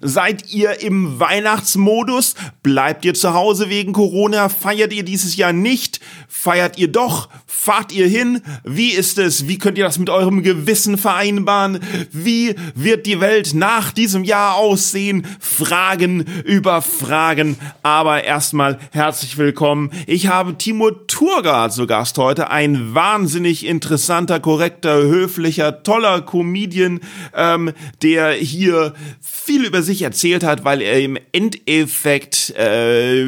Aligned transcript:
Seid 0.00 0.52
ihr 0.52 0.80
im 0.80 1.18
Weihnachtsmodus? 1.18 2.34
Bleibt 2.62 3.04
ihr 3.04 3.14
zu 3.14 3.34
Hause 3.34 3.68
wegen 3.68 3.92
Corona? 3.92 4.48
Feiert 4.48 4.92
ihr 4.92 5.02
dieses 5.02 5.36
Jahr 5.36 5.52
nicht? 5.52 6.00
Feiert 6.28 6.78
ihr 6.78 6.88
doch? 6.88 7.28
Fahrt 7.46 7.92
ihr 7.92 8.08
hin? 8.08 8.42
Wie 8.64 8.90
ist 8.90 9.18
es? 9.18 9.46
Wie 9.46 9.58
könnt 9.58 9.78
ihr 9.78 9.84
das 9.84 9.98
mit 9.98 10.10
eurem 10.10 10.42
Gewissen 10.42 10.98
vereinbaren? 10.98 11.78
Wie 12.10 12.56
wird 12.74 13.06
die 13.06 13.20
Welt 13.20 13.54
nach 13.54 13.92
diesem 13.92 14.24
Jahr 14.24 14.56
aussehen? 14.56 15.24
Fragen 15.38 16.24
über 16.44 16.82
Fragen. 16.82 17.56
Aber 17.82 18.24
erstmal 18.24 18.80
herzlich 18.90 19.38
willkommen. 19.38 19.90
Ich 20.06 20.26
habe 20.26 20.58
Timo 20.58 20.90
Turgard 20.90 21.72
zu 21.72 21.86
Gast 21.86 22.18
heute. 22.18 22.50
Ein 22.50 22.94
wahnsinnig 22.94 23.64
interessanter, 23.64 24.40
korrekter, 24.40 25.02
höflicher, 25.02 25.82
toller 25.82 26.22
Comedian, 26.22 27.00
ähm, 27.34 27.72
der 28.02 28.32
hier 28.32 28.94
viel 29.20 29.64
über 29.72 29.82
sich 29.82 30.02
erzählt 30.02 30.44
hat, 30.44 30.66
weil 30.66 30.82
er 30.82 31.00
im 31.00 31.16
Endeffekt 31.32 32.50
äh, 32.50 33.24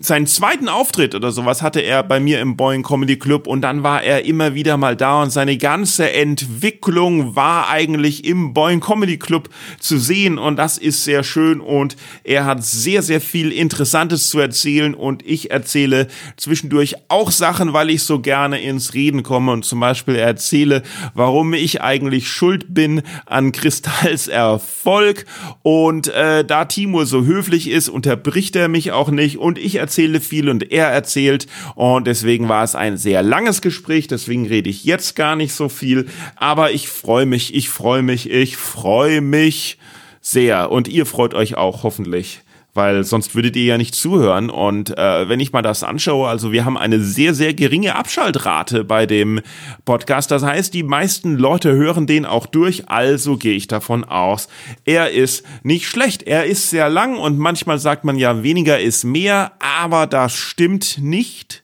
seinen 0.00 0.26
zweiten 0.26 0.70
Auftritt 0.70 1.14
oder 1.14 1.30
sowas 1.30 1.60
hatte 1.60 1.80
er 1.80 2.02
bei 2.02 2.20
mir 2.20 2.40
im 2.40 2.56
Boeing 2.56 2.82
Comedy 2.82 3.18
Club 3.18 3.46
und 3.46 3.60
dann 3.60 3.82
war 3.82 4.02
er 4.02 4.24
immer 4.24 4.54
wieder 4.54 4.78
mal 4.78 4.96
da 4.96 5.20
und 5.20 5.28
seine 5.28 5.58
ganze 5.58 6.10
Entwicklung 6.10 7.36
war 7.36 7.68
eigentlich 7.68 8.24
im 8.24 8.54
Boeing 8.54 8.80
Comedy 8.80 9.18
Club 9.18 9.50
zu 9.78 9.98
sehen 9.98 10.38
und 10.38 10.56
das 10.56 10.78
ist 10.78 11.04
sehr 11.04 11.22
schön 11.22 11.60
und 11.60 11.96
er 12.24 12.46
hat 12.46 12.64
sehr, 12.64 13.02
sehr 13.02 13.20
viel 13.20 13.52
Interessantes 13.52 14.30
zu 14.30 14.38
erzählen 14.38 14.94
und 14.94 15.22
ich 15.26 15.50
erzähle 15.50 16.08
zwischendurch 16.38 16.94
auch 17.08 17.30
Sachen, 17.30 17.74
weil 17.74 17.90
ich 17.90 18.04
so 18.04 18.20
gerne 18.20 18.58
ins 18.58 18.94
Reden 18.94 19.22
komme 19.22 19.52
und 19.52 19.66
zum 19.66 19.80
Beispiel 19.80 20.16
erzähle, 20.16 20.82
warum 21.12 21.52
ich 21.52 21.82
eigentlich 21.82 22.28
schuld 22.28 22.72
bin 22.72 23.02
an 23.26 23.52
Kristalls 23.52 24.28
Erfolg 24.28 25.02
Erfolg. 25.02 25.26
Und 25.62 26.08
äh, 26.08 26.44
da 26.44 26.64
Timur 26.64 27.06
so 27.06 27.24
höflich 27.24 27.68
ist, 27.70 27.88
unterbricht 27.88 28.56
er 28.56 28.68
mich 28.68 28.92
auch 28.92 29.10
nicht 29.10 29.38
und 29.38 29.58
ich 29.58 29.76
erzähle 29.76 30.20
viel 30.20 30.48
und 30.48 30.70
er 30.70 30.88
erzählt. 30.88 31.46
Und 31.74 32.06
deswegen 32.06 32.48
war 32.48 32.64
es 32.64 32.74
ein 32.74 32.96
sehr 32.96 33.22
langes 33.22 33.62
Gespräch, 33.62 34.06
deswegen 34.08 34.46
rede 34.46 34.70
ich 34.70 34.84
jetzt 34.84 35.16
gar 35.16 35.36
nicht 35.36 35.54
so 35.54 35.68
viel. 35.68 36.06
Aber 36.36 36.72
ich 36.72 36.88
freue 36.88 37.26
mich, 37.26 37.54
ich 37.54 37.68
freue 37.68 38.02
mich, 38.02 38.30
ich 38.30 38.56
freue 38.56 39.20
mich 39.20 39.78
sehr. 40.20 40.70
Und 40.70 40.88
ihr 40.88 41.06
freut 41.06 41.34
euch 41.34 41.56
auch 41.56 41.82
hoffentlich 41.82 42.41
weil 42.74 43.04
sonst 43.04 43.34
würdet 43.34 43.54
ihr 43.56 43.64
ja 43.64 43.78
nicht 43.78 43.94
zuhören. 43.94 44.48
Und 44.48 44.96
äh, 44.96 45.28
wenn 45.28 45.40
ich 45.40 45.52
mal 45.52 45.62
das 45.62 45.82
anschaue, 45.82 46.28
also 46.28 46.52
wir 46.52 46.64
haben 46.64 46.78
eine 46.78 47.00
sehr, 47.00 47.34
sehr 47.34 47.52
geringe 47.54 47.94
Abschaltrate 47.96 48.84
bei 48.84 49.06
dem 49.06 49.40
Podcast. 49.84 50.30
Das 50.30 50.42
heißt, 50.42 50.72
die 50.72 50.82
meisten 50.82 51.36
Leute 51.36 51.72
hören 51.72 52.06
den 52.06 52.24
auch 52.24 52.46
durch, 52.46 52.88
also 52.88 53.36
gehe 53.36 53.54
ich 53.54 53.66
davon 53.66 54.04
aus, 54.04 54.48
er 54.84 55.10
ist 55.10 55.44
nicht 55.62 55.86
schlecht. 55.86 56.22
Er 56.22 56.46
ist 56.46 56.70
sehr 56.70 56.88
lang 56.88 57.18
und 57.18 57.38
manchmal 57.38 57.78
sagt 57.78 58.04
man 58.04 58.16
ja, 58.16 58.42
weniger 58.42 58.80
ist 58.80 59.04
mehr, 59.04 59.52
aber 59.58 60.06
das 60.06 60.34
stimmt 60.34 60.98
nicht. 60.98 61.62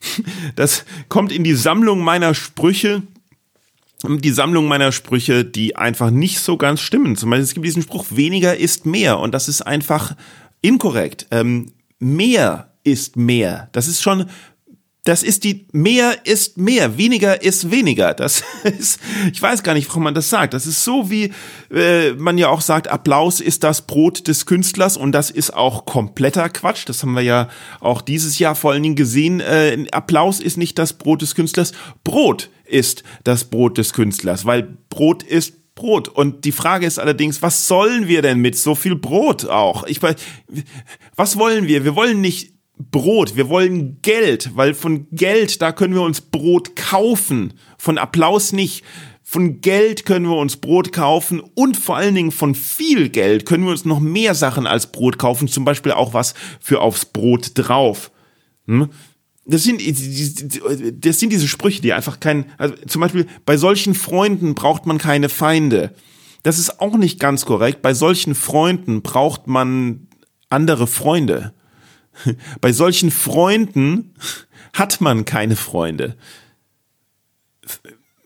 Das 0.54 0.84
kommt 1.08 1.32
in 1.32 1.42
die 1.42 1.54
Sammlung 1.54 2.00
meiner 2.00 2.32
Sprüche 2.32 3.02
die 4.08 4.30
Sammlung 4.30 4.68
meiner 4.68 4.92
Sprüche, 4.92 5.44
die 5.44 5.76
einfach 5.76 6.10
nicht 6.10 6.40
so 6.40 6.56
ganz 6.56 6.80
stimmen. 6.80 7.16
Zum 7.16 7.30
Beispiel, 7.30 7.44
es 7.44 7.54
gibt 7.54 7.66
diesen 7.66 7.82
Spruch, 7.82 8.06
weniger 8.10 8.56
ist 8.56 8.86
mehr. 8.86 9.18
Und 9.18 9.32
das 9.32 9.48
ist 9.48 9.62
einfach 9.62 10.14
inkorrekt. 10.62 11.26
Ähm, 11.30 11.72
mehr 11.98 12.72
ist 12.84 13.16
mehr. 13.16 13.68
Das 13.72 13.88
ist 13.88 14.02
schon 14.02 14.26
das 15.06 15.22
ist 15.22 15.44
die, 15.44 15.66
mehr 15.70 16.26
ist 16.26 16.58
mehr, 16.58 16.98
weniger 16.98 17.40
ist 17.40 17.70
weniger. 17.70 18.12
Das 18.12 18.42
ist, 18.64 19.00
ich 19.32 19.40
weiß 19.40 19.62
gar 19.62 19.74
nicht, 19.74 19.88
warum 19.88 20.02
man 20.02 20.14
das 20.14 20.28
sagt. 20.28 20.52
Das 20.52 20.66
ist 20.66 20.82
so 20.82 21.10
wie 21.10 21.32
äh, 21.70 22.12
man 22.14 22.38
ja 22.38 22.48
auch 22.48 22.60
sagt, 22.60 22.88
Applaus 22.88 23.40
ist 23.40 23.62
das 23.62 23.86
Brot 23.86 24.26
des 24.26 24.46
Künstlers 24.46 24.96
und 24.96 25.12
das 25.12 25.30
ist 25.30 25.54
auch 25.54 25.86
kompletter 25.86 26.48
Quatsch. 26.48 26.88
Das 26.88 27.02
haben 27.02 27.14
wir 27.14 27.22
ja 27.22 27.48
auch 27.80 28.02
dieses 28.02 28.40
Jahr 28.40 28.56
vor 28.56 28.72
allen 28.72 28.82
Dingen 28.82 28.96
gesehen. 28.96 29.38
Äh, 29.38 29.86
Applaus 29.92 30.40
ist 30.40 30.56
nicht 30.56 30.76
das 30.76 30.94
Brot 30.94 31.22
des 31.22 31.36
Künstlers. 31.36 31.72
Brot 32.02 32.50
ist 32.64 33.04
das 33.22 33.44
Brot 33.44 33.78
des 33.78 33.92
Künstlers, 33.92 34.44
weil 34.44 34.76
Brot 34.90 35.22
ist 35.22 35.74
Brot. 35.76 36.08
Und 36.08 36.44
die 36.44 36.52
Frage 36.52 36.84
ist 36.84 36.98
allerdings, 36.98 37.42
was 37.42 37.68
sollen 37.68 38.08
wir 38.08 38.22
denn 38.22 38.40
mit 38.40 38.56
so 38.56 38.74
viel 38.74 38.96
Brot 38.96 39.44
auch? 39.44 39.84
Ich 39.86 40.02
weiß, 40.02 40.16
was 41.14 41.38
wollen 41.38 41.68
wir? 41.68 41.84
Wir 41.84 41.94
wollen 41.94 42.20
nicht 42.20 42.55
Brot, 42.78 43.36
wir 43.36 43.48
wollen 43.48 44.02
Geld, 44.02 44.50
weil 44.54 44.74
von 44.74 45.06
Geld, 45.10 45.62
da 45.62 45.72
können 45.72 45.94
wir 45.94 46.02
uns 46.02 46.20
Brot 46.20 46.76
kaufen, 46.76 47.54
von 47.78 47.96
Applaus 47.98 48.52
nicht. 48.52 48.84
Von 49.22 49.60
Geld 49.60 50.04
können 50.04 50.26
wir 50.26 50.36
uns 50.36 50.58
Brot 50.58 50.92
kaufen 50.92 51.40
und 51.40 51.76
vor 51.76 51.96
allen 51.96 52.14
Dingen 52.14 52.30
von 52.30 52.54
viel 52.54 53.08
Geld 53.08 53.44
können 53.44 53.64
wir 53.64 53.72
uns 53.72 53.84
noch 53.84 53.98
mehr 53.98 54.34
Sachen 54.34 54.66
als 54.66 54.92
Brot 54.92 55.18
kaufen, 55.18 55.48
zum 55.48 55.64
Beispiel 55.64 55.92
auch 55.92 56.14
was 56.14 56.34
für 56.60 56.80
aufs 56.80 57.06
Brot 57.06 57.50
drauf. 57.54 58.12
Hm? 58.66 58.90
Das 59.46 59.62
sind, 59.62 59.80
das 59.80 61.18
sind 61.18 61.32
diese 61.32 61.48
Sprüche, 61.48 61.80
die 61.80 61.92
einfach 61.92 62.20
kein, 62.20 62.46
also 62.58 62.74
zum 62.86 63.00
Beispiel 63.00 63.26
bei 63.44 63.56
solchen 63.56 63.94
Freunden 63.94 64.54
braucht 64.54 64.86
man 64.86 64.98
keine 64.98 65.28
Feinde. 65.28 65.94
Das 66.42 66.58
ist 66.58 66.80
auch 66.80 66.96
nicht 66.96 67.18
ganz 67.18 67.46
korrekt. 67.46 67.82
Bei 67.82 67.94
solchen 67.94 68.34
Freunden 68.34 69.02
braucht 69.02 69.46
man 69.48 70.08
andere 70.50 70.86
Freunde. 70.86 71.52
Bei 72.60 72.72
solchen 72.72 73.10
Freunden 73.10 74.14
hat 74.72 75.00
man 75.00 75.24
keine 75.24 75.56
Freunde. 75.56 76.16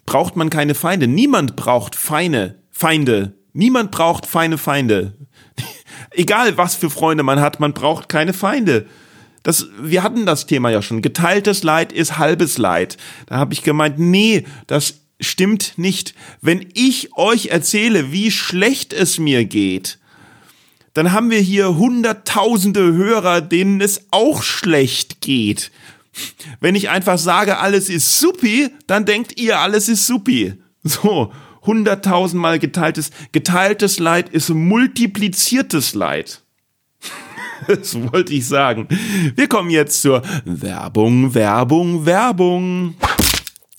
Braucht 0.07 0.37
man 0.37 0.51
keine 0.51 0.75
Feinde. 0.75 1.07
Niemand 1.07 1.57
braucht 1.57 1.95
Feine, 1.95 2.57
Feinde. 2.71 3.35
Niemand 3.53 3.91
braucht 3.91 4.27
feine 4.27 4.59
Feinde. 4.59 5.17
Egal 6.13 6.57
was 6.57 6.75
für 6.75 6.91
Freunde 6.91 7.23
man 7.23 7.41
hat, 7.41 7.61
man 7.61 7.73
braucht 7.73 8.09
keine 8.09 8.33
Feinde. 8.33 8.87
Das, 9.43 9.67
wir 9.81 10.03
hatten 10.03 10.27
das 10.27 10.47
Thema 10.47 10.71
ja 10.71 10.83
schon. 10.83 11.03
Geteiltes 11.03 11.63
Leid 11.63 11.93
ist 11.93 12.19
halbes 12.19 12.59
Leid. 12.59 12.97
Da 13.27 13.37
habe 13.37 13.55
ich 13.55 13.63
gemeint, 13.63 13.99
nee, 13.99 14.45
das 14.67 15.01
stimmt 15.19 15.75
nicht. 15.77 16.15
Wenn 16.41 16.69
ich 16.75 17.17
euch 17.17 17.47
erzähle, 17.47 18.13
wie 18.13 18.31
schlecht 18.31 18.93
es 18.93 19.19
mir 19.19 19.45
geht, 19.45 19.99
dann 20.95 21.13
haben 21.13 21.31
wir 21.31 21.41
hier 21.41 21.77
hunderttausende 21.77 22.93
Hörer, 22.93 23.41
denen 23.41 23.81
es 23.81 24.07
auch 24.11 24.43
schlecht 24.43 25.21
geht. 25.21 25.71
Wenn 26.61 26.75
ich 26.75 26.91
einfach 26.91 27.19
sage, 27.19 27.59
alles 27.59 27.89
ist 27.89 28.19
supi, 28.19 28.71
dann 28.87 29.05
denkt 29.05 29.41
ihr, 29.41 29.61
alles 29.61 29.89
ist 29.89 30.07
supi. 30.07 30.55
So, 30.83 31.33
hunderttausendmal 31.63 32.59
geteiltes, 32.59 33.11
geteiltes 33.33 33.99
Leid 33.99 34.31
ist 34.31 34.49
multipliziertes 34.49 35.95
Leid. 35.95 36.43
das 37.69 37.95
wollte 38.13 38.33
ich 38.33 38.47
sagen. 38.47 38.89
Wir 39.37 39.47
kommen 39.47 39.71
jetzt 39.71 40.03
zur 40.03 40.23
Werbung, 40.45 41.35
Werbung, 41.35 42.07
Werbung. 42.07 42.95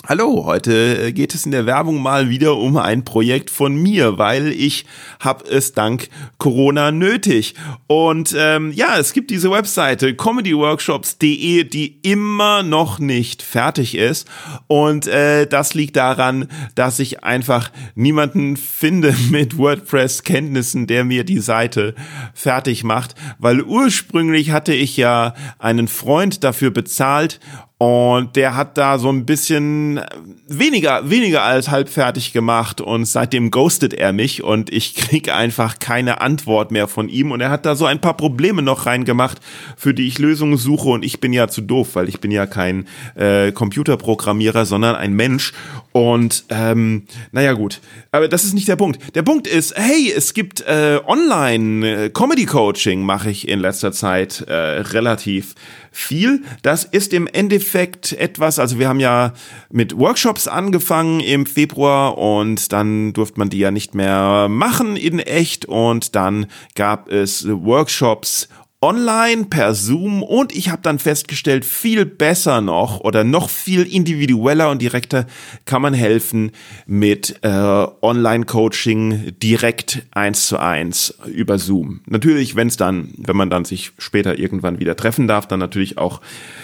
Hallo, 0.07 0.45
heute 0.45 1.13
geht 1.13 1.35
es 1.35 1.45
in 1.45 1.51
der 1.51 1.67
Werbung 1.67 2.01
mal 2.01 2.27
wieder 2.27 2.57
um 2.57 2.75
ein 2.77 3.05
Projekt 3.05 3.51
von 3.51 3.75
mir, 3.75 4.17
weil 4.17 4.47
ich 4.47 4.87
habe 5.19 5.47
es 5.47 5.73
dank 5.73 6.09
Corona 6.39 6.91
nötig. 6.91 7.53
Und 7.85 8.35
ähm, 8.35 8.71
ja, 8.71 8.97
es 8.97 9.13
gibt 9.13 9.29
diese 9.29 9.51
Webseite 9.51 10.15
comedyworkshops.de, 10.15 11.65
die 11.65 11.99
immer 12.01 12.63
noch 12.63 12.97
nicht 12.97 13.43
fertig 13.43 13.93
ist. 13.93 14.27
Und 14.65 15.05
äh, 15.05 15.45
das 15.45 15.75
liegt 15.75 15.95
daran, 15.97 16.47
dass 16.73 16.97
ich 16.97 17.23
einfach 17.23 17.69
niemanden 17.93 18.57
finde 18.57 19.13
mit 19.29 19.59
WordPress-Kenntnissen, 19.59 20.87
der 20.87 21.03
mir 21.03 21.23
die 21.25 21.39
Seite 21.39 21.93
fertig 22.33 22.83
macht. 22.83 23.13
Weil 23.37 23.61
ursprünglich 23.61 24.49
hatte 24.49 24.73
ich 24.73 24.97
ja 24.97 25.35
einen 25.59 25.87
Freund 25.87 26.43
dafür 26.43 26.71
bezahlt 26.71 27.39
Und 27.81 28.35
der 28.35 28.55
hat 28.55 28.77
da 28.77 28.99
so 28.99 29.09
ein 29.09 29.25
bisschen 29.25 29.99
weniger, 30.47 31.09
weniger 31.09 31.41
als 31.41 31.71
halb 31.71 31.89
fertig 31.89 32.31
gemacht. 32.31 32.79
Und 32.79 33.05
seitdem 33.05 33.49
ghostet 33.49 33.95
er 33.95 34.13
mich 34.13 34.43
und 34.43 34.71
ich 34.71 34.93
krieg 34.93 35.33
einfach 35.33 35.79
keine 35.79 36.21
Antwort 36.21 36.69
mehr 36.69 36.87
von 36.87 37.09
ihm. 37.09 37.31
Und 37.31 37.41
er 37.41 37.49
hat 37.49 37.65
da 37.65 37.73
so 37.73 37.87
ein 37.87 37.99
paar 37.99 38.15
Probleme 38.15 38.61
noch 38.61 38.85
reingemacht, 38.85 39.39
für 39.75 39.95
die 39.95 40.05
ich 40.05 40.19
Lösungen 40.19 40.57
suche. 40.57 40.89
Und 40.89 41.03
ich 41.03 41.21
bin 41.21 41.33
ja 41.33 41.47
zu 41.47 41.61
doof, 41.61 41.95
weil 41.95 42.07
ich 42.07 42.19
bin 42.19 42.29
ja 42.29 42.45
kein 42.45 42.87
äh, 43.15 43.51
Computerprogrammierer, 43.51 44.65
sondern 44.65 44.95
ein 44.95 45.13
Mensch. 45.13 45.51
Und 45.91 46.45
ähm, 46.49 47.07
naja 47.31 47.53
gut, 47.53 47.81
aber 48.11 48.27
das 48.27 48.43
ist 48.43 48.53
nicht 48.53 48.67
der 48.67 48.75
Punkt. 48.75 49.15
Der 49.15 49.23
Punkt 49.23 49.47
ist, 49.47 49.75
hey, 49.75 50.13
es 50.15 50.35
gibt 50.35 50.61
äh, 50.61 50.99
Online 51.05 52.11
äh, 52.13 52.95
mache 52.97 53.31
ich 53.31 53.47
in 53.47 53.59
letzter 53.59 53.91
Zeit 53.91 54.41
äh, 54.41 54.53
relativ 54.53 55.55
viel. 55.91 56.43
Das 56.61 56.85
ist 56.85 57.13
im 57.13 57.27
Endeffekt 57.27 58.13
etwas, 58.13 58.59
also 58.59 58.79
wir 58.79 58.87
haben 58.87 58.99
ja 59.01 59.33
mit 59.69 59.97
Workshops 59.97 60.47
angefangen 60.47 61.19
im 61.19 61.45
Februar 61.45 62.17
und 62.17 62.71
dann 62.71 63.13
durfte 63.13 63.39
man 63.39 63.49
die 63.49 63.59
ja 63.59 63.71
nicht 63.71 63.93
mehr 63.93 64.47
machen 64.49 64.95
in 64.95 65.19
echt 65.19 65.65
und 65.65 66.15
dann 66.15 66.47
gab 66.75 67.09
es 67.11 67.45
Workshops 67.47 68.47
online 68.81 69.45
per 69.45 69.75
Zoom 69.75 70.23
und 70.23 70.55
ich 70.55 70.69
habe 70.69 70.81
dann 70.81 70.97
festgestellt, 70.97 71.65
viel 71.65 72.03
besser 72.05 72.61
noch 72.61 72.99
oder 72.99 73.23
noch 73.23 73.49
viel 73.49 73.83
individueller 73.83 74.71
und 74.71 74.81
direkter 74.81 75.27
kann 75.65 75.83
man 75.83 75.93
helfen 75.93 76.51
mit 76.87 77.37
äh, 77.43 77.47
Online-Coaching 77.49 79.33
direkt 79.39 80.01
eins 80.11 80.47
zu 80.47 80.57
eins 80.57 81.13
über 81.27 81.59
Zoom. 81.59 82.01
Natürlich, 82.07 82.55
wenn 82.55 82.69
es 82.69 82.77
dann, 82.77 83.13
wenn 83.17 83.37
man 83.37 83.51
dann 83.51 83.65
sich 83.65 83.91
später 83.99 84.39
irgendwann 84.39 84.79
wieder 84.79 84.95
treffen 84.95 85.27
darf, 85.27 85.47
dann 85.47 85.59
natürlich 85.59 85.99
auch 85.99 86.19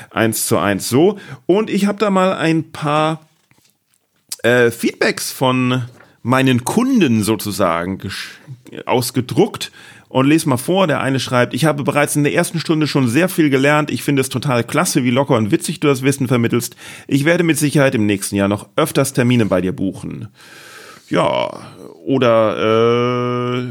eins 0.09 0.47
zu 0.47 0.57
eins 0.57 0.89
so. 0.89 1.19
Und 1.45 1.69
ich 1.69 1.85
habe 1.85 1.99
da 1.99 2.09
mal 2.09 2.33
ein 2.33 2.71
paar 2.71 3.27
äh, 4.41 4.71
Feedbacks 4.71 5.31
von 5.31 5.83
meinen 6.23 6.63
Kunden 6.63 7.23
sozusagen 7.23 7.99
ausgedruckt 8.85 9.71
und 10.09 10.27
lese 10.27 10.49
mal 10.49 10.57
vor. 10.57 10.87
Der 10.87 11.01
eine 11.01 11.19
schreibt, 11.19 11.53
ich 11.53 11.65
habe 11.65 11.83
bereits 11.83 12.15
in 12.15 12.23
der 12.23 12.33
ersten 12.33 12.59
Stunde 12.59 12.87
schon 12.87 13.07
sehr 13.07 13.29
viel 13.29 13.49
gelernt. 13.49 13.91
Ich 13.91 14.03
finde 14.03 14.21
es 14.21 14.29
total 14.29 14.63
klasse, 14.63 15.03
wie 15.03 15.11
locker 15.11 15.35
und 15.35 15.51
witzig 15.51 15.79
du 15.79 15.87
das 15.87 16.03
Wissen 16.03 16.27
vermittelst. 16.27 16.75
Ich 17.07 17.25
werde 17.25 17.43
mit 17.43 17.57
Sicherheit 17.57 17.95
im 17.95 18.05
nächsten 18.05 18.35
Jahr 18.35 18.47
noch 18.47 18.69
öfters 18.75 19.13
Termine 19.13 19.45
bei 19.45 19.61
dir 19.61 19.73
buchen. 19.73 20.29
Ja, 21.09 21.49
oder 22.05 23.55
äh, 23.61 23.65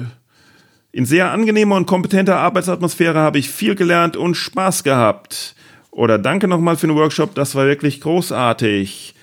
in 0.93 1.05
sehr 1.05 1.31
angenehmer 1.31 1.77
und 1.77 1.87
kompetenter 1.87 2.39
Arbeitsatmosphäre 2.39 3.19
habe 3.19 3.39
ich 3.39 3.51
viel 3.51 3.75
gelernt 3.75 4.17
und 4.17 4.35
Spaß 4.35 4.83
gehabt. 4.83 5.55
Oder 5.91 6.19
danke 6.19 6.49
nochmal 6.49 6.77
für 6.77 6.87
den 6.87 6.97
Workshop, 6.97 7.35
das 7.35 7.55
war 7.55 7.67
wirklich 7.67 8.01
großartig 8.01 9.16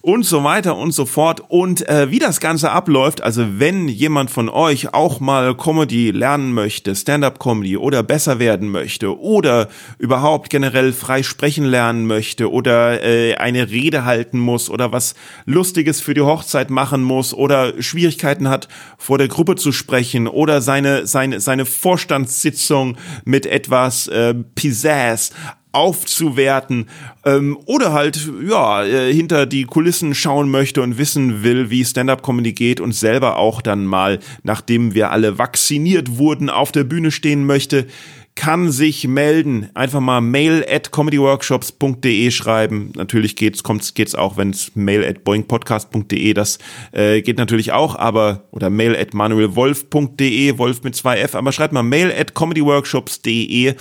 und 0.00 0.24
so 0.24 0.44
weiter 0.44 0.76
und 0.76 0.92
so 0.92 1.06
fort. 1.06 1.42
Und 1.48 1.88
äh, 1.88 2.10
wie 2.10 2.18
das 2.18 2.40
Ganze 2.40 2.70
abläuft, 2.70 3.22
also 3.22 3.58
wenn 3.58 3.88
jemand 3.88 4.30
von 4.30 4.48
euch 4.48 4.94
auch 4.94 5.20
mal 5.20 5.56
Comedy 5.56 6.10
lernen 6.10 6.52
möchte, 6.52 6.94
Stand-up-Comedy 6.94 7.76
oder 7.76 8.02
besser 8.02 8.38
werden 8.38 8.68
möchte 8.68 9.18
oder 9.18 9.68
überhaupt 9.98 10.50
generell 10.50 10.92
frei 10.92 11.22
sprechen 11.22 11.64
lernen 11.64 12.06
möchte 12.06 12.50
oder 12.50 13.02
äh, 13.02 13.34
eine 13.36 13.70
Rede 13.70 14.04
halten 14.04 14.38
muss 14.38 14.70
oder 14.70 14.92
was 14.92 15.14
Lustiges 15.46 16.00
für 16.00 16.14
die 16.14 16.20
Hochzeit 16.20 16.70
machen 16.70 17.02
muss 17.02 17.34
oder 17.34 17.80
Schwierigkeiten 17.82 18.48
hat, 18.48 18.68
vor 18.96 19.18
der 19.18 19.28
Gruppe 19.28 19.56
zu 19.56 19.72
sprechen 19.72 20.28
oder 20.28 20.60
seine, 20.60 21.06
seine, 21.06 21.40
seine 21.40 21.64
Vorstandssitzung 21.64 22.96
mit 23.24 23.46
etwas 23.46 24.08
äh, 24.08 24.34
Pizzazz 24.54 25.32
aufzuwerten 25.72 26.88
ähm, 27.24 27.58
oder 27.66 27.92
halt 27.92 28.28
ja 28.48 28.84
äh, 28.84 29.12
hinter 29.12 29.46
die 29.46 29.64
Kulissen 29.64 30.14
schauen 30.14 30.50
möchte 30.50 30.82
und 30.82 30.98
wissen 30.98 31.42
will, 31.42 31.70
wie 31.70 31.84
Stand-up-Comedy 31.84 32.52
geht 32.52 32.80
und 32.80 32.92
selber 32.92 33.36
auch 33.36 33.60
dann 33.60 33.84
mal, 33.84 34.18
nachdem 34.42 34.94
wir 34.94 35.10
alle 35.10 35.38
vacciniert 35.38 36.18
wurden, 36.18 36.50
auf 36.50 36.72
der 36.72 36.84
Bühne 36.84 37.10
stehen 37.10 37.44
möchte, 37.44 37.86
kann 38.38 38.70
sich 38.70 39.08
melden. 39.08 39.68
Einfach 39.74 39.98
mal 39.98 40.20
mail 40.20 40.64
at 40.70 40.92
comedyworkshops.de 40.92 42.30
schreiben. 42.30 42.92
Natürlich 42.94 43.34
geht's, 43.34 43.64
kommt's, 43.64 43.94
geht's 43.94 44.14
auch, 44.14 44.36
wenn's 44.36 44.76
mail 44.76 45.04
at 45.04 45.24
boingpodcast.de, 45.24 46.34
das 46.34 46.58
äh, 46.92 47.20
geht 47.20 47.36
natürlich 47.36 47.72
auch, 47.72 47.96
aber, 47.96 48.44
oder 48.52 48.70
mail 48.70 48.96
at 48.96 49.12
manuelwolf.de, 49.12 50.56
Wolf 50.56 50.84
mit 50.84 50.94
zwei 50.94 51.18
F, 51.18 51.34
aber 51.34 51.50
schreibt 51.50 51.72
mal 51.72 51.82
mail 51.82 52.12
at 52.16 52.34
comedyworkshops.de. 52.34 53.74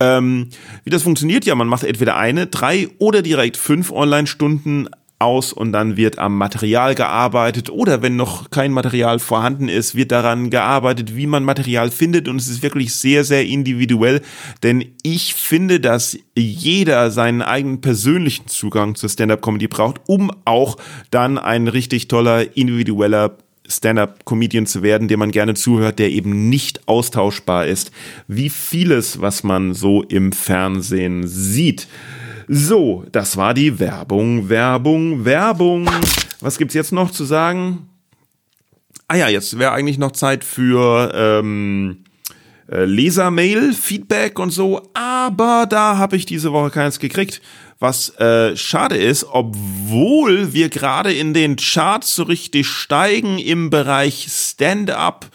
Ähm, 0.00 0.48
wie 0.84 0.90
das 0.90 1.02
funktioniert, 1.02 1.44
ja, 1.44 1.54
man 1.54 1.68
macht 1.68 1.84
entweder 1.84 2.16
eine, 2.16 2.46
drei 2.46 2.88
oder 2.98 3.22
direkt 3.22 3.58
fünf 3.58 3.92
Online-Stunden 3.92 4.88
aus 5.20 5.52
und 5.52 5.72
dann 5.72 5.98
wird 5.98 6.18
am 6.18 6.36
Material 6.38 6.94
gearbeitet 6.94 7.68
oder 7.68 8.00
wenn 8.00 8.16
noch 8.16 8.50
kein 8.50 8.72
Material 8.72 9.18
vorhanden 9.18 9.68
ist, 9.68 9.94
wird 9.94 10.12
daran 10.12 10.48
gearbeitet, 10.48 11.14
wie 11.14 11.26
man 11.26 11.44
Material 11.44 11.90
findet 11.90 12.26
und 12.26 12.40
es 12.40 12.48
ist 12.48 12.62
wirklich 12.62 12.94
sehr, 12.94 13.22
sehr 13.22 13.44
individuell, 13.44 14.22
denn 14.62 14.92
ich 15.02 15.34
finde, 15.34 15.78
dass 15.78 16.16
jeder 16.34 17.10
seinen 17.10 17.42
eigenen 17.42 17.82
persönlichen 17.82 18.48
Zugang 18.48 18.94
zur 18.94 19.10
Stand-up-Comedy 19.10 19.68
braucht, 19.68 20.00
um 20.06 20.32
auch 20.46 20.78
dann 21.10 21.36
ein 21.36 21.68
richtig 21.68 22.08
toller, 22.08 22.56
individueller 22.56 23.36
Stand-up-Comedian 23.70 24.66
zu 24.66 24.82
werden, 24.82 25.08
dem 25.08 25.20
man 25.20 25.30
gerne 25.30 25.54
zuhört, 25.54 25.98
der 25.98 26.10
eben 26.10 26.48
nicht 26.48 26.88
austauschbar 26.88 27.66
ist, 27.66 27.92
wie 28.28 28.50
vieles, 28.50 29.20
was 29.20 29.42
man 29.42 29.74
so 29.74 30.02
im 30.02 30.32
Fernsehen 30.32 31.26
sieht. 31.26 31.86
So, 32.48 33.04
das 33.12 33.36
war 33.36 33.54
die 33.54 33.78
Werbung, 33.78 34.48
Werbung, 34.48 35.24
Werbung. 35.24 35.88
Was 36.40 36.58
gibt's 36.58 36.74
jetzt 36.74 36.92
noch 36.92 37.12
zu 37.12 37.24
sagen? 37.24 37.88
Ah 39.06 39.16
ja, 39.16 39.28
jetzt 39.28 39.58
wäre 39.58 39.72
eigentlich 39.72 39.98
noch 39.98 40.12
Zeit 40.12 40.44
für 40.44 41.12
ähm, 41.14 41.99
äh, 42.70 42.84
Lesermail, 42.84 43.72
Feedback 43.72 44.38
und 44.38 44.50
so, 44.50 44.82
aber 44.94 45.66
da 45.68 45.98
habe 45.98 46.16
ich 46.16 46.24
diese 46.24 46.52
Woche 46.52 46.70
keins 46.70 46.98
gekriegt. 46.98 47.40
Was 47.78 48.10
äh, 48.20 48.56
schade 48.56 48.96
ist, 48.96 49.24
obwohl 49.24 50.52
wir 50.52 50.68
gerade 50.68 51.12
in 51.12 51.32
den 51.32 51.56
Charts 51.56 52.14
so 52.14 52.24
richtig 52.24 52.68
steigen 52.68 53.38
im 53.38 53.70
Bereich 53.70 54.26
Stand-up, 54.28 55.30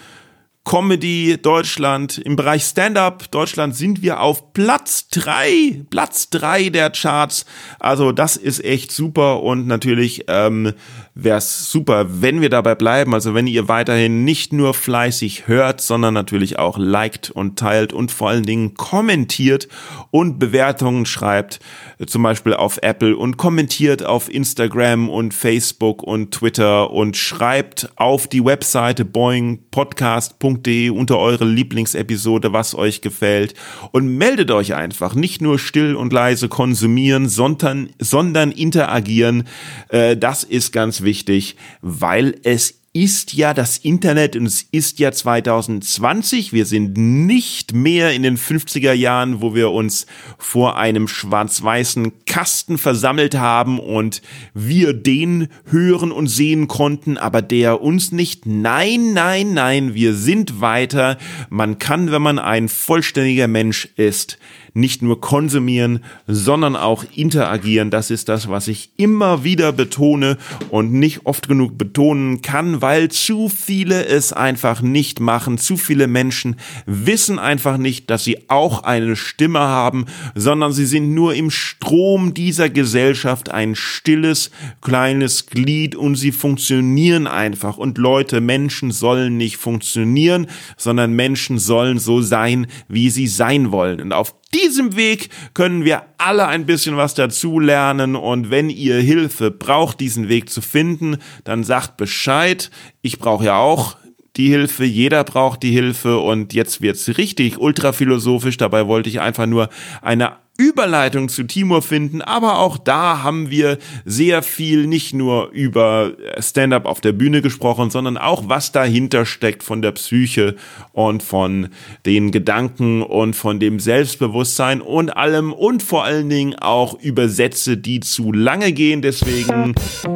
Comedy 0.64 1.38
Deutschland, 1.42 2.18
im 2.18 2.36
Bereich 2.36 2.64
Stand-up 2.64 3.30
Deutschland 3.32 3.76
sind 3.76 4.02
wir 4.02 4.20
auf 4.20 4.54
Platz 4.54 5.10
drei, 5.10 5.82
Platz 5.90 6.30
drei 6.30 6.70
der 6.70 6.90
Charts. 6.92 7.46
Also 7.80 8.12
das 8.12 8.36
ist 8.38 8.64
echt 8.64 8.92
super 8.92 9.44
und 9.44 9.68
natürlich 9.68 10.26
ähm, 10.28 10.74
wäre 11.18 11.38
es 11.38 11.72
super, 11.72 12.22
wenn 12.22 12.42
wir 12.42 12.50
dabei 12.50 12.76
bleiben. 12.76 13.14
Also 13.14 13.34
wenn 13.34 13.48
ihr 13.48 13.70
weiterhin 13.70 14.26
nicht 14.26 14.52
nur 14.52 14.74
fleißig 14.74 15.48
hört, 15.48 15.80
sondern 15.80 16.14
natürlich 16.14 16.60
auch 16.60 16.78
liked 16.78 17.32
und 17.32 17.58
teilt 17.58 17.94
und 17.94 18.12
vor 18.12 18.30
allen 18.30 18.44
Dingen 18.44 18.74
kommentiert 18.74 19.70
und 20.12 20.40
Bewertungen 20.40 21.06
schreibt, 21.06 21.62
zum 22.06 22.22
Beispiel 22.22 22.54
auf 22.54 22.80
Apple 22.82 23.16
und 23.16 23.38
kommentiert 23.38 24.06
auf 24.06 24.32
Instagram 24.32 25.10
und 25.10 25.34
Facebook 25.34 26.04
und 26.04 26.32
Twitter 26.32 26.92
und 26.92 27.16
schreibt 27.16 27.90
auf 27.96 28.28
die 28.28 28.44
Webseite 28.44 29.06
boingpodcast.de 29.06 30.90
unter 30.90 31.18
eure 31.18 31.46
Lieblingsepisode, 31.46 32.52
was 32.52 32.76
euch 32.76 33.00
gefällt 33.00 33.54
und 33.92 34.18
meldet 34.18 34.52
euch 34.52 34.76
einfach. 34.76 35.16
Nicht 35.16 35.42
nur 35.42 35.60
still 35.60 35.96
und 35.96 36.12
leise 36.12 36.50
konsumieren, 36.50 37.30
sondern, 37.30 37.90
sondern 38.00 38.52
interagieren. 38.52 39.46
Äh, 39.88 40.18
das 40.18 40.44
ist 40.44 40.74
ganz 40.74 41.05
wichtig, 41.06 41.56
weil 41.82 42.36
es 42.44 42.82
ist 42.96 43.34
ja 43.34 43.54
das 43.54 43.78
Internet 43.78 44.38
und 44.38 44.46
es 44.46 44.62
ist 44.72 45.00
ja 45.00 45.12
2020. 45.12 46.54
Wir 46.54 46.66
sind 46.66 46.96
nicht 46.96 47.74
mehr 47.74 48.14
in 48.14 48.24
den 48.24 48.38
50er 48.38 48.94
Jahren, 48.94 49.42
wo 49.42 49.54
wir 49.54 49.72
uns 49.72 50.06
vor 50.38 50.78
einem 50.78 51.10
schwarz-weißen 51.10 52.26
Kasten 52.26 52.78
versammelt 52.78 53.36
haben 53.36 53.80
und 53.80 54.22
wir 54.54 54.94
den 54.94 55.50
hören 55.66 56.14
und 56.14 56.28
sehen 56.28 56.70
konnten, 56.70 57.18
aber 57.18 57.42
der 57.42 57.82
uns 57.82 58.14
nicht. 58.14 58.46
Nein, 58.46 59.12
nein, 59.12 59.54
nein, 59.54 59.94
wir 59.94 60.14
sind 60.14 60.62
weiter. 60.62 61.18
Man 61.50 61.80
kann, 61.80 62.14
wenn 62.14 62.22
man 62.22 62.40
ein 62.40 62.70
vollständiger 62.70 63.50
Mensch 63.50 63.90
ist, 63.98 64.38
nicht 64.76 65.02
nur 65.02 65.22
konsumieren, 65.22 66.04
sondern 66.28 66.76
auch 66.76 67.06
interagieren. 67.16 67.90
Das 67.90 68.12
ist 68.12 68.28
das, 68.28 68.50
was 68.50 68.68
ich 68.68 68.92
immer 68.98 69.46
wieder 69.46 69.72
betone 69.72 70.38
und 70.70 70.92
nicht 70.92 71.26
oft 71.26 71.48
genug 71.48 71.78
betonen 71.78 72.42
kann, 72.42 72.82
weil 72.82 73.10
zu 73.10 73.48
viele 73.48 74.06
es 74.06 74.34
einfach 74.34 74.82
nicht 74.82 75.22
machen. 75.22 75.58
Zu 75.58 75.78
viele 75.78 76.08
Menschen 76.08 76.58
wissen 76.86 77.40
einfach 77.40 77.78
nicht, 77.78 78.10
dass 78.10 78.26
sie 78.26 78.50
auch 78.50 78.84
eine 78.84 79.16
Stimme 79.16 79.60
haben, 79.60 80.06
sondern 80.36 80.74
sie 80.74 80.86
sind 80.86 81.14
nur 81.14 81.34
im 81.36 81.52
Strom 81.52 82.34
dieser 82.34 82.70
Gesellschaft 82.70 83.50
ein 83.50 83.76
stilles, 83.76 84.52
kleines 84.82 85.48
Glied 85.48 85.96
und 85.96 86.16
sie 86.16 86.34
funktionieren 86.34 87.28
einfach. 87.28 87.78
Und 87.78 87.98
Leute, 87.98 88.42
Menschen 88.42 88.92
sollen 88.92 89.38
nicht 89.38 89.56
funktionieren, 89.56 90.48
sondern 90.76 91.14
Menschen 91.14 91.60
sollen 91.60 91.98
so 91.98 92.22
sein, 92.22 92.68
wie 92.90 93.10
sie 93.10 93.28
sein 93.28 93.72
wollen. 93.72 94.02
Und 94.02 94.12
auf 94.12 94.36
diesem 94.56 94.96
Weg 94.96 95.30
können 95.54 95.86
wir 95.86 96.04
alle 96.18 96.48
ein 96.48 96.66
bisschen 96.66 96.98
was 96.98 97.14
dazulernen 97.14 98.16
und 98.16 98.50
wenn 98.50 98.70
ihr 98.70 98.96
Hilfe 98.96 99.52
braucht, 99.52 100.00
diesen 100.00 100.30
Weg 100.30 100.50
zu 100.50 100.62
finden, 100.62 101.18
dann 101.44 101.64
sagt 101.64 101.98
Bescheid. 101.98 102.72
Ich 103.02 103.20
brauche 103.20 103.46
ja 103.46 103.58
auch 103.58 103.98
die 104.38 104.50
Hilfe, 104.50 104.84
jeder 104.86 105.24
braucht 105.24 105.64
die 105.64 105.72
Hilfe 105.72 106.20
und 106.20 106.54
jetzt 106.54 106.82
wird's 106.82 107.18
richtig 107.18 107.58
ultraphilosophisch. 107.58 108.58
Dabei 108.58 108.88
wollte 108.88 109.10
ich 109.10 109.22
einfach 109.22 109.46
nur 109.46 109.70
eine 110.02 110.38
Überleitung 110.58 111.28
zu 111.28 111.44
Timur 111.44 111.82
finden, 111.82 112.22
aber 112.22 112.60
auch 112.60 112.78
da 112.78 113.24
haben 113.24 113.50
wir 113.50 113.78
sehr 114.06 114.42
viel 114.42 114.88
nicht 114.88 115.14
nur 115.14 115.50
über 115.50 116.14
Stand-up 116.40 116.86
auf 116.86 117.02
der 117.02 117.12
Bühne 117.12 117.42
gesprochen, 117.42 117.90
sondern 117.90 118.18
auch 118.18 118.48
was 118.48 118.72
dahinter 118.72 119.26
steckt 119.26 119.64
von 119.64 119.82
der 119.82 119.92
Psyche 119.92 120.56
und 120.94 121.24
von 121.24 121.70
den 122.06 122.32
Gedanken 122.32 123.02
und 123.02 123.36
von 123.36 123.60
dem 123.60 123.80
Selbstbewusstsein 123.80 124.82
und 124.82 125.16
allem 125.16 125.52
und 125.52 125.84
vor 125.84 126.06
allen 126.06 126.30
Dingen 126.30 126.56
auch 126.56 127.00
über 127.02 127.28
Sätze, 127.28 127.78
die 127.78 128.00
zu 128.00 128.32
lange 128.32 128.72
gehen. 128.72 129.02
Deswegen 129.02 129.76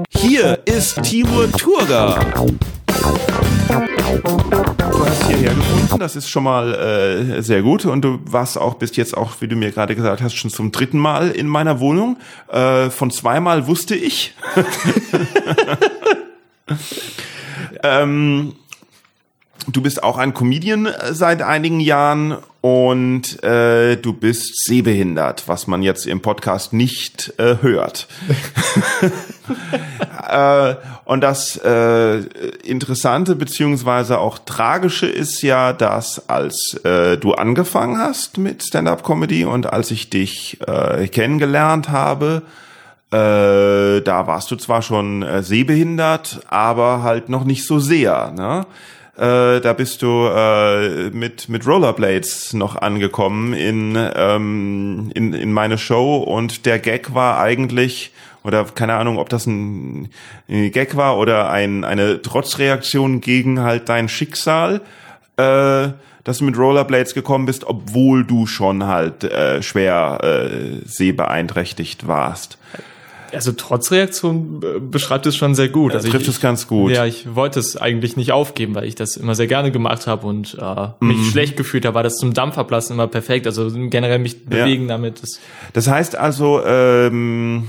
hier 0.10 0.60
ist 0.66 1.04
Timur 1.04 1.52
Turger. 1.52 2.18
Du 4.10 5.06
hast 5.06 5.28
hierher 5.28 5.54
gefunden, 5.54 6.00
das 6.00 6.16
ist 6.16 6.30
schon 6.30 6.44
mal 6.44 6.74
äh, 6.74 7.42
sehr 7.42 7.62
gut 7.62 7.86
und 7.86 8.02
du 8.02 8.20
warst 8.26 8.58
auch 8.58 8.76
bis 8.76 8.96
jetzt 8.96 9.16
auch, 9.16 9.34
wie 9.40 9.48
du 9.48 9.56
mir 9.56 9.72
gerade 9.72 9.96
gesagt 9.96 10.22
hast, 10.22 10.36
schon 10.36 10.52
zum 10.52 10.72
dritten 10.72 10.98
Mal 10.98 11.32
in 11.32 11.48
meiner 11.48 11.80
Wohnung. 11.80 12.18
Äh, 12.52 12.90
von 12.90 13.12
zweimal 13.12 13.68
wusste 13.68 13.96
ich. 13.96 14.34
ähm, 17.84 18.56
du 19.68 19.82
bist 19.82 20.04
auch 20.04 20.18
ein 20.18 20.34
Comedian 20.34 20.88
äh, 20.88 21.14
seit 21.14 21.42
einigen 21.42 21.80
Jahren 21.80 22.38
und 22.62 23.42
äh, 23.44 23.96
du 23.96 24.14
bist 24.14 24.66
sehbehindert, 24.66 25.48
was 25.48 25.68
man 25.68 25.82
jetzt 25.82 26.06
im 26.06 26.22
Podcast 26.22 26.74
nicht 26.74 27.34
äh, 27.38 27.58
hört. 27.62 28.08
äh, 30.30 30.76
und 31.06 31.22
das 31.22 31.58
äh, 31.58 32.20
Interessante 32.64 33.36
beziehungsweise 33.36 34.20
auch 34.20 34.40
Tragische 34.40 35.08
ist 35.08 35.42
ja, 35.42 35.74
dass 35.74 36.30
als 36.30 36.76
äh, 36.84 37.18
du 37.18 37.34
angefangen 37.34 37.98
hast 37.98 38.38
mit 38.38 38.64
Stand-up-Comedy 38.64 39.46
und 39.46 39.72
als 39.72 39.92
ich 39.92 40.10
dich 40.10 40.60
äh, 40.68 41.08
kennengelernt 41.08 41.90
habe, 41.90 42.44
äh, 43.12 44.02
da 44.02 44.28
warst 44.28 44.52
du 44.52 44.56
zwar 44.56 44.82
schon 44.82 45.24
äh, 45.24 45.42
sehbehindert, 45.42 46.42
aber 46.48 47.02
halt 47.02 47.30
noch 47.30 47.44
nicht 47.44 47.66
so 47.66 47.80
sehr. 47.80 48.32
Ne? 48.32 48.68
Äh, 49.18 49.60
da 49.62 49.74
bist 49.74 50.02
du 50.02 50.28
äh, 50.28 51.10
mit 51.10 51.50
mit 51.50 51.68
Rollerblades 51.68 52.54
noch 52.54 52.76
angekommen 52.76 53.54
in, 53.54 53.98
ähm, 54.16 55.12
in 55.14 55.34
in 55.34 55.52
meine 55.52 55.78
Show 55.78 56.18
und 56.18 56.66
der 56.66 56.80
Gag 56.80 57.14
war 57.14 57.40
eigentlich 57.40 58.14
oder 58.44 58.64
keine 58.66 58.94
Ahnung, 58.94 59.18
ob 59.18 59.30
das 59.30 59.46
ein, 59.46 60.10
ein 60.48 60.72
Gag 60.72 60.96
war 60.96 61.18
oder 61.18 61.50
ein, 61.50 61.84
eine 61.84 62.22
Trotzreaktion 62.22 63.22
gegen 63.22 63.62
halt 63.62 63.90
dein 63.90 64.10
Schicksal, 64.10 64.82
äh, 65.38 65.90
dass 66.24 66.40
du 66.40 66.44
mit 66.44 66.58
Rollerblades 66.58 67.14
gekommen 67.14 67.46
bist, 67.46 67.66
obwohl 67.66 68.24
du 68.24 68.46
schon 68.46 68.86
halt 68.86 69.24
äh, 69.24 69.62
schwer 69.62 70.20
äh, 70.24 70.86
sehbeeinträchtigt 70.86 72.08
warst. 72.08 72.58
Also 73.34 73.52
Trotzreaktion 73.52 74.62
äh, 74.64 74.80
beschreibt 74.80 75.26
es 75.26 75.36
schon 75.36 75.56
sehr 75.56 75.70
gut. 75.70 75.94
Also 75.94 76.10
trifft 76.10 76.24
ich, 76.24 76.30
es 76.30 76.42
ganz 76.42 76.68
gut. 76.68 76.92
Ja, 76.92 77.06
ich 77.06 77.36
wollte 77.36 77.60
es 77.60 77.78
eigentlich 77.78 78.18
nicht 78.18 78.32
aufgeben, 78.32 78.76
weil 78.76 78.86
ich 78.86 78.96
das 78.96 79.18
immer 79.18 79.36
sehr 79.36 79.48
gerne 79.48 79.72
gemacht 79.72 80.08
habe 80.08 80.28
und 80.28 80.58
äh, 80.60 80.88
mich 81.00 81.18
mhm. 81.18 81.24
schlecht 81.26 81.58
gefühlt 81.58 81.86
habe, 81.86 81.96
war 81.96 82.04
das 82.04 82.18
zum 82.18 82.34
Dampfablassen 82.34 82.96
immer 82.96 83.08
perfekt. 83.08 83.46
Also 83.48 83.70
generell 83.90 84.20
mich 84.20 84.46
bewegen 84.46 84.84
ja. 84.84 84.96
damit. 84.96 85.22
Das, 85.22 85.40
das 85.74 85.88
heißt 85.88 86.16
also, 86.16 86.64
ähm, 86.66 87.68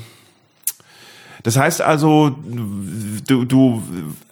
das 1.42 1.56
heißt 1.56 1.82
also, 1.82 2.36
du, 3.26 3.44
du 3.44 3.82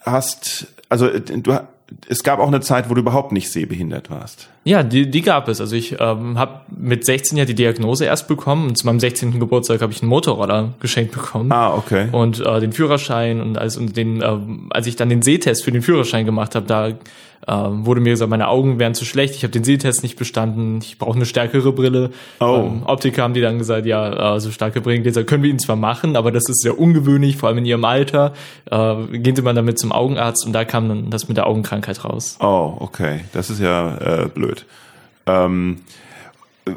hast, 0.03 0.67
also 0.89 1.09
du, 1.09 1.59
es 2.07 2.23
gab 2.23 2.39
auch 2.39 2.47
eine 2.47 2.61
Zeit, 2.61 2.89
wo 2.89 2.93
du 2.93 3.01
überhaupt 3.01 3.31
nicht 3.31 3.51
sehbehindert 3.51 4.09
warst. 4.09 4.49
Ja, 4.63 4.83
die, 4.83 5.09
die 5.09 5.21
gab 5.21 5.47
es. 5.47 5.59
Also 5.59 5.75
ich 5.75 5.99
ähm, 5.99 6.37
habe 6.37 6.61
mit 6.69 7.05
16 7.05 7.37
ja 7.37 7.45
die 7.45 7.55
Diagnose 7.55 8.05
erst 8.05 8.27
bekommen 8.27 8.69
und 8.69 8.77
zu 8.77 8.85
meinem 8.85 8.99
16. 8.99 9.39
Geburtstag 9.39 9.81
habe 9.81 9.91
ich 9.91 10.01
einen 10.01 10.09
Motorroller 10.09 10.73
geschenkt 10.79 11.13
bekommen. 11.13 11.51
Ah, 11.51 11.73
okay. 11.73 12.07
Und 12.11 12.39
äh, 12.45 12.59
den 12.59 12.73
Führerschein 12.73 13.41
und 13.41 13.57
als 13.57 13.77
und 13.77 13.97
den, 13.97 14.21
äh, 14.21 14.37
als 14.69 14.87
ich 14.87 14.95
dann 14.95 15.09
den 15.09 15.21
Sehtest 15.21 15.63
für 15.63 15.71
den 15.71 15.81
Führerschein 15.81 16.25
gemacht 16.25 16.55
habe, 16.55 16.67
da 16.67 16.91
ähm, 17.47 17.85
wurde 17.85 18.01
mir 18.01 18.11
gesagt, 18.11 18.29
meine 18.29 18.47
Augen 18.47 18.79
wären 18.79 18.93
zu 18.93 19.05
schlecht, 19.05 19.35
ich 19.35 19.43
habe 19.43 19.51
den 19.51 19.63
Sehtest 19.63 20.03
nicht 20.03 20.17
bestanden, 20.17 20.79
ich 20.81 20.97
brauche 20.97 21.15
eine 21.15 21.25
stärkere 21.25 21.71
Brille. 21.71 22.11
Oh. 22.39 22.63
Ähm, 22.65 22.83
Optiker 22.85 23.23
haben 23.23 23.33
die 23.33 23.41
dann 23.41 23.57
gesagt, 23.57 23.85
ja, 23.85 24.35
äh, 24.35 24.39
so 24.39 24.51
starke 24.51 24.81
Brillengläser 24.81 25.23
können 25.23 25.43
wir 25.43 25.49
Ihnen 25.49 25.59
zwar 25.59 25.75
machen, 25.75 26.15
aber 26.15 26.31
das 26.31 26.43
ist 26.49 26.61
sehr 26.61 26.77
ungewöhnlich, 26.79 27.37
vor 27.37 27.49
allem 27.49 27.59
in 27.59 27.65
Ihrem 27.65 27.85
Alter. 27.85 28.33
Äh, 28.69 29.17
gehen 29.17 29.35
Sie 29.35 29.41
mal 29.41 29.53
damit 29.53 29.79
zum 29.79 29.91
Augenarzt 29.91 30.45
und 30.45 30.53
da 30.53 30.65
kam 30.65 30.89
dann 30.89 31.09
das 31.09 31.27
mit 31.27 31.37
der 31.37 31.47
Augenkrankheit 31.47 32.03
raus. 32.03 32.37
Oh, 32.39 32.75
okay, 32.79 33.21
das 33.33 33.49
ist 33.49 33.59
ja 33.59 33.97
äh, 33.97 34.27
blöd. 34.27 34.65
Ähm, 35.25 35.77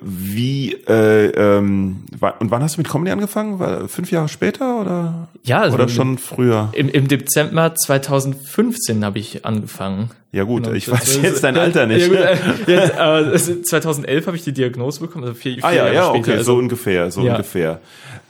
wie 0.01 0.75
äh, 0.89 1.27
ähm, 1.27 2.05
und 2.39 2.51
wann 2.51 2.63
hast 2.63 2.77
du 2.77 2.81
mit 2.81 2.89
Comedy 2.89 3.11
angefangen? 3.11 3.59
War 3.59 3.89
fünf 3.89 4.11
Jahre 4.11 4.29
später 4.29 4.81
oder? 4.81 5.29
Ja, 5.43 5.61
also 5.61 5.75
oder 5.75 5.89
schon 5.89 6.19
früher? 6.19 6.71
Im, 6.73 6.89
Im 6.89 7.09
Dezember 7.09 7.75
2015 7.75 9.05
habe 9.05 9.19
ich 9.19 9.45
angefangen. 9.45 10.11
Ja 10.35 10.45
gut, 10.45 10.65
genau, 10.65 10.75
ich 10.75 10.91
weiß 10.91 11.21
jetzt 11.23 11.45
dein 11.45 11.59
Alter 11.59 11.87
nicht. 11.87 12.11
Ja, 12.11 12.35
gut, 12.35 12.67
äh, 12.67 13.33
jetzt, 13.33 13.49
äh, 13.51 13.63
2011 13.63 14.27
habe 14.27 14.37
ich 14.37 14.43
die 14.43 14.53
Diagnose 14.53 15.01
bekommen, 15.01 15.25
also 15.25 15.35
vier, 15.35 15.55
vier 15.57 15.65
ah, 15.65 15.71
ja, 15.71 15.77
Jahre 15.85 15.95
ja, 15.95 16.05
später. 16.05 16.19
okay, 16.19 16.33
also, 16.33 16.53
so 16.53 16.59
ungefähr, 16.59 17.11
so 17.11 17.21
ja. 17.21 17.33
ungefähr. 17.33 17.81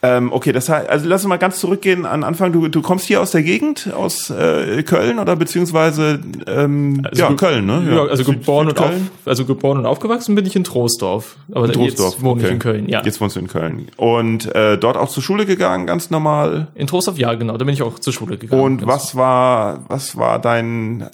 Ähm, 0.05 0.33
okay, 0.33 0.51
das 0.51 0.69
heißt, 0.69 0.91
also 0.91 1.09
lass 1.09 1.23
uns 1.23 1.29
mal 1.29 1.37
ganz 1.37 1.61
zurückgehen 1.61 2.07
an 2.07 2.25
Anfang. 2.25 2.53
Du, 2.53 2.67
du 2.67 2.83
kommst 2.83 3.07
hier 3.07 3.21
aus 3.21 3.31
der 3.31 3.45
Gegend, 3.45 3.93
aus 3.95 4.31
äh, 4.31 4.83
Köln 4.83 5.21
oder 5.21 5.37
beziehungsweise 5.37 6.19
ähm, 6.49 7.07
also 7.09 7.23
ja 7.23 7.33
Köln, 7.35 7.67
ne? 7.67 7.89
Ja, 7.89 8.07
also 8.07 8.25
geboren 8.25 8.67
und 8.67 8.81
auf, 8.81 8.91
also 9.25 9.45
geboren 9.45 9.79
und 9.79 9.87
aufgewachsen 9.87 10.35
bin 10.35 10.45
ich 10.45 10.57
in 10.57 10.65
Troisdorf. 10.65 11.37
Aber 11.53 11.67
in 11.67 11.73
Troisdorf, 11.73 12.15
jetzt 12.15 12.23
wohne 12.25 12.41
okay. 12.41 12.47
ich 12.47 12.51
in 12.51 12.59
Köln. 12.59 12.89
Ja. 12.89 13.03
Jetzt 13.05 13.21
wohnst 13.21 13.37
du 13.37 13.41
in 13.41 13.47
Köln 13.47 13.87
und 13.97 14.53
äh, 14.57 14.77
dort 14.77 14.97
auch 14.97 15.09
zur 15.09 15.23
Schule 15.23 15.47
gegangen, 15.47 15.87
ganz 15.87 16.11
normal. 16.11 16.67
In 16.75 16.89
Troisdorf, 16.89 17.17
ja, 17.17 17.33
genau. 17.35 17.57
Da 17.57 17.65
bin 17.65 17.73
ich 17.73 17.83
auch 17.83 18.01
zur 18.01 18.13
Schule 18.13 18.39
gegangen. 18.39 18.61
Und 18.61 18.87
was 18.89 19.15
war 19.15 19.85
was 19.87 20.17
war 20.17 20.41
dein 20.41 21.09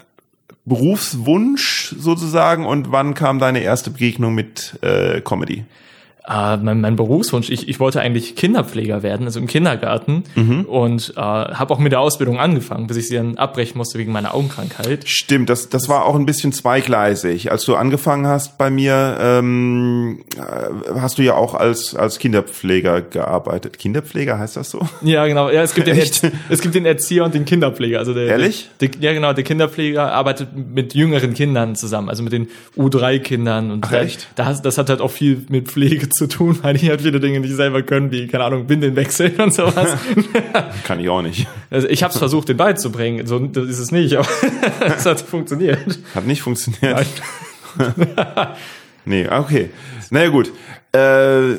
Berufswunsch 0.68 1.94
sozusagen 1.98 2.66
und 2.66 2.92
wann 2.92 3.14
kam 3.14 3.38
deine 3.38 3.60
erste 3.60 3.90
Begegnung 3.90 4.34
mit 4.34 4.78
äh, 4.82 5.20
Comedy? 5.20 5.64
Äh, 6.28 6.56
mein, 6.58 6.80
mein 6.80 6.96
Berufswunsch, 6.96 7.48
ich, 7.48 7.68
ich 7.68 7.80
wollte 7.80 8.00
eigentlich 8.00 8.36
Kinderpfleger 8.36 9.02
werden, 9.02 9.26
also 9.26 9.40
im 9.40 9.46
Kindergarten 9.46 10.24
mhm. 10.34 10.64
und 10.66 11.14
äh, 11.16 11.20
habe 11.20 11.72
auch 11.72 11.78
mit 11.78 11.92
der 11.92 12.00
Ausbildung 12.00 12.38
angefangen, 12.38 12.86
bis 12.86 12.98
ich 12.98 13.08
sie 13.08 13.16
dann 13.16 13.38
abbrechen 13.38 13.78
musste 13.78 13.98
wegen 13.98 14.12
meiner 14.12 14.34
Augenkrankheit. 14.34 15.08
Stimmt, 15.08 15.48
das, 15.48 15.70
das 15.70 15.88
war 15.88 16.04
auch 16.04 16.14
ein 16.14 16.26
bisschen 16.26 16.52
zweigleisig. 16.52 17.50
Als 17.50 17.64
du 17.64 17.76
angefangen 17.76 18.26
hast 18.26 18.58
bei 18.58 18.68
mir, 18.68 19.16
ähm, 19.20 20.20
äh, 20.36 21.00
hast 21.00 21.18
du 21.18 21.22
ja 21.22 21.34
auch 21.34 21.54
als, 21.54 21.94
als 21.94 22.18
Kinderpfleger 22.18 23.00
gearbeitet. 23.00 23.78
Kinderpfleger 23.78 24.38
heißt 24.38 24.56
das 24.56 24.70
so? 24.70 24.80
Ja, 25.00 25.26
genau. 25.26 25.48
Ja, 25.48 25.62
es 25.62 25.74
gibt, 25.74 25.86
den, 25.86 25.98
es 26.48 26.60
gibt 26.60 26.74
den 26.74 26.84
Erzieher 26.84 27.24
und 27.24 27.34
den 27.34 27.46
Kinderpfleger. 27.46 27.98
Also 27.98 28.12
der, 28.12 28.26
Ehrlich? 28.26 28.68
Der, 28.80 28.90
ja, 29.00 29.14
genau. 29.14 29.32
Der 29.32 29.44
Kinderpfleger 29.44 30.12
arbeitet 30.12 30.48
mit 30.54 30.94
jüngeren 30.94 31.32
Kindern 31.32 31.76
zusammen, 31.76 32.10
also 32.10 32.22
mit 32.22 32.32
den 32.32 32.48
U3-Kindern. 32.76 33.70
Und 33.70 33.86
Ach, 33.86 33.92
echt? 33.92 34.28
Das, 34.36 34.60
das 34.60 34.76
hat 34.76 34.90
halt 34.90 35.00
auch 35.00 35.10
viel 35.10 35.46
mit 35.48 35.68
Pflege 35.68 36.08
zu 36.08 36.17
zu 36.18 36.26
tun, 36.26 36.58
weil 36.62 36.76
ich 36.76 36.88
halt 36.88 37.00
viele 37.00 37.20
Dinge 37.20 37.40
nicht 37.40 37.54
selber 37.54 37.82
können, 37.82 38.10
wie, 38.10 38.26
keine 38.26 38.44
Ahnung, 38.44 38.68
Windeln 38.68 38.96
wechseln 38.96 39.40
und 39.40 39.54
sowas. 39.54 39.96
Kann 40.84 41.00
ich 41.00 41.08
auch 41.08 41.22
nicht. 41.22 41.46
Also 41.70 41.88
ich 41.88 42.02
habe 42.02 42.12
es 42.12 42.18
versucht, 42.18 42.48
den 42.48 42.56
beizubringen. 42.56 43.26
So 43.26 43.38
das 43.38 43.66
ist 43.68 43.78
es 43.78 43.92
nicht, 43.92 44.16
aber 44.16 44.28
es 44.80 45.06
hat 45.06 45.20
funktioniert. 45.20 45.98
Hat 46.14 46.26
nicht 46.26 46.42
funktioniert. 46.42 47.06
nee, 49.04 49.26
okay. 49.28 49.70
Naja 50.10 50.28
gut. 50.28 50.52
Äh, 50.92 51.56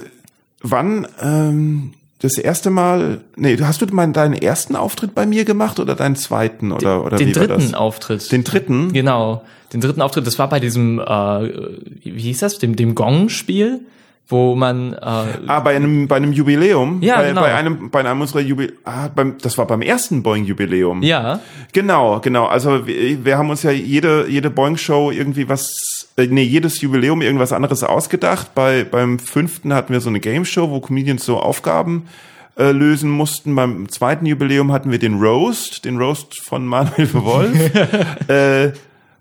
wann 0.61 1.07
ähm, 1.21 1.93
das 2.19 2.37
erste 2.37 2.69
Mal, 2.69 3.21
nee, 3.37 3.57
hast 3.61 3.81
du 3.81 3.85
mal 3.87 4.11
deinen 4.11 4.33
ersten 4.33 4.75
Auftritt 4.75 5.15
bei 5.15 5.25
mir 5.25 5.45
gemacht 5.45 5.79
oder 5.79 5.95
deinen 5.95 6.17
zweiten 6.17 6.71
oder 6.71 7.05
oder 7.05 7.17
den 7.17 7.29
wie 7.29 7.31
dritten 7.31 7.49
war 7.49 7.57
das? 7.57 7.73
Auftritt. 7.73 8.31
Den 8.31 8.43
dritten? 8.43 8.91
Genau, 8.91 9.43
den 9.71 9.79
dritten 9.79 10.01
Auftritt. 10.01 10.27
Das 10.27 10.37
war 10.37 10.49
bei 10.49 10.59
diesem, 10.59 10.99
äh, 10.99 11.03
wie 12.03 12.19
hieß 12.19 12.39
das, 12.39 12.59
dem 12.59 12.75
dem 12.75 12.93
Gong-Spiel 12.95 13.81
wo 14.29 14.55
man 14.55 14.93
äh, 14.93 14.97
ah 15.01 15.59
bei 15.59 15.75
einem 15.75 16.07
bei 16.07 16.17
einem 16.17 16.31
Jubiläum? 16.31 17.01
Ja 17.01 17.17
bei, 17.17 17.29
genau. 17.29 17.41
bei 17.41 17.55
einem 17.55 17.89
bei 17.89 17.99
einem 18.01 18.21
unserer 18.21 18.41
Jubil 18.41 18.73
ah, 18.85 19.07
beim 19.07 19.37
das 19.41 19.57
war 19.57 19.65
beim 19.65 19.81
ersten 19.81 20.21
Boeing 20.21 20.45
Jubiläum 20.45 21.01
ja. 21.01 21.39
Genau 21.73 22.19
genau. 22.19 22.45
Also 22.45 22.85
wir, 22.85 23.25
wir 23.25 23.37
haben 23.39 23.49
uns 23.49 23.63
ja 23.63 23.71
jede 23.71 24.27
jede 24.29 24.51
Boeing 24.51 24.77
Show 24.77 25.09
irgendwie 25.09 25.49
was 25.49 26.09
äh, 26.15 26.27
nee 26.27 26.43
jedes 26.43 26.79
Jubiläum 26.81 27.23
irgendwas 27.23 27.51
anderes 27.51 27.83
ausgedacht. 27.83 28.53
Bei 28.53 28.83
beim 28.83 29.17
fünften 29.17 29.73
hatten 29.73 29.91
wir 29.91 29.99
so 29.99 30.09
eine 30.09 30.19
Game 30.19 30.45
Show 30.45 30.69
wo 30.69 30.79
Comedians 30.79 31.25
so 31.25 31.39
Aufgaben 31.39 32.07
äh, 32.55 32.71
lösen 32.71 33.09
mussten. 33.09 33.55
Beim 33.55 33.89
zweiten 33.89 34.27
Jubiläum 34.27 34.71
hatten 34.71 34.91
wir 34.91 34.99
den 34.99 35.19
Roast 35.19 35.85
den 35.85 35.97
Roast 35.97 36.39
von 36.39 36.67
Manuel 36.67 37.13
Wolf. 37.13 37.57
Äh, 38.27 38.73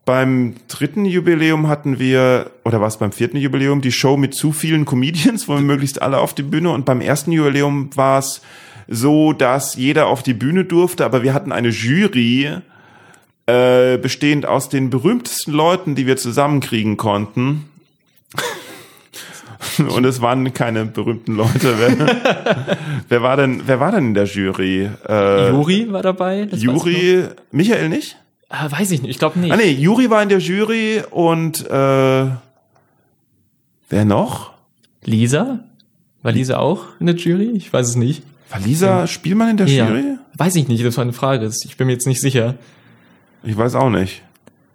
beim 0.08 0.54
dritten 0.68 1.04
Jubiläum 1.04 1.68
hatten 1.68 1.98
wir, 1.98 2.50
oder 2.64 2.80
war 2.80 2.88
es 2.88 2.96
beim 2.96 3.12
vierten 3.12 3.36
Jubiläum, 3.36 3.82
die 3.82 3.92
Show 3.92 4.16
mit 4.16 4.32
zu 4.32 4.52
vielen 4.52 4.86
Comedians, 4.86 5.48
wo 5.48 5.56
wir 5.56 5.60
möglichst 5.60 6.00
alle 6.00 6.16
auf 6.16 6.32
die 6.32 6.44
Bühne. 6.44 6.70
Und 6.70 6.86
beim 6.86 7.02
ersten 7.02 7.30
Jubiläum 7.30 7.90
war 7.94 8.18
es 8.18 8.40
so, 8.88 9.34
dass 9.34 9.74
jeder 9.74 10.06
auf 10.06 10.22
die 10.22 10.32
Bühne 10.32 10.64
durfte, 10.64 11.04
aber 11.04 11.22
wir 11.22 11.34
hatten 11.34 11.52
eine 11.52 11.68
Jury, 11.68 12.48
äh, 13.44 13.98
bestehend 13.98 14.46
aus 14.46 14.70
den 14.70 14.88
berühmtesten 14.88 15.52
Leuten, 15.52 15.94
die 15.94 16.06
wir 16.06 16.16
zusammenkriegen 16.16 16.96
konnten. 16.96 17.68
Und 19.94 20.06
es 20.06 20.22
waren 20.22 20.54
keine 20.54 20.86
berühmten 20.86 21.36
Leute. 21.36 21.74
Wer, 21.78 22.78
wer 23.10 23.22
war 23.22 23.36
denn, 23.36 23.60
wer 23.66 23.78
war 23.78 23.92
denn 23.92 24.06
in 24.06 24.14
der 24.14 24.24
Jury? 24.24 24.88
Äh, 25.06 25.50
Juri 25.50 25.92
war 25.92 26.00
dabei. 26.00 26.48
Juri, 26.50 27.24
Michael 27.50 27.90
nicht? 27.90 28.16
Ah, 28.49 28.71
weiß 28.71 28.90
ich 28.93 29.02
nicht, 29.02 29.11
ich 29.11 29.19
glaube 29.19 29.38
nicht. 29.38 29.52
Ah 29.52 29.57
nee, 29.57 29.73
Juri 29.73 30.09
war 30.09 30.23
in 30.23 30.31
der 30.31 30.38
Jury 30.38 31.02
und 31.11 31.67
äh, 31.67 31.71
wer 31.71 32.40
noch? 34.05 34.52
Lisa? 35.05 35.61
War 36.23 36.33
Lisa 36.33 36.59
auch 36.59 36.85
in 36.99 37.07
der 37.07 37.17
Jury? 37.17 37.50
Ich 37.55 37.73
weiß 37.73 37.88
es 37.88 37.97
nicht. 37.97 38.23
War 38.50 38.61
Lisa 38.61 39.00
ja. 39.00 39.07
Spielmann 39.07 39.50
in 39.50 39.57
der 39.59 39.67
ja. 39.67 39.88
Jury? 39.88 40.17
Weiß 40.35 40.57
ich 40.57 40.69
nicht, 40.69 40.85
das 40.85 40.97
war 40.97 41.02
eine 41.02 41.12
Frage. 41.12 41.50
Ich 41.64 41.76
bin 41.76 41.87
mir 41.87 41.93
jetzt 41.93 42.07
nicht 42.07 42.21
sicher. 42.21 42.55
Ich 43.43 43.57
weiß 43.57 43.75
auch 43.75 43.90
nicht. 43.90 44.23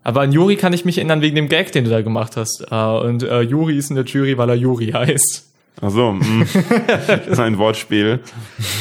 Aber 0.04 0.22
an 0.22 0.32
Juri 0.32 0.58
kann 0.58 0.74
ich 0.74 0.86
mich 0.86 0.98
erinnern 0.98 1.22
wegen 1.22 1.36
dem 1.36 1.50
Gag, 1.50 1.72
den 1.72 1.86
du 1.86 1.90
da 1.90 2.02
gemacht 2.02 2.38
hast. 2.38 2.66
Äh, 2.70 2.76
und 2.76 3.24
äh, 3.24 3.42
Juri 3.42 3.78
ist 3.78 3.90
in 3.90 3.96
der 3.96 4.06
Jury, 4.06 4.38
weil 4.38 4.50
er 4.50 4.56
Juri 4.56 4.92
heißt. 4.92 5.53
Ach 5.82 5.90
so, 5.90 6.14
mm. 6.14 6.46
das 7.08 7.28
ist 7.28 7.40
ein 7.40 7.58
Wortspiel. 7.58 8.20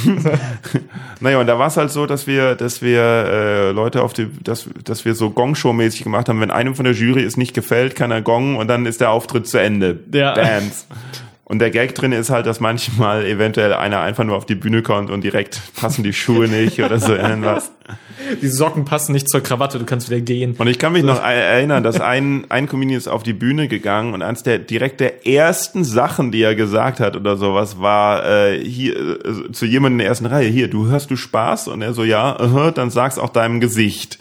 naja, 1.21 1.41
und 1.41 1.47
da 1.47 1.59
war 1.59 1.69
es 1.69 1.77
halt 1.77 1.91
so, 1.91 2.07
dass 2.07 2.27
wir, 2.27 2.55
dass 2.55 2.83
wir 2.83 3.01
äh, 3.03 3.71
Leute 3.73 4.03
auf 4.03 4.13
die, 4.13 4.29
dass, 4.43 4.69
dass 4.85 5.05
wir 5.05 5.15
so 5.15 5.31
Gong-Show-mäßig 5.31 6.05
gemacht 6.05 6.29
haben. 6.29 6.41
Wenn 6.41 6.51
einem 6.51 6.75
von 6.75 6.85
der 6.85 6.95
Jury 6.95 7.25
es 7.25 7.37
nicht 7.37 7.55
gefällt, 7.55 7.97
kann 7.97 8.11
er 8.11 8.23
gongen 8.23 8.57
und 8.57 8.69
dann 8.69 8.87
ist 8.87 9.01
der 9.01 9.11
Auftritt 9.11 9.49
zu 9.49 9.59
Ende. 9.59 10.01
Ja. 10.13 10.35
Dance. 10.35 10.87
Und 11.53 11.59
der 11.59 11.71
Gag 11.71 11.95
drin 11.95 12.13
ist 12.13 12.31
halt, 12.31 12.47
dass 12.47 12.61
manchmal 12.61 13.27
eventuell 13.27 13.75
einer 13.75 14.01
einfach 14.01 14.25
nur 14.25 14.39
auf 14.39 14.47
die 14.47 14.55
Bühne 14.55 14.81
kommt 14.81 15.11
und 15.11 15.23
direkt 15.23 15.61
passen 15.77 16.03
die 16.03 16.15
Schuhe 16.15 16.49
nicht 16.49 16.83
oder 16.83 16.99
so 16.99 17.15
irgendwas. 17.15 17.71
Die 18.41 18.49
Socken 18.49 18.87
passen 18.87 19.13
nicht 19.13 19.29
zur 19.29 19.43
Krawatte, 19.43 19.79
du 19.79 19.85
kannst 19.85 20.09
wieder 20.09 20.23
gehen. 20.23 20.55
Und 20.57 20.67
ich 20.67 20.79
kann 20.79 20.95
mich 20.95 21.03
noch 21.03 21.23
erinnern, 21.23 21.83
dass 21.83 22.01
ein, 22.01 22.47
ein 22.49 22.69
Comedian 22.69 22.97
ist 22.97 23.07
auf 23.07 23.23
die 23.23 23.35
Bühne 23.35 23.69
gegangen 23.69 24.15
und 24.15 24.23
eins 24.23 24.43
der 24.43 24.61
direkt 24.61 25.01
der 25.01 25.27
ersten 25.27 25.85
Sachen, 25.85 26.33
die 26.33 26.41
er 26.41 26.55
gesagt 26.55 27.01
hat 27.01 27.17
oder 27.17 27.37
sowas, 27.37 27.79
war 27.79 28.25
äh, 28.25 28.65
hier 28.65 28.97
äh, 28.97 29.53
zu 29.53 29.67
jemandem 29.67 29.97
in 29.97 30.05
der 30.05 30.09
ersten 30.09 30.25
Reihe, 30.25 30.49
hier, 30.49 30.69
du 30.69 30.87
hörst 30.87 31.11
du 31.11 31.17
Spaß? 31.17 31.69
Und 31.69 31.83
er 31.83 31.93
so, 31.93 32.03
ja, 32.03 32.41
uh 32.41 32.47
-huh, 32.47 32.71
dann 32.71 32.89
sag's 32.89 33.19
auch 33.19 33.29
deinem 33.29 33.61
Gesicht. 33.61 34.17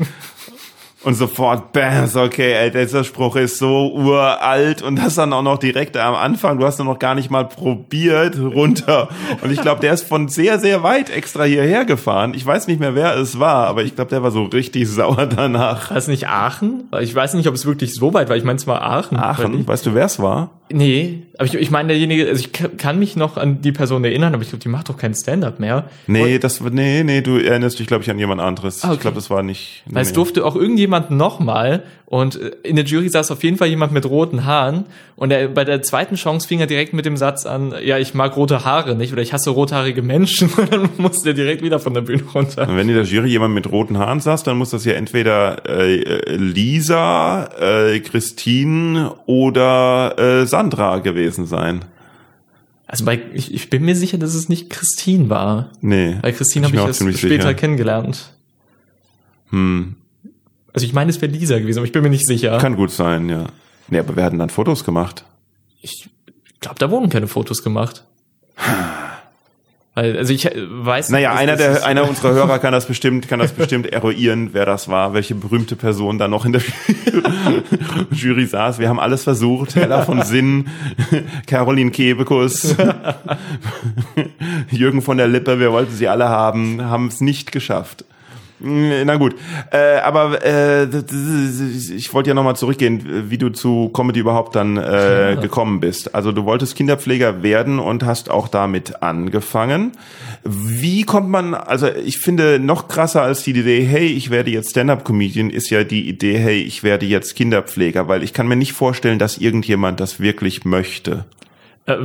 Und 1.03 1.15
sofort, 1.15 1.73
bam, 1.73 2.05
so, 2.05 2.21
okay, 2.21 2.53
ey, 2.53 2.69
dieser 2.69 3.03
Spruch 3.03 3.35
ist 3.35 3.57
so 3.57 3.91
uralt 3.91 4.83
und 4.83 4.97
das 4.97 5.15
dann 5.15 5.33
auch 5.33 5.41
noch 5.41 5.57
direkt 5.57 5.97
am 5.97 6.13
Anfang, 6.13 6.59
du 6.59 6.65
hast 6.65 6.77
noch 6.77 6.99
gar 6.99 7.15
nicht 7.15 7.31
mal 7.31 7.45
probiert, 7.45 8.37
runter. 8.39 9.09
Und 9.41 9.51
ich 9.51 9.61
glaube, 9.61 9.81
der 9.81 9.93
ist 9.93 10.07
von 10.07 10.27
sehr, 10.27 10.59
sehr 10.59 10.83
weit 10.83 11.09
extra 11.09 11.45
hierher 11.45 11.85
gefahren. 11.85 12.35
Ich 12.35 12.45
weiß 12.45 12.67
nicht 12.67 12.79
mehr, 12.79 12.93
wer 12.93 13.17
es 13.17 13.39
war, 13.39 13.65
aber 13.65 13.83
ich 13.83 13.95
glaube, 13.95 14.11
der 14.11 14.21
war 14.21 14.29
so 14.29 14.43
richtig 14.43 14.87
sauer 14.89 15.25
danach. 15.25 15.89
War 15.89 15.97
es 15.97 16.07
nicht 16.07 16.27
Aachen? 16.27 16.83
Ich 16.99 17.15
weiß 17.15 17.33
nicht, 17.33 17.47
ob 17.47 17.55
es 17.55 17.65
wirklich 17.65 17.95
so 17.95 18.13
weit 18.13 18.29
war. 18.29 18.35
Ich 18.35 18.43
meine, 18.43 18.57
es 18.57 18.67
war 18.67 18.83
Aachen. 18.83 19.17
Aachen? 19.17 19.67
Weißt 19.67 19.85
du, 19.87 19.95
wer 19.95 20.05
es 20.05 20.19
war? 20.19 20.51
Nee, 20.73 21.23
aber 21.37 21.47
ich, 21.47 21.55
ich 21.55 21.71
meine, 21.71 21.89
derjenige, 21.89 22.27
also 22.27 22.39
ich 22.39 22.51
kann 22.77 22.99
mich 22.99 23.15
noch 23.15 23.37
an 23.37 23.61
die 23.61 23.71
Person 23.71 24.03
erinnern, 24.03 24.33
aber 24.33 24.43
ich 24.43 24.49
glaube, 24.49 24.61
die 24.61 24.69
macht 24.69 24.89
doch 24.89 24.97
kein 24.97 25.13
Stand-up 25.13 25.59
mehr. 25.59 25.89
Nee, 26.07 26.35
und 26.35 26.43
das, 26.43 26.61
nee, 26.61 27.03
nee, 27.03 27.21
du 27.21 27.37
erinnerst 27.37 27.79
dich, 27.79 27.87
glaube 27.87 28.03
ich, 28.03 28.11
an 28.11 28.19
jemand 28.19 28.41
anderes. 28.41 28.83
Ah, 28.83 28.87
okay. 28.87 28.95
Ich 28.95 29.01
glaube, 29.01 29.15
das 29.15 29.29
war 29.29 29.41
nicht. 29.41 29.83
Weil 29.89 30.03
es 30.03 30.13
durfte 30.13 30.45
auch 30.45 30.55
irgendjemand 30.55 31.09
nochmal 31.09 31.83
und 32.05 32.39
äh, 32.39 32.51
in 32.63 32.75
der 32.75 32.85
Jury 32.85 33.09
saß 33.09 33.31
auf 33.31 33.43
jeden 33.43 33.57
Fall 33.57 33.69
jemand 33.69 33.93
mit 33.93 34.05
roten 34.05 34.45
Haaren 34.45 34.85
und 35.15 35.31
er, 35.31 35.47
bei 35.47 35.63
der 35.63 35.81
zweiten 35.81 36.15
Chance 36.15 36.47
fing 36.47 36.59
er 36.59 36.67
direkt 36.67 36.93
mit 36.93 37.05
dem 37.05 37.15
Satz 37.15 37.45
an, 37.45 37.73
ja, 37.83 37.97
ich 37.97 38.13
mag 38.13 38.35
rote 38.35 38.65
Haare 38.65 38.95
nicht 38.95 39.13
oder 39.13 39.21
ich 39.21 39.33
hasse 39.33 39.49
rothaarige 39.49 40.01
Menschen 40.01 40.49
und 40.57 40.71
dann 40.71 40.89
musste 40.97 41.29
er 41.29 41.33
direkt 41.33 41.63
wieder 41.63 41.79
von 41.79 41.93
der 41.93 42.01
Bühne 42.01 42.23
runter. 42.35 42.67
Und 42.67 42.75
wenn 42.75 42.89
in 42.89 42.95
der 42.95 43.05
Jury 43.05 43.29
jemand 43.29 43.53
mit 43.53 43.71
roten 43.71 43.97
Haaren 43.97 44.19
saß, 44.19 44.43
dann 44.43 44.57
muss 44.57 44.71
das 44.71 44.83
ja 44.85 44.93
entweder 44.93 45.65
äh, 45.67 46.35
Lisa, 46.35 47.45
äh, 47.59 47.99
Christine 48.01 49.13
oder 49.25 50.15
äh, 50.19 50.45
Sandra 50.61 50.99
gewesen 50.99 51.47
sein. 51.47 51.85
Also 52.85 53.05
bei, 53.05 53.21
ich, 53.33 53.53
ich 53.53 53.69
bin 53.69 53.83
mir 53.83 53.95
sicher, 53.95 54.17
dass 54.17 54.35
es 54.35 54.49
nicht 54.49 54.69
Christine 54.69 55.29
war. 55.29 55.71
Nee. 55.81 56.17
Weil 56.21 56.33
Christine 56.33 56.67
habe 56.67 56.75
ich 56.75 56.81
erst 56.81 56.99
später 57.17 57.43
sicher. 57.43 57.53
kennengelernt. 57.53 58.33
Hm. 59.49 59.95
Also 60.73 60.85
ich 60.85 60.93
meine, 60.93 61.09
es 61.09 61.21
wäre 61.21 61.31
Lisa 61.31 61.57
gewesen, 61.57 61.79
aber 61.79 61.85
ich 61.85 61.91
bin 61.91 62.03
mir 62.03 62.09
nicht 62.09 62.27
sicher. 62.27 62.57
Kann 62.59 62.75
gut 62.75 62.91
sein, 62.91 63.27
ja. 63.27 63.45
Nee, 63.87 63.99
aber 63.99 64.15
wir 64.15 64.23
hatten 64.23 64.39
dann 64.39 64.49
Fotos 64.49 64.83
gemacht. 64.83 65.25
Ich 65.81 66.09
glaube, 66.59 66.79
da 66.79 66.91
wurden 66.91 67.09
keine 67.09 67.27
Fotos 67.27 67.63
gemacht. 67.63 68.05
Weil, 69.93 70.17
also 70.17 70.31
ich 70.33 70.45
äh, 70.45 70.53
weiß. 70.55 71.09
Naja, 71.09 71.33
einer 71.33 71.57
der, 71.57 71.85
einer 71.85 72.03
unserer 72.09 72.33
Hörer 72.33 72.59
kann 72.59 72.71
das 72.71 72.85
bestimmt, 72.85 73.27
kann 73.27 73.39
das 73.39 73.51
bestimmt 73.51 73.87
eruieren, 73.87 74.49
wer 74.53 74.65
das 74.65 74.87
war, 74.87 75.13
welche 75.13 75.35
berühmte 75.35 75.75
Person 75.75 76.17
da 76.17 76.29
noch 76.29 76.45
in 76.45 76.53
der 76.53 76.61
Jury 78.11 78.45
saß. 78.45 78.79
Wir 78.79 78.87
haben 78.87 78.99
alles 78.99 79.23
versucht. 79.23 79.75
Hella 79.75 80.03
von 80.03 80.21
Sinn, 80.21 80.69
Caroline 81.47 81.91
Kebekus, 81.91 82.75
Jürgen 84.69 85.01
von 85.01 85.17
der 85.17 85.27
Lippe, 85.27 85.59
wir 85.59 85.73
wollten 85.73 85.93
sie 85.93 86.07
alle 86.07 86.29
haben, 86.29 86.81
haben 86.83 87.07
es 87.07 87.19
nicht 87.19 87.51
geschafft. 87.51 88.05
Na 88.63 89.15
gut, 89.15 89.35
äh, 89.71 89.97
aber 89.97 90.43
äh, 90.45 90.83
ich 90.83 92.13
wollte 92.13 92.29
ja 92.29 92.33
nochmal 92.33 92.55
zurückgehen, 92.55 93.29
wie 93.29 93.37
du 93.37 93.49
zu 93.49 93.89
Comedy 93.89 94.19
überhaupt 94.19 94.55
dann 94.55 94.77
äh, 94.77 95.37
gekommen 95.41 95.79
bist. 95.79 96.13
Also 96.13 96.31
du 96.31 96.45
wolltest 96.45 96.75
Kinderpfleger 96.75 97.43
werden 97.43 97.79
und 97.79 98.03
hast 98.03 98.29
auch 98.29 98.47
damit 98.47 99.01
angefangen. 99.01 99.93
Wie 100.43 101.03
kommt 101.03 101.29
man, 101.29 101.53
also 101.53 101.87
ich 101.87 102.19
finde 102.19 102.59
noch 102.59 102.87
krasser 102.87 103.23
als 103.23 103.43
die 103.43 103.51
Idee, 103.51 103.83
hey, 103.83 104.07
ich 104.07 104.29
werde 104.29 104.51
jetzt 104.51 104.71
Stand-up-Comedian, 104.71 105.49
ist 105.49 105.69
ja 105.69 105.83
die 105.83 106.07
Idee, 106.07 106.37
hey, 106.37 106.61
ich 106.61 106.83
werde 106.83 107.05
jetzt 107.05 107.35
Kinderpfleger, 107.35 108.07
weil 108.07 108.23
ich 108.23 108.33
kann 108.33 108.47
mir 108.47 108.55
nicht 108.55 108.73
vorstellen, 108.73 109.19
dass 109.19 109.37
irgendjemand 109.37 109.99
das 109.99 110.19
wirklich 110.19 110.65
möchte. 110.65 111.25
Äh, 111.87 111.97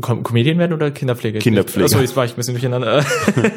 Comedian 0.00 0.58
werden 0.58 0.74
oder 0.74 0.90
Kinderpflege? 0.90 1.38
Kinderpflege. 1.38 1.86
Achso, 1.86 2.00
jetzt 2.00 2.16
war 2.16 2.24
ich 2.26 2.32
ein 2.32 2.36
bisschen 2.36 2.54
durcheinander. 2.54 3.04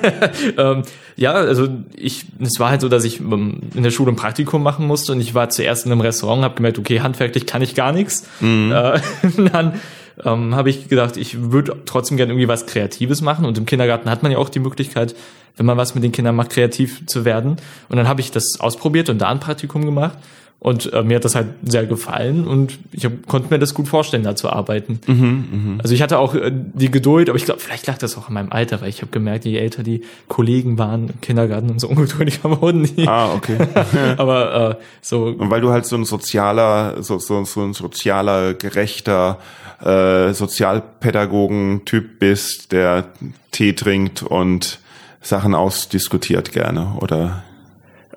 ähm, 0.57 0.83
ja, 1.17 1.33
also 1.33 1.67
ich, 1.95 2.25
es 2.39 2.59
war 2.59 2.69
halt 2.69 2.79
so, 2.79 2.87
dass 2.87 3.03
ich 3.03 3.19
ähm, 3.19 3.59
in 3.73 3.83
der 3.83 3.91
Schule 3.91 4.13
ein 4.13 4.15
Praktikum 4.15 4.63
machen 4.63 4.87
musste 4.87 5.11
und 5.11 5.19
ich 5.19 5.33
war 5.33 5.49
zuerst 5.49 5.85
in 5.85 5.91
einem 5.91 5.99
Restaurant, 5.99 6.43
habe 6.43 6.55
gemerkt, 6.55 6.79
okay, 6.79 7.01
handwerklich 7.01 7.45
kann 7.45 7.61
ich 7.61 7.75
gar 7.75 7.91
nichts. 7.91 8.25
Mhm. 8.39 8.71
Äh, 8.71 8.99
dann 9.51 9.81
ähm, 10.23 10.55
habe 10.55 10.69
ich 10.69 10.87
gedacht, 10.87 11.17
ich 11.17 11.51
würde 11.51 11.75
trotzdem 11.85 12.15
gerne 12.15 12.31
irgendwie 12.31 12.47
was 12.47 12.65
Kreatives 12.67 13.21
machen 13.21 13.45
und 13.45 13.57
im 13.57 13.65
Kindergarten 13.65 14.09
hat 14.09 14.23
man 14.23 14.31
ja 14.31 14.37
auch 14.37 14.49
die 14.49 14.59
Möglichkeit, 14.59 15.13
wenn 15.57 15.65
man 15.65 15.75
was 15.75 15.93
mit 15.93 16.05
den 16.05 16.13
Kindern 16.13 16.37
macht, 16.37 16.51
kreativ 16.51 17.05
zu 17.05 17.25
werden. 17.25 17.57
Und 17.89 17.97
dann 17.97 18.07
habe 18.07 18.21
ich 18.21 18.31
das 18.31 18.61
ausprobiert 18.61 19.09
und 19.09 19.19
da 19.19 19.27
ein 19.27 19.41
Praktikum 19.41 19.85
gemacht 19.85 20.17
und 20.65 20.91
äh, 20.93 21.03
mir 21.03 21.17
hat 21.17 21.25
das 21.25 21.35
halt 21.35 21.49
sehr 21.63 21.85
gefallen 21.85 22.47
und 22.47 22.79
ich 22.91 23.05
hab, 23.05 23.27
konnte 23.27 23.53
mir 23.53 23.59
das 23.59 23.75
gut 23.75 23.87
vorstellen, 23.87 24.23
da 24.23 24.35
zu 24.35 24.49
arbeiten. 24.49 24.99
Mhm, 25.05 25.75
mh. 25.75 25.83
Also 25.83 25.93
ich 25.93 26.01
hatte 26.01 26.17
auch 26.17 26.33
äh, 26.33 26.51
die 26.51 26.89
Geduld, 26.89 27.29
aber 27.29 27.37
ich 27.37 27.45
glaube, 27.45 27.59
vielleicht 27.59 27.85
lag 27.85 27.99
das 27.99 28.17
auch 28.17 28.29
in 28.29 28.33
meinem 28.33 28.51
Alter, 28.51 28.81
weil 28.81 28.89
ich 28.89 29.03
habe 29.03 29.11
gemerkt, 29.11 29.45
je 29.45 29.59
älter 29.59 29.83
die 29.83 30.01
Kollegen 30.27 30.79
waren 30.79 31.09
im 31.09 31.21
Kindergarten, 31.21 31.69
und 31.69 31.79
so 31.79 31.87
ungeduldiger 31.89 32.59
wurden 32.59 32.83
die. 32.83 33.07
Ah, 33.07 33.31
okay. 33.35 33.59
aber 34.17 34.71
äh, 34.71 34.75
so. 35.01 35.25
Und 35.25 35.51
weil 35.51 35.61
du 35.61 35.69
halt 35.69 35.85
so 35.85 35.97
ein 35.97 36.03
sozialer, 36.03 37.03
so, 37.03 37.19
so, 37.19 37.45
so 37.45 37.61
ein 37.61 37.73
sozialer, 37.73 38.55
gerechter 38.55 39.37
äh, 39.83 40.33
Sozialpädagogen-Typ 40.33 42.17
bist, 42.17 42.71
der 42.71 43.09
Tee 43.51 43.73
trinkt 43.73 44.23
und 44.23 44.79
Sachen 45.21 45.53
ausdiskutiert 45.53 46.51
gerne, 46.51 46.95
oder? 47.01 47.43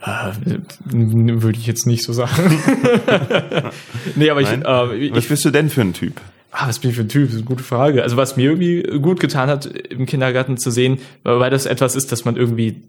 Äh, 0.00 0.32
würde 0.84 1.58
ich 1.58 1.66
jetzt 1.66 1.86
nicht 1.86 2.04
so 2.04 2.12
sagen. 2.12 2.32
nee, 4.16 4.30
aber 4.30 4.40
ich, 4.40 4.48
äh, 4.48 5.14
Was 5.14 5.26
bist 5.26 5.44
du 5.44 5.50
denn 5.50 5.70
für 5.70 5.80
ein 5.80 5.92
Typ? 5.92 6.20
Ah, 6.50 6.68
was 6.68 6.78
bin 6.78 6.90
ich 6.90 6.96
für 6.96 7.02
ein 7.02 7.08
Typ? 7.08 7.24
Das 7.24 7.34
ist 7.34 7.40
eine 7.40 7.46
gute 7.46 7.64
Frage. 7.64 8.02
Also 8.02 8.16
was 8.16 8.36
mir 8.36 8.44
irgendwie 8.44 8.82
gut 9.00 9.20
getan 9.20 9.48
hat, 9.48 9.66
im 9.66 10.06
Kindergarten 10.06 10.56
zu 10.56 10.70
sehen, 10.70 10.98
weil 11.24 11.50
das 11.50 11.66
etwas 11.66 11.94
ist, 11.94 12.10
das 12.12 12.24
man 12.24 12.36
irgendwie 12.36 12.82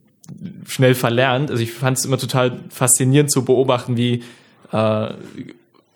schnell 0.68 0.96
verlernt. 0.96 1.52
Also 1.52 1.62
ich 1.62 1.74
fand 1.74 1.98
es 1.98 2.06
immer 2.06 2.18
total 2.18 2.60
faszinierend 2.70 3.32
zu 3.32 3.44
beobachten, 3.44 3.98
wie 3.98 4.24
äh, 4.72 5.10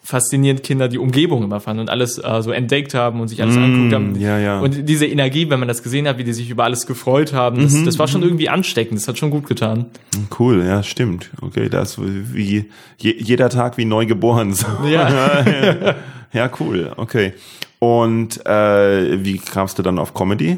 faszinierend 0.05 0.63
Kinder 0.63 0.89
die 0.89 0.97
Umgebung 0.97 1.43
immer 1.43 1.61
fanden 1.61 1.79
und 1.81 1.89
alles 1.89 2.17
äh, 2.17 2.41
so 2.41 2.51
entdeckt 2.51 2.93
haben 2.93 3.21
und 3.21 3.29
sich 3.29 3.41
alles 3.41 3.55
mm, 3.55 3.63
angeguckt 3.63 3.93
haben. 3.93 4.19
Ja, 4.19 4.37
ja. 4.37 4.59
Und 4.59 4.87
diese 4.89 5.05
Energie, 5.05 5.49
wenn 5.49 5.59
man 5.59 5.69
das 5.69 5.81
gesehen 5.81 6.09
hat, 6.09 6.17
wie 6.17 6.25
die 6.25 6.33
sich 6.33 6.49
über 6.49 6.65
alles 6.65 6.85
gefreut 6.85 7.31
haben, 7.31 7.61
das, 7.61 7.71
mhm, 7.71 7.85
das 7.85 7.97
war 7.99 8.09
schon 8.09 8.19
mhm. 8.19 8.27
irgendwie 8.27 8.49
ansteckend, 8.49 8.99
das 8.99 9.07
hat 9.07 9.17
schon 9.17 9.31
gut 9.31 9.47
getan. 9.47 9.85
Cool, 10.37 10.61
ja, 10.65 10.83
stimmt. 10.83 11.29
Okay, 11.41 11.69
das 11.69 11.97
wie 12.01 12.65
je, 12.97 13.15
jeder 13.17 13.49
Tag 13.49 13.77
wie 13.77 13.85
neu 13.85 14.05
geboren. 14.05 14.53
So. 14.53 14.67
Ja. 14.83 15.95
ja, 16.33 16.51
cool, 16.59 16.91
okay. 16.97 17.33
Und 17.79 18.45
äh, 18.45 19.23
wie 19.23 19.37
kamst 19.37 19.79
du 19.79 19.83
dann 19.83 19.99
auf 19.99 20.13
Comedy? 20.13 20.57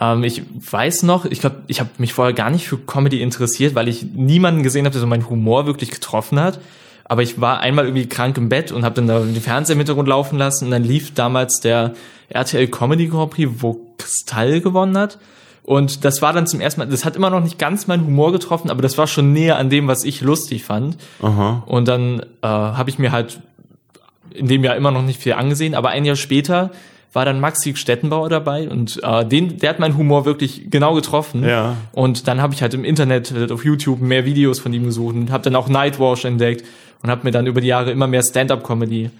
Ähm, 0.00 0.22
ich 0.24 0.42
weiß 0.70 1.04
noch, 1.04 1.24
ich 1.24 1.40
glaube, 1.40 1.62
ich 1.66 1.80
habe 1.80 1.90
mich 1.96 2.12
vorher 2.12 2.34
gar 2.34 2.50
nicht 2.50 2.68
für 2.68 2.76
Comedy 2.78 3.22
interessiert, 3.22 3.74
weil 3.74 3.88
ich 3.88 4.04
niemanden 4.04 4.62
gesehen 4.62 4.84
habe, 4.84 4.92
der 4.92 5.00
so 5.00 5.06
meinen 5.06 5.28
Humor 5.30 5.66
wirklich 5.66 5.90
getroffen 5.90 6.38
hat. 6.38 6.60
Aber 7.12 7.20
ich 7.20 7.42
war 7.42 7.60
einmal 7.60 7.84
irgendwie 7.84 8.06
krank 8.06 8.38
im 8.38 8.48
Bett 8.48 8.72
und 8.72 8.86
habe 8.86 8.94
dann 8.94 9.06
da 9.06 9.18
den 9.18 9.36
Fernseher 9.36 9.74
im 9.74 9.80
Hintergrund 9.80 10.08
laufen 10.08 10.38
lassen 10.38 10.64
und 10.64 10.70
dann 10.70 10.82
lief 10.82 11.12
damals 11.12 11.60
der 11.60 11.92
RTL 12.30 12.68
Comedy 12.68 13.08
Grand 13.08 13.32
Prix, 13.32 13.52
wo 13.58 13.86
Kristall 13.98 14.62
gewonnen 14.62 14.96
hat. 14.96 15.18
Und 15.62 16.06
das 16.06 16.22
war 16.22 16.32
dann 16.32 16.46
zum 16.46 16.62
ersten 16.62 16.80
Mal, 16.80 16.86
das 16.86 17.04
hat 17.04 17.14
immer 17.14 17.28
noch 17.28 17.42
nicht 17.42 17.58
ganz 17.58 17.86
meinen 17.86 18.06
Humor 18.06 18.32
getroffen, 18.32 18.70
aber 18.70 18.80
das 18.80 18.96
war 18.96 19.06
schon 19.06 19.34
näher 19.34 19.58
an 19.58 19.68
dem, 19.68 19.88
was 19.88 20.04
ich 20.04 20.22
lustig 20.22 20.64
fand. 20.64 20.96
Aha. 21.20 21.62
Und 21.66 21.86
dann 21.86 22.20
äh, 22.40 22.46
habe 22.46 22.88
ich 22.88 22.98
mir 22.98 23.12
halt 23.12 23.40
in 24.32 24.48
dem 24.48 24.64
Jahr 24.64 24.76
immer 24.76 24.90
noch 24.90 25.02
nicht 25.02 25.20
viel 25.20 25.34
angesehen, 25.34 25.74
aber 25.74 25.90
ein 25.90 26.06
Jahr 26.06 26.16
später 26.16 26.70
war 27.12 27.26
dann 27.26 27.40
Maxi 27.40 27.76
Stettenbauer 27.76 28.30
dabei 28.30 28.70
und 28.70 28.98
äh, 29.02 29.26
den, 29.26 29.58
der 29.58 29.68
hat 29.68 29.78
meinen 29.78 29.98
Humor 29.98 30.24
wirklich 30.24 30.70
genau 30.70 30.94
getroffen. 30.94 31.44
Ja. 31.44 31.76
Und 31.92 32.26
dann 32.26 32.40
habe 32.40 32.54
ich 32.54 32.62
halt 32.62 32.72
im 32.72 32.84
Internet, 32.86 33.52
auf 33.52 33.66
YouTube 33.66 34.00
mehr 34.00 34.24
Videos 34.24 34.60
von 34.60 34.72
ihm 34.72 34.84
gesucht 34.84 35.14
und 35.14 35.30
habe 35.30 35.44
dann 35.44 35.56
auch 35.56 35.68
Nightwash 35.68 36.24
entdeckt 36.24 36.64
und 37.02 37.10
habe 37.10 37.24
mir 37.24 37.30
dann 37.30 37.46
über 37.46 37.60
die 37.60 37.68
Jahre 37.68 37.90
immer 37.90 38.06
mehr 38.06 38.22
Stand-up-Comedy 38.22 39.10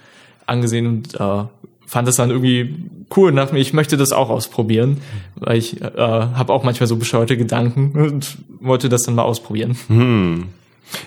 angesehen 0.47 0.87
und 0.87 1.15
äh, 1.15 1.45
fand 1.87 2.09
das 2.09 2.17
dann 2.17 2.31
irgendwie 2.31 2.75
cool 3.17 3.31
und 3.31 3.37
dachte 3.37 3.55
mir, 3.55 3.61
ich 3.61 3.73
möchte 3.73 3.97
das 3.97 4.13
auch 4.13 4.31
ausprobieren, 4.31 5.03
weil 5.37 5.59
ich 5.59 5.83
äh, 5.83 5.87
habe 5.97 6.53
auch 6.53 6.65
manchmal 6.65 6.87
so 6.87 6.97
bescheuerte 6.97 7.37
Gedanken 7.37 7.93
und 7.93 8.39
wollte 8.61 8.89
das 8.89 9.03
dann 9.03 9.15
mal 9.15 9.23
ausprobieren. 9.23 9.77
Hm. 9.89 10.49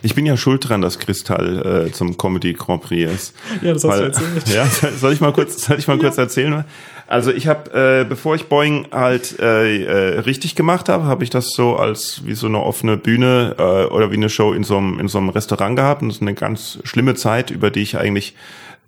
Ich 0.01 0.15
bin 0.15 0.25
ja 0.25 0.35
schuld 0.37 0.67
dran, 0.67 0.81
dass 0.81 0.99
Kristall 0.99 1.87
äh, 1.87 1.91
zum 1.91 2.17
Comedy 2.17 2.53
Grand 2.53 2.81
Prix 2.81 3.11
ist. 3.11 3.35
Ja, 3.61 3.73
das 3.73 3.83
hast 3.83 3.91
Weil, 3.91 3.99
du 3.99 4.05
erzählt. 4.05 4.47
Ja, 4.53 4.67
soll 4.91 5.13
ich 5.13 5.21
mal 5.21 5.33
kurz, 5.33 5.65
soll 5.65 5.77
ich 5.77 5.87
mal 5.87 5.97
ja. 5.97 6.03
kurz 6.03 6.17
erzählen? 6.17 6.65
Also 7.07 7.31
ich 7.31 7.47
habe, 7.47 8.01
äh, 8.01 8.03
bevor 8.03 8.33
ich 8.33 8.47
Boeing 8.47 8.87
halt 8.91 9.39
äh, 9.39 9.83
äh, 9.83 10.19
richtig 10.21 10.55
gemacht 10.55 10.89
habe, 10.89 11.03
habe 11.03 11.23
ich 11.23 11.29
das 11.29 11.51
so 11.51 11.75
als 11.75 12.21
wie 12.25 12.33
so 12.33 12.47
eine 12.47 12.61
offene 12.61 12.97
Bühne 12.97 13.55
äh, 13.59 13.93
oder 13.93 14.09
wie 14.09 14.15
eine 14.15 14.29
Show 14.29 14.53
in 14.53 14.63
so 14.63 14.77
einem 14.77 14.99
in 14.99 15.07
so 15.07 15.19
einem 15.19 15.29
Restaurant 15.29 15.75
gehabt 15.75 16.01
und 16.01 16.09
das 16.09 16.17
ist 16.17 16.21
eine 16.23 16.33
ganz 16.33 16.79
schlimme 16.83 17.13
Zeit, 17.13 17.51
über 17.51 17.69
die 17.69 17.81
ich 17.81 17.97
eigentlich 17.97 18.35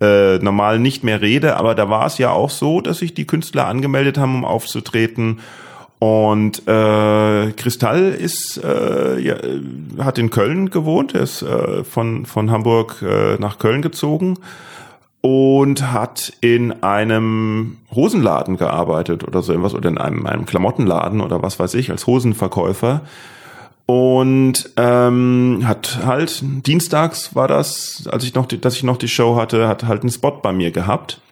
äh, 0.00 0.38
normal 0.38 0.80
nicht 0.80 1.04
mehr 1.04 1.20
rede. 1.20 1.56
Aber 1.56 1.76
da 1.76 1.90
war 1.90 2.06
es 2.06 2.18
ja 2.18 2.30
auch 2.30 2.50
so, 2.50 2.80
dass 2.80 2.98
sich 2.98 3.14
die 3.14 3.26
Künstler 3.26 3.68
angemeldet 3.68 4.18
haben, 4.18 4.34
um 4.34 4.44
aufzutreten. 4.44 5.38
Und 6.00 6.66
äh, 6.68 7.52
Kristall 7.52 8.10
ist 8.10 8.60
äh, 8.62 9.18
ja, 9.20 9.36
hat 9.98 10.18
in 10.18 10.30
Köln 10.30 10.70
gewohnt, 10.70 11.14
er 11.14 11.22
ist 11.22 11.42
äh, 11.42 11.84
von 11.84 12.26
von 12.26 12.50
Hamburg 12.50 13.02
äh, 13.02 13.36
nach 13.38 13.58
Köln 13.58 13.82
gezogen 13.82 14.38
und 15.20 15.92
hat 15.92 16.32
in 16.40 16.82
einem 16.82 17.78
Hosenladen 17.94 18.56
gearbeitet 18.56 19.26
oder 19.26 19.42
so 19.42 19.52
irgendwas 19.52 19.74
oder 19.74 19.88
in 19.88 19.98
einem, 19.98 20.26
einem 20.26 20.46
Klamottenladen 20.46 21.20
oder 21.20 21.42
was 21.42 21.58
weiß 21.58 21.74
ich 21.74 21.90
als 21.90 22.06
Hosenverkäufer 22.06 23.02
und 23.88 24.68
ähm, 24.76 25.62
hat 25.64 26.00
halt 26.04 26.42
dienstags 26.42 27.34
war 27.34 27.48
das, 27.48 28.06
als 28.12 28.22
ich 28.22 28.34
noch, 28.34 28.44
die, 28.44 28.60
dass 28.60 28.76
ich 28.76 28.82
noch 28.82 28.98
die 28.98 29.08
Show 29.08 29.36
hatte, 29.36 29.66
hat 29.66 29.84
halt 29.84 30.02
einen 30.02 30.10
Spot 30.10 30.32
bei 30.42 30.52
mir 30.52 30.72
gehabt. 30.72 31.22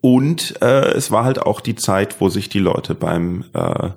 Und 0.00 0.60
äh, 0.60 0.88
es 0.88 1.12
war 1.12 1.24
halt 1.24 1.40
auch 1.40 1.60
die 1.60 1.76
Zeit, 1.76 2.20
wo 2.20 2.30
sich 2.30 2.48
die 2.48 2.58
Leute 2.58 2.96
beim 2.96 3.44
äh, 3.52 3.90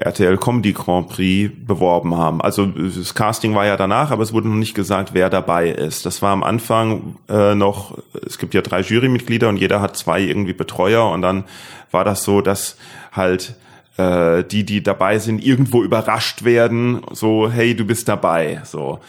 RTL 0.00 0.36
Comedy 0.38 0.72
Grand 0.72 1.08
Prix 1.08 1.52
beworben 1.66 2.16
haben. 2.16 2.40
Also 2.40 2.66
das 2.66 3.14
Casting 3.14 3.54
war 3.54 3.66
ja 3.66 3.76
danach, 3.76 4.10
aber 4.10 4.22
es 4.22 4.32
wurde 4.32 4.48
noch 4.48 4.56
nicht 4.56 4.74
gesagt, 4.74 5.10
wer 5.12 5.28
dabei 5.30 5.68
ist. 5.68 6.06
Das 6.06 6.22
war 6.22 6.32
am 6.32 6.42
Anfang 6.42 7.16
äh, 7.28 7.54
noch, 7.54 7.98
es 8.26 8.38
gibt 8.38 8.54
ja 8.54 8.62
drei 8.62 8.80
Jurymitglieder 8.80 9.48
und 9.48 9.58
jeder 9.58 9.80
hat 9.80 9.96
zwei 9.96 10.20
irgendwie 10.20 10.54
Betreuer 10.54 11.10
und 11.10 11.22
dann 11.22 11.44
war 11.90 12.04
das 12.04 12.24
so, 12.24 12.40
dass 12.40 12.76
halt 13.12 13.54
äh, 13.96 14.42
die, 14.44 14.64
die 14.64 14.82
dabei 14.82 15.18
sind, 15.18 15.44
irgendwo 15.44 15.82
überrascht 15.82 16.44
werden, 16.44 17.02
so, 17.12 17.50
hey, 17.50 17.74
du 17.74 17.84
bist 17.84 18.08
dabei, 18.08 18.62
so. 18.64 19.00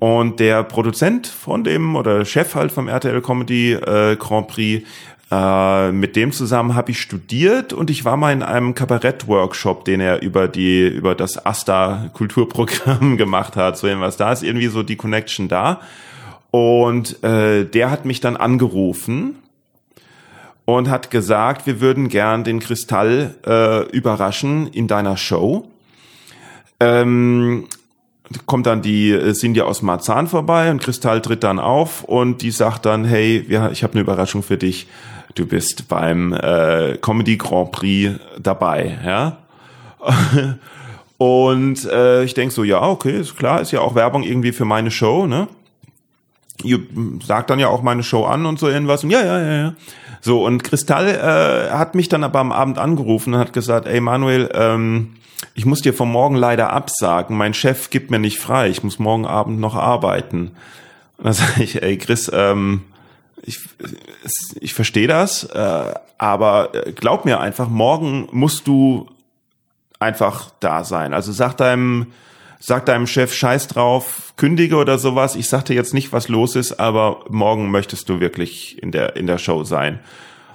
Und 0.00 0.40
der 0.40 0.62
Produzent 0.62 1.26
von 1.26 1.62
dem 1.62 1.94
oder 1.94 2.24
Chef 2.24 2.54
halt 2.54 2.72
vom 2.72 2.88
RTL 2.88 3.20
Comedy 3.20 3.74
äh, 3.74 4.16
Grand 4.16 4.48
Prix, 4.48 4.86
äh, 5.30 5.92
mit 5.92 6.16
dem 6.16 6.32
zusammen 6.32 6.74
habe 6.74 6.90
ich 6.90 7.00
studiert 7.00 7.72
und 7.72 7.88
ich 7.88 8.04
war 8.04 8.16
mal 8.16 8.32
in 8.32 8.42
einem 8.42 8.74
Kabarett-Workshop, 8.74 9.84
den 9.84 10.00
er 10.00 10.22
über 10.22 10.48
die 10.48 10.88
über 10.88 11.14
das 11.14 11.44
Asta 11.46 12.10
Kulturprogramm 12.14 13.16
gemacht 13.16 13.54
hat, 13.56 13.78
so 13.78 13.86
irgendwas. 13.86 14.16
Da 14.16 14.32
ist 14.32 14.42
irgendwie 14.42 14.66
so 14.66 14.82
die 14.82 14.96
Connection 14.96 15.48
da. 15.48 15.80
Und 16.50 17.22
äh, 17.22 17.64
der 17.64 17.92
hat 17.92 18.04
mich 18.04 18.20
dann 18.20 18.36
angerufen 18.36 19.36
und 20.64 20.88
hat 20.88 21.12
gesagt, 21.12 21.66
wir 21.66 21.80
würden 21.80 22.08
gern 22.08 22.42
den 22.42 22.58
Kristall 22.58 23.36
äh, 23.46 23.88
überraschen 23.90 24.66
in 24.66 24.88
deiner 24.88 25.16
Show. 25.16 25.68
Ähm, 26.80 27.66
kommt 28.46 28.66
dann 28.66 28.82
die 28.82 29.10
äh, 29.10 29.32
Cindy 29.32 29.60
aus 29.60 29.82
Marzahn 29.82 30.26
vorbei 30.26 30.70
und 30.70 30.80
Kristall 30.82 31.20
tritt 31.22 31.44
dann 31.44 31.58
auf 31.58 32.04
und 32.04 32.42
die 32.42 32.50
sagt 32.50 32.86
dann, 32.86 33.04
hey, 33.04 33.44
wir, 33.46 33.70
ich 33.70 33.82
habe 33.82 33.92
eine 33.92 34.02
Überraschung 34.02 34.42
für 34.42 34.56
dich. 34.56 34.88
Du 35.34 35.46
bist 35.46 35.88
beim 35.88 36.32
äh, 36.32 36.98
Comedy 37.00 37.36
Grand 37.36 37.72
Prix 37.72 38.18
dabei, 38.38 38.98
ja. 39.04 39.38
und 41.18 41.84
äh, 41.84 42.24
ich 42.24 42.34
denk 42.34 42.52
so, 42.52 42.64
ja, 42.64 42.82
okay, 42.82 43.20
ist 43.20 43.36
klar, 43.36 43.60
ist 43.60 43.70
ja 43.70 43.80
auch 43.80 43.94
Werbung 43.94 44.22
irgendwie 44.22 44.52
für 44.52 44.64
meine 44.64 44.90
Show, 44.90 45.26
ne? 45.26 45.48
Ihr 46.62 46.80
sagt 47.24 47.50
dann 47.50 47.58
ja 47.58 47.68
auch 47.68 47.82
meine 47.82 48.02
Show 48.02 48.24
an 48.24 48.44
und 48.44 48.58
so 48.58 48.68
irgendwas. 48.68 49.02
Und 49.04 49.10
ja, 49.10 49.22
ja, 49.22 49.40
ja, 49.40 49.52
ja. 49.52 49.74
So, 50.20 50.44
und 50.44 50.62
Kristall 50.62 51.08
äh, 51.08 51.70
hat 51.70 51.94
mich 51.94 52.08
dann 52.08 52.24
aber 52.24 52.40
am 52.40 52.52
Abend 52.52 52.78
angerufen 52.78 53.32
und 53.32 53.40
hat 53.40 53.54
gesagt, 53.54 53.86
ey 53.86 54.00
Manuel, 54.00 54.50
ähm, 54.52 55.14
ich 55.54 55.64
muss 55.64 55.80
dir 55.80 55.94
vom 55.94 56.12
Morgen 56.12 56.36
leider 56.36 56.70
absagen, 56.72 57.36
mein 57.36 57.54
Chef 57.54 57.88
gibt 57.88 58.10
mir 58.10 58.18
nicht 58.18 58.38
frei, 58.38 58.68
ich 58.68 58.82
muss 58.82 58.98
morgen 58.98 59.24
Abend 59.24 59.58
noch 59.60 59.74
arbeiten. 59.74 60.52
Und 61.16 61.24
dann 61.24 61.32
sage 61.32 61.62
ich, 61.62 61.82
ey 61.82 61.96
Chris, 61.96 62.30
ähm, 62.32 62.82
ich, 63.42 63.60
ich 64.60 64.74
verstehe 64.74 65.06
das, 65.06 65.44
äh, 65.44 65.94
aber 66.18 66.72
glaub 66.94 67.24
mir 67.24 67.40
einfach, 67.40 67.68
morgen 67.68 68.28
musst 68.32 68.66
du 68.66 69.08
einfach 69.98 70.50
da 70.60 70.84
sein. 70.84 71.12
Also 71.12 71.32
sag 71.32 71.56
deinem 71.56 72.08
sag 72.60 72.84
deinem 72.86 73.06
Chef 73.06 73.32
Scheiß 73.32 73.68
drauf, 73.68 74.34
kündige 74.36 74.76
oder 74.76 74.98
sowas. 74.98 75.34
Ich 75.34 75.48
sag 75.48 75.64
dir 75.64 75.74
jetzt 75.74 75.94
nicht, 75.94 76.12
was 76.12 76.28
los 76.28 76.56
ist, 76.56 76.78
aber 76.78 77.24
morgen 77.30 77.70
möchtest 77.70 78.08
du 78.08 78.20
wirklich 78.20 78.80
in 78.82 78.92
der, 78.92 79.16
in 79.16 79.26
der 79.26 79.38
Show 79.38 79.64
sein. 79.64 79.98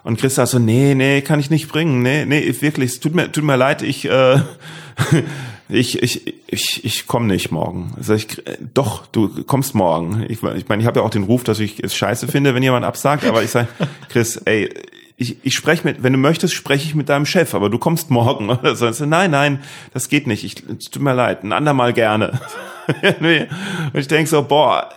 Und 0.03 0.19
Chris 0.19 0.35
sagt 0.35 0.49
so, 0.49 0.59
nee, 0.59 0.93
nee, 0.93 1.21
kann 1.21 1.39
ich 1.39 1.49
nicht 1.49 1.67
bringen. 1.67 2.03
Nee, 2.03 2.25
nee, 2.25 2.55
wirklich, 2.61 2.91
es 2.91 2.99
tut 2.99 3.15
mir, 3.15 3.31
tut 3.31 3.43
mir 3.43 3.55
leid, 3.55 3.81
ich, 3.81 4.05
äh, 4.05 4.37
ich, 5.67 6.01
ich, 6.01 6.33
ich, 6.47 6.85
ich 6.85 7.07
komme 7.07 7.27
nicht 7.27 7.51
morgen. 7.51 7.93
Sag 7.99 8.17
ich, 8.17 8.43
doch, 8.73 9.07
du 9.07 9.43
kommst 9.43 9.73
morgen. 9.73 10.23
Ich, 10.29 10.43
ich 10.43 10.67
meine, 10.69 10.81
ich 10.81 10.87
habe 10.87 10.99
ja 10.99 11.05
auch 11.05 11.09
den 11.09 11.23
Ruf, 11.23 11.43
dass 11.43 11.59
ich 11.59 11.83
es 11.83 11.95
scheiße 11.95 12.27
finde, 12.27 12.53
wenn 12.53 12.63
jemand 12.63 12.85
absagt, 12.85 13.25
aber 13.25 13.41
ich 13.41 13.49
sage, 13.49 13.67
Chris, 14.09 14.37
ey, 14.37 14.69
ich, 15.17 15.37
ich 15.43 15.53
spreche 15.53 15.87
mit, 15.87 16.03
wenn 16.03 16.13
du 16.13 16.19
möchtest, 16.19 16.53
spreche 16.53 16.85
ich 16.85 16.93
mit 16.93 17.09
deinem 17.09 17.25
Chef, 17.25 17.55
aber 17.55 17.69
du 17.69 17.79
kommst 17.79 18.11
morgen 18.11 18.49
oder 18.51 18.75
so. 18.75 18.89
Nein, 19.05 19.31
nein, 19.31 19.59
das 19.93 20.09
geht 20.09 20.27
nicht. 20.27 20.43
Ich, 20.43 20.57
es 20.77 20.91
tut 20.91 21.01
mir 21.01 21.13
leid, 21.13 21.43
ein 21.43 21.53
andermal 21.53 21.93
gerne. 21.93 22.39
Und 23.19 23.99
ich 23.99 24.07
denk 24.07 24.27
so, 24.27 24.43
boah, 24.43 24.89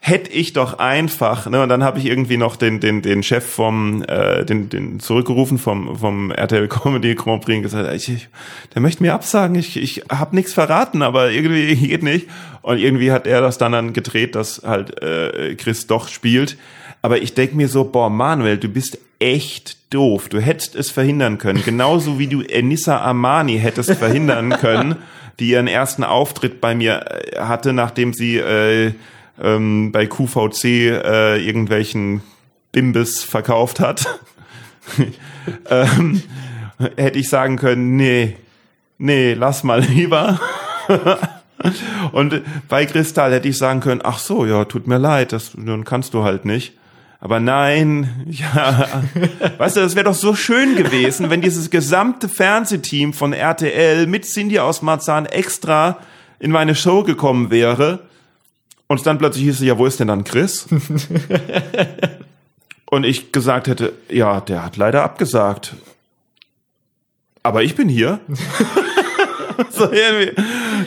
hätte 0.00 0.30
ich 0.30 0.52
doch 0.52 0.78
einfach, 0.78 1.48
ne, 1.50 1.62
und 1.62 1.68
dann 1.68 1.82
habe 1.82 1.98
ich 1.98 2.06
irgendwie 2.06 2.36
noch 2.36 2.56
den 2.56 2.80
den 2.80 3.02
den 3.02 3.22
Chef 3.22 3.44
vom 3.44 4.04
äh, 4.06 4.44
den 4.44 4.68
den 4.68 5.00
zurückgerufen 5.00 5.58
vom 5.58 5.96
vom 5.96 6.30
RTL 6.30 6.68
Comedy 6.68 7.14
Grand 7.14 7.44
Prix 7.44 7.56
und 7.56 7.62
gesagt, 7.62 7.94
ich, 7.94 8.08
ich 8.08 8.28
der 8.74 8.82
möchte 8.82 9.02
mir 9.02 9.14
absagen, 9.14 9.56
ich 9.56 9.76
ich 9.76 10.04
habe 10.10 10.36
nichts 10.36 10.52
verraten, 10.52 11.02
aber 11.02 11.30
irgendwie 11.30 11.74
geht 11.88 12.02
nicht 12.02 12.28
und 12.62 12.78
irgendwie 12.78 13.12
hat 13.12 13.26
er 13.26 13.40
das 13.40 13.58
dann 13.58 13.72
dann 13.72 13.92
gedreht, 13.92 14.34
dass 14.34 14.62
halt 14.64 15.02
äh, 15.02 15.54
Chris 15.56 15.86
doch 15.86 16.08
spielt, 16.08 16.56
aber 17.02 17.20
ich 17.20 17.34
denk 17.34 17.54
mir 17.54 17.68
so, 17.68 17.84
boah, 17.84 18.10
Manuel, 18.10 18.58
du 18.58 18.68
bist 18.68 18.98
echt 19.18 19.78
doof. 19.90 20.28
Du 20.28 20.40
hättest 20.40 20.76
es 20.76 20.90
verhindern 20.90 21.38
können. 21.38 21.62
Genauso 21.64 22.18
wie 22.18 22.26
du 22.26 22.42
Enissa 22.42 22.98
Armani 22.98 23.58
hättest 23.58 23.92
verhindern 23.94 24.50
können, 24.50 24.96
die 25.38 25.50
ihren 25.50 25.66
ersten 25.66 26.04
Auftritt 26.04 26.60
bei 26.60 26.74
mir 26.74 27.04
äh, 27.06 27.40
hatte, 27.40 27.72
nachdem 27.72 28.12
sie 28.12 28.36
äh, 28.36 28.92
ähm, 29.42 29.92
bei 29.92 30.06
QVC 30.06 30.64
äh, 30.64 31.36
irgendwelchen 31.44 32.22
Bimbis 32.72 33.22
verkauft 33.22 33.80
hat. 33.80 34.06
ähm, 35.70 36.22
hätte 36.96 37.18
ich 37.18 37.28
sagen 37.28 37.56
können, 37.56 37.96
nee, 37.96 38.36
nee, 38.98 39.34
lass 39.34 39.64
mal 39.64 39.80
lieber. 39.80 40.40
Und 42.12 42.42
bei 42.68 42.86
Kristall 42.86 43.32
hätte 43.32 43.48
ich 43.48 43.58
sagen 43.58 43.80
können, 43.80 44.00
ach 44.04 44.18
so, 44.18 44.46
ja, 44.46 44.64
tut 44.64 44.86
mir 44.86 44.98
leid, 44.98 45.32
das 45.32 45.52
dann 45.56 45.84
kannst 45.84 46.14
du 46.14 46.22
halt 46.22 46.44
nicht. 46.44 46.74
Aber 47.20 47.40
nein, 47.40 48.26
ja, 48.30 49.02
weißt 49.58 49.76
du, 49.76 49.80
das 49.80 49.96
wäre 49.96 50.04
doch 50.04 50.14
so 50.14 50.34
schön 50.34 50.76
gewesen, 50.76 51.30
wenn 51.30 51.40
dieses 51.40 51.70
gesamte 51.70 52.28
Fernsehteam 52.28 53.12
von 53.12 53.32
RTL 53.32 54.06
mit 54.06 54.24
Cindy 54.24 54.60
aus 54.60 54.82
Marzahn 54.82 55.26
extra 55.26 55.98
in 56.38 56.52
meine 56.52 56.76
Show 56.76 57.02
gekommen 57.02 57.50
wäre 57.50 58.07
und 58.88 59.06
dann 59.06 59.18
plötzlich 59.18 59.44
hieß 59.44 59.56
es, 59.56 59.66
ja, 59.66 59.78
wo 59.78 59.86
ist 59.86 60.00
denn 60.00 60.08
dann 60.08 60.24
Chris? 60.24 60.66
und 62.90 63.04
ich 63.04 63.32
gesagt 63.32 63.68
hätte, 63.68 63.92
ja, 64.08 64.40
der 64.40 64.64
hat 64.64 64.76
leider 64.76 65.04
abgesagt. 65.04 65.74
Aber 67.42 67.62
ich 67.62 67.76
bin 67.76 67.88
hier. 67.88 68.20
so 69.70 69.92
irgendwie, 69.92 70.40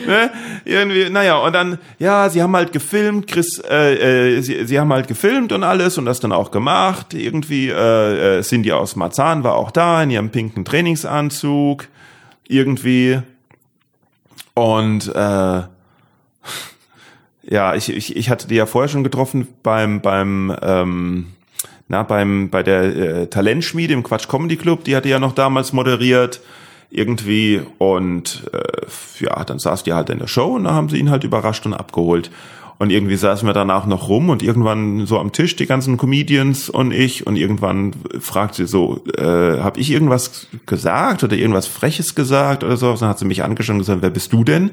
ne? 0.06 0.30
irgendwie, 0.64 1.10
naja, 1.10 1.38
und 1.38 1.52
dann, 1.52 1.78
ja, 1.98 2.28
sie 2.28 2.42
haben 2.42 2.56
halt 2.56 2.72
gefilmt, 2.72 3.28
Chris, 3.28 3.58
äh, 3.58 4.36
äh, 4.36 4.40
sie, 4.40 4.66
sie 4.66 4.80
haben 4.80 4.92
halt 4.92 5.06
gefilmt 5.06 5.52
und 5.52 5.62
alles 5.62 5.96
und 5.96 6.04
das 6.04 6.18
dann 6.18 6.32
auch 6.32 6.50
gemacht. 6.50 7.14
Irgendwie, 7.14 7.68
äh, 7.68 8.38
äh, 8.38 8.42
Cindy 8.42 8.72
aus 8.72 8.96
Marzahn 8.96 9.44
war 9.44 9.54
auch 9.54 9.70
da 9.70 10.02
in 10.02 10.10
ihrem 10.10 10.30
pinken 10.30 10.64
Trainingsanzug. 10.64 11.86
Irgendwie. 12.48 13.22
Und 14.54 15.14
äh, 15.14 15.62
ja, 17.52 17.74
ich, 17.74 17.94
ich, 17.94 18.16
ich 18.16 18.30
hatte 18.30 18.48
die 18.48 18.54
ja 18.54 18.64
vorher 18.64 18.88
schon 18.88 19.04
getroffen 19.04 19.46
beim, 19.62 20.00
beim, 20.00 20.56
ähm, 20.62 21.26
na, 21.86 22.02
beim, 22.02 22.48
bei 22.48 22.62
der 22.62 22.82
äh, 22.82 23.26
Talentschmiede 23.26 23.92
im 23.92 24.02
Quatsch 24.02 24.26
Comedy 24.26 24.56
Club, 24.56 24.84
die 24.84 24.96
hatte 24.96 25.10
ja 25.10 25.18
noch 25.18 25.34
damals 25.34 25.74
moderiert 25.74 26.40
irgendwie 26.90 27.60
und 27.76 28.44
äh, 28.54 29.24
ja, 29.24 29.44
dann 29.44 29.58
saß 29.58 29.82
die 29.82 29.92
halt 29.92 30.08
in 30.08 30.18
der 30.18 30.28
Show 30.28 30.54
und 30.54 30.64
da 30.64 30.72
haben 30.72 30.88
sie 30.88 30.96
ihn 30.96 31.10
halt 31.10 31.24
überrascht 31.24 31.66
und 31.66 31.74
abgeholt. 31.74 32.30
Und 32.78 32.90
irgendwie 32.90 33.16
saßen 33.16 33.46
wir 33.46 33.52
danach 33.52 33.84
noch 33.84 34.08
rum 34.08 34.30
und 34.30 34.42
irgendwann 34.42 35.04
so 35.04 35.18
am 35.18 35.32
Tisch 35.32 35.54
die 35.54 35.66
ganzen 35.66 35.98
Comedians 35.98 36.70
und 36.70 36.90
ich 36.90 37.26
und 37.26 37.36
irgendwann 37.36 37.92
fragt 38.18 38.54
sie 38.54 38.66
so, 38.66 39.04
äh, 39.18 39.60
habe 39.60 39.78
ich 39.78 39.90
irgendwas 39.90 40.48
gesagt 40.64 41.22
oder 41.22 41.36
irgendwas 41.36 41.66
Freches 41.66 42.14
gesagt 42.14 42.64
oder 42.64 42.78
so? 42.78 42.90
Und 42.90 43.02
dann 43.02 43.10
hat 43.10 43.18
sie 43.18 43.26
mich 43.26 43.44
angeschaut 43.44 43.74
und 43.74 43.80
gesagt, 43.80 44.00
wer 44.00 44.10
bist 44.10 44.32
du 44.32 44.42
denn? 44.42 44.70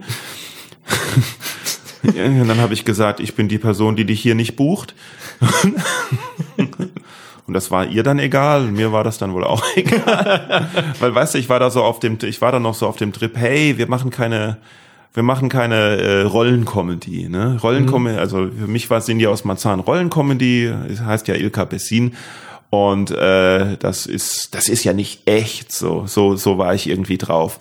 und 2.03 2.47
dann 2.47 2.59
habe 2.59 2.73
ich 2.73 2.85
gesagt, 2.85 3.19
ich 3.19 3.35
bin 3.35 3.47
die 3.47 3.57
Person, 3.57 3.95
die 3.95 4.05
dich 4.05 4.21
hier 4.21 4.35
nicht 4.35 4.55
bucht. 4.55 4.95
Und 7.49 7.55
das 7.55 7.71
war 7.71 7.87
ihr 7.87 8.03
dann 8.03 8.19
egal, 8.19 8.65
mir 8.65 8.91
war 8.91 9.03
das 9.03 9.17
dann 9.17 9.33
wohl 9.33 9.43
auch 9.43 9.63
egal. 9.75 10.69
Weil 10.99 11.15
weißt 11.15 11.33
du, 11.33 11.39
ich 11.39 11.49
war 11.49 11.59
da 11.59 11.71
so 11.71 11.83
auf 11.83 11.99
dem, 11.99 12.19
ich 12.21 12.41
war 12.41 12.51
da 12.51 12.59
noch 12.59 12.75
so 12.75 12.85
auf 12.85 12.97
dem 12.97 13.11
Trip, 13.11 13.35
hey, 13.35 13.75
wir 13.79 13.89
machen 13.89 14.11
keine, 14.11 14.57
wir 15.15 15.23
machen 15.23 15.49
keine 15.49 15.97
äh, 15.97 16.21
Rollencomedy, 16.21 17.27
ne? 17.27 17.57
Rollencomedy, 17.59 18.17
mhm. 18.17 18.21
also 18.21 18.49
für 18.55 18.67
mich 18.67 18.87
war 18.91 19.01
Cindy 19.01 19.25
aus 19.25 19.45
Marzahn 19.45 19.79
Rollencomedy, 19.79 20.71
das 20.89 21.01
heißt 21.01 21.27
ja 21.27 21.33
Ilka 21.33 21.65
Bessin. 21.65 22.13
Und 22.69 23.09
äh, 23.09 23.77
das 23.77 24.05
ist, 24.05 24.53
das 24.53 24.69
ist 24.69 24.83
ja 24.83 24.93
nicht 24.93 25.27
echt 25.27 25.71
so. 25.71 26.05
So, 26.05 26.35
so 26.35 26.59
war 26.59 26.75
ich 26.75 26.87
irgendwie 26.87 27.17
drauf. 27.17 27.57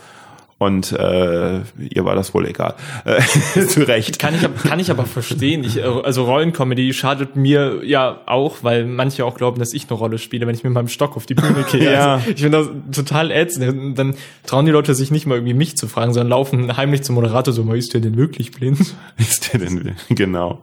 Und 0.59 0.91
äh, 0.91 1.61
ihr 1.79 2.05
war 2.05 2.17
das 2.17 2.35
wohl 2.35 2.47
egal. 2.47 2.75
Äh, 3.05 3.21
zu 3.67 3.87
Recht. 3.87 4.19
Kann 4.19 4.35
ich, 4.35 4.65
kann 4.65 4.81
ich 4.81 4.91
aber 4.91 5.07
verstehen. 5.07 5.63
Ich, 5.63 5.83
also 5.85 6.25
Rollencomedy 6.25 6.93
schadet 6.93 7.37
mir 7.37 7.85
ja 7.85 8.23
auch, 8.27 8.57
weil 8.63 8.85
manche 8.85 9.25
auch 9.25 9.37
glauben, 9.37 9.61
dass 9.61 9.73
ich 9.73 9.89
eine 9.89 9.97
Rolle 9.97 10.19
spiele, 10.19 10.49
wenn 10.49 10.55
ich 10.57 10.65
mit 10.65 10.73
meinem 10.73 10.89
Stock 10.89 11.17
auf 11.17 11.27
die 11.27 11.35
Bühne 11.35 11.65
gehe. 11.71 11.93
ja. 11.93 12.15
Also 12.15 12.31
ich 12.31 12.43
finde 12.43 12.59
das 12.59 12.97
total 12.97 13.31
ätzend. 13.31 13.97
Dann 13.97 14.17
trauen 14.47 14.67
die 14.67 14.73
Leute 14.73 14.97
sich 14.97 15.13
nicht 15.13 15.27
mal 15.27 15.37
irgendwie 15.37 15.55
mich 15.55 15.77
zu 15.77 15.87
fragen, 15.87 16.13
sondern 16.13 16.31
laufen 16.31 16.77
heimlich 16.77 17.03
zum 17.03 17.15
Moderator 17.15 17.55
so, 17.55 17.73
ist 17.73 17.95
der 17.95 18.01
denn 18.01 18.17
wirklich 18.17 18.51
blind? 18.51 18.79
Ist 19.17 19.53
der 19.53 19.61
denn, 19.61 19.95
genau. 20.11 20.63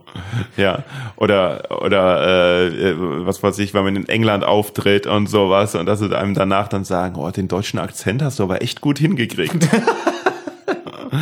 Ja. 0.58 0.84
Oder, 1.15 1.69
oder 1.81 2.67
äh, 2.67 2.93
was 3.25 3.41
weiß 3.43 3.60
ich, 3.60 3.73
wenn 3.73 3.84
man 3.84 3.95
in 3.95 4.10
England 4.10 4.43
auftritt 4.43 5.08
und 5.08 5.27
sowas 5.27 5.75
und 5.75 5.86
dass 5.86 5.99
sie 5.99 6.17
einem 6.17 6.34
danach 6.34 6.67
dann 6.67 6.84
sagen, 6.84 7.15
oh, 7.17 7.29
den 7.29 7.47
deutschen 7.47 7.79
Akzent 7.79 8.21
hast 8.21 8.39
du 8.39 8.43
aber 8.43 8.62
echt 8.62 8.81
gut 8.81 8.99
hingekriegt. 8.99 9.67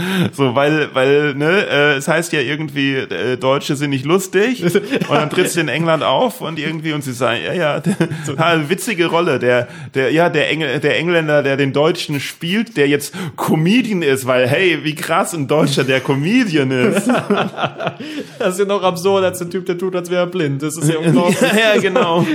so, 0.34 0.56
weil, 0.56 0.90
weil, 0.94 1.34
ne, 1.36 1.66
äh, 1.68 1.96
es 1.96 2.08
heißt 2.08 2.34
ja 2.34 2.42
irgendwie, 2.42 2.96
äh, 2.96 3.38
Deutsche 3.38 3.76
sind 3.76 3.92
nicht 3.92 4.06
lustig 4.06 4.64
und 4.64 5.10
dann 5.10 5.30
trittst 5.30 5.56
du 5.56 5.62
in 5.62 5.68
England 5.68 6.04
auf 6.04 6.42
und 6.42 6.60
irgendwie 6.60 6.94
und 6.94 7.04
sie 7.04 7.14
sagen, 7.14 7.40
ja, 7.46 7.54
ja, 7.54 7.80
der, 7.80 7.98
witzige 8.70 9.08
Rolle, 9.08 9.40
der, 9.40 9.68
der, 9.94 10.12
ja, 10.12 10.30
der, 10.30 10.50
Engl 10.50 10.80
der 10.80 10.98
Engländer, 10.98 11.44
der 11.44 11.58
den 11.58 11.74
Deutschen 11.74 12.20
spielt, 12.20 12.78
der 12.78 12.88
jetzt 12.88 13.14
Comedian 13.36 14.02
ist, 14.02 14.26
weil, 14.26 14.48
hey, 14.48 14.80
wie 14.84 14.96
krass 14.96 15.34
ein 15.34 15.48
Deutscher 15.48 15.84
der 15.84 16.00
Comedian 16.00 16.72
ist. 16.72 17.08
das 18.40 18.54
ist 18.54 18.60
ja 18.60 18.66
noch 18.66 18.84
absurd 18.84 19.24
als 19.24 19.40
der 19.40 19.50
Typ, 19.50 19.66
der 19.66 19.78
tut, 19.78 19.96
als 19.96 20.10
wäre 20.10 20.24
er 20.24 20.28
blind. 20.28 20.62
Das 20.62 20.78
ist 20.78 20.90
ja 20.90 20.98
unglaublich. 20.98 21.42
ja, 21.42 21.76
ja, 21.76 21.82
genau. 21.82 22.26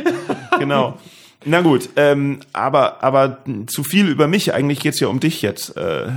Genau. 0.59 0.99
Na 1.45 1.61
gut, 1.61 1.91
ähm, 1.95 2.41
aber, 2.53 3.03
aber 3.05 3.39
zu 3.69 3.85
viel 3.85 4.09
über 4.09 4.27
mich. 4.27 4.53
Eigentlich 4.53 4.81
geht's 4.81 4.99
ja 4.99 5.07
um 5.07 5.21
dich 5.21 5.41
jetzt. 5.41 5.77
Äh, 5.77 6.09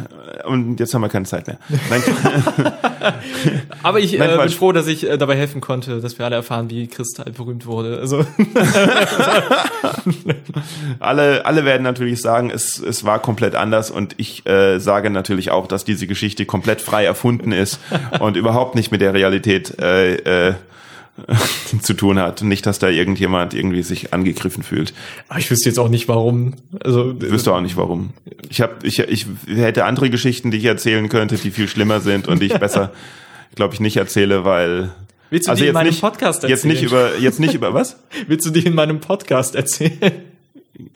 und 0.46 0.80
jetzt 0.80 0.96
haben 0.96 1.02
wir 1.02 1.10
keine 1.10 1.26
Zeit 1.26 1.46
mehr. 1.46 1.60
Nein. 1.92 2.02
aber 3.84 4.00
ich 4.00 4.18
Nein, 4.18 4.32
äh, 4.32 4.38
bin 4.38 4.50
froh, 4.50 4.72
dass 4.72 4.88
ich 4.88 5.08
äh, 5.08 5.20
dabei 5.20 5.36
helfen 5.36 5.62
konnte, 5.62 6.02
dass 6.02 6.18
wir 6.18 6.26
alle 6.26 6.38
erfahren, 6.38 6.72
wie 6.72 6.88
Kristall 6.88 7.32
berühmt 7.32 7.68
wurde. 7.68 8.00
Also 8.00 8.26
alle, 11.00 11.46
alle 11.46 11.66
werden 11.66 11.84
natürlich 11.84 12.20
sagen, 12.20 12.50
es, 12.50 12.80
es 12.80 13.04
war 13.06 13.20
komplett 13.20 13.54
anders. 13.54 13.92
Und 13.92 14.16
ich 14.18 14.48
äh, 14.48 14.80
sage 14.80 15.12
natürlich 15.12 15.52
auch, 15.52 15.68
dass 15.68 15.86
diese 15.86 16.08
Geschichte 16.08 16.48
komplett 16.48 16.82
frei 16.82 17.06
erfunden 17.06 17.52
ist 17.52 17.80
und 18.20 18.38
überhaupt 18.38 18.74
nicht 18.74 18.92
mit 18.92 19.02
der 19.02 19.14
Realität 19.14 19.80
äh, 19.80 20.50
äh, 20.50 20.54
zu 21.82 21.94
tun 21.94 22.20
hat. 22.20 22.42
Nicht, 22.42 22.66
dass 22.66 22.80
da 22.80 22.90
irgendjemand 22.90 23.54
irgendwie 23.54 23.84
sich 23.84 24.14
angegriffen 24.14 24.64
fühlt. 24.64 24.94
Aber 25.28 25.40
ich 25.40 25.50
wüsste 25.50 25.70
jetzt 25.70 25.78
auch 25.78 25.90
nicht, 25.90 26.08
warum. 26.08 26.56
Also 26.84 27.12
ich 27.12 27.32
wüsste 27.32 27.54
auch 27.54 27.62
nicht, 27.62 27.78
warum. 27.78 28.12
Ich 28.50 28.62
habe, 28.62 28.76
ich, 28.84 29.00
ich 29.00 29.26
hätte 29.48 29.86
andere 29.86 30.10
Geschichten, 30.10 30.52
die 30.52 30.58
ich 30.58 30.66
erzählen 30.66 31.08
könnte, 31.10 31.36
die 31.36 31.52
viel 31.52 31.68
schlimmer 31.68 32.00
sind 32.00 32.28
und 32.28 32.42
die 32.42 32.48
ich 32.48 32.60
besser, 32.60 32.92
glaube 33.56 33.74
ich, 33.74 33.80
nicht 33.80 33.98
erzähle, 33.98 34.46
weil 34.46 34.92
Willst 35.30 35.48
du 35.48 35.52
also 35.52 35.64
die 35.64 35.70
in 35.70 35.74
meinem 35.74 35.88
nicht, 35.88 36.02
Podcast 36.02 36.44
erzählen? 36.44 36.52
Jetzt 36.52 36.66
nicht 36.66 36.84
über, 36.84 37.18
jetzt 37.18 37.40
nicht 37.40 37.54
über 37.54 37.74
was? 37.74 37.98
Willst 38.28 38.46
du 38.46 38.50
die 38.50 38.66
in 38.66 38.76
meinem 38.76 39.00
Podcast 39.00 39.56
erzählen? 39.56 40.12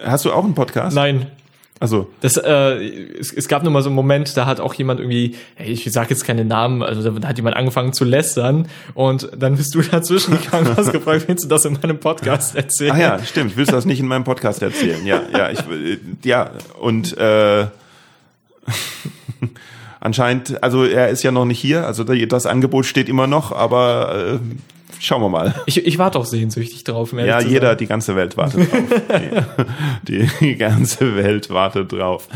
Hast 0.01 0.25
du 0.25 0.31
auch 0.31 0.43
einen 0.43 0.55
Podcast? 0.55 0.95
Nein. 0.95 1.27
Also 1.79 2.09
das, 2.21 2.38
äh, 2.38 3.19
es, 3.19 3.33
es 3.33 3.49
gab 3.49 3.63
nur 3.63 3.71
mal 3.71 3.81
so 3.81 3.89
einen 3.89 3.95
Moment, 3.95 4.38
da 4.38 4.45
hat 4.45 4.61
auch 4.61 4.73
jemand 4.75 5.01
irgendwie, 5.01 5.35
hey, 5.55 5.71
ich 5.73 5.83
sag 5.91 6.09
jetzt 6.09 6.23
keine 6.23 6.45
Namen, 6.45 6.81
also 6.81 7.11
da 7.11 7.27
hat 7.27 7.35
jemand 7.35 7.57
angefangen 7.57 7.91
zu 7.91 8.05
lästern 8.05 8.69
und 8.93 9.29
dann 9.38 9.57
bist 9.57 9.75
du 9.75 9.81
dazwischen 9.91 10.39
gegangen, 10.41 10.73
hast 10.77 10.93
gefragt, 10.93 11.27
willst 11.27 11.43
du 11.43 11.49
das 11.49 11.65
in 11.65 11.77
meinem 11.81 11.99
Podcast 11.99 12.55
erzählen? 12.55 12.93
Ah 12.93 12.99
ja, 12.99 13.19
stimmt, 13.25 13.57
willst 13.57 13.71
du 13.73 13.75
das 13.75 13.85
nicht 13.85 13.99
in 13.99 14.07
meinem 14.07 14.23
Podcast 14.23 14.61
erzählen? 14.61 15.05
Ja, 15.05 15.21
ja, 15.33 15.51
ich, 15.51 15.59
äh, 15.59 15.97
ja 16.23 16.51
und 16.79 17.17
äh, 17.17 17.67
anscheinend, 19.99 20.63
also 20.63 20.85
er 20.85 21.09
ist 21.09 21.23
ja 21.23 21.31
noch 21.31 21.45
nicht 21.45 21.59
hier, 21.59 21.85
also 21.85 22.05
das 22.05 22.45
Angebot 22.45 22.85
steht 22.85 23.09
immer 23.09 23.27
noch, 23.27 23.51
aber 23.51 24.35
äh, 24.35 24.39
schauen 24.99 25.21
wir 25.21 25.29
mal. 25.29 25.55
Ich, 25.65 25.86
ich 25.86 25.97
warte 25.97 26.19
auch 26.19 26.25
sehnsüchtig 26.25 26.84
drauf. 26.84 27.13
Um 27.13 27.19
ja, 27.19 27.39
jeder, 27.39 27.75
die 27.75 27.88
ganze 27.88 28.15
Welt 28.15 28.38
wartet 28.38 28.71
drauf. 28.71 28.84
die, 30.08 30.29
die, 30.39 30.55
ganze 30.55 31.15
Welt 31.15 31.49
wartet 31.49 31.91
drauf. 31.91 32.27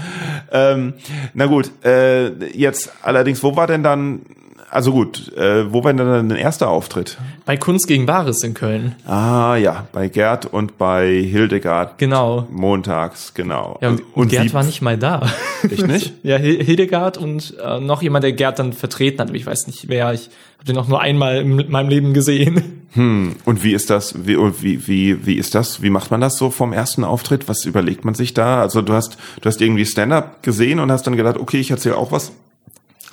Ähm, 0.52 0.94
na 1.34 1.46
gut, 1.46 1.72
äh, 1.84 2.30
jetzt 2.56 2.92
allerdings, 3.02 3.44
wo 3.44 3.56
war 3.56 3.68
denn 3.68 3.84
dann 3.84 4.22
also 4.72 4.92
gut, 4.92 5.34
äh, 5.36 5.72
wo 5.72 5.84
war 5.84 5.94
denn 5.94 6.06
dann 6.06 6.30
der 6.30 6.40
erste 6.40 6.68
Auftritt? 6.68 7.18
Bei 7.46 7.58
Kunst 7.58 7.88
gegen 7.88 8.06
Bares 8.06 8.44
in 8.44 8.54
Köln. 8.54 8.96
Ah 9.06 9.56
ja, 9.56 9.88
bei 9.92 10.08
Gerd 10.08 10.46
und 10.46 10.78
bei 10.78 11.22
Hildegard. 11.22 11.98
Genau. 11.98 12.48
Montags, 12.52 13.34
genau. 13.34 13.80
Ja, 13.82 13.90
und, 13.90 14.02
und 14.14 14.30
Gerd 14.30 14.54
war 14.54 14.64
nicht 14.64 14.82
mal 14.82 14.98
da. 14.98 15.30
Echt 15.64 15.88
nicht? 15.88 16.14
ja, 16.24 16.38
Hildegard 16.38 17.18
und 17.18 17.56
äh, 17.64 17.80
noch 17.80 18.02
jemand, 18.02 18.24
der 18.24 18.34
Gerd 18.34 18.60
dann 18.60 18.74
vertreten 18.74 19.20
hat, 19.20 19.30
aber 19.30 19.38
ich 19.38 19.46
weiß 19.46 19.68
nicht 19.68 19.90
wer. 19.90 20.14
Ich 20.14 20.30
habe 20.58 20.66
den 20.68 20.78
auch 20.78 20.88
nur 20.88 21.02
einmal 21.02 21.38
in 21.38 21.72
meinem 21.72 21.90
Leben 21.90 22.14
gesehen. 22.14 22.76
Hm. 22.94 23.36
Und 23.46 23.64
wie 23.64 23.74
ist 23.74 23.92
das? 23.92 24.26
Wie, 24.26 24.36
wie, 24.36 24.88
wie, 24.88 25.26
wie 25.28 25.36
ist 25.36 25.54
das? 25.54 25.84
Wie 25.84 25.92
macht 25.92 26.10
man 26.10 26.22
das 26.22 26.38
so 26.38 26.50
vom 26.50 26.74
ersten 26.74 27.04
Auftritt? 27.04 27.48
Was 27.48 27.66
überlegt 27.66 28.04
man 28.04 28.16
sich 28.16 28.34
da? 28.34 28.62
Also 28.62 28.82
du 28.82 28.94
hast, 28.94 29.18
du 29.42 29.48
hast 29.48 29.62
irgendwie 29.62 29.86
Stand-up 29.86 30.42
gesehen 30.42 30.80
und 30.80 30.92
hast 30.92 31.06
dann 31.06 31.16
gedacht, 31.16 31.38
okay, 31.38 31.60
ich 31.60 31.70
erzähle 31.70 31.98
auch 31.98 32.12
was 32.12 32.32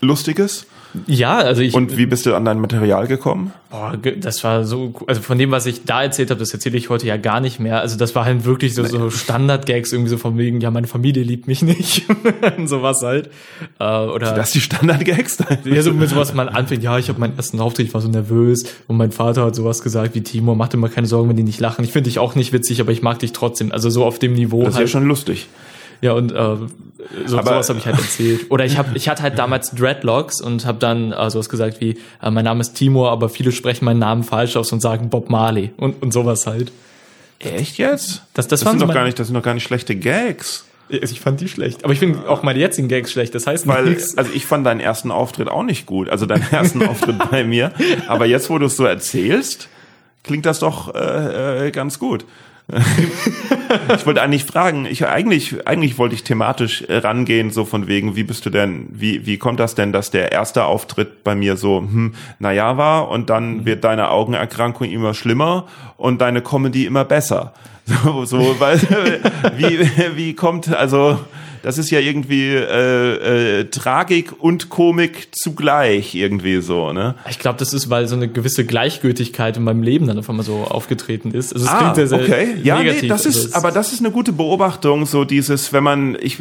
Lustiges. 0.00 0.66
Ja, 1.06 1.38
also 1.38 1.62
ich. 1.62 1.74
Und 1.74 1.96
wie 1.96 2.06
bist 2.06 2.26
du 2.26 2.34
an 2.34 2.44
dein 2.44 2.60
Material 2.60 3.06
gekommen? 3.06 3.52
Boah, 3.70 3.96
das 3.96 4.44
war 4.44 4.64
so, 4.64 4.94
also 5.06 5.20
von 5.20 5.38
dem, 5.38 5.50
was 5.50 5.66
ich 5.66 5.84
da 5.84 6.02
erzählt 6.02 6.30
habe, 6.30 6.38
das 6.38 6.52
erzähle 6.52 6.78
ich 6.78 6.88
heute 6.88 7.06
ja 7.06 7.16
gar 7.16 7.40
nicht 7.40 7.58
mehr. 7.58 7.80
Also 7.80 7.96
das 7.96 8.14
war 8.14 8.24
halt 8.24 8.44
wirklich 8.44 8.74
so, 8.74 8.84
so 8.84 9.10
Standard-Gags 9.10 9.92
irgendwie 9.92 10.10
so 10.10 10.18
von 10.18 10.38
wegen, 10.38 10.60
ja, 10.60 10.70
meine 10.70 10.86
Familie 10.86 11.24
liebt 11.24 11.48
mich 11.48 11.62
nicht. 11.62 12.06
sowas 12.66 13.02
halt. 13.02 13.30
Äh, 13.78 13.84
oder. 13.84 14.34
Das 14.34 14.52
die 14.52 14.60
Standard-Gags? 14.60 15.38
ja, 15.64 15.82
so 15.82 15.92
mit 15.92 16.08
sowas 16.08 16.32
man 16.32 16.48
anfängt, 16.48 16.82
ja, 16.82 16.98
ich 16.98 17.08
habe 17.08 17.18
meinen 17.18 17.36
ersten 17.36 17.60
Auftritt, 17.60 17.88
ich 17.88 17.94
war 17.94 18.00
so 18.00 18.08
nervös 18.08 18.64
und 18.86 18.96
mein 18.96 19.12
Vater 19.12 19.44
hat 19.44 19.56
sowas 19.56 19.82
gesagt 19.82 20.14
wie 20.14 20.22
Timo, 20.22 20.54
mach 20.54 20.68
dir 20.68 20.76
mal 20.76 20.88
keine 20.88 21.06
Sorgen, 21.06 21.28
wenn 21.28 21.36
die 21.36 21.42
nicht 21.42 21.60
lachen. 21.60 21.84
Ich 21.84 21.92
finde 21.92 22.08
dich 22.08 22.18
auch 22.18 22.34
nicht 22.34 22.52
witzig, 22.52 22.80
aber 22.80 22.92
ich 22.92 23.02
mag 23.02 23.18
dich 23.18 23.32
trotzdem. 23.32 23.72
Also 23.72 23.90
so 23.90 24.04
auf 24.04 24.18
dem 24.18 24.34
Niveau. 24.34 24.60
Das 24.60 24.70
ist 24.70 24.74
halt. 24.76 24.88
ja 24.88 24.92
schon 24.92 25.06
lustig. 25.06 25.48
Ja, 26.00 26.12
und 26.12 26.32
äh, 26.32 26.56
so, 27.26 27.38
Aber, 27.38 27.50
sowas 27.50 27.68
habe 27.68 27.78
ich 27.78 27.86
halt 27.86 27.98
erzählt. 27.98 28.50
Oder 28.50 28.64
ich 28.64 28.78
habe, 28.78 28.90
ich 28.94 29.08
hatte 29.08 29.22
halt 29.22 29.38
damals 29.38 29.70
Dreadlocks 29.70 30.40
und 30.40 30.66
habe 30.66 30.78
dann 30.78 31.12
äh, 31.12 31.30
sowas 31.30 31.48
gesagt 31.48 31.80
wie, 31.80 31.98
äh, 32.22 32.30
mein 32.30 32.44
Name 32.44 32.60
ist 32.60 32.74
Timur, 32.74 33.10
aber 33.10 33.28
viele 33.28 33.52
sprechen 33.52 33.84
meinen 33.84 34.00
Namen 34.00 34.22
falsch 34.22 34.56
aus 34.56 34.72
und 34.72 34.80
sagen 34.80 35.10
Bob 35.10 35.30
Marley 35.30 35.72
und, 35.76 36.02
und 36.02 36.12
sowas 36.12 36.46
halt. 36.46 36.72
Echt 37.38 37.78
jetzt? 37.78 38.22
Das, 38.34 38.48
das, 38.48 38.60
das 38.60 38.70
sind 38.70 38.80
doch 38.80 38.92
gar 38.92 39.04
nicht, 39.04 39.18
das 39.18 39.28
sind 39.28 39.34
doch 39.34 39.42
gar 39.42 39.54
nicht 39.54 39.64
schlechte 39.64 39.94
Gags. 39.94 40.64
Ich 40.88 41.20
fand 41.20 41.40
die 41.40 41.48
schlecht. 41.48 41.82
Aber 41.82 41.92
ich 41.92 41.98
finde 41.98 42.28
auch 42.28 42.44
meine 42.44 42.60
jetzigen 42.60 42.86
Gags 42.86 43.10
schlecht. 43.10 43.34
Das 43.34 43.46
heißt 43.46 43.66
Weil, 43.66 43.86
nichts. 43.86 44.16
Also 44.16 44.30
ich 44.32 44.46
fand 44.46 44.64
deinen 44.64 44.80
ersten 44.80 45.10
Auftritt 45.10 45.48
auch 45.48 45.64
nicht 45.64 45.84
gut. 45.84 46.08
Also 46.08 46.26
deinen 46.26 46.46
ersten 46.50 46.82
Auftritt 46.86 47.18
bei 47.30 47.42
mir. 47.42 47.72
Aber 48.06 48.24
jetzt, 48.26 48.50
wo 48.50 48.58
du 48.58 48.66
es 48.66 48.76
so 48.76 48.84
erzählst, 48.84 49.68
klingt 50.22 50.46
das 50.46 50.60
doch 50.60 50.94
äh, 50.94 51.66
äh, 51.66 51.70
ganz 51.72 51.98
gut. 51.98 52.24
Ich 52.68 54.06
wollte 54.06 54.22
eigentlich 54.22 54.44
fragen, 54.44 54.86
ich 54.86 55.06
eigentlich 55.06 55.66
eigentlich 55.68 55.98
wollte 55.98 56.16
ich 56.16 56.24
thematisch 56.24 56.82
äh, 56.82 56.96
rangehen 56.96 57.50
so 57.50 57.64
von 57.64 57.86
wegen, 57.86 58.16
wie 58.16 58.24
bist 58.24 58.44
du 58.44 58.50
denn, 58.50 58.88
wie 58.90 59.24
wie 59.24 59.38
kommt 59.38 59.60
das 59.60 59.76
denn, 59.76 59.92
dass 59.92 60.10
der 60.10 60.32
erste 60.32 60.64
Auftritt 60.64 61.22
bei 61.22 61.36
mir 61.36 61.56
so 61.56 61.78
hm, 61.78 62.14
naja 62.40 62.76
war 62.76 63.08
und 63.08 63.30
dann 63.30 63.58
mhm. 63.58 63.66
wird 63.66 63.84
deine 63.84 64.10
Augenerkrankung 64.10 64.88
immer 64.90 65.14
schlimmer 65.14 65.66
und 65.96 66.20
deine 66.20 66.42
Comedy 66.42 66.86
immer 66.86 67.04
besser. 67.04 67.52
So, 68.02 68.24
so 68.24 68.56
weil 68.58 68.80
wie 69.56 69.78
wie 70.16 70.34
kommt 70.34 70.74
also 70.74 71.20
das 71.62 71.78
ist 71.78 71.90
ja 71.90 72.00
irgendwie 72.00 72.48
äh, 72.48 73.60
äh, 73.60 73.64
Tragik 73.64 74.32
und 74.42 74.68
Komik 74.68 75.28
zugleich 75.32 76.14
irgendwie 76.14 76.60
so, 76.60 76.92
ne? 76.92 77.14
Ich 77.28 77.38
glaube, 77.38 77.58
das 77.58 77.72
ist, 77.72 77.90
weil 77.90 78.08
so 78.08 78.16
eine 78.16 78.28
gewisse 78.28 78.64
Gleichgültigkeit 78.64 79.56
in 79.56 79.64
meinem 79.64 79.82
Leben 79.82 80.06
dann 80.06 80.18
auf 80.18 80.28
einmal 80.28 80.44
so 80.44 80.64
aufgetreten 80.64 81.32
ist. 81.32 81.52
Also 81.52 81.66
es 81.66 81.72
ah, 81.72 81.78
klingt 81.78 81.96
sehr, 81.96 82.06
sehr 82.08 82.20
okay. 82.20 82.56
Ja, 82.62 82.78
negativ. 82.78 83.02
nee, 83.02 83.08
das 83.08 83.26
ist, 83.26 83.46
also 83.46 83.56
aber 83.56 83.70
das 83.72 83.92
ist 83.92 84.00
eine 84.00 84.10
gute 84.10 84.32
Beobachtung, 84.32 85.06
so 85.06 85.24
dieses, 85.24 85.72
wenn 85.72 85.84
man, 85.84 86.16
ich, 86.20 86.38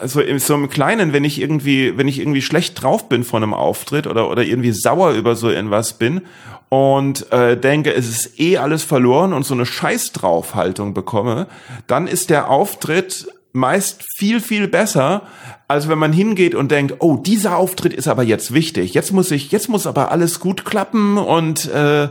also 0.00 0.20
so 0.38 0.54
im 0.54 0.68
Kleinen, 0.68 1.12
wenn 1.12 1.24
ich 1.24 1.40
irgendwie, 1.40 1.96
wenn 1.96 2.08
ich 2.08 2.18
irgendwie 2.18 2.42
schlecht 2.42 2.82
drauf 2.82 3.08
bin 3.08 3.24
von 3.24 3.42
einem 3.42 3.54
Auftritt 3.54 4.06
oder, 4.06 4.30
oder 4.30 4.42
irgendwie 4.42 4.72
sauer 4.72 5.12
über 5.12 5.36
so 5.36 5.50
irgendwas 5.50 5.94
bin 5.94 6.22
und 6.68 7.30
äh, 7.32 7.56
denke, 7.56 7.94
es 7.94 8.08
ist 8.08 8.40
eh 8.40 8.58
alles 8.58 8.82
verloren 8.82 9.32
und 9.32 9.44
so 9.44 9.54
eine 9.54 9.66
Scheiß 9.66 10.12
draufhaltung 10.12 10.94
bekomme, 10.94 11.46
dann 11.86 12.06
ist 12.06 12.30
der 12.30 12.50
Auftritt 12.50 13.28
meist 13.56 14.04
viel, 14.16 14.40
viel 14.40 14.68
besser, 14.68 15.22
als 15.66 15.88
wenn 15.88 15.98
man 15.98 16.12
hingeht 16.12 16.54
und 16.54 16.70
denkt, 16.70 16.96
oh, 17.00 17.16
dieser 17.16 17.56
Auftritt 17.56 17.92
ist 17.92 18.06
aber 18.06 18.22
jetzt 18.22 18.54
wichtig. 18.54 18.94
Jetzt 18.94 19.12
muss 19.12 19.30
ich, 19.30 19.50
jetzt 19.50 19.68
muss 19.68 19.86
aber 19.86 20.12
alles 20.12 20.38
gut 20.38 20.64
klappen 20.64 21.18
und 21.18 21.68
äh, 21.72 22.08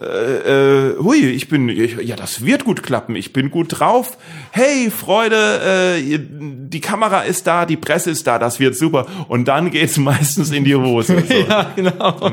äh, 0.00 0.90
äh, 0.92 0.98
hui, 0.98 1.18
ich 1.18 1.48
bin, 1.48 1.68
ja, 1.68 2.16
das 2.16 2.44
wird 2.44 2.64
gut 2.64 2.82
klappen, 2.82 3.14
ich 3.14 3.32
bin 3.32 3.50
gut 3.50 3.78
drauf. 3.78 4.16
Hey, 4.50 4.90
Freude, 4.90 5.96
äh, 5.96 6.18
die 6.18 6.80
Kamera 6.80 7.22
ist 7.22 7.46
da, 7.46 7.66
die 7.66 7.76
Presse 7.76 8.10
ist 8.10 8.26
da, 8.26 8.38
das 8.38 8.58
wird 8.60 8.74
super. 8.76 9.06
Und 9.28 9.46
dann 9.48 9.70
geht's 9.70 9.96
meistens 9.98 10.50
in 10.50 10.64
die 10.64 10.74
Hose. 10.74 11.22
So. 11.26 11.34
ja, 11.48 11.72
genau. 11.76 12.30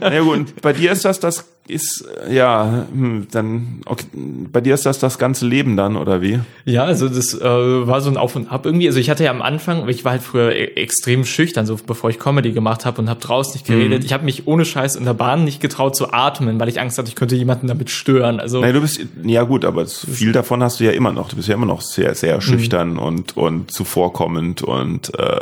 Ja 0.00 0.20
gut, 0.20 0.34
und 0.34 0.62
bei 0.62 0.72
dir 0.72 0.92
ist 0.92 1.04
das 1.04 1.20
das 1.20 1.44
ist 1.66 2.04
ja 2.30 2.86
hm, 2.92 3.28
dann 3.30 3.80
okay, 3.86 4.06
bei 4.12 4.60
dir 4.60 4.74
ist 4.74 4.84
das 4.84 4.98
das 4.98 5.18
ganze 5.18 5.46
Leben 5.46 5.76
dann 5.76 5.96
oder 5.96 6.20
wie? 6.20 6.40
Ja, 6.66 6.84
also 6.84 7.08
das 7.08 7.32
äh, 7.32 7.42
war 7.42 8.02
so 8.02 8.10
ein 8.10 8.18
Auf 8.18 8.36
und 8.36 8.48
Ab 8.48 8.66
irgendwie. 8.66 8.86
Also 8.86 9.00
ich 9.00 9.08
hatte 9.08 9.24
ja 9.24 9.30
am 9.30 9.40
Anfang, 9.40 9.88
ich 9.88 10.04
war 10.04 10.12
halt 10.12 10.22
früher 10.22 10.52
e 10.52 10.74
extrem 10.74 11.24
schüchtern, 11.24 11.64
so 11.64 11.76
bevor 11.86 12.10
ich 12.10 12.18
Comedy 12.18 12.52
gemacht 12.52 12.84
habe 12.84 13.00
und 13.00 13.08
habe 13.08 13.20
draußen 13.20 13.54
nicht 13.54 13.66
geredet. 13.66 14.00
Mhm. 14.00 14.06
Ich 14.06 14.12
habe 14.12 14.24
mich 14.24 14.46
ohne 14.46 14.66
Scheiß 14.66 14.96
in 14.96 15.04
der 15.04 15.14
Bahn 15.14 15.44
nicht 15.44 15.60
getraut 15.60 15.96
zu 15.96 16.12
atmen, 16.12 16.60
weil 16.60 16.68
ich 16.68 16.80
Angst 16.80 16.93
hatte, 16.98 17.08
ich 17.08 17.14
könnte 17.14 17.36
jemanden 17.36 17.66
damit 17.66 17.90
stören. 17.90 18.40
Also 18.40 18.60
Nein, 18.60 18.74
du 18.74 18.80
bist 18.80 19.00
ja 19.24 19.42
gut, 19.42 19.64
aber 19.64 19.86
viel 19.86 20.32
davon 20.32 20.62
hast 20.62 20.80
du 20.80 20.84
ja 20.84 20.92
immer 20.92 21.12
noch. 21.12 21.28
Du 21.28 21.36
bist 21.36 21.48
ja 21.48 21.54
immer 21.54 21.66
noch 21.66 21.80
sehr 21.80 22.14
sehr 22.14 22.36
mhm. 22.36 22.40
schüchtern 22.40 22.92
mhm. 22.92 22.98
und 22.98 23.36
und 23.36 23.70
zuvorkommend 23.70 24.62
und 24.62 25.12
äh, 25.18 25.40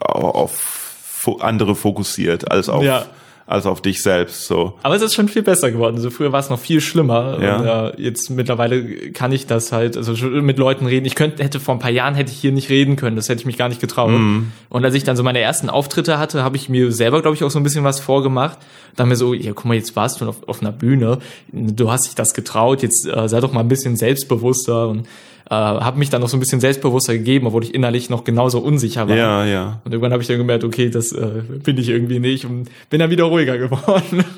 auf 0.00 1.32
andere 1.40 1.74
fokussiert 1.74 2.50
als 2.50 2.68
auf 2.68 2.84
ja 2.84 3.06
als 3.46 3.64
auf 3.64 3.80
dich 3.80 4.02
selbst. 4.02 4.46
So. 4.46 4.74
Aber 4.82 4.96
es 4.96 5.02
ist 5.02 5.14
schon 5.14 5.28
viel 5.28 5.42
besser 5.42 5.70
geworden. 5.70 5.96
Also 5.96 6.10
früher 6.10 6.32
war 6.32 6.40
es 6.40 6.50
noch 6.50 6.58
viel 6.58 6.80
schlimmer. 6.80 7.38
Ja. 7.40 7.56
Und, 7.90 7.98
äh, 7.98 8.02
jetzt 8.02 8.28
mittlerweile 8.30 9.12
kann 9.12 9.30
ich 9.30 9.46
das 9.46 9.70
halt, 9.70 9.96
also 9.96 10.12
mit 10.26 10.58
Leuten 10.58 10.86
reden. 10.86 11.06
Ich 11.06 11.14
könnte, 11.14 11.44
hätte 11.44 11.60
vor 11.60 11.74
ein 11.74 11.78
paar 11.78 11.92
Jahren 11.92 12.16
hätte 12.16 12.32
ich 12.32 12.38
hier 12.38 12.50
nicht 12.50 12.70
reden 12.70 12.96
können. 12.96 13.14
Das 13.14 13.28
hätte 13.28 13.40
ich 13.40 13.46
mich 13.46 13.56
gar 13.56 13.68
nicht 13.68 13.80
getraut. 13.80 14.10
Mhm. 14.10 14.50
Und 14.68 14.84
als 14.84 14.94
ich 14.94 15.04
dann 15.04 15.16
so 15.16 15.22
meine 15.22 15.38
ersten 15.38 15.70
Auftritte 15.70 16.18
hatte, 16.18 16.42
habe 16.42 16.56
ich 16.56 16.68
mir 16.68 16.90
selber, 16.90 17.22
glaube 17.22 17.36
ich, 17.36 17.44
auch 17.44 17.50
so 17.50 17.60
ein 17.60 17.62
bisschen 17.62 17.84
was 17.84 18.00
vorgemacht. 18.00 18.58
Da 18.96 19.06
mir 19.06 19.16
so, 19.16 19.32
ja, 19.32 19.52
guck 19.52 19.66
mal, 19.66 19.74
jetzt 19.74 19.94
warst 19.94 20.20
du 20.20 20.28
auf, 20.28 20.48
auf 20.48 20.60
einer 20.60 20.72
Bühne. 20.72 21.18
Du 21.52 21.92
hast 21.92 22.06
dich 22.06 22.16
das 22.16 22.34
getraut. 22.34 22.82
Jetzt 22.82 23.06
äh, 23.06 23.28
sei 23.28 23.40
doch 23.40 23.52
mal 23.52 23.60
ein 23.60 23.68
bisschen 23.68 23.94
selbstbewusster 23.96 24.88
und 24.88 25.06
äh, 25.48 25.54
habe 25.54 25.98
mich 25.98 26.10
dann 26.10 26.20
noch 26.20 26.28
so 26.28 26.36
ein 26.36 26.40
bisschen 26.40 26.60
selbstbewusster 26.60 27.14
gegeben, 27.14 27.46
obwohl 27.46 27.62
ich 27.62 27.74
innerlich 27.74 28.10
noch 28.10 28.24
genauso 28.24 28.58
unsicher 28.58 29.08
war. 29.08 29.16
Ja, 29.16 29.44
ja. 29.44 29.80
Und 29.84 29.92
irgendwann 29.92 30.12
habe 30.12 30.22
ich 30.22 30.28
dann 30.28 30.38
gemerkt, 30.38 30.64
okay, 30.64 30.90
das 30.90 31.12
äh, 31.12 31.42
bin 31.62 31.78
ich 31.78 31.88
irgendwie 31.88 32.18
nicht 32.18 32.44
und 32.44 32.68
bin 32.90 33.00
dann 33.00 33.10
wieder 33.10 33.24
ruhiger 33.24 33.58
geworden. 33.58 34.24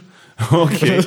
Okay. 0.53 1.03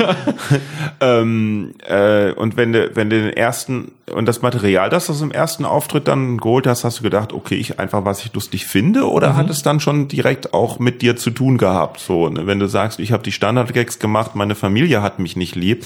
ähm, 1.00 1.74
äh, 1.88 2.34
und 2.34 2.58
wenn 2.58 2.74
du, 2.74 2.94
wenn 2.96 3.10
du 3.10 3.22
den 3.22 3.32
ersten 3.32 3.94
und 4.14 4.26
das 4.26 4.42
Material, 4.42 4.90
das 4.90 5.06
du 5.06 5.14
aus 5.14 5.20
dem 5.20 5.32
ersten 5.32 5.64
Auftritt 5.64 6.10
dann 6.10 6.38
geholt 6.38 6.68
hast, 6.68 6.84
hast 6.84 7.00
du 7.00 7.04
gedacht, 7.04 7.32
okay, 7.32 7.56
ich 7.56 7.80
einfach, 7.80 8.04
was 8.04 8.26
ich 8.26 8.34
lustig 8.34 8.66
finde, 8.66 9.10
oder 9.10 9.30
mhm. 9.30 9.38
hat 9.38 9.50
es 9.50 9.64
dann 9.64 9.80
schon 9.80 10.10
direkt 10.10 10.54
auch 10.54 10.80
mit 10.80 11.02
dir 11.02 11.16
zu 11.16 11.32
tun 11.32 11.58
gehabt? 11.58 12.02
So, 12.02 12.28
ne? 12.28 12.46
wenn 12.46 12.60
du 12.60 12.68
sagst, 12.68 13.00
ich 13.00 13.14
habe 13.14 13.24
die 13.24 13.32
Standardgags 13.32 14.00
gemacht, 14.00 14.36
meine 14.36 14.54
Familie 14.54 15.02
hat 15.02 15.20
mich 15.20 15.38
nicht 15.38 15.56
lieb, 15.56 15.86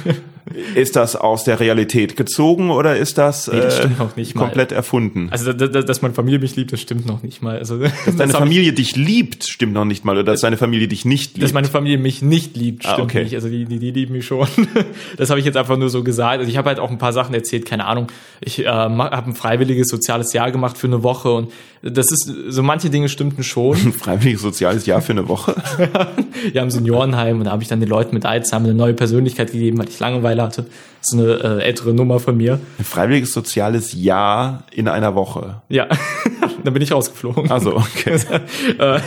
ist 0.76 0.94
das 0.94 1.16
aus 1.16 1.42
der 1.42 1.58
Realität 1.58 2.16
gezogen 2.16 2.70
oder 2.70 2.96
ist 2.96 3.18
das, 3.18 3.48
nee, 3.48 3.60
das 3.60 3.80
äh, 3.80 3.88
komplett 4.34 4.70
mal. 4.70 4.76
erfunden? 4.76 5.28
Also, 5.32 5.52
dass, 5.52 5.84
dass 5.84 6.02
meine 6.02 6.14
Familie 6.14 6.38
mich 6.38 6.54
liebt, 6.54 6.72
das 6.72 6.80
stimmt 6.80 7.04
noch 7.04 7.24
nicht 7.24 7.42
mal. 7.42 7.58
Also, 7.58 7.78
dass 7.78 8.16
deine 8.16 8.32
Familie 8.32 8.72
dich 8.72 8.94
liebt, 8.94 9.44
stimmt 9.44 9.72
noch 9.72 9.84
nicht 9.84 10.04
mal, 10.04 10.12
oder 10.12 10.22
dass 10.22 10.42
deine 10.42 10.56
Familie 10.56 10.86
dich 10.86 11.04
nicht 11.04 11.34
liebt? 11.34 11.44
Dass 11.44 11.52
meine 11.52 11.66
Familie 11.66 11.98
mich 11.98 12.22
nicht 12.22 12.56
liebt, 12.56 12.86
ah, 12.86 12.92
stimmt 12.92 13.00
ah, 13.00 13.10
okay. 13.10 13.24
nicht. 13.24 13.34
Also 13.34 13.48
die, 13.48 13.64
die, 13.64 13.80
die 13.80 13.90
lieben 13.90 14.12
mich 14.12 14.26
schon. 14.26 14.46
das 15.16 15.30
habe 15.30 15.40
ich 15.40 15.46
jetzt 15.46 15.56
einfach 15.56 15.76
nur 15.76 15.88
so 15.88 16.04
gesagt. 16.04 16.38
Also 16.38 16.50
ich 16.50 16.56
habe 16.56 16.68
halt 16.68 16.78
auch 16.78 16.90
ein 16.90 16.98
paar 16.98 17.12
Sachen 17.12 17.34
erzählt, 17.34 17.66
keine 17.66 17.86
Ahnung, 17.86 18.06
ich 18.40 18.60
äh, 18.60 18.68
habe 18.68 19.30
ein 19.30 19.34
freiwilliges 19.34 19.88
soziales 19.88 20.32
Jahr 20.32 20.52
gemacht 20.52 20.78
für 20.78 20.86
eine 20.86 21.02
Woche 21.02 21.32
und 21.32 21.50
das 21.82 22.10
ist, 22.10 22.30
so 22.48 22.62
manche 22.62 22.90
Dinge 22.90 23.08
stimmten 23.08 23.42
schon. 23.42 23.76
Ein 23.76 23.92
freiwilliges 23.92 24.42
soziales 24.42 24.86
Jahr 24.86 25.02
für 25.02 25.12
eine 25.12 25.28
Woche? 25.28 25.54
ja, 26.52 26.62
im 26.62 26.70
Seniorenheim 26.70 27.38
und 27.38 27.44
da 27.44 27.52
habe 27.52 27.62
ich 27.62 27.68
dann 27.68 27.80
den 27.80 27.88
Leuten 27.88 28.14
mit 28.14 28.24
Alzheimer 28.24 28.66
eine 28.66 28.74
neue 28.74 28.94
Persönlichkeit 28.94 29.52
gegeben, 29.52 29.78
weil 29.78 29.88
ich 29.88 29.98
Langeweile 29.98 30.35
hatte. 30.42 30.66
Das 31.00 31.12
ist 31.12 31.18
eine 31.18 31.60
äh, 31.60 31.62
ältere 31.62 31.94
Nummer 31.94 32.20
von 32.20 32.36
mir. 32.36 32.60
Ein 32.78 32.84
freiwilliges 32.84 33.32
soziales 33.32 33.92
Jahr 33.92 34.64
in 34.72 34.88
einer 34.88 35.14
Woche? 35.14 35.62
Ja, 35.68 35.88
dann 36.64 36.72
bin 36.72 36.82
ich 36.82 36.92
rausgeflogen. 36.92 37.50
Also 37.50 37.76
okay. 37.76 38.18
Äh, 38.78 39.00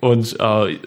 und 0.00 0.36
äh, 0.40 0.78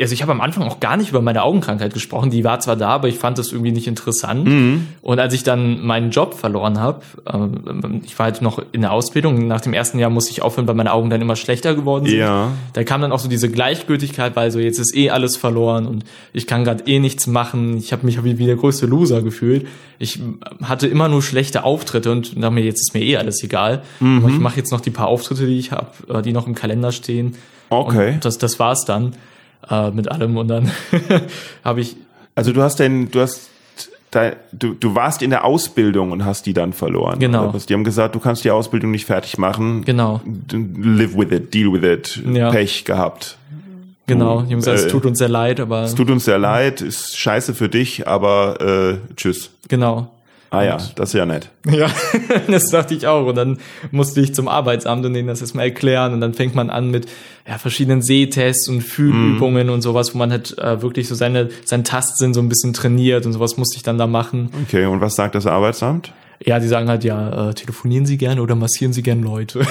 also 0.00 0.14
ich 0.14 0.22
habe 0.22 0.32
am 0.32 0.40
Anfang 0.40 0.64
auch 0.64 0.80
gar 0.80 0.96
nicht 0.96 1.10
über 1.10 1.22
meine 1.22 1.42
Augenkrankheit 1.42 1.94
gesprochen. 1.94 2.30
Die 2.30 2.42
war 2.42 2.58
zwar 2.58 2.74
da, 2.74 2.88
aber 2.88 3.06
ich 3.06 3.18
fand 3.18 3.38
das 3.38 3.52
irgendwie 3.52 3.70
nicht 3.70 3.86
interessant. 3.86 4.46
Mhm. 4.46 4.88
Und 5.00 5.20
als 5.20 5.32
ich 5.32 5.44
dann 5.44 5.84
meinen 5.84 6.10
Job 6.10 6.34
verloren 6.34 6.80
habe, 6.80 7.02
äh, 7.24 7.98
ich 8.04 8.18
war 8.18 8.24
halt 8.24 8.42
noch 8.42 8.60
in 8.72 8.80
der 8.80 8.92
Ausbildung. 8.92 9.46
Nach 9.46 9.60
dem 9.60 9.72
ersten 9.72 10.00
Jahr 10.00 10.10
musste 10.10 10.32
ich 10.32 10.42
aufhören, 10.42 10.66
weil 10.66 10.74
meine 10.74 10.92
Augen 10.92 11.08
dann 11.08 11.20
immer 11.20 11.36
schlechter 11.36 11.74
geworden 11.74 12.06
sind. 12.06 12.18
Ja. 12.18 12.50
Da 12.72 12.82
kam 12.82 13.00
dann 13.00 13.12
auch 13.12 13.20
so 13.20 13.28
diese 13.28 13.48
Gleichgültigkeit, 13.48 14.34
weil 14.34 14.50
so 14.50 14.58
jetzt 14.58 14.80
ist 14.80 14.96
eh 14.96 15.10
alles 15.10 15.36
verloren 15.36 15.86
und 15.86 16.04
ich 16.32 16.48
kann 16.48 16.64
gerade 16.64 16.84
eh 16.86 16.98
nichts 16.98 17.28
machen. 17.28 17.76
Ich 17.76 17.92
habe 17.92 18.04
mich 18.06 18.22
wie, 18.24 18.38
wie 18.38 18.46
der 18.46 18.56
größte 18.56 18.86
Loser 18.86 19.22
gefühlt. 19.22 19.68
Ich 20.00 20.18
hatte 20.62 20.88
immer 20.88 21.08
nur 21.08 21.22
schlechte 21.22 21.62
Auftritte 21.62 22.10
und 22.10 22.36
dachte 22.42 22.50
mir, 22.50 22.64
jetzt 22.64 22.80
ist 22.80 22.94
mir 22.94 23.02
eh 23.02 23.18
alles 23.18 23.40
egal. 23.44 23.82
Mhm. 24.00 24.18
Aber 24.18 24.28
ich 24.30 24.40
mache 24.40 24.56
jetzt 24.56 24.72
noch 24.72 24.80
die 24.80 24.90
paar 24.90 25.06
Auftritte, 25.06 25.46
die 25.46 25.58
ich 25.58 25.70
habe, 25.70 25.90
äh, 26.08 26.22
die 26.22 26.32
noch 26.32 26.48
im 26.48 26.56
Kalender 26.56 26.90
stehen. 26.90 27.36
Okay. 27.68 28.14
Und 28.14 28.24
das, 28.24 28.38
das 28.38 28.58
war's 28.58 28.84
dann 28.84 29.14
äh, 29.68 29.90
mit 29.90 30.10
allem 30.10 30.36
und 30.36 30.48
dann 30.48 30.70
habe 31.64 31.80
ich. 31.80 31.96
Also 32.34 32.52
du 32.52 32.62
hast 32.62 32.76
denn, 32.76 33.10
du 33.10 33.20
hast 33.20 33.50
da, 34.10 34.32
du, 34.52 34.74
du 34.74 34.94
warst 34.94 35.22
in 35.22 35.30
der 35.30 35.44
Ausbildung 35.44 36.10
und 36.10 36.24
hast 36.24 36.46
die 36.46 36.52
dann 36.52 36.72
verloren. 36.72 37.18
Genau. 37.18 37.52
Die 37.52 37.74
haben 37.74 37.84
gesagt, 37.84 38.14
du 38.14 38.18
kannst 38.18 38.44
die 38.44 38.50
Ausbildung 38.50 38.90
nicht 38.90 39.06
fertig 39.06 39.38
machen. 39.38 39.84
Genau. 39.84 40.20
Live 40.52 41.16
with 41.16 41.30
it, 41.30 41.54
deal 41.54 41.72
with 41.72 41.84
it. 41.84 42.22
Ja. 42.26 42.50
Pech 42.50 42.84
gehabt. 42.84 43.36
Genau, 44.06 44.42
die 44.42 44.52
haben 44.52 44.58
gesagt, 44.58 44.80
äh, 44.80 44.86
es 44.86 44.88
tut 44.88 45.06
uns 45.06 45.18
sehr 45.18 45.28
leid, 45.28 45.60
aber. 45.60 45.82
Es 45.82 45.94
tut 45.94 46.10
uns 46.10 46.24
sehr 46.24 46.38
leid, 46.38 46.80
ist 46.80 47.16
scheiße 47.16 47.54
für 47.54 47.68
dich, 47.68 48.08
aber 48.08 48.60
äh, 48.60 49.14
tschüss. 49.14 49.50
Genau. 49.68 50.10
Ah 50.52 50.64
ja, 50.64 50.78
das 50.96 51.10
ist 51.10 51.12
ja 51.12 51.26
nett. 51.26 51.48
Ja, 51.70 51.88
das 52.48 52.70
dachte 52.70 52.94
ich 52.94 53.06
auch. 53.06 53.26
Und 53.26 53.36
dann 53.36 53.58
musste 53.92 54.20
ich 54.20 54.34
zum 54.34 54.48
Arbeitsamt 54.48 55.06
und 55.06 55.14
denen 55.14 55.28
das 55.28 55.40
erstmal 55.40 55.66
erklären. 55.66 56.12
Und 56.12 56.20
dann 56.20 56.34
fängt 56.34 56.56
man 56.56 56.70
an 56.70 56.90
mit 56.90 57.06
ja, 57.46 57.56
verschiedenen 57.56 58.02
Sehtests 58.02 58.68
und 58.68 58.82
Fühlübungen 58.82 59.68
mm. 59.68 59.70
und 59.70 59.82
sowas, 59.82 60.12
wo 60.12 60.18
man 60.18 60.32
halt 60.32 60.58
äh, 60.58 60.82
wirklich 60.82 61.06
so 61.06 61.14
seine, 61.14 61.50
seinen 61.64 61.84
Tastsinn 61.84 62.34
so 62.34 62.40
ein 62.40 62.48
bisschen 62.48 62.72
trainiert 62.72 63.26
und 63.26 63.32
sowas 63.32 63.56
musste 63.58 63.76
ich 63.76 63.84
dann 63.84 63.96
da 63.96 64.08
machen. 64.08 64.50
Okay, 64.64 64.86
und 64.86 65.00
was 65.00 65.14
sagt 65.14 65.36
das 65.36 65.46
Arbeitsamt? 65.46 66.12
Ja, 66.42 66.58
die 66.58 66.68
sagen 66.68 66.88
halt, 66.88 67.04
ja, 67.04 67.50
äh, 67.50 67.54
telefonieren 67.54 68.06
Sie 68.06 68.16
gerne 68.16 68.40
oder 68.40 68.54
massieren 68.54 68.94
Sie 68.94 69.02
gerne 69.02 69.20
Leute. 69.20 69.58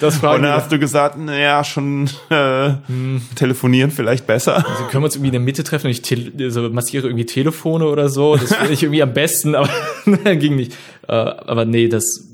das 0.00 0.18
fragen 0.18 0.36
Und 0.36 0.42
dann 0.44 0.52
hast 0.54 0.70
du 0.70 0.78
gesagt, 0.78 1.18
naja, 1.18 1.64
schon 1.64 2.08
äh, 2.28 2.74
hm. 2.86 3.22
telefonieren 3.34 3.90
vielleicht 3.90 4.28
besser. 4.28 4.64
Also 4.68 4.84
können 4.84 5.02
wir 5.02 5.06
uns 5.06 5.16
irgendwie 5.16 5.30
in 5.30 5.32
der 5.32 5.40
Mitte 5.40 5.64
treffen 5.64 5.86
und 5.88 5.90
ich 5.90 6.32
also 6.40 6.70
massiere 6.70 7.08
irgendwie 7.08 7.26
Telefone 7.26 7.86
oder 7.86 8.08
so. 8.08 8.36
Das 8.36 8.54
finde 8.54 8.72
ich 8.72 8.84
irgendwie 8.84 9.02
am 9.02 9.12
besten, 9.12 9.56
aber 9.56 9.68
ging 10.36 10.54
nicht. 10.54 10.74
Äh, 11.08 11.12
aber 11.12 11.64
nee, 11.64 11.88
das 11.88 12.29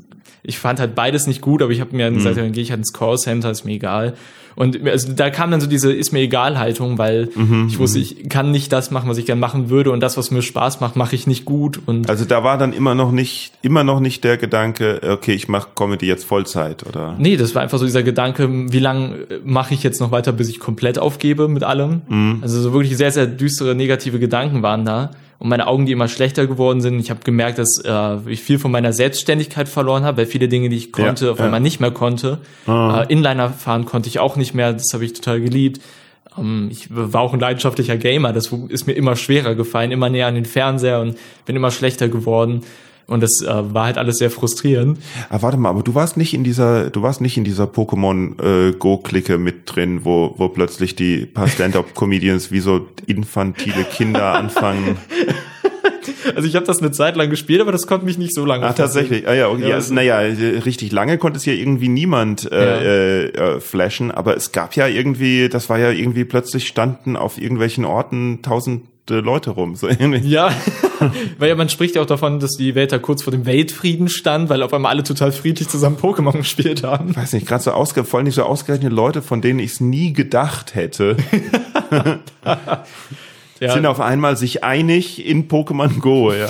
ich 0.47 0.59
fand 0.59 0.81
halt 0.81 0.95
beides 0.95 1.27
nicht 1.27 1.41
gut, 1.41 1.63
aber 1.63 1.73
ich 1.73 1.81
habe 1.81 1.95
mir 1.95 2.11
mhm. 2.11 2.17
gesagt, 2.17 2.37
dann 2.37 2.53
gehe 2.53 2.63
ich 2.63 2.71
halt 2.71 2.79
ins 2.79 2.93
Callcenter, 2.93 3.51
ist 3.51 3.65
mir 3.65 3.73
egal. 3.73 4.15
Und 4.55 4.89
also 4.89 5.13
da 5.13 5.29
kam 5.29 5.51
dann 5.51 5.61
so 5.61 5.67
diese 5.67 5.93
ist 5.93 6.13
mir 6.13 6.21
egal 6.21 6.59
Haltung, 6.59 6.97
weil 6.97 7.29
mhm, 7.35 7.67
ich 7.69 7.79
wusste, 7.79 7.99
mhm. 7.99 8.05
ich 8.05 8.29
kann 8.31 8.51
nicht 8.53 8.73
das 8.73 8.91
machen, 8.91 9.09
was 9.09 9.19
ich 9.19 9.27
gerne 9.27 9.39
machen 9.39 9.69
würde 9.69 9.91
und 9.91 10.01
das, 10.01 10.17
was 10.17 10.31
mir 10.31 10.41
Spaß 10.41 10.81
macht, 10.81 10.97
mache 10.97 11.15
ich 11.15 11.27
nicht 11.27 11.45
gut. 11.45 11.79
Und 11.85 12.09
also 12.09 12.25
da 12.25 12.43
war 12.43 12.57
dann 12.57 12.73
immer 12.73 12.95
noch 12.95 13.13
nicht 13.13 13.53
immer 13.61 13.85
noch 13.85 14.01
nicht 14.01 14.25
der 14.25 14.39
Gedanke, 14.39 15.03
okay, 15.07 15.33
ich 15.33 15.49
mache 15.49 15.69
Comedy 15.75 16.07
jetzt 16.07 16.25
Vollzeit 16.25 16.87
oder? 16.87 17.17
Nee, 17.19 17.37
das 17.37 17.55
war 17.55 17.61
einfach 17.61 17.79
so 17.79 17.85
dieser 17.85 18.03
Gedanke, 18.03 18.49
wie 18.73 18.79
lange 18.79 19.27
mache 19.44 19.75
ich 19.75 19.83
jetzt 19.83 20.01
noch 20.01 20.11
weiter, 20.11 20.33
bis 20.33 20.49
ich 20.49 20.59
komplett 20.59 20.99
aufgebe 20.99 21.49
mit 21.49 21.63
allem. 21.63 22.01
Mhm. 22.09 22.38
Also 22.40 22.59
so 22.63 22.73
wirklich 22.73 22.97
sehr 22.97 23.11
sehr 23.11 23.27
düstere 23.27 23.75
negative 23.75 24.19
Gedanken 24.19 24.63
waren 24.63 24.87
da 24.87 25.11
und 25.39 25.49
meine 25.49 25.67
Augen, 25.67 25.87
die 25.87 25.93
immer 25.93 26.09
schlechter 26.09 26.47
geworden 26.47 26.81
sind. 26.81 26.99
Ich 26.99 27.11
habe 27.11 27.21
gemerkt, 27.23 27.59
dass 27.59 27.79
äh, 27.79 28.19
ich 28.27 28.43
viel 28.43 28.59
von 28.59 28.71
meiner 28.71 28.93
Selbstständigkeit 28.93 29.69
verloren 29.69 30.05
habe, 30.05 30.19
weil 30.19 30.27
viele 30.27 30.49
Dinge, 30.49 30.69
die 30.69 30.77
ich 30.77 30.93
konnte, 30.93 31.27
ja, 31.27 31.33
auf 31.33 31.41
einmal 31.41 31.61
ja. 31.61 31.65
nicht 31.65 31.81
mehr 31.81 31.91
konnte. 31.91 32.39
Ah. 32.67 33.03
Äh, 33.03 33.13
Inliner 33.13 33.51
fahren 33.51 33.85
konnte 33.85 34.09
ich 34.09 34.19
auch 34.19 34.37
nicht 34.37 34.55
mehr, 34.55 34.73
das 34.73 34.93
habe 34.95 35.05
ich 35.05 35.13
total 35.13 35.41
geliebt. 35.41 35.81
Ähm, 36.39 36.69
ich 36.71 36.89
war 36.91 37.21
auch 37.21 37.35
ein 37.35 37.41
leidenschaftlicher 37.41 37.97
Gamer, 37.97 38.33
das 38.33 38.53
ist 38.69 38.87
mir 38.87 38.95
immer 38.95 39.17
schwerer 39.17 39.55
gefallen, 39.55 39.93
immer 39.93 40.09
näher 40.09 40.27
an 40.27 40.35
den 40.35 40.47
Fernseher 40.47 41.01
und 41.01 41.17
bin 41.45 41.57
immer 41.57 41.71
schlechter 41.71 42.09
geworden. 42.09 42.63
Und 43.07 43.23
das 43.23 43.40
äh, 43.40 43.75
war 43.75 43.85
halt 43.85 43.98
alles 43.98 44.19
sehr 44.19 44.31
frustrierend. 44.31 44.98
Ah, 45.29 45.38
warte 45.40 45.57
mal, 45.57 45.71
aber 45.71 45.83
du 45.83 45.94
warst 45.94 46.17
nicht 46.17 46.35
in 46.35 46.42
dieser, 46.42 46.90
du 46.90 47.02
warst 47.02 47.21
nicht 47.21 47.37
in 47.37 47.44
dieser 47.44 47.65
Pokémon 47.65 48.42
äh, 48.42 48.73
Go-Clique 48.73 49.38
mit 49.38 49.63
drin, 49.65 50.00
wo, 50.04 50.35
wo 50.37 50.48
plötzlich 50.48 50.96
die 50.96 51.25
paar 51.25 51.46
Stand-up-Comedians 51.46 52.50
wie 52.50 52.61
so 52.61 52.88
infantile 53.07 53.85
Kinder 53.85 54.35
anfangen. 54.35 54.96
Also 56.35 56.48
ich 56.48 56.57
habe 56.57 56.67
das 56.67 56.81
eine 56.81 56.90
Zeit 56.90 57.17
lang 57.17 57.31
gespielt, 57.31 57.61
aber 57.61 57.73
das 57.73 57.87
konnte 57.87 58.04
mich 58.04 58.19
nicht 58.19 58.35
so 58.35 58.44
lange. 58.44 58.67
Ach, 58.67 58.75
tatsächlich. 58.75 59.27
Ah, 59.29 59.35
ja, 59.35 59.48
okay. 59.48 59.69
ja, 59.69 59.81
naja, 59.90 60.19
richtig 60.19 60.92
lange 60.92 61.19
konnte 61.19 61.37
es 61.37 61.44
ja 61.46 61.52
irgendwie 61.52 61.88
niemand 61.88 62.50
äh, 62.50 62.57
ja. 62.57 62.77
äh, 62.77 63.25
äh, 63.57 63.61
flashen, 63.61 64.11
aber 64.11 64.37
es 64.37 64.52
gab 64.52 64.75
ja 64.77 64.87
irgendwie, 64.87 65.48
das 65.48 65.69
war 65.69 65.79
ja 65.79 65.90
irgendwie 65.90 66.25
plötzlich 66.25 66.67
standen 66.67 67.17
auf 67.17 67.40
irgendwelchen 67.40 67.85
Orten 67.85 68.40
tausend 68.42 68.83
Leute 69.11 69.50
rum. 69.50 69.77
So 69.77 69.88
ähnlich. 70.00 70.25
Ja, 70.25 70.50
weil 71.38 71.48
ja 71.48 71.54
man 71.54 71.69
spricht 71.69 71.96
ja 71.96 72.02
auch 72.02 72.07
davon, 72.07 72.40
dass 72.40 72.52
die 72.52 72.75
Welt 72.75 72.92
da 72.92 72.98
kurz 72.98 73.23
vor 73.23 73.31
dem 73.31 73.46
Weltfrieden 73.46 74.09
stand, 74.09 74.48
weil 74.48 74.63
auf 74.63 74.73
einmal 74.73 74.92
alle 74.92 75.02
total 75.02 75.33
friedlich 75.33 75.69
zusammen 75.69 75.96
Pokémon 75.96 76.37
gespielt 76.37 76.83
haben. 76.83 77.15
Weiß 77.15 77.33
nicht, 77.33 77.46
gerade 77.46 77.63
so 77.63 77.73
ausge 77.73 78.04
vor 78.04 78.19
allem 78.19 78.27
nicht 78.27 78.35
so 78.35 78.42
ausgerechnet 78.42 78.92
Leute, 78.92 79.23
von 79.23 79.40
denen 79.40 79.59
ich 79.59 79.73
es 79.73 79.81
nie 79.81 80.13
gedacht 80.13 80.75
hätte. 80.75 81.17
ja. 83.61 83.73
Sind 83.73 83.87
auf 83.87 84.00
einmal 84.00 84.37
sich 84.37 84.65
einig 84.65 85.25
in 85.25 85.48
Pokémon 85.48 86.00
Go, 86.00 86.33
ja. 86.33 86.48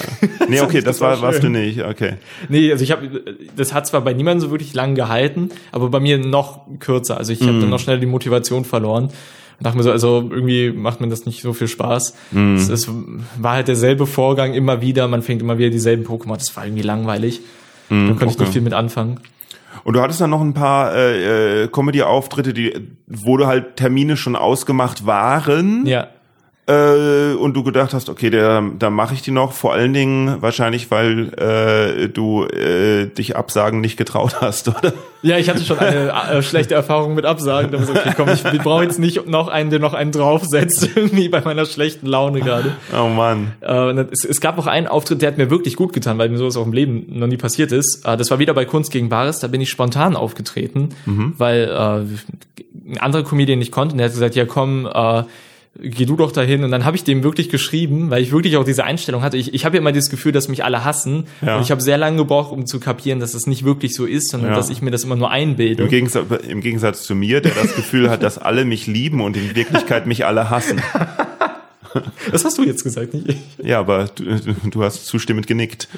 Nee, 0.49 0.61
okay, 0.61 0.81
das, 0.81 0.99
das 0.99 1.01
war, 1.01 1.21
warst 1.23 1.43
du 1.43 1.49
nicht, 1.49 1.83
okay. 1.85 2.15
Nee, 2.49 2.71
also 2.73 2.85
ich 2.85 2.93
habe, 2.93 3.23
das 3.57 3.75
hat 3.75 3.87
zwar 3.87 4.01
bei 4.03 4.13
niemandem 4.13 4.41
so 4.41 4.51
wirklich 4.51 4.75
lang 4.75 4.95
gehalten, 4.95 5.51
aber 5.73 5.89
bei 5.89 6.01
mir 6.01 6.19
noch 6.19 6.61
kürzer. 6.79 7.19
Also 7.19 7.33
ich 7.33 7.41
mm. 7.41 7.47
habe 7.47 7.61
dann 7.61 7.71
noch 7.71 7.81
schnell 7.81 8.01
die 8.01 8.07
Motivation 8.07 8.65
verloren 8.65 9.11
dachte 9.61 9.77
mir 9.77 9.83
so, 9.83 9.91
also 9.91 10.29
irgendwie 10.31 10.71
macht 10.71 11.01
mir 11.01 11.09
das 11.09 11.27
nicht 11.27 11.43
so 11.43 11.53
viel 11.53 11.69
Spaß. 11.69 12.15
Mhm. 12.33 12.57
Es, 12.57 12.69
es, 12.69 12.91
war 13.39 13.55
halt 13.55 13.69
derselbe 13.69 14.07
Vorgang 14.07 14.55
immer 14.55 14.81
wieder, 14.81 15.09
man 15.09 15.23
fängt 15.23 15.41
immer 15.43 15.59
wieder 15.59 15.71
dieselben 15.71 16.05
Pokémon, 16.05 16.37
das 16.37 16.57
war 16.57 16.65
irgendwie 16.65 16.83
langweilig. 16.83 17.41
Mhm, 17.89 18.09
da 18.09 18.09
konnte 18.09 18.25
okay. 18.25 18.33
ich 18.33 18.39
nicht 18.41 18.53
viel 18.53 18.63
mit 18.63 18.75
anfangen. 18.75 19.21
Und 19.85 19.95
du 19.95 20.01
hattest 20.01 20.21
dann 20.21 20.31
noch 20.31 20.41
ein 20.41 20.55
paar 20.55 20.95
äh, 20.95 21.65
äh, 21.65 21.69
Comedy-Auftritte, 21.69 22.53
die, 22.53 22.75
wo 23.07 23.37
du 23.37 23.47
halt 23.47 23.77
Termine 23.77 24.17
schon 24.17 24.35
ausgemacht 24.35 25.07
waren. 25.07 25.87
Ja 25.87 26.09
äh, 26.69 27.35
und 27.35 27.55
du 27.55 27.63
gedacht 27.63 27.95
hast, 27.95 28.09
okay, 28.09 28.29
der, 28.29 28.63
da 28.77 28.91
mache 28.91 29.15
ich 29.15 29.23
die 29.23 29.31
noch. 29.31 29.53
Vor 29.53 29.73
allen 29.73 29.93
Dingen 29.93 30.43
wahrscheinlich, 30.43 30.91
weil 30.91 31.33
äh, 31.35 32.09
du 32.09 32.45
äh, 32.45 33.07
dich 33.07 33.37
Absagen 33.37 33.81
nicht 33.81 33.97
getraut 33.97 34.37
hast, 34.41 34.69
oder? 34.69 34.93
Ja, 35.23 35.39
ich 35.39 35.49
hatte 35.49 35.65
schon 35.65 35.79
eine 35.79 36.11
äh, 36.11 36.43
schlechte 36.43 36.75
Erfahrung 36.75 37.15
mit 37.15 37.25
Absagen. 37.25 37.71
Da 37.71 37.79
war 37.79 37.87
so, 37.87 37.93
okay, 37.93 38.13
komm, 38.17 38.31
ich, 38.31 38.43
brauche 38.63 38.83
jetzt 38.83 38.99
nicht 38.99 39.29
noch 39.29 39.47
einen, 39.47 39.71
der 39.71 39.79
noch 39.79 39.95
einen 39.95 40.11
draufsetzt, 40.11 40.91
irgendwie 40.97 41.29
bei 41.29 41.41
meiner 41.41 41.67
schlechten 41.67 42.07
Laune 42.07 42.41
gerade. 42.41 42.73
Oh 42.93 43.09
Mann. 43.09 43.53
Äh, 43.61 44.05
es, 44.11 44.25
es 44.25 44.41
gab 44.41 44.59
auch 44.59 44.67
einen 44.67 44.89
Auftritt, 44.89 45.23
der 45.23 45.31
hat 45.31 45.39
mir 45.39 45.51
wirklich 45.51 45.77
gut 45.77 45.93
getan, 45.93 46.19
weil 46.19 46.29
mir 46.31 46.39
sowas 46.39 46.57
auch 46.57 46.67
im 46.67 46.73
Leben 46.73 47.07
noch 47.09 47.29
nie 47.29 47.37
passiert 47.37 47.71
ist. 47.71 48.05
Äh, 48.05 48.17
das 48.17 48.31
war 48.33 48.41
wieder 48.41 48.55
bei 48.55 48.65
Kunst 48.65 48.91
gegen 48.91 49.09
Bares, 49.09 49.39
da 49.39 49.47
bin 49.47 49.61
ich 49.61 49.71
spontan 49.71 50.17
aufgetreten, 50.17 50.89
mhm. 51.07 51.35
weil 51.39 51.65
äh, 51.65 52.91
ein 52.91 52.99
anderer 52.99 53.23
Comedian 53.23 53.61
nicht 53.61 53.73
konnte 53.73 53.93
und 53.93 53.99
der 53.99 54.07
hat 54.07 54.13
gesagt, 54.13 54.35
ja 54.35 54.47
komm, 54.47 54.87
äh, 54.93 55.23
geh 55.81 56.05
du 56.05 56.17
doch 56.17 56.33
dahin. 56.33 56.65
Und 56.65 56.71
dann 56.71 56.85
habe 56.85 56.97
ich 56.97 57.05
dem 57.05 57.23
wirklich 57.23 57.49
geschrieben, 57.49 58.11
weil 58.11 58.23
ich 58.23 58.33
wirklich 58.33 58.57
auch 58.57 58.65
diese 58.65 58.85
Einstellung 58.85 59.23
hatte. 59.23 59.37
Ich, 59.37 59.55
ich 59.55 59.65
habe 59.65 59.77
ja 59.77 59.81
immer 59.81 59.93
dieses 59.93 60.11
Gefühl, 60.11 60.33
dass 60.33 60.49
mich 60.49 60.65
alle 60.65 60.85
hassen. 60.85 61.27
Ja. 61.45 61.57
Und 61.57 61.63
ich 61.63 61.71
habe 61.71 61.81
sehr 61.81 61.99
lange 61.99 62.19
gebraucht, 62.19 62.53
um 62.53 62.67
zu 62.67 62.81
kapieren, 62.81 63.21
dass 63.21 63.35
es 63.35 63.47
nicht 63.47 63.65
wirklich 63.65 63.95
so 63.95 64.05
ist, 64.05 64.31
sondern 64.31 64.51
ja. 64.51 64.57
dass 64.57 64.71
ich 64.71 64.83
mir 64.83 64.91
das 64.91 65.05
immer 65.05 65.17
nur 65.17 65.31
einbilde. 65.31 65.85
Im 65.85 65.89
Gegensatz, 65.89 66.27
Im 66.49 66.61
Gegensatz 66.61 67.03
zu 67.03 67.15
mir, 67.15 67.41
der 67.41 67.53
das 67.53 67.75
Gefühl 67.75 68.11
hat, 68.11 68.23
dass 68.23 68.39
alle 68.39 68.65
mich 68.65 68.87
lieben 68.87 69.21
und 69.21 69.37
in 69.37 69.55
Wirklichkeit 69.55 70.07
mich 70.07 70.25
alle 70.25 70.51
hassen. 70.51 70.81
Das 72.31 72.45
hast 72.45 72.59
du 72.59 72.65
jetzt 72.65 72.83
gesagt, 72.83 73.15
nicht 73.15 73.29
ich. 73.29 73.67
Ja, 73.67 73.81
aber 73.81 74.07
du, 74.15 74.25
du 74.71 74.83
hast 74.83 75.07
zustimmend 75.07 75.47
genickt. 75.47 75.89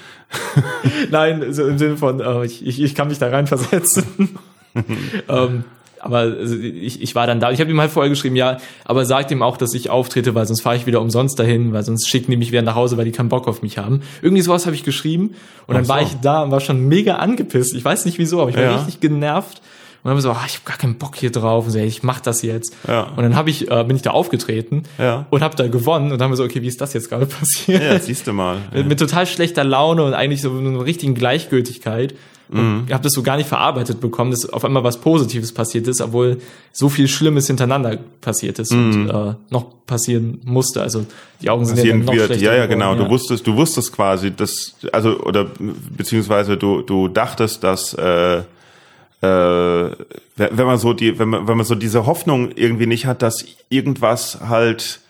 Nein, 1.10 1.52
so 1.52 1.66
im 1.66 1.78
Sinne 1.78 1.96
von, 1.96 2.20
uh, 2.20 2.42
ich, 2.42 2.64
ich, 2.64 2.80
ich 2.80 2.94
kann 2.94 3.08
mich 3.08 3.18
da 3.18 3.28
reinversetzen. 3.28 4.38
ähm, 5.28 5.64
aber 6.08 6.38
also, 6.38 6.56
ich, 6.56 7.02
ich 7.02 7.14
war 7.14 7.26
dann 7.26 7.38
da. 7.38 7.50
Ich 7.50 7.60
habe 7.60 7.70
ihm 7.70 7.80
halt 7.80 7.90
vorher 7.90 8.08
geschrieben, 8.08 8.34
ja, 8.34 8.56
aber 8.86 9.04
sagt 9.04 9.30
ihm 9.30 9.42
auch, 9.42 9.58
dass 9.58 9.74
ich 9.74 9.90
auftrete, 9.90 10.34
weil 10.34 10.46
sonst 10.46 10.62
fahre 10.62 10.76
ich 10.76 10.86
wieder 10.86 11.02
umsonst 11.02 11.38
dahin, 11.38 11.74
weil 11.74 11.82
sonst 11.82 12.08
schicken 12.08 12.30
die 12.30 12.38
mich 12.38 12.50
wieder 12.50 12.62
nach 12.62 12.74
Hause, 12.74 12.96
weil 12.96 13.04
die 13.04 13.12
keinen 13.12 13.28
Bock 13.28 13.46
auf 13.46 13.60
mich 13.60 13.76
haben. 13.76 14.00
Irgendwie 14.22 14.42
sowas 14.42 14.64
habe 14.64 14.74
ich 14.74 14.84
geschrieben 14.84 15.34
und 15.66 15.74
dann 15.74 15.84
so. 15.84 15.90
war 15.90 16.00
ich 16.00 16.14
da 16.22 16.42
und 16.42 16.50
war 16.50 16.60
schon 16.60 16.88
mega 16.88 17.16
angepisst. 17.16 17.74
Ich 17.74 17.84
weiß 17.84 18.06
nicht 18.06 18.18
wieso, 18.18 18.40
aber 18.40 18.50
ich 18.50 18.56
war 18.56 18.62
ja. 18.62 18.76
richtig 18.76 19.00
genervt. 19.00 19.60
Und 20.02 20.10
dann 20.12 20.20
so, 20.20 20.30
ah, 20.30 20.44
ich 20.46 20.54
habe 20.54 20.64
gar 20.64 20.76
keinen 20.76 20.96
Bock 20.96 21.16
hier 21.16 21.32
drauf. 21.32 21.66
Und 21.66 21.72
so, 21.72 21.78
ich 21.78 22.02
mach 22.02 22.20
das 22.20 22.42
jetzt. 22.42 22.74
Ja. 22.86 23.02
Und 23.16 23.22
dann 23.22 23.36
hab 23.36 23.48
ich, 23.48 23.70
äh, 23.70 23.84
bin 23.84 23.96
ich 23.96 24.02
da 24.02 24.10
aufgetreten 24.10 24.84
ja. 24.98 25.26
und 25.30 25.42
habe 25.42 25.56
da 25.56 25.66
gewonnen. 25.68 26.12
Und 26.12 26.18
dann 26.18 26.24
haben 26.24 26.32
wir 26.32 26.36
so, 26.36 26.44
okay, 26.44 26.62
wie 26.62 26.68
ist 26.68 26.80
das 26.80 26.92
jetzt 26.92 27.08
gerade 27.08 27.26
passiert? 27.26 27.82
Ja, 27.82 27.98
siehst 27.98 28.26
du 28.26 28.32
mal. 28.32 28.58
mit, 28.72 28.88
mit 28.88 28.98
total 28.98 29.26
schlechter 29.26 29.64
Laune 29.64 30.04
und 30.04 30.14
eigentlich 30.14 30.40
so 30.40 30.50
einer 30.50 30.84
richtigen 30.84 31.14
Gleichgültigkeit. 31.14 32.14
Mhm. 32.50 32.84
Ich 32.86 32.92
habe 32.92 33.02
das 33.02 33.12
so 33.12 33.22
gar 33.22 33.36
nicht 33.36 33.48
verarbeitet 33.48 34.00
bekommen, 34.00 34.30
dass 34.30 34.48
auf 34.48 34.64
einmal 34.64 34.84
was 34.84 35.00
Positives 35.00 35.52
passiert 35.52 35.86
ist, 35.86 36.00
obwohl 36.00 36.38
so 36.72 36.88
viel 36.88 37.08
Schlimmes 37.08 37.46
hintereinander 37.46 37.98
passiert 38.20 38.58
ist 38.58 38.72
mhm. 38.72 38.92
und 38.92 39.10
äh, 39.10 39.34
noch 39.50 39.84
passieren 39.86 40.40
musste. 40.44 40.82
Also 40.82 41.04
die 41.42 41.50
Augen 41.50 41.64
sind 41.64 41.76
passieren 41.76 42.00
ja 42.00 42.06
noch 42.06 42.14
wird. 42.14 42.40
Ja, 42.40 42.54
ja, 42.54 42.66
genau. 42.66 42.94
Ja. 42.94 43.04
Du 43.04 43.10
wusstest, 43.10 43.46
du 43.46 43.54
wusstest 43.56 43.92
quasi, 43.92 44.30
dass 44.30 44.76
also 44.92 45.20
oder 45.20 45.46
beziehungsweise 45.96 46.56
du 46.56 46.82
du 46.82 47.08
dachtest, 47.08 47.64
dass 47.64 47.94
äh, 47.94 48.42
wenn 49.20 50.66
man 50.66 50.78
so 50.78 50.92
die, 50.92 51.18
wenn 51.18 51.28
man, 51.28 51.48
wenn 51.48 51.56
man 51.56 51.66
so 51.66 51.74
diese 51.74 52.06
Hoffnung 52.06 52.50
irgendwie 52.54 52.86
nicht 52.86 53.06
hat, 53.06 53.22
dass 53.22 53.44
irgendwas 53.68 54.38
halt 54.48 55.00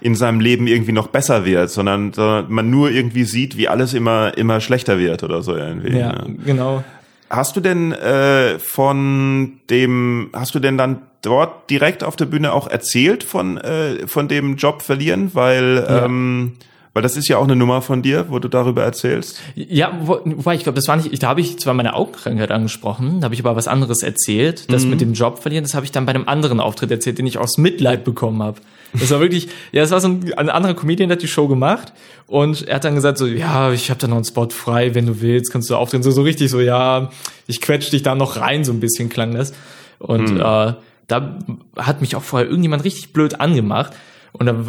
in 0.00 0.14
seinem 0.14 0.40
Leben 0.40 0.66
irgendwie 0.66 0.92
noch 0.92 1.08
besser 1.08 1.44
wird, 1.44 1.70
sondern, 1.70 2.12
sondern 2.12 2.52
man 2.52 2.70
nur 2.70 2.90
irgendwie 2.90 3.24
sieht, 3.24 3.56
wie 3.56 3.68
alles 3.68 3.94
immer 3.94 4.36
immer 4.36 4.60
schlechter 4.60 4.98
wird 4.98 5.22
oder 5.24 5.42
so 5.42 5.56
irgendwie. 5.56 5.98
Ja, 5.98 6.12
ne? 6.12 6.36
genau. 6.44 6.84
Hast 7.28 7.56
du 7.56 7.60
denn 7.60 7.92
äh, 7.92 8.58
von 8.60 9.54
dem, 9.68 10.30
hast 10.32 10.54
du 10.54 10.60
denn 10.60 10.78
dann 10.78 11.02
dort 11.22 11.68
direkt 11.70 12.04
auf 12.04 12.14
der 12.14 12.26
Bühne 12.26 12.52
auch 12.52 12.68
erzählt 12.68 13.24
von 13.24 13.56
äh, 13.58 14.06
von 14.06 14.28
dem 14.28 14.56
Job 14.56 14.82
verlieren, 14.82 15.30
weil 15.34 15.84
ja. 15.88 16.04
ähm, 16.04 16.52
weil 16.96 17.02
das 17.02 17.14
ist 17.14 17.28
ja 17.28 17.36
auch 17.36 17.44
eine 17.44 17.56
Nummer 17.56 17.82
von 17.82 18.00
dir, 18.00 18.24
wo 18.30 18.38
du 18.38 18.48
darüber 18.48 18.82
erzählst. 18.82 19.38
Ja, 19.54 19.92
wobei 20.00 20.54
ich 20.54 20.62
glaube, 20.62 20.76
das 20.76 20.88
war 20.88 20.96
nicht, 20.96 21.22
da 21.22 21.28
habe 21.28 21.42
ich 21.42 21.58
zwar 21.58 21.74
meine 21.74 21.92
Augenkrankheit 21.92 22.50
angesprochen, 22.50 23.20
da 23.20 23.26
habe 23.26 23.34
ich 23.34 23.44
aber 23.44 23.54
was 23.54 23.68
anderes 23.68 24.02
erzählt. 24.02 24.72
Das 24.72 24.84
mhm. 24.84 24.90
mit 24.92 25.02
dem 25.02 25.12
Job 25.12 25.42
verlieren, 25.42 25.62
das 25.62 25.74
habe 25.74 25.84
ich 25.84 25.92
dann 25.92 26.06
bei 26.06 26.14
einem 26.14 26.26
anderen 26.26 26.58
Auftritt 26.58 26.90
erzählt, 26.90 27.18
den 27.18 27.26
ich 27.26 27.36
aus 27.36 27.58
Mitleid 27.58 28.02
bekommen 28.02 28.42
habe. 28.42 28.62
Das 28.94 29.10
war 29.10 29.20
wirklich, 29.20 29.48
ja, 29.72 29.82
es 29.82 29.90
war 29.90 30.00
so 30.00 30.08
ein, 30.08 30.32
ein 30.38 30.48
anderer 30.48 30.72
Comedian, 30.72 31.10
der 31.10 31.16
hat 31.16 31.22
die 31.22 31.28
Show 31.28 31.48
gemacht 31.48 31.92
und 32.28 32.66
er 32.66 32.76
hat 32.76 32.84
dann 32.84 32.94
gesagt 32.94 33.18
so, 33.18 33.26
ja, 33.26 33.72
ich 33.72 33.90
habe 33.90 34.00
da 34.00 34.06
noch 34.06 34.16
einen 34.16 34.24
Spot 34.24 34.48
frei, 34.48 34.94
wenn 34.94 35.04
du 35.04 35.20
willst, 35.20 35.52
kannst 35.52 35.68
du 35.68 35.76
auftreten. 35.76 36.02
So, 36.02 36.12
so 36.12 36.22
richtig 36.22 36.50
so, 36.50 36.60
ja, 36.60 37.10
ich 37.46 37.60
quetsch 37.60 37.92
dich 37.92 38.04
da 38.04 38.14
noch 38.14 38.38
rein, 38.38 38.64
so 38.64 38.72
ein 38.72 38.80
bisschen 38.80 39.10
klang 39.10 39.34
das. 39.34 39.52
Und 39.98 40.30
mhm. 40.30 40.40
äh, 40.40 40.72
da 41.08 41.38
hat 41.76 42.00
mich 42.00 42.16
auch 42.16 42.22
vorher 42.22 42.48
irgendjemand 42.48 42.84
richtig 42.84 43.12
blöd 43.12 43.38
angemacht. 43.38 43.92
Und 44.32 44.46
dann 44.46 44.66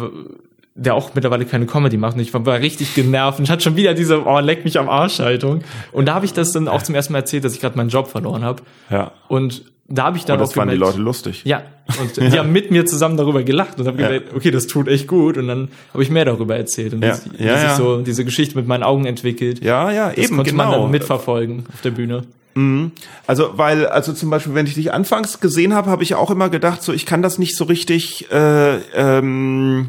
der 0.78 0.94
auch 0.94 1.14
mittlerweile 1.14 1.44
keine 1.44 1.66
Comedy 1.66 1.96
macht. 1.96 2.14
Und 2.14 2.20
ich 2.20 2.32
war, 2.32 2.46
war 2.46 2.60
richtig 2.60 2.94
genervt 2.94 3.40
und 3.40 3.50
hat 3.50 3.62
schon 3.62 3.76
wieder 3.76 3.94
diese 3.94 4.24
oh, 4.24 4.38
leck 4.38 4.64
mich 4.64 4.78
am 4.78 4.88
Arsch 4.88 5.18
Haltung. 5.18 5.62
Und 5.92 6.06
da 6.06 6.14
habe 6.14 6.24
ich 6.24 6.32
das 6.32 6.52
dann 6.52 6.68
auch 6.68 6.82
zum 6.82 6.94
ersten 6.94 7.12
Mal 7.12 7.20
erzählt, 7.20 7.44
dass 7.44 7.54
ich 7.54 7.60
gerade 7.60 7.76
meinen 7.76 7.90
Job 7.90 8.08
verloren 8.08 8.44
habe. 8.44 8.62
Ja. 8.88 9.12
Und 9.26 9.64
da 9.88 10.04
habe 10.04 10.18
ich 10.18 10.24
dann 10.24 10.34
und 10.34 10.42
das 10.42 10.50
auch 10.50 10.54
fanden 10.54 10.74
die 10.74 10.78
Leute 10.78 10.98
lustig. 10.98 11.42
Ja, 11.44 11.62
und 12.00 12.16
die 12.16 12.38
haben 12.38 12.52
mit 12.52 12.70
mir 12.70 12.84
zusammen 12.84 13.16
darüber 13.16 13.42
gelacht 13.42 13.80
und 13.80 13.86
habe 13.86 14.00
ja. 14.00 14.08
gedacht, 14.10 14.34
okay, 14.36 14.50
das 14.50 14.66
tut 14.66 14.86
echt 14.86 15.08
gut. 15.08 15.38
Und 15.38 15.48
dann 15.48 15.68
habe 15.92 16.02
ich 16.02 16.10
mehr 16.10 16.26
darüber 16.26 16.56
erzählt 16.56 16.92
und 16.92 17.02
ja. 17.02 17.10
das, 17.10 17.24
ja, 17.38 17.46
ja. 17.46 17.68
sich 17.68 17.70
so 17.78 18.02
diese 18.02 18.24
Geschichte 18.24 18.56
mit 18.56 18.66
meinen 18.66 18.82
Augen 18.82 19.06
entwickelt. 19.06 19.64
Ja, 19.64 19.90
ja, 19.90 20.10
das 20.10 20.18
eben 20.18 20.36
konnte 20.36 20.50
genau. 20.50 20.64
man 20.64 20.80
dann 20.80 20.90
mitverfolgen 20.90 21.64
auf 21.72 21.80
der 21.80 21.90
Bühne. 21.90 22.24
Mhm. 22.54 22.92
Also, 23.26 23.52
weil, 23.56 23.86
also 23.86 24.12
zum 24.12 24.30
Beispiel, 24.30 24.54
wenn 24.54 24.66
ich 24.66 24.74
dich 24.74 24.92
anfangs 24.92 25.40
gesehen 25.40 25.74
habe, 25.74 25.90
habe 25.90 26.02
ich 26.02 26.14
auch 26.14 26.30
immer 26.30 26.50
gedacht, 26.50 26.82
so 26.82 26.92
ich 26.92 27.06
kann 27.06 27.22
das 27.22 27.38
nicht 27.38 27.56
so 27.56 27.64
richtig. 27.64 28.30
Äh, 28.30 28.76
ähm, 28.94 29.88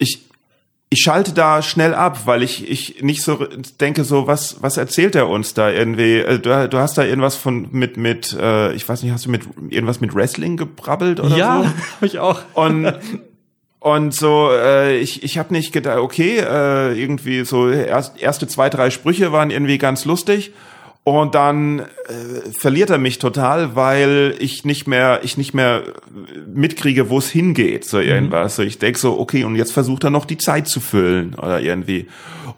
ich 0.00 0.30
ich 0.92 1.02
schalte 1.02 1.32
da 1.32 1.62
schnell 1.62 1.94
ab, 1.94 2.22
weil 2.24 2.42
ich, 2.42 2.68
ich 2.68 3.00
nicht 3.00 3.22
so 3.22 3.46
denke, 3.80 4.02
so, 4.02 4.26
was, 4.26 4.60
was 4.60 4.76
erzählt 4.76 5.14
er 5.14 5.28
uns 5.28 5.54
da 5.54 5.70
irgendwie? 5.70 6.16
Äh, 6.16 6.40
du, 6.40 6.68
du 6.68 6.78
hast 6.78 6.98
da 6.98 7.04
irgendwas 7.04 7.36
von 7.36 7.68
mit, 7.70 7.96
mit, 7.96 8.36
äh, 8.38 8.72
ich 8.72 8.88
weiß 8.88 9.04
nicht, 9.04 9.12
hast 9.12 9.26
du 9.26 9.30
mit 9.30 9.44
irgendwas 9.68 10.00
mit 10.00 10.12
Wrestling 10.16 10.56
gebrabbelt 10.56 11.20
oder 11.20 11.36
ja, 11.36 11.58
so? 11.58 11.62
Ja, 11.62 11.74
hab 11.94 12.02
ich 12.02 12.18
auch. 12.18 12.40
Und 12.54 12.92
und 13.78 14.12
so, 14.12 14.50
äh, 14.52 14.98
ich, 14.98 15.22
ich 15.22 15.38
habe 15.38 15.54
nicht 15.54 15.72
gedacht, 15.72 15.98
okay, 15.98 16.38
äh, 16.38 16.92
irgendwie 17.00 17.44
so 17.46 17.70
erst, 17.70 18.20
erste 18.20 18.46
zwei, 18.46 18.68
drei 18.68 18.90
Sprüche 18.90 19.32
waren 19.32 19.50
irgendwie 19.50 19.78
ganz 19.78 20.04
lustig. 20.04 20.52
Und 21.02 21.34
dann 21.34 21.80
äh, 21.80 21.84
verliert 22.52 22.90
er 22.90 22.98
mich 22.98 23.18
total, 23.18 23.74
weil 23.74 24.34
ich 24.38 24.66
nicht 24.66 24.86
mehr, 24.86 25.20
ich 25.22 25.38
nicht 25.38 25.54
mehr 25.54 25.82
mitkriege, 26.46 27.08
wo 27.08 27.18
es 27.18 27.30
hingeht, 27.30 27.86
so 27.86 27.96
mhm. 27.96 28.04
irgendwas. 28.04 28.56
So 28.56 28.62
ich 28.62 28.78
denk 28.78 28.98
so, 28.98 29.18
okay, 29.18 29.44
und 29.44 29.56
jetzt 29.56 29.72
versucht 29.72 30.04
er 30.04 30.10
noch 30.10 30.26
die 30.26 30.36
Zeit 30.36 30.68
zu 30.68 30.78
füllen 30.78 31.34
oder 31.36 31.60
irgendwie. 31.60 32.06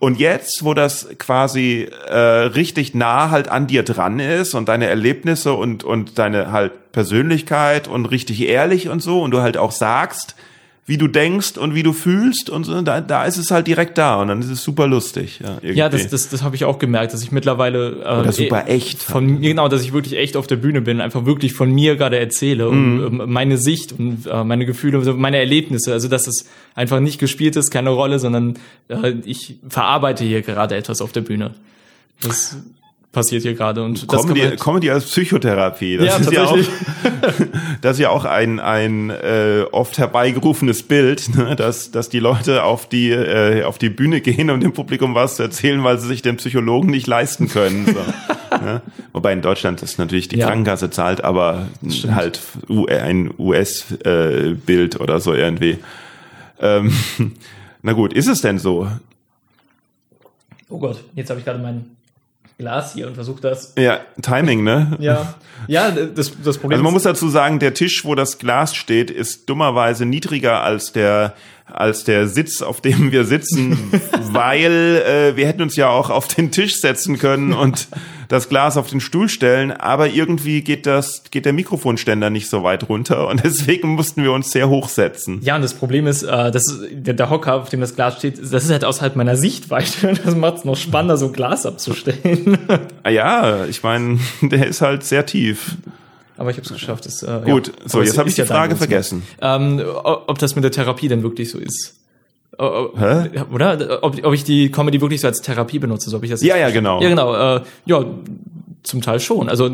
Und 0.01 0.18
jetzt, 0.18 0.64
wo 0.64 0.74
das 0.74 1.09
quasi 1.18 1.88
äh, 2.09 2.16
richtig 2.16 2.95
nah 2.95 3.30
halt 3.30 3.47
an 3.49 3.68
dir 3.68 3.84
dran 3.84 4.18
ist 4.18 4.55
und 4.55 4.68
deine 4.68 4.88
Erlebnisse 4.88 5.53
und 5.53 5.84
und 5.84 6.18
deine 6.18 6.51
halt 6.51 6.90
Persönlichkeit 6.90 7.86
und 7.86 8.07
richtig 8.07 8.43
ehrlich 8.43 8.88
und 8.88 9.01
so 9.01 9.22
und 9.22 9.30
du 9.30 9.40
halt 9.40 9.57
auch 9.57 9.70
sagst, 9.70 10.34
wie 10.85 10.99
du 10.99 11.07
denkst 11.07 11.59
und 11.59 11.76
wie 11.76 11.85
du 11.85 11.93
fühlst 11.93 12.51
und 12.51 12.64
so, 12.64 12.83
da, 12.83 13.01
da 13.01 13.24
ist 13.24 13.37
es 13.37 13.53
halt 13.53 13.68
direkt 13.68 13.99
da 13.99 14.20
und 14.20 14.28
dann 14.28 14.41
ist 14.41 14.51
es 14.51 14.64
super 14.64 14.89
lustig. 14.89 15.39
Ja, 15.41 15.55
irgendwie. 15.55 15.74
ja 15.74 15.89
das, 15.89 16.09
das, 16.09 16.28
das 16.28 16.43
habe 16.43 16.57
ich 16.57 16.64
auch 16.64 16.80
gemerkt, 16.80 17.14
dass 17.14 17.22
ich 17.22 17.30
mittlerweile 17.30 18.03
äh, 18.03 18.20
Oder 18.20 18.33
super 18.33 18.64
echt 18.66 19.01
von 19.01 19.24
mir 19.39 19.51
genau, 19.51 19.68
dass 19.68 19.83
ich 19.83 19.93
wirklich 19.93 20.16
echt 20.16 20.37
auf 20.37 20.49
der 20.49 20.57
Bühne 20.57 20.80
bin, 20.80 21.01
einfach 21.01 21.24
wirklich 21.24 21.53
von 21.53 21.70
mir 21.70 21.95
gerade 21.97 22.18
erzähle 22.18 22.68
mhm. 22.68 23.05
und 23.05 23.20
äh, 23.20 23.26
meine 23.26 23.59
Sicht 23.59 23.93
und 23.93 24.26
äh, 24.26 24.43
meine 24.43 24.66
Gefühle, 24.66 24.99
meine 25.14 25.37
Erlebnisse, 25.37 25.93
also 25.93 26.09
dass 26.09 26.26
es 26.26 26.47
einfach 26.74 26.99
nicht 26.99 27.20
gespielt 27.20 27.55
ist, 27.55 27.70
keine 27.70 27.91
Rolle, 27.91 28.18
sondern 28.18 28.59
äh, 28.89 29.14
ich 29.24 29.59
verarbeite 29.68 30.24
hier 30.24 30.43
gerade 30.43 30.74
etwas 30.74 31.01
auf 31.01 31.12
der 31.12 31.20
Bühne. 31.20 31.55
Das 32.22 32.57
passiert 33.12 33.42
hier 33.42 33.54
gerade 33.54 33.82
und 33.84 34.08
Comedy, 34.08 34.40
das 34.40 34.50
halt 34.50 34.60
Comedy 34.60 34.90
als 34.90 35.04
Psychotherapie. 35.04 35.98
Das 35.98 36.06
ja, 36.06 36.16
ist 36.16 36.32
ja 36.32 36.44
auch, 36.44 36.58
das 37.82 37.92
ist 37.92 38.00
ja 38.00 38.08
auch 38.08 38.24
ein 38.24 38.58
ein 38.58 39.10
äh, 39.10 39.64
oft 39.70 39.98
herbeigerufenes 39.98 40.82
Bild, 40.82 41.34
ne? 41.36 41.54
dass 41.54 41.90
dass 41.90 42.08
die 42.08 42.18
Leute 42.18 42.64
auf 42.64 42.88
die 42.88 43.10
äh, 43.10 43.64
auf 43.64 43.76
die 43.76 43.90
Bühne 43.90 44.22
gehen, 44.22 44.50
um 44.50 44.60
dem 44.60 44.72
Publikum 44.72 45.14
was 45.14 45.36
zu 45.36 45.42
erzählen, 45.42 45.84
weil 45.84 45.98
sie 45.98 46.08
sich 46.08 46.22
den 46.22 46.38
Psychologen 46.38 46.90
nicht 46.90 47.06
leisten 47.06 47.48
können. 47.48 47.86
So, 47.86 48.56
ne? 48.64 48.80
Wobei 49.12 49.34
in 49.34 49.42
Deutschland 49.42 49.82
das 49.82 49.98
natürlich 49.98 50.28
die 50.28 50.38
ja. 50.38 50.46
Krankenkasse 50.46 50.90
zahlt, 50.90 51.22
aber 51.22 51.66
halt 52.10 52.40
ein 52.88 53.30
US-Bild 53.38 54.94
äh, 54.94 54.98
oder 54.98 55.20
so 55.20 55.34
irgendwie. 55.34 55.78
Ähm, 56.60 56.92
na 57.82 57.92
gut, 57.92 58.14
ist 58.14 58.28
es 58.28 58.40
denn 58.40 58.58
so? 58.58 58.88
Oh 60.70 60.78
Gott, 60.78 61.04
jetzt 61.14 61.28
habe 61.28 61.40
ich 61.40 61.44
gerade 61.44 61.58
meinen 61.58 61.96
Glas 62.62 62.94
hier 62.94 63.08
und 63.08 63.14
versucht 63.14 63.42
das. 63.42 63.74
Ja, 63.76 64.00
Timing, 64.22 64.62
ne? 64.62 64.96
Ja. 65.00 65.34
Ja, 65.68 65.90
das, 65.90 66.32
das 66.42 66.58
Problem 66.58 66.76
Also 66.76 66.84
man 66.84 66.92
muss 66.92 67.02
dazu 67.02 67.28
sagen, 67.28 67.58
der 67.58 67.74
Tisch, 67.74 68.04
wo 68.04 68.14
das 68.14 68.38
Glas 68.38 68.74
steht, 68.74 69.10
ist 69.10 69.48
dummerweise 69.48 70.06
niedriger 70.06 70.62
als 70.62 70.92
der 70.92 71.34
als 71.66 72.04
der 72.04 72.28
Sitz, 72.28 72.60
auf 72.60 72.80
dem 72.80 73.12
wir 73.12 73.24
sitzen, 73.24 73.78
weil 74.32 75.02
äh, 75.06 75.36
wir 75.36 75.46
hätten 75.46 75.62
uns 75.62 75.76
ja 75.76 75.88
auch 75.88 76.10
auf 76.10 76.28
den 76.28 76.50
Tisch 76.50 76.80
setzen 76.80 77.18
können 77.18 77.52
und 77.54 77.88
das 78.33 78.49
Glas 78.49 78.78
auf 78.78 78.89
den 78.89 79.01
Stuhl 79.01 79.28
stellen, 79.28 79.72
aber 79.72 80.09
irgendwie 80.09 80.62
geht 80.62 80.87
das 80.87 81.22
geht 81.30 81.45
der 81.45 81.53
Mikrofonständer 81.53 82.30
nicht 82.30 82.49
so 82.49 82.62
weit 82.62 82.89
runter 82.89 83.28
und 83.28 83.45
deswegen 83.45 83.89
mussten 83.89 84.22
wir 84.22 84.33
uns 84.33 84.51
sehr 84.51 84.70
hochsetzen. 84.70 85.41
Ja, 85.43 85.57
und 85.57 85.62
das 85.62 85.74
Problem 85.74 86.07
ist, 86.07 86.22
äh, 86.22 86.51
das 86.51 86.80
der, 86.91 87.12
der 87.12 87.28
Hocker, 87.28 87.57
auf 87.57 87.68
dem 87.68 87.80
das 87.80 87.95
Glas 87.95 88.16
steht, 88.16 88.39
das 88.39 88.64
ist 88.64 88.70
halt 88.70 88.85
außerhalb 88.85 89.16
meiner 89.16 89.37
Sichtweite. 89.37 89.93
Das 90.22 90.37
macht 90.37 90.59
es 90.59 90.64
noch 90.64 90.76
spannender, 90.76 91.16
so 91.16 91.26
ein 91.26 91.33
Glas 91.33 91.66
abzustellen. 91.66 92.59
Ah 93.03 93.11
ja, 93.11 93.66
ich 93.66 93.83
meine, 93.83 94.18
der 94.41 94.66
ist 94.66 94.80
halt 94.80 95.05
sehr 95.05 95.26
tief. 95.26 95.76
Aber 96.37 96.51
ich 96.51 96.57
habe 96.57 96.66
es 96.66 96.72
geschafft. 96.72 97.05
Das, 97.05 97.22
äh, 97.22 97.41
Gut, 97.45 97.68
ja. 97.68 97.74
so, 97.87 98.03
jetzt 98.03 98.16
habe 98.16 98.28
ich 98.28 98.35
die 98.35 98.47
Frage 98.47 98.76
vergessen. 98.76 99.22
Ähm, 99.41 99.83
ob 100.05 100.39
das 100.39 100.55
mit 100.55 100.64
der 100.64 100.70
Therapie 100.70 101.09
denn 101.09 101.22
wirklich 101.22 101.51
so 101.51 101.59
ist. 101.59 101.97
Hä? 102.59 103.30
Oder? 103.53 104.03
Ob, 104.03 104.24
ob 104.24 104.34
ich 104.34 104.44
die 104.44 104.70
Comedy 104.70 105.00
wirklich 105.00 105.20
so 105.20 105.26
als 105.26 105.40
Therapie 105.40 105.78
benutze, 105.78 106.11
so 106.11 106.18
ob 106.18 106.24
ich 106.24 106.30
das. 106.30 106.42
Ja, 106.42 106.57
ja, 106.57 106.70
genau. 106.70 107.00
Ja, 107.00 107.09
genau. 107.09 107.57
Äh, 107.57 107.61
ja, 107.86 108.05
zum 108.83 109.01
Teil 109.01 109.20
schon. 109.20 109.49
Also 109.49 109.70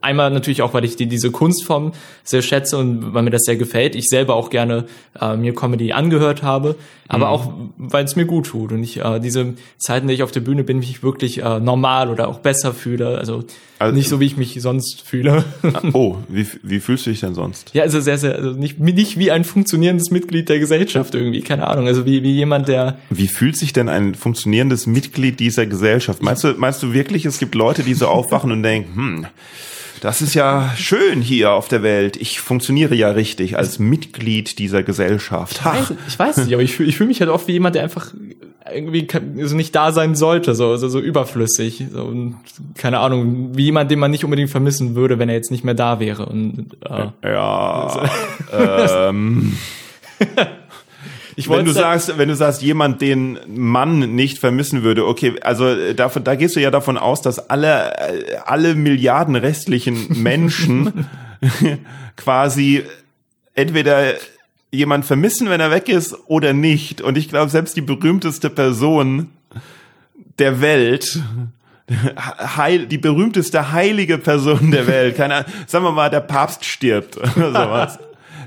einmal 0.00 0.30
natürlich 0.30 0.62
auch, 0.62 0.74
weil 0.74 0.84
ich 0.84 0.96
die, 0.96 1.06
diese 1.06 1.30
Kunstform 1.30 1.92
sehr 2.22 2.42
schätze 2.42 2.78
und 2.78 3.12
weil 3.14 3.22
mir 3.22 3.30
das 3.30 3.42
sehr 3.42 3.56
gefällt. 3.56 3.94
Ich 3.94 4.08
selber 4.08 4.36
auch 4.36 4.50
gerne 4.50 4.84
äh, 5.20 5.36
mir 5.36 5.54
Comedy 5.54 5.92
angehört 5.92 6.42
habe, 6.42 6.76
aber 7.08 7.26
mhm. 7.26 7.32
auch, 7.32 7.52
weil 7.76 8.04
es 8.04 8.16
mir 8.16 8.26
gut 8.26 8.46
tut 8.46 8.72
und 8.72 8.82
ich 8.82 8.98
äh, 8.98 9.18
diese 9.18 9.54
Zeiten, 9.78 10.08
die 10.08 10.14
ich 10.14 10.22
auf 10.22 10.32
der 10.32 10.40
Bühne 10.40 10.64
bin, 10.64 10.78
mich 10.78 11.02
wirklich 11.02 11.42
äh, 11.42 11.60
normal 11.60 12.10
oder 12.10 12.28
auch 12.28 12.38
besser 12.38 12.72
fühle. 12.72 13.18
Also, 13.18 13.44
also 13.78 13.94
nicht 13.94 14.08
so, 14.08 14.20
wie 14.20 14.26
ich 14.26 14.36
mich 14.36 14.56
sonst 14.60 15.02
fühle. 15.02 15.44
Ah, 15.62 15.80
oh, 15.92 16.16
wie, 16.28 16.46
wie 16.62 16.78
fühlst 16.80 17.06
du 17.06 17.10
dich 17.10 17.20
denn 17.20 17.34
sonst? 17.34 17.74
Ja, 17.74 17.82
also 17.82 18.00
sehr, 18.00 18.16
sehr, 18.16 18.36
also 18.36 18.50
nicht, 18.50 18.78
nicht 18.78 19.18
wie 19.18 19.30
ein 19.30 19.44
funktionierendes 19.44 20.10
Mitglied 20.10 20.48
der 20.48 20.58
Gesellschaft 20.58 21.14
irgendwie, 21.14 21.40
keine 21.40 21.66
Ahnung. 21.66 21.86
Also 21.86 22.06
wie, 22.06 22.22
wie 22.22 22.32
jemand, 22.32 22.68
der. 22.68 22.98
Wie 23.10 23.26
fühlt 23.26 23.56
sich 23.56 23.72
denn 23.72 23.88
ein 23.88 24.14
funktionierendes 24.14 24.86
Mitglied 24.86 25.40
dieser 25.40 25.66
Gesellschaft? 25.66 26.22
Meinst 26.22 26.44
du, 26.44 26.54
meinst 26.56 26.82
du 26.82 26.92
wirklich, 26.92 27.24
es 27.26 27.38
gibt 27.38 27.54
Leute, 27.54 27.82
die 27.82 27.94
so 27.94 28.06
aufwachen 28.06 28.43
und 28.52 28.62
denken, 28.62 28.96
hm, 28.96 29.26
das 30.00 30.20
ist 30.20 30.34
ja 30.34 30.70
schön 30.76 31.22
hier 31.22 31.52
auf 31.52 31.68
der 31.68 31.82
Welt. 31.82 32.16
Ich 32.16 32.40
funktioniere 32.40 32.94
ja 32.94 33.10
richtig 33.10 33.56
als 33.56 33.78
Mitglied 33.78 34.58
dieser 34.58 34.82
Gesellschaft. 34.82 35.60
Ich 35.60 35.64
weiß, 35.64 35.94
ich 36.08 36.18
weiß 36.18 36.36
nicht, 36.38 36.52
aber 36.52 36.62
ich 36.62 36.74
fühle 36.74 36.88
ich 36.88 36.96
fühl 36.96 37.06
mich 37.06 37.20
halt 37.20 37.30
oft 37.30 37.48
wie 37.48 37.52
jemand, 37.52 37.74
der 37.74 37.84
einfach 37.84 38.12
irgendwie 38.72 39.06
also 39.40 39.56
nicht 39.56 39.74
da 39.74 39.92
sein 39.92 40.14
sollte, 40.14 40.54
so, 40.54 40.76
so, 40.76 40.88
so 40.88 41.00
überflüssig. 41.00 41.84
So, 41.90 42.04
und, 42.04 42.36
keine 42.76 42.98
Ahnung, 42.98 43.56
wie 43.56 43.64
jemand, 43.64 43.90
den 43.90 43.98
man 43.98 44.10
nicht 44.10 44.24
unbedingt 44.24 44.50
vermissen 44.50 44.94
würde, 44.94 45.18
wenn 45.18 45.28
er 45.28 45.34
jetzt 45.34 45.50
nicht 45.50 45.64
mehr 45.64 45.74
da 45.74 46.00
wäre. 46.00 46.26
Und, 46.26 46.76
äh, 46.84 47.06
ja. 47.22 48.10
ähm. 49.08 49.56
Ich 51.36 51.48
wenn 51.48 51.64
du 51.64 51.72
sagst, 51.72 52.16
wenn 52.16 52.28
du 52.28 52.36
sagst, 52.36 52.62
jemand 52.62 53.00
den 53.00 53.38
Mann 53.46 54.14
nicht 54.14 54.38
vermissen 54.38 54.82
würde, 54.82 55.06
okay, 55.06 55.34
also 55.42 55.66
äh, 55.68 55.94
davon, 55.94 56.24
da 56.24 56.34
gehst 56.34 56.56
du 56.56 56.60
ja 56.60 56.70
davon 56.70 56.96
aus, 56.96 57.22
dass 57.22 57.50
alle 57.50 57.96
äh, 57.96 58.36
alle 58.44 58.74
Milliarden 58.74 59.36
restlichen 59.36 60.06
Menschen 60.22 61.06
quasi 62.16 62.84
entweder 63.54 64.14
jemand 64.70 65.04
vermissen, 65.04 65.48
wenn 65.48 65.60
er 65.60 65.70
weg 65.70 65.88
ist, 65.88 66.16
oder 66.26 66.52
nicht. 66.52 67.00
Und 67.00 67.16
ich 67.16 67.28
glaube, 67.28 67.50
selbst 67.50 67.76
die 67.76 67.80
berühmteste 67.80 68.50
Person 68.50 69.30
der 70.38 70.60
Welt, 70.60 71.20
Heil, 72.56 72.86
die 72.86 72.98
berühmteste 72.98 73.72
heilige 73.72 74.18
Person 74.18 74.70
der 74.70 74.86
Welt, 74.86 75.16
keine 75.16 75.44
sagen 75.66 75.84
wir 75.84 75.92
mal, 75.92 76.10
der 76.10 76.20
Papst 76.20 76.64
stirbt 76.64 77.16
oder 77.16 77.52
sowas 77.52 77.98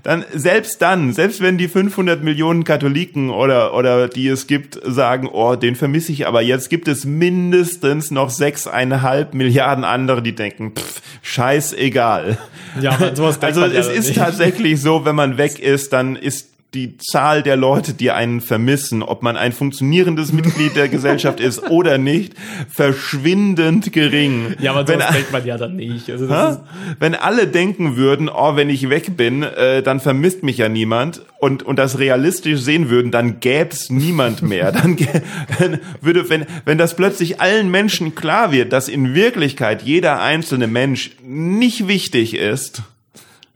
dann 0.07 0.23
selbst 0.33 0.81
dann, 0.81 1.11
selbst 1.11 1.41
wenn 1.41 1.57
die 1.57 1.67
500 1.67 2.23
Millionen 2.23 2.63
Katholiken 2.63 3.29
oder 3.29 3.73
oder 3.73 4.07
die 4.07 4.29
es 4.29 4.47
gibt 4.47 4.79
sagen, 4.81 5.27
oh, 5.27 5.57
den 5.57 5.75
vermisse 5.75 6.13
ich, 6.13 6.25
aber 6.25 6.41
jetzt 6.41 6.69
gibt 6.69 6.87
es 6.87 7.03
mindestens 7.03 8.09
noch 8.09 8.29
sechseinhalb 8.29 9.33
Milliarden 9.33 9.83
andere, 9.83 10.21
die 10.21 10.33
denken, 10.33 10.71
pff, 10.77 11.01
scheißegal. 11.23 12.37
Ja, 12.79 13.13
sowas 13.15 13.37
also 13.41 13.65
es 13.65 13.89
ist 13.89 14.07
nicht. 14.07 14.17
tatsächlich 14.17 14.81
so, 14.81 15.03
wenn 15.03 15.15
man 15.15 15.37
weg 15.37 15.59
ist, 15.59 15.91
dann 15.91 16.15
ist 16.15 16.56
die 16.73 16.97
Zahl 16.97 17.43
der 17.43 17.55
Leute, 17.55 17.93
die 17.93 18.11
einen 18.11 18.41
vermissen, 18.41 19.01
ob 19.01 19.23
man 19.23 19.37
ein 19.37 19.53
funktionierendes 19.53 20.33
Mitglied 20.33 20.75
der 20.75 20.89
Gesellschaft 20.89 21.39
ist 21.39 21.69
oder 21.69 21.97
nicht, 21.97 22.33
verschwindend 22.67 23.93
gering. 23.93 24.53
Ja, 24.59 24.71
aber 24.71 24.83
das 24.83 25.13
denkt 25.13 25.31
man 25.31 25.45
ja 25.45 25.57
dann 25.57 25.77
nicht. 25.77 26.09
Also 26.09 26.27
wenn 26.99 27.15
alle 27.15 27.47
denken 27.47 27.95
würden, 27.95 28.29
oh, 28.29 28.57
wenn 28.57 28.69
ich 28.69 28.89
weg 28.89 29.15
bin, 29.15 29.43
äh, 29.43 29.81
dann 29.81 30.01
vermisst 30.01 30.43
mich 30.43 30.57
ja 30.57 30.67
niemand 30.67 31.21
und, 31.39 31.63
und 31.63 31.79
das 31.79 31.99
realistisch 31.99 32.59
sehen 32.59 32.89
würden, 32.89 33.11
dann 33.11 33.39
gäb's 33.39 33.89
niemand 33.89 34.41
mehr. 34.41 34.73
Dann, 34.73 34.97
dann 35.59 35.79
würde, 36.01 36.29
wenn, 36.29 36.45
wenn 36.65 36.77
das 36.77 36.97
plötzlich 36.97 37.39
allen 37.39 37.71
Menschen 37.71 38.13
klar 38.13 38.51
wird, 38.51 38.73
dass 38.73 38.89
in 38.89 39.13
Wirklichkeit 39.15 39.83
jeder 39.83 40.21
einzelne 40.21 40.67
Mensch 40.67 41.11
nicht 41.23 41.87
wichtig 41.87 42.35
ist, 42.35 42.83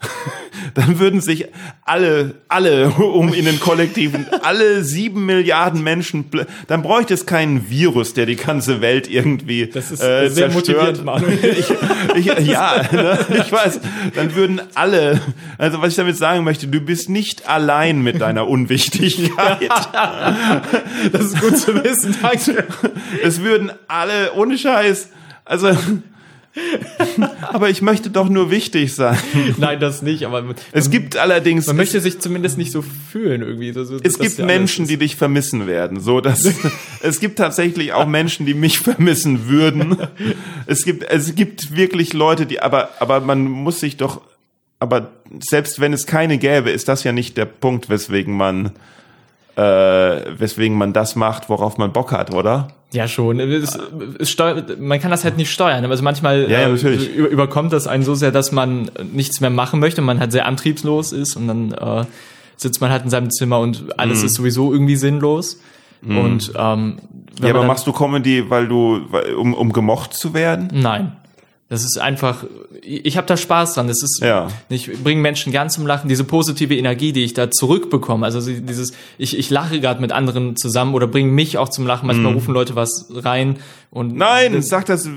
dann 0.73 0.99
würden 0.99 1.21
sich 1.21 1.47
alle, 1.83 2.35
alle 2.47 2.89
um 2.89 3.33
in 3.33 3.45
den 3.45 3.59
Kollektiven, 3.59 4.25
alle 4.41 4.83
sieben 4.83 5.25
Milliarden 5.25 5.83
Menschen, 5.83 6.25
dann 6.67 6.81
bräuchte 6.81 7.13
es 7.13 7.25
keinen 7.25 7.69
Virus, 7.69 8.13
der 8.13 8.25
die 8.25 8.35
ganze 8.35 8.81
Welt 8.81 9.09
irgendwie 9.09 9.67
das 9.67 9.91
ist 9.91 10.03
äh, 10.03 10.29
sehr 10.29 10.51
zerstört. 10.51 11.03
Manuel. 11.03 11.37
ich, 12.15 12.27
ich, 12.27 12.47
ja, 12.47 12.83
ne, 12.91 13.19
ich 13.37 13.51
weiß, 13.51 13.79
dann 14.15 14.35
würden 14.35 14.61
alle, 14.75 15.21
also 15.57 15.81
was 15.81 15.89
ich 15.89 15.95
damit 15.95 16.17
sagen 16.17 16.43
möchte, 16.43 16.67
du 16.67 16.79
bist 16.79 17.09
nicht 17.09 17.47
allein 17.47 18.01
mit 18.01 18.21
deiner 18.21 18.47
Unwichtigkeit. 18.47 19.69
das 21.11 21.21
ist 21.21 21.41
gut 21.41 21.57
zu 21.57 21.83
wissen, 21.83 22.15
danke. 22.21 22.65
Es 23.23 23.41
würden 23.41 23.71
alle, 23.87 24.33
ohne 24.33 24.57
Scheiß, 24.57 25.09
also 25.45 25.75
aber 27.41 27.69
ich 27.69 27.81
möchte 27.81 28.09
doch 28.09 28.27
nur 28.27 28.51
wichtig 28.51 28.93
sein. 28.93 29.17
Nein, 29.57 29.79
das 29.79 30.01
nicht, 30.01 30.25
aber 30.25 30.43
es 30.71 30.85
man, 30.85 30.91
gibt 30.91 31.17
allerdings 31.17 31.67
man 31.67 31.77
möchte 31.77 32.01
sich 32.01 32.19
zumindest 32.19 32.57
nicht 32.57 32.71
so 32.71 32.81
fühlen 32.81 33.41
irgendwie. 33.41 33.71
So, 33.71 33.83
so, 33.83 33.97
es 34.03 34.19
gibt 34.19 34.39
Menschen, 34.39 34.87
die 34.87 34.97
dich 34.97 35.15
vermissen 35.15 35.65
werden. 35.65 35.99
So, 35.99 36.19
dass 36.19 36.49
es 37.01 37.19
gibt 37.19 37.37
tatsächlich 37.37 37.93
auch 37.93 38.05
Menschen, 38.05 38.45
die 38.45 38.53
mich 38.53 38.79
vermissen 38.79 39.47
würden. 39.47 39.97
Es 40.65 40.83
gibt 40.83 41.03
es 41.03 41.35
gibt 41.35 41.75
wirklich 41.75 42.13
Leute, 42.13 42.45
die 42.45 42.61
aber 42.61 42.89
aber 42.99 43.21
man 43.21 43.43
muss 43.43 43.79
sich 43.79 43.97
doch 43.97 44.21
aber 44.79 45.11
selbst 45.39 45.79
wenn 45.79 45.93
es 45.93 46.05
keine 46.05 46.37
gäbe, 46.37 46.71
ist 46.71 46.87
das 46.87 47.03
ja 47.03 47.11
nicht 47.11 47.37
der 47.37 47.45
Punkt, 47.45 47.89
weswegen 47.89 48.35
man 48.35 48.71
äh, 49.61 50.39
weswegen 50.39 50.77
man 50.77 50.93
das 50.93 51.15
macht, 51.15 51.49
worauf 51.49 51.77
man 51.77 51.91
Bock 51.91 52.11
hat, 52.11 52.33
oder? 52.33 52.69
Ja, 52.93 53.07
schon. 53.07 53.39
Es, 53.39 53.77
es 54.19 54.29
steuert, 54.29 54.79
man 54.79 54.99
kann 54.99 55.11
das 55.11 55.23
halt 55.23 55.37
nicht 55.37 55.51
steuern. 55.51 55.85
Also 55.85 56.03
manchmal 56.03 56.49
ja, 56.49 56.67
ja, 56.67 56.75
äh, 56.75 56.95
überkommt 56.95 57.71
das 57.71 57.87
einen 57.87 58.03
so 58.03 58.15
sehr, 58.15 58.31
dass 58.31 58.51
man 58.51 58.89
nichts 59.13 59.39
mehr 59.39 59.49
machen 59.49 59.79
möchte, 59.79 60.01
man 60.01 60.19
halt 60.19 60.31
sehr 60.31 60.45
antriebslos 60.45 61.13
ist 61.13 61.35
und 61.35 61.47
dann 61.47 61.71
äh, 61.71 62.05
sitzt 62.57 62.81
man 62.81 62.91
halt 62.91 63.03
in 63.03 63.09
seinem 63.09 63.29
Zimmer 63.29 63.59
und 63.59 63.99
alles 63.99 64.19
mhm. 64.19 64.25
ist 64.25 64.33
sowieso 64.35 64.73
irgendwie 64.73 64.95
sinnlos. 64.95 65.61
Mhm. 66.01 66.17
Und 66.17 66.53
ähm, 66.55 66.97
ja, 67.41 67.49
aber 67.49 67.63
machst 67.63 67.87
du 67.87 67.93
Comedy, 67.93 68.49
weil 68.49 68.67
du 68.67 69.01
um, 69.37 69.53
um 69.53 69.71
gemocht 69.71 70.13
zu 70.13 70.33
werden? 70.33 70.69
Nein. 70.73 71.15
Das 71.71 71.85
ist 71.85 71.97
einfach, 71.97 72.43
ich 72.81 73.15
habe 73.15 73.25
da 73.27 73.37
Spaß 73.37 73.75
dran. 73.75 73.87
Das 73.87 74.03
ist, 74.03 74.19
ja. 74.21 74.49
ich 74.67 74.91
bringe 75.03 75.21
Menschen 75.21 75.53
gern 75.53 75.69
zum 75.69 75.87
Lachen. 75.87 76.09
Diese 76.09 76.25
positive 76.25 76.75
Energie, 76.75 77.13
die 77.13 77.23
ich 77.23 77.33
da 77.33 77.49
zurückbekomme, 77.49 78.25
also 78.25 78.41
dieses, 78.41 78.91
ich, 79.17 79.39
ich 79.39 79.49
lache 79.49 79.79
gerade 79.79 80.01
mit 80.01 80.11
anderen 80.11 80.57
zusammen 80.57 80.93
oder 80.93 81.07
bringe 81.07 81.31
mich 81.31 81.57
auch 81.57 81.69
zum 81.69 81.87
Lachen. 81.87 82.07
Manchmal 82.07 82.33
mm. 82.33 82.35
rufen 82.35 82.53
Leute 82.53 82.75
was 82.75 83.07
rein 83.15 83.55
und 83.93 84.15
nein, 84.15 84.53
das, 84.53 84.69
sag 84.69 84.85
das, 84.85 85.09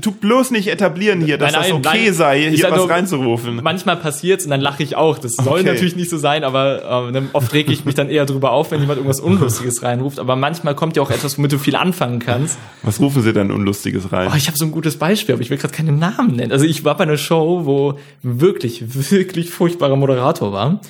tu 0.00 0.10
bloß 0.10 0.50
nicht 0.50 0.68
etablieren 0.68 1.20
hier, 1.20 1.36
dass 1.36 1.52
nein, 1.52 1.60
nein, 1.60 1.82
das 1.82 1.92
okay 1.92 2.04
nein, 2.06 2.14
sei, 2.14 2.50
hier 2.50 2.70
was 2.70 2.78
nur, 2.78 2.88
reinzurufen. 2.88 3.60
Manchmal 3.62 3.98
passiert's 3.98 4.46
und 4.46 4.50
dann 4.50 4.62
lache 4.62 4.82
ich 4.82 4.96
auch. 4.96 5.18
Das 5.18 5.34
soll 5.34 5.60
okay. 5.60 5.64
natürlich 5.64 5.94
nicht 5.94 6.08
so 6.08 6.16
sein, 6.16 6.42
aber 6.42 7.12
äh, 7.12 7.22
oft 7.34 7.52
reg 7.52 7.68
ich 7.68 7.84
mich 7.84 7.94
dann 7.94 8.08
eher 8.08 8.24
drüber 8.24 8.52
auf, 8.52 8.70
wenn 8.70 8.80
jemand 8.80 8.96
irgendwas 8.96 9.20
Unlustiges 9.20 9.82
reinruft. 9.82 10.18
Aber 10.18 10.36
manchmal 10.36 10.74
kommt 10.74 10.96
ja 10.96 11.02
auch 11.02 11.10
etwas, 11.10 11.36
womit 11.36 11.52
du 11.52 11.58
viel 11.58 11.76
anfangen 11.76 12.18
kannst. 12.18 12.56
Was 12.82 12.98
rufen 12.98 13.20
sie 13.22 13.34
denn 13.34 13.50
Unlustiges 13.50 14.10
rein? 14.10 14.30
Oh, 14.32 14.36
ich 14.36 14.46
habe 14.46 14.56
so 14.56 14.64
ein 14.64 14.70
gutes 14.70 14.96
Beispiel, 14.96 15.34
aber 15.34 15.42
ich 15.42 15.50
will 15.50 15.58
gerade 15.58 15.74
keine 15.74 15.92
Namen 15.98 16.36
nennen. 16.36 16.52
Also 16.52 16.64
ich 16.64 16.84
war 16.84 16.96
bei 16.96 17.04
einer 17.04 17.16
Show, 17.16 17.62
wo 17.64 17.98
wirklich, 18.22 19.10
wirklich 19.10 19.50
furchtbarer 19.50 19.96
Moderator 19.96 20.52
war. 20.52 20.80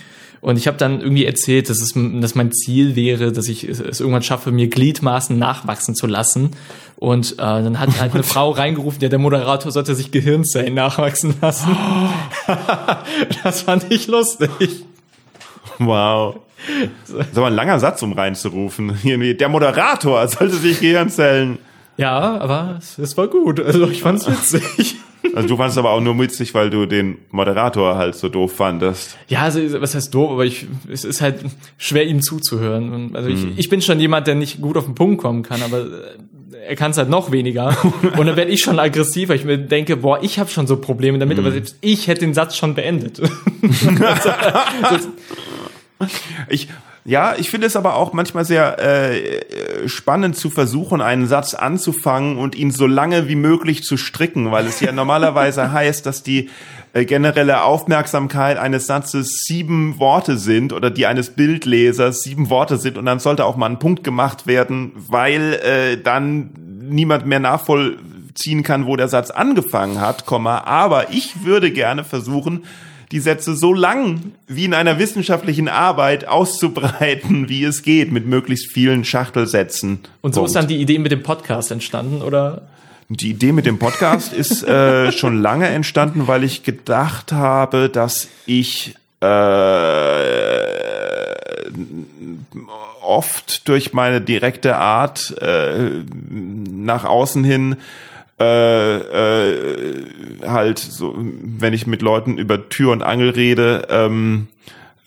Und 0.44 0.58
ich 0.58 0.66
habe 0.66 0.76
dann 0.76 1.00
irgendwie 1.00 1.24
erzählt, 1.24 1.70
dass, 1.70 1.80
es, 1.80 1.94
dass 1.94 2.34
mein 2.34 2.52
Ziel 2.52 2.96
wäre, 2.96 3.32
dass 3.32 3.48
ich 3.48 3.64
es 3.64 3.98
irgendwann 3.98 4.22
schaffe, 4.22 4.52
mir 4.52 4.68
Gliedmaßen 4.68 5.38
nachwachsen 5.38 5.94
zu 5.94 6.06
lassen. 6.06 6.50
Und 6.96 7.32
äh, 7.32 7.36
dann 7.38 7.80
hat 7.80 7.98
halt 7.98 8.12
eine 8.12 8.22
Frau 8.24 8.50
reingerufen, 8.50 9.00
ja, 9.00 9.08
der 9.08 9.18
Moderator 9.18 9.72
sollte 9.72 9.94
sich 9.94 10.10
Gehirnzellen 10.10 10.74
nachwachsen 10.74 11.34
lassen. 11.40 11.74
das 13.42 13.62
fand 13.62 13.90
ich 13.90 14.06
lustig. 14.06 14.84
Wow. 15.78 16.36
Das 17.08 17.28
ist 17.28 17.38
aber 17.38 17.46
ein 17.46 17.54
langer 17.54 17.78
Satz, 17.78 18.02
um 18.02 18.12
reinzurufen. 18.12 18.98
Der 19.02 19.48
Moderator 19.48 20.28
sollte 20.28 20.56
sich 20.56 20.78
Gehirnzellen. 20.80 21.58
Ja, 21.96 22.38
aber 22.38 22.76
es, 22.78 22.98
es 22.98 23.16
war 23.16 23.28
gut. 23.28 23.60
Also 23.60 23.88
ich 23.88 24.02
fand's 24.02 24.28
witzig. 24.28 24.96
Also 25.34 25.48
du 25.48 25.56
fandest 25.56 25.78
aber 25.78 25.90
auch 25.90 26.00
nur 26.00 26.18
witzig, 26.20 26.52
weil 26.54 26.68
du 26.70 26.86
den 26.86 27.18
Moderator 27.30 27.96
halt 27.96 28.14
so 28.14 28.28
doof 28.28 28.52
fandest. 28.52 29.16
Ja, 29.28 29.40
also 29.40 29.60
was 29.80 29.94
heißt 29.94 30.14
doof, 30.14 30.32
aber 30.32 30.44
ich, 30.44 30.66
es 30.92 31.04
ist 31.04 31.22
halt 31.22 31.36
schwer 31.78 32.06
ihm 32.06 32.20
zuzuhören. 32.20 32.92
Und 32.92 33.16
also 33.16 33.30
ich, 33.30 33.42
hm. 33.42 33.54
ich 33.56 33.68
bin 33.68 33.80
schon 33.80 33.98
jemand, 34.00 34.26
der 34.26 34.34
nicht 34.34 34.60
gut 34.60 34.76
auf 34.76 34.84
den 34.84 34.94
Punkt 34.94 35.22
kommen 35.22 35.42
kann, 35.42 35.62
aber 35.62 35.80
äh, 35.80 35.88
er 36.68 36.76
kann 36.76 36.90
es 36.90 36.98
halt 36.98 37.08
noch 37.08 37.32
weniger. 37.32 37.76
Und 38.16 38.26
dann 38.26 38.36
werde 38.36 38.50
ich 38.50 38.60
schon 38.60 38.78
aggressiver. 38.78 39.34
Ich 39.34 39.44
mir 39.44 39.58
denke, 39.58 39.96
boah, 39.96 40.22
ich 40.22 40.38
habe 40.38 40.50
schon 40.50 40.66
so 40.66 40.76
Probleme 40.76 41.18
damit, 41.18 41.38
aber 41.38 41.48
hm. 41.48 41.54
selbst 41.54 41.78
ich 41.80 42.06
hätte 42.06 42.20
den 42.20 42.34
Satz 42.34 42.56
schon 42.56 42.74
beendet. 42.74 43.20
ich 46.48 46.68
ja, 47.06 47.34
ich 47.36 47.50
finde 47.50 47.66
es 47.66 47.76
aber 47.76 47.96
auch 47.96 48.14
manchmal 48.14 48.46
sehr 48.46 48.78
äh, 48.78 49.88
spannend 49.88 50.36
zu 50.36 50.48
versuchen, 50.48 51.02
einen 51.02 51.26
Satz 51.26 51.52
anzufangen 51.52 52.38
und 52.38 52.54
ihn 52.54 52.70
so 52.70 52.86
lange 52.86 53.28
wie 53.28 53.36
möglich 53.36 53.84
zu 53.84 53.98
stricken, 53.98 54.50
weil 54.50 54.66
es 54.66 54.80
ja 54.80 54.90
normalerweise 54.92 55.70
heißt, 55.70 56.06
dass 56.06 56.22
die 56.22 56.48
äh, 56.94 57.04
generelle 57.04 57.62
Aufmerksamkeit 57.62 58.56
eines 58.56 58.86
Satzes 58.86 59.44
sieben 59.44 59.98
Worte 59.98 60.38
sind 60.38 60.72
oder 60.72 60.90
die 60.90 61.04
eines 61.04 61.30
Bildlesers 61.30 62.22
sieben 62.22 62.48
Worte 62.48 62.78
sind 62.78 62.96
und 62.96 63.04
dann 63.04 63.18
sollte 63.18 63.44
auch 63.44 63.56
mal 63.56 63.68
ein 63.68 63.78
Punkt 63.78 64.02
gemacht 64.02 64.46
werden, 64.46 64.92
weil 64.96 65.60
äh, 65.62 66.02
dann 66.02 66.50
niemand 66.88 67.26
mehr 67.26 67.40
nachvollziehen 67.40 68.62
kann, 68.62 68.86
wo 68.86 68.96
der 68.96 69.08
Satz 69.08 69.30
angefangen 69.30 70.00
hat, 70.00 70.24
Komma. 70.24 70.64
Aber 70.64 71.10
ich 71.10 71.44
würde 71.44 71.70
gerne 71.70 72.02
versuchen, 72.02 72.64
die 73.14 73.20
Sätze 73.20 73.54
so 73.54 73.72
lang 73.72 74.32
wie 74.48 74.64
in 74.64 74.74
einer 74.74 74.98
wissenschaftlichen 74.98 75.68
Arbeit 75.68 76.26
auszubreiten, 76.26 77.48
wie 77.48 77.62
es 77.62 77.82
geht, 77.82 78.10
mit 78.10 78.26
möglichst 78.26 78.72
vielen 78.72 79.04
Schachtelsätzen. 79.04 80.00
Und 80.20 80.34
so 80.34 80.40
Punkt. 80.40 80.48
ist 80.48 80.56
dann 80.56 80.66
die 80.66 80.80
Idee 80.80 80.98
mit 80.98 81.12
dem 81.12 81.22
Podcast 81.22 81.70
entstanden, 81.70 82.22
oder? 82.22 82.62
Die 83.08 83.30
Idee 83.30 83.52
mit 83.52 83.66
dem 83.66 83.78
Podcast 83.78 84.32
ist 84.32 84.64
äh, 84.64 85.12
schon 85.16 85.40
lange 85.40 85.68
entstanden, 85.68 86.26
weil 86.26 86.42
ich 86.42 86.64
gedacht 86.64 87.30
habe, 87.30 87.88
dass 87.88 88.26
ich 88.46 88.96
äh, 89.20 89.26
oft 93.00 93.68
durch 93.68 93.92
meine 93.92 94.20
direkte 94.22 94.74
Art 94.74 95.40
äh, 95.40 96.02
nach 96.30 97.04
außen 97.04 97.44
hin 97.44 97.76
äh, 98.40 98.96
äh, 98.96 100.04
halt 100.46 100.78
so, 100.78 101.14
wenn 101.16 101.72
ich 101.72 101.86
mit 101.86 102.02
Leuten 102.02 102.38
über 102.38 102.68
Tür 102.68 102.92
und 102.92 103.02
Angel 103.02 103.30
rede, 103.30 103.86
ähm, 103.90 104.48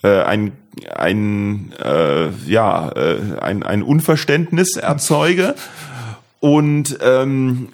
äh, 0.04 0.22
ein 0.22 0.54
ein 0.94 1.74
äh, 1.84 2.30
ja 2.46 2.90
äh, 2.92 3.40
ein 3.42 3.64
ein 3.64 3.84
Unverständnis 3.84 4.78
erzeuge 4.78 5.56
und 6.40 6.98
ähm, 7.02 7.70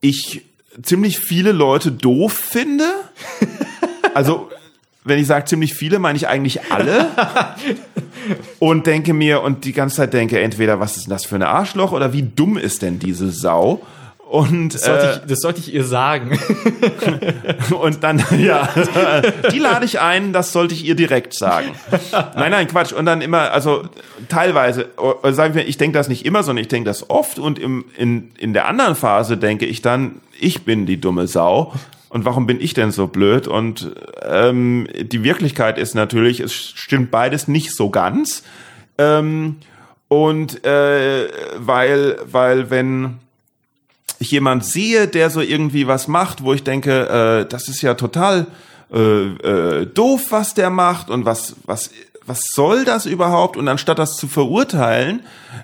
ich 0.00 0.42
ziemlich 0.82 1.18
viele 1.18 1.52
Leute 1.52 1.92
doof 1.92 2.32
finde. 2.32 2.84
Also 4.14 4.48
wenn 5.04 5.18
ich 5.18 5.26
sage 5.26 5.44
ziemlich 5.44 5.74
viele, 5.74 5.98
meine 5.98 6.16
ich 6.16 6.28
eigentlich 6.28 6.70
alle. 6.70 7.08
und 8.58 8.86
denke 8.86 9.12
mir 9.12 9.42
und 9.42 9.64
die 9.64 9.72
ganze 9.72 9.96
Zeit 9.96 10.14
denke, 10.14 10.40
entweder 10.40 10.80
was 10.80 10.96
ist 10.96 11.06
denn 11.06 11.10
das 11.10 11.24
für 11.24 11.34
ein 11.34 11.42
Arschloch 11.42 11.92
oder 11.92 12.12
wie 12.12 12.22
dumm 12.22 12.56
ist 12.56 12.82
denn 12.82 12.98
diese 12.98 13.30
Sau? 13.30 13.82
Und 14.34 14.74
das 14.74 14.82
sollte, 14.82 15.06
äh, 15.06 15.12
ich, 15.12 15.18
das 15.28 15.40
sollte 15.42 15.60
ich 15.60 15.72
ihr 15.72 15.84
sagen. 15.84 16.36
und 17.80 18.02
dann, 18.02 18.20
ja, 18.36 18.68
die 19.52 19.60
lade 19.60 19.84
ich 19.84 20.00
ein, 20.00 20.32
das 20.32 20.50
sollte 20.50 20.74
ich 20.74 20.84
ihr 20.84 20.96
direkt 20.96 21.34
sagen. 21.34 21.68
Nein, 22.34 22.50
nein, 22.50 22.66
Quatsch. 22.66 22.92
Und 22.92 23.06
dann 23.06 23.20
immer, 23.20 23.52
also 23.52 23.84
teilweise, 24.28 24.88
äh, 25.22 25.32
sagen 25.32 25.54
wir, 25.54 25.68
ich 25.68 25.76
denke 25.76 25.96
das 25.96 26.08
nicht 26.08 26.26
immer, 26.26 26.42
sondern 26.42 26.62
ich 26.62 26.68
denke 26.68 26.90
das 26.90 27.10
oft. 27.10 27.38
Und 27.38 27.60
im, 27.60 27.84
in, 27.96 28.32
in 28.36 28.54
der 28.54 28.66
anderen 28.66 28.96
Phase 28.96 29.36
denke 29.36 29.66
ich 29.66 29.82
dann, 29.82 30.20
ich 30.40 30.64
bin 30.64 30.84
die 30.84 31.00
dumme 31.00 31.28
Sau. 31.28 31.72
Und 32.08 32.24
warum 32.24 32.48
bin 32.48 32.60
ich 32.60 32.74
denn 32.74 32.90
so 32.90 33.06
blöd? 33.06 33.46
Und 33.46 33.94
ähm, 34.20 34.88
die 35.00 35.22
Wirklichkeit 35.22 35.78
ist 35.78 35.94
natürlich, 35.94 36.40
es 36.40 36.52
stimmt 36.52 37.12
beides 37.12 37.46
nicht 37.46 37.72
so 37.72 37.88
ganz. 37.88 38.42
Ähm, 38.98 39.58
und 40.08 40.64
äh, 40.64 41.28
weil, 41.56 42.16
weil 42.26 42.70
wenn 42.70 43.20
ich 44.18 44.30
jemand 44.30 44.64
sehe, 44.64 45.08
der 45.08 45.30
so 45.30 45.40
irgendwie 45.40 45.86
was 45.86 46.08
macht, 46.08 46.42
wo 46.42 46.52
ich 46.52 46.64
denke, 46.64 47.44
äh, 47.44 47.48
das 47.48 47.68
ist 47.68 47.82
ja 47.82 47.94
total 47.94 48.46
äh, 48.92 48.98
äh, 48.98 49.86
doof, 49.86 50.26
was 50.30 50.54
der 50.54 50.70
macht 50.70 51.10
und 51.10 51.24
was, 51.24 51.56
was, 51.64 51.90
was 52.26 52.54
soll 52.54 52.84
das 52.84 53.06
überhaupt? 53.06 53.56
Und 53.56 53.68
anstatt 53.68 53.98
das 53.98 54.16
zu 54.16 54.28
verurteilen, 54.28 55.20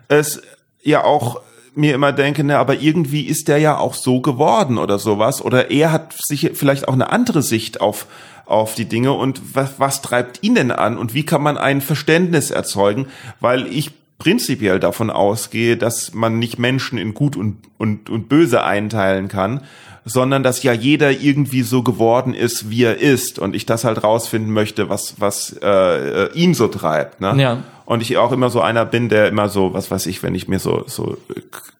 es 0.09 0.42
ja 0.82 1.05
auch 1.05 1.40
mir 1.74 1.94
immer 1.94 2.12
denke, 2.12 2.44
ne, 2.44 2.59
aber 2.59 2.80
irgendwie 2.80 3.22
ist 3.22 3.48
der 3.48 3.59
ja 3.59 3.78
auch 3.78 3.94
so 3.94 4.20
geworden 4.20 4.78
oder 4.78 4.98
sowas. 4.98 5.42
Oder 5.42 5.70
er 5.70 5.92
hat 5.92 6.14
sich 6.18 6.51
vielleicht 6.55 6.88
auch 6.88 6.92
eine 6.92 7.11
andere 7.11 7.42
Sicht 7.42 7.80
auf, 7.80 8.07
auf 8.46 8.74
die 8.74 8.86
Dinge 8.86 9.12
und 9.12 9.55
was, 9.55 9.78
was 9.78 10.03
treibt 10.03 10.42
ihn 10.42 10.57
denn 10.57 10.72
an 10.72 10.98
und 10.98 11.14
wie 11.14 11.24
kann 11.24 11.42
man 11.42 11.57
ein 11.57 11.80
Verständnis 11.80 12.51
erzeugen? 12.51 13.07
Weil 13.38 13.66
ich 13.66 13.92
prinzipiell 14.20 14.78
davon 14.78 15.10
ausgehe, 15.10 15.76
dass 15.76 16.14
man 16.14 16.38
nicht 16.38 16.58
Menschen 16.60 16.98
in 16.98 17.14
gut 17.14 17.36
und, 17.36 17.56
und, 17.78 18.08
und 18.08 18.28
böse 18.28 18.62
einteilen 18.62 19.26
kann, 19.26 19.62
sondern 20.04 20.42
dass 20.42 20.62
ja 20.62 20.72
jeder 20.72 21.10
irgendwie 21.10 21.62
so 21.62 21.82
geworden 21.82 22.34
ist, 22.34 22.70
wie 22.70 22.84
er 22.84 22.98
ist 22.98 23.38
und 23.38 23.56
ich 23.56 23.66
das 23.66 23.84
halt 23.84 24.04
rausfinden 24.04 24.52
möchte, 24.52 24.88
was, 24.88 25.16
was 25.18 25.56
äh, 25.62 26.32
ihn 26.32 26.54
so 26.54 26.68
treibt. 26.68 27.20
Ne? 27.20 27.34
Ja. 27.42 27.62
Und 27.86 28.02
ich 28.02 28.18
auch 28.18 28.30
immer 28.30 28.50
so 28.50 28.60
einer 28.60 28.84
bin, 28.84 29.08
der 29.08 29.26
immer 29.26 29.48
so, 29.48 29.74
was 29.74 29.90
weiß 29.90 30.06
ich, 30.06 30.22
wenn 30.22 30.34
ich 30.34 30.46
mir 30.46 30.58
so, 30.58 30.84
so 30.86 31.16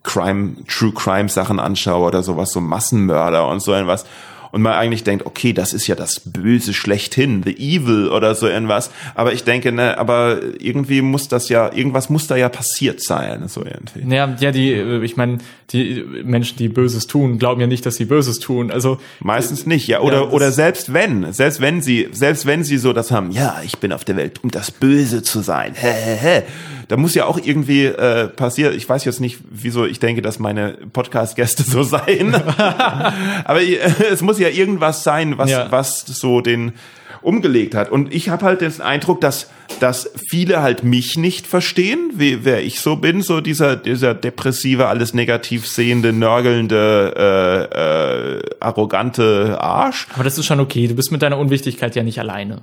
Crime, 0.03 0.57
True 0.67 0.93
Crime 0.93 1.29
Sachen 1.29 1.61
anschaue 1.61 2.07
oder 2.07 2.23
sowas, 2.23 2.53
so 2.53 2.61
Massenmörder 2.61 3.47
und 3.47 3.61
so 3.61 3.73
etwas 3.73 4.07
und 4.53 4.63
man 4.63 4.73
eigentlich 4.73 5.05
denkt, 5.05 5.27
okay, 5.27 5.53
das 5.53 5.73
ist 5.73 5.87
ja 5.87 5.95
das 5.95 6.21
Böse 6.21 6.75
schlechthin, 6.75 7.43
the 7.45 7.57
evil 7.57 8.09
oder 8.09 8.35
so 8.35 8.47
irgendwas. 8.49 8.91
Aber 9.15 9.33
ich 9.33 9.45
denke, 9.45 9.73
ne, 9.73 9.99
aber 9.99 10.41
irgendwie 10.59 11.03
muss 11.03 11.29
das 11.29 11.49
ja, 11.49 11.73
irgendwas 11.73 12.11
muss 12.11 12.27
da 12.27 12.37
ja 12.37 12.49
passiert 12.49 13.03
sein, 13.03 13.49
so 13.49 13.65
irgendwie. 13.65 14.15
Ja, 14.15 14.35
ja, 14.41 14.51
die, 14.51 14.73
äh, 14.73 15.03
ich 15.05 15.17
meine, 15.17 15.39
die 15.73 16.05
Menschen, 16.25 16.57
die 16.59 16.69
Böses 16.69 17.07
tun, 17.07 17.39
glauben 17.39 17.61
ja 17.61 17.67
nicht, 17.67 17.87
dass 17.87 17.97
sie 17.97 18.05
Böses 18.05 18.41
tun. 18.41 18.71
Also 18.71 18.99
meistens 19.21 19.67
nicht, 19.67 19.87
ja. 19.87 20.01
Oder 20.01 20.23
ja, 20.23 20.31
oder 20.31 20.53
selbst 20.53 20.93
wenn, 20.93 21.33
selbst 21.33 21.61
wenn 21.61 21.81
sie, 21.81 22.09
selbst 22.13 22.47
wenn 22.47 22.65
sie 22.65 22.79
so 22.79 22.93
das 22.93 23.11
haben, 23.11 23.31
ja, 23.31 23.61
ich 23.65 23.79
bin 23.79 23.93
auf 23.93 24.05
der 24.05 24.17
Welt, 24.17 24.43
um 24.43 24.51
das 24.51 24.71
Böse 24.71 25.23
zu 25.23 25.41
sein. 25.41 25.75
Hä, 25.75 25.93
hä, 25.93 26.17
hä. 26.21 26.43
Da 26.91 26.97
muss 26.97 27.15
ja 27.15 27.27
auch 27.27 27.39
irgendwie 27.41 27.85
äh, 27.85 28.27
passieren. 28.27 28.75
Ich 28.75 28.89
weiß 28.89 29.05
jetzt 29.05 29.21
nicht, 29.21 29.39
wieso 29.49 29.87
ich 29.87 30.01
denke, 30.01 30.23
dass 30.23 30.41
meine 30.41 30.77
Podcast-Gäste 30.93 31.63
so 31.63 31.85
seien. 31.85 32.35
Aber 33.45 33.63
äh, 33.63 33.79
es 34.11 34.23
muss 34.23 34.41
ja 34.41 34.49
irgendwas 34.49 35.05
sein, 35.05 35.39
was, 35.39 35.51
ja. 35.51 35.71
was 35.71 36.01
so 36.01 36.41
den 36.41 36.73
umgelegt 37.23 37.77
hat. 37.77 37.93
Und 37.93 38.13
ich 38.13 38.29
habe 38.29 38.45
halt 38.45 38.61
den 38.61 38.81
Eindruck, 38.81 39.21
dass, 39.21 39.51
dass 39.79 40.11
viele 40.31 40.63
halt 40.63 40.83
mich 40.83 41.17
nicht 41.17 41.47
verstehen, 41.47 42.11
wie, 42.15 42.45
wer 42.45 42.65
ich 42.65 42.81
so 42.81 42.97
bin, 42.97 43.23
so 43.23 43.41
dieser, 43.41 43.77
dieser 43.77 44.13
depressive, 44.13 44.89
alles 44.89 45.15
negativ 45.15 45.69
sehende, 45.69 46.13
nörgelnde, 46.13 47.15
äh, 47.17 48.39
äh, 48.39 48.43
arrogante 48.59 49.59
Arsch. 49.61 50.09
Aber 50.15 50.25
das 50.25 50.39
ist 50.39 50.47
schon 50.47 50.59
okay, 50.59 50.89
du 50.89 50.97
bist 50.97 51.13
mit 51.13 51.23
deiner 51.23 51.39
Unwichtigkeit 51.39 51.95
ja 51.95 52.03
nicht 52.03 52.19
alleine. 52.19 52.63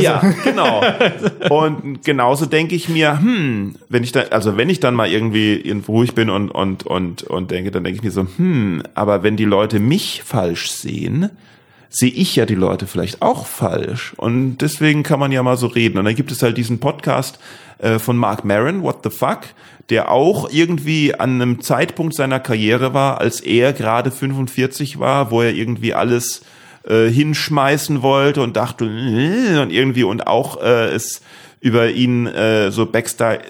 Ja, 0.00 0.22
genau. 0.44 0.82
Und 1.50 2.04
genauso 2.04 2.46
denke 2.46 2.74
ich 2.74 2.88
mir, 2.88 3.18
hm, 3.18 3.74
wenn 3.88 4.04
ich 4.04 4.12
da, 4.12 4.20
also 4.30 4.56
wenn 4.56 4.70
ich 4.70 4.80
dann 4.80 4.94
mal 4.94 5.10
irgendwie 5.10 5.54
irgendwo 5.54 5.92
ruhig 5.92 6.14
bin 6.14 6.30
und 6.30 6.50
und 6.50 6.86
und 6.86 7.24
und 7.24 7.50
denke, 7.50 7.70
dann 7.70 7.84
denke 7.84 7.98
ich 7.98 8.04
mir 8.04 8.10
so, 8.10 8.26
hm, 8.36 8.82
aber 8.94 9.22
wenn 9.22 9.36
die 9.36 9.44
Leute 9.44 9.80
mich 9.80 10.22
falsch 10.24 10.70
sehen, 10.70 11.30
sehe 11.88 12.10
ich 12.10 12.36
ja 12.36 12.46
die 12.46 12.54
Leute 12.54 12.86
vielleicht 12.86 13.20
auch 13.20 13.46
falsch. 13.46 14.14
Und 14.16 14.58
deswegen 14.58 15.02
kann 15.02 15.18
man 15.18 15.32
ja 15.32 15.42
mal 15.42 15.56
so 15.56 15.66
reden. 15.66 15.98
Und 15.98 16.04
dann 16.04 16.14
gibt 16.14 16.30
es 16.30 16.42
halt 16.42 16.56
diesen 16.56 16.78
Podcast 16.78 17.40
äh, 17.78 17.98
von 17.98 18.16
Mark 18.16 18.44
Maron, 18.44 18.82
What 18.82 19.00
the 19.02 19.10
Fuck, 19.10 19.40
der 19.90 20.10
auch 20.10 20.48
irgendwie 20.50 21.16
an 21.16 21.42
einem 21.42 21.60
Zeitpunkt 21.60 22.14
seiner 22.14 22.38
Karriere 22.38 22.94
war, 22.94 23.20
als 23.20 23.40
er 23.40 23.72
gerade 23.72 24.12
45 24.12 25.00
war, 25.00 25.32
wo 25.32 25.42
er 25.42 25.52
irgendwie 25.52 25.92
alles 25.92 26.42
äh, 26.84 27.08
hinschmeißen 27.08 28.02
wollte 28.02 28.42
und 28.42 28.56
dachte 28.56 28.84
äh, 28.84 29.58
und 29.60 29.70
irgendwie 29.70 30.04
und 30.04 30.26
auch 30.26 30.60
äh, 30.62 30.88
es 30.88 31.22
über 31.60 31.90
ihn 31.90 32.26
äh, 32.26 32.70
so 32.70 32.86
Backstage 32.86 33.42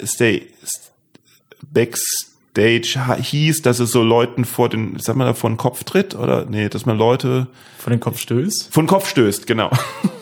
Backstage 1.73 2.99
hieß, 3.23 3.63
dass 3.63 3.79
es 3.79 3.93
so 3.93 4.03
Leuten 4.03 4.45
vor 4.45 4.69
den, 4.69 4.99
sag 4.99 5.15
mal, 5.17 5.35
vor 5.35 5.51
den 5.51 5.57
Kopf 5.57 5.85
tritt 5.85 6.15
oder 6.15 6.47
nee, 6.47 6.69
dass 6.69 6.85
man 6.85 6.99
Leute 6.99 7.47
vor 7.79 7.91
den 7.91 8.01
Kopf 8.01 8.19
stößt. 8.19 8.73
Vor 8.73 8.83
den 8.83 8.89
Kopf 8.89 9.09
stößt, 9.09 9.47
genau. 9.47 9.71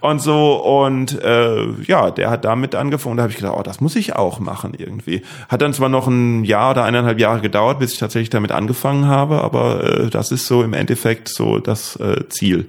und 0.00 0.20
so 0.20 0.54
und 0.56 1.20
äh, 1.22 1.66
ja, 1.82 2.10
der 2.10 2.30
hat 2.30 2.44
damit 2.44 2.74
angefangen. 2.74 3.16
Da 3.16 3.24
habe 3.24 3.32
ich 3.32 3.38
gedacht, 3.38 3.54
oh, 3.56 3.62
das 3.62 3.80
muss 3.80 3.96
ich 3.96 4.14
auch 4.16 4.40
machen 4.40 4.74
irgendwie. 4.76 5.22
Hat 5.48 5.62
dann 5.62 5.72
zwar 5.72 5.88
noch 5.88 6.06
ein 6.06 6.44
Jahr 6.44 6.72
oder 6.72 6.84
eineinhalb 6.84 7.18
Jahre 7.18 7.40
gedauert, 7.40 7.78
bis 7.78 7.92
ich 7.92 7.98
tatsächlich 7.98 8.30
damit 8.30 8.52
angefangen 8.52 9.06
habe, 9.06 9.42
aber 9.42 9.84
äh, 9.84 10.10
das 10.10 10.32
ist 10.32 10.46
so 10.46 10.62
im 10.62 10.72
Endeffekt 10.72 11.28
so 11.28 11.58
das 11.58 11.96
äh, 11.96 12.28
Ziel, 12.28 12.66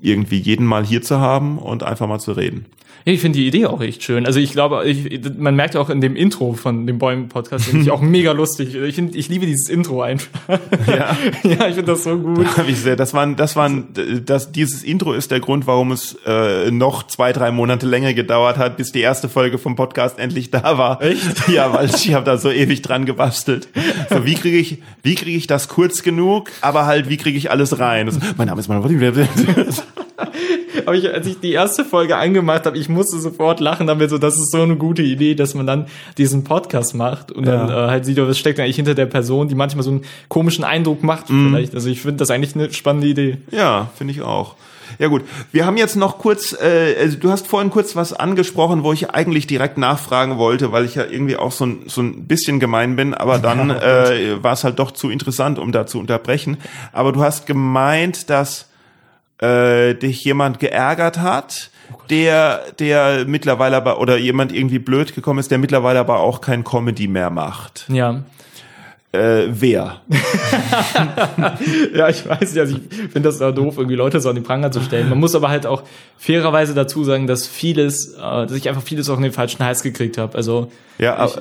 irgendwie 0.00 0.38
jeden 0.38 0.66
mal 0.66 0.84
hier 0.84 1.02
zu 1.02 1.20
haben 1.20 1.58
und 1.58 1.82
einfach 1.82 2.06
mal 2.06 2.20
zu 2.20 2.32
reden. 2.32 2.66
Ja, 3.06 3.12
ich 3.12 3.20
finde 3.20 3.38
die 3.38 3.46
Idee 3.46 3.66
auch 3.66 3.82
echt 3.82 4.02
schön. 4.02 4.24
Also 4.24 4.40
ich 4.40 4.52
glaube, 4.52 4.82
ich, 4.86 5.20
man 5.36 5.54
merkt 5.54 5.76
auch 5.76 5.90
in 5.90 6.00
dem 6.00 6.16
Intro 6.16 6.54
von 6.54 6.86
dem 6.86 6.98
Bäumen-Podcast, 6.98 7.66
finde 7.66 7.82
ich 7.82 7.90
auch 7.90 8.00
mega 8.02 8.32
lustig. 8.32 8.74
Ich, 8.74 8.94
find, 8.94 9.14
ich 9.14 9.28
liebe 9.28 9.44
dieses 9.44 9.68
Intro 9.68 10.00
einfach. 10.00 10.30
Ja, 10.86 11.14
ja 11.42 11.68
ich 11.68 11.74
finde 11.74 11.82
das 11.82 12.04
so 12.04 12.16
gut. 12.16 12.46
Da 12.56 12.64
ich 12.66 12.78
sehr. 12.78 12.96
Das 12.96 13.12
waren, 13.12 13.36
das 13.36 13.56
waren, 13.56 13.88
das, 14.24 14.52
dieses 14.52 14.82
Intro 14.82 15.12
ist 15.12 15.30
der 15.30 15.40
Grund, 15.40 15.66
warum 15.66 15.92
es 15.92 16.16
äh, 16.24 16.70
noch 16.70 17.06
zwei, 17.06 17.34
drei 17.34 17.50
Monate 17.50 17.86
länger 17.86 18.14
gedauert 18.14 18.56
hat, 18.56 18.78
bis 18.78 18.90
die 18.90 19.00
erste 19.00 19.28
Folge 19.28 19.58
vom 19.58 19.76
Podcast 19.76 20.18
endlich 20.18 20.50
da 20.50 20.78
war. 20.78 21.02
Echt? 21.02 21.48
Ja, 21.48 21.74
weil 21.74 21.90
ich 21.90 22.14
habe 22.14 22.24
da 22.24 22.38
so 22.38 22.50
ewig 22.50 22.80
dran 22.80 23.04
gebastelt. 23.04 23.68
So, 24.08 24.24
wie 24.24 24.34
kriege 24.34 24.56
ich, 24.56 24.82
wie 25.02 25.14
kriege 25.14 25.36
ich 25.36 25.46
das 25.46 25.68
kurz 25.68 26.02
genug, 26.02 26.50
aber 26.62 26.86
halt, 26.86 27.10
wie 27.10 27.18
kriege 27.18 27.36
ich 27.36 27.50
alles 27.50 27.78
rein? 27.78 28.06
Das, 28.06 28.18
mein 28.38 28.46
Name 28.46 28.60
ist 28.60 28.68
mein 28.68 28.82
Aber 30.86 30.96
ich, 30.96 31.12
als 31.12 31.26
ich 31.26 31.40
die 31.40 31.52
erste 31.52 31.84
Folge 31.84 32.16
angemacht 32.16 32.66
habe, 32.66 32.78
ich 32.78 32.88
musste 32.88 33.18
sofort 33.18 33.60
lachen, 33.60 33.86
damit 33.86 34.10
so, 34.10 34.18
das 34.18 34.36
ist 34.36 34.50
so 34.50 34.62
eine 34.62 34.76
gute 34.76 35.02
Idee, 35.02 35.34
dass 35.34 35.54
man 35.54 35.66
dann 35.66 35.86
diesen 36.18 36.44
Podcast 36.44 36.94
macht 36.94 37.32
und 37.32 37.46
ja. 37.46 37.66
dann 37.66 37.68
äh, 37.68 37.90
halt 37.90 38.04
sieht, 38.04 38.18
was 38.18 38.38
steckt 38.38 38.60
eigentlich 38.60 38.76
hinter 38.76 38.94
der 38.94 39.06
Person, 39.06 39.48
die 39.48 39.54
manchmal 39.54 39.84
so 39.84 39.90
einen 39.90 40.04
komischen 40.28 40.64
Eindruck 40.64 41.02
macht 41.02 41.30
mm. 41.30 41.48
vielleicht. 41.48 41.74
Also 41.74 41.88
ich 41.88 42.00
finde 42.00 42.16
das 42.16 42.30
eigentlich 42.30 42.54
eine 42.54 42.72
spannende 42.72 43.08
Idee. 43.08 43.38
Ja, 43.50 43.90
finde 43.96 44.12
ich 44.12 44.22
auch. 44.22 44.56
Ja 44.98 45.08
gut, 45.08 45.22
wir 45.52 45.66
haben 45.66 45.76
jetzt 45.76 45.96
noch 45.96 46.18
kurz, 46.18 46.52
äh, 46.52 46.94
also 46.98 47.18
du 47.18 47.30
hast 47.30 47.46
vorhin 47.46 47.70
kurz 47.70 47.96
was 47.96 48.12
angesprochen, 48.12 48.84
wo 48.84 48.92
ich 48.92 49.10
eigentlich 49.10 49.46
direkt 49.46 49.78
nachfragen 49.78 50.38
wollte, 50.38 50.72
weil 50.72 50.84
ich 50.84 50.94
ja 50.94 51.04
irgendwie 51.04 51.36
auch 51.36 51.52
so 51.52 51.66
ein, 51.66 51.78
so 51.86 52.02
ein 52.02 52.26
bisschen 52.26 52.60
gemein 52.60 52.96
bin, 52.96 53.14
aber 53.14 53.38
dann 53.38 53.70
äh, 53.70 54.42
war 54.42 54.52
es 54.52 54.64
halt 54.64 54.78
doch 54.78 54.90
zu 54.90 55.10
interessant, 55.10 55.58
um 55.58 55.72
da 55.72 55.86
zu 55.86 55.98
unterbrechen. 55.98 56.58
Aber 56.92 57.12
du 57.12 57.22
hast 57.22 57.46
gemeint, 57.46 58.30
dass 58.30 58.68
äh, 59.38 59.94
dich 59.94 60.24
jemand 60.24 60.60
geärgert 60.60 61.18
hat, 61.18 61.70
oh 61.92 61.96
der, 62.10 62.72
der 62.78 63.24
mittlerweile 63.26 63.76
aber, 63.76 64.00
oder 64.00 64.16
jemand 64.16 64.52
irgendwie 64.52 64.78
blöd 64.78 65.14
gekommen 65.14 65.38
ist, 65.38 65.50
der 65.50 65.58
mittlerweile 65.58 66.00
aber 66.00 66.20
auch 66.20 66.40
kein 66.40 66.64
Comedy 66.64 67.08
mehr 67.08 67.30
macht. 67.30 67.86
Ja. 67.88 68.22
Äh, 69.14 69.48
wer? 69.48 70.00
ja, 71.94 72.08
ich 72.08 72.28
weiß 72.28 72.52
nicht, 72.52 72.58
also 72.58 72.76
ich 72.76 72.96
finde 73.12 73.22
das 73.22 73.40
auch 73.40 73.52
doof, 73.52 73.74
irgendwie 73.76 73.94
Leute 73.94 74.18
so 74.20 74.28
an 74.28 74.34
die 74.34 74.40
Pranger 74.40 74.72
zu 74.72 74.80
stellen. 74.80 75.08
Man 75.08 75.20
muss 75.20 75.36
aber 75.36 75.50
halt 75.50 75.66
auch 75.66 75.84
fairerweise 76.18 76.74
dazu 76.74 77.04
sagen, 77.04 77.28
dass 77.28 77.46
vieles, 77.46 78.14
äh, 78.14 78.18
dass 78.18 78.52
ich 78.52 78.68
einfach 78.68 78.82
vieles 78.82 79.08
auch 79.08 79.16
in 79.16 79.22
den 79.22 79.32
falschen 79.32 79.64
Hals 79.64 79.84
gekriegt 79.84 80.18
habe. 80.18 80.36
Also 80.36 80.72
ja, 80.98 81.26
ich, 81.26 81.38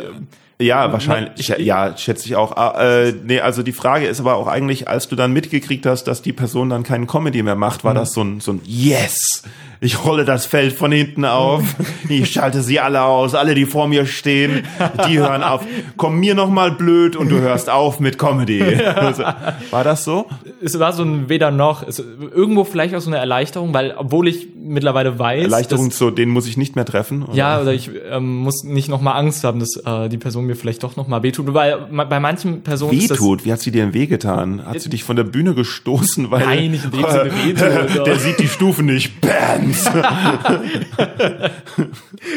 ja, 0.59 0.91
wahrscheinlich. 0.91 1.31
Ich, 1.37 1.47
ja, 1.47 1.97
schätze 1.97 2.27
ich 2.27 2.35
auch. 2.35 2.55
Ah, 2.55 3.05
äh, 3.05 3.13
nee, 3.23 3.39
also 3.39 3.63
die 3.63 3.71
Frage 3.71 4.05
ist 4.05 4.19
aber 4.19 4.35
auch 4.35 4.47
eigentlich, 4.47 4.87
als 4.87 5.07
du 5.07 5.15
dann 5.15 5.33
mitgekriegt 5.33 5.87
hast, 5.87 6.03
dass 6.03 6.21
die 6.21 6.33
Person 6.33 6.69
dann 6.69 6.83
keinen 6.83 7.07
Comedy 7.07 7.41
mehr 7.41 7.55
macht, 7.55 7.83
war 7.83 7.93
mhm. 7.93 7.97
das 7.97 8.13
so 8.13 8.21
ein, 8.21 8.39
so 8.39 8.53
ein 8.53 8.61
Yes 8.65 9.43
ich 9.83 10.05
rolle 10.05 10.23
das 10.23 10.45
Feld 10.45 10.73
von 10.73 10.91
hinten 10.93 11.25
auf, 11.25 11.63
ich 12.09 12.31
schalte 12.31 12.61
sie 12.61 12.79
alle 12.79 13.03
aus, 13.03 13.35
alle, 13.35 13.53
die 13.53 13.65
vor 13.65 13.87
mir 13.87 14.05
stehen, 14.05 14.65
die 15.07 15.19
hören 15.19 15.43
auf. 15.43 15.61
Komm 15.97 16.19
mir 16.19 16.35
noch 16.35 16.49
mal 16.49 16.71
blöd 16.71 17.17
und 17.17 17.29
du 17.29 17.39
hörst 17.39 17.62
auf 17.69 17.99
mit 17.99 18.17
Comedy. 18.17 18.61
Also, 18.63 19.23
war 19.71 19.83
das 19.83 20.03
so? 20.03 20.27
Es 20.61 20.77
war 20.79 20.93
so 20.93 21.03
ein 21.03 21.29
weder 21.29 21.51
noch, 21.51 21.87
es, 21.87 21.99
irgendwo 21.99 22.63
vielleicht 22.63 22.95
auch 22.95 23.01
so 23.01 23.09
eine 23.09 23.17
Erleichterung, 23.17 23.73
weil 23.73 23.93
obwohl 23.97 24.27
ich 24.27 24.47
mittlerweile 24.55 25.19
weiß, 25.19 25.43
Erleichterung 25.43 25.89
dass, 25.89 25.97
so, 25.97 26.09
den 26.09 26.29
muss 26.29 26.47
ich 26.47 26.57
nicht 26.57 26.75
mehr 26.75 26.85
treffen. 26.85 27.23
Oder? 27.23 27.33
Ja, 27.33 27.61
oder 27.61 27.73
ich 27.73 27.89
ähm, 28.09 28.37
muss 28.37 28.63
nicht 28.63 28.89
noch 28.89 29.01
mal 29.01 29.13
Angst 29.13 29.43
haben, 29.43 29.59
dass 29.59 29.75
äh, 29.77 30.09
die 30.09 30.17
Person 30.17 30.45
mir 30.45 30.55
vielleicht 30.55 30.83
doch 30.83 30.95
noch 30.95 31.07
mal 31.07 31.23
wehtut, 31.23 31.53
weil 31.53 31.87
bei 31.91 32.19
manchen 32.19 32.61
Personen 32.61 32.99
wehtut. 32.99 33.45
Wie 33.45 33.51
hat 33.51 33.59
sie 33.61 33.71
dir 33.71 33.83
denn 33.83 33.93
wehgetan? 33.93 34.65
Hat 34.65 34.79
sie 34.79 34.89
dich 34.89 35.03
von 35.03 35.15
der 35.15 35.23
Bühne 35.23 35.53
gestoßen, 35.53 36.31
weil 36.31 36.45
Nein, 36.45 36.71
nicht 36.71 36.85
in 36.85 36.91
dem 36.91 37.09
Sinne 37.09 37.31
wehtut. 37.45 38.07
der 38.07 38.19
sieht 38.19 38.39
die 38.39 38.47
Stufen 38.47 38.85
nicht. 38.85 39.13
Eins. 39.27 39.89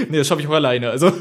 nee, 0.08 0.18
das 0.18 0.26
schaffe 0.26 0.40
ich 0.40 0.48
auch 0.48 0.54
alleine. 0.54 0.90
Also. 0.90 1.12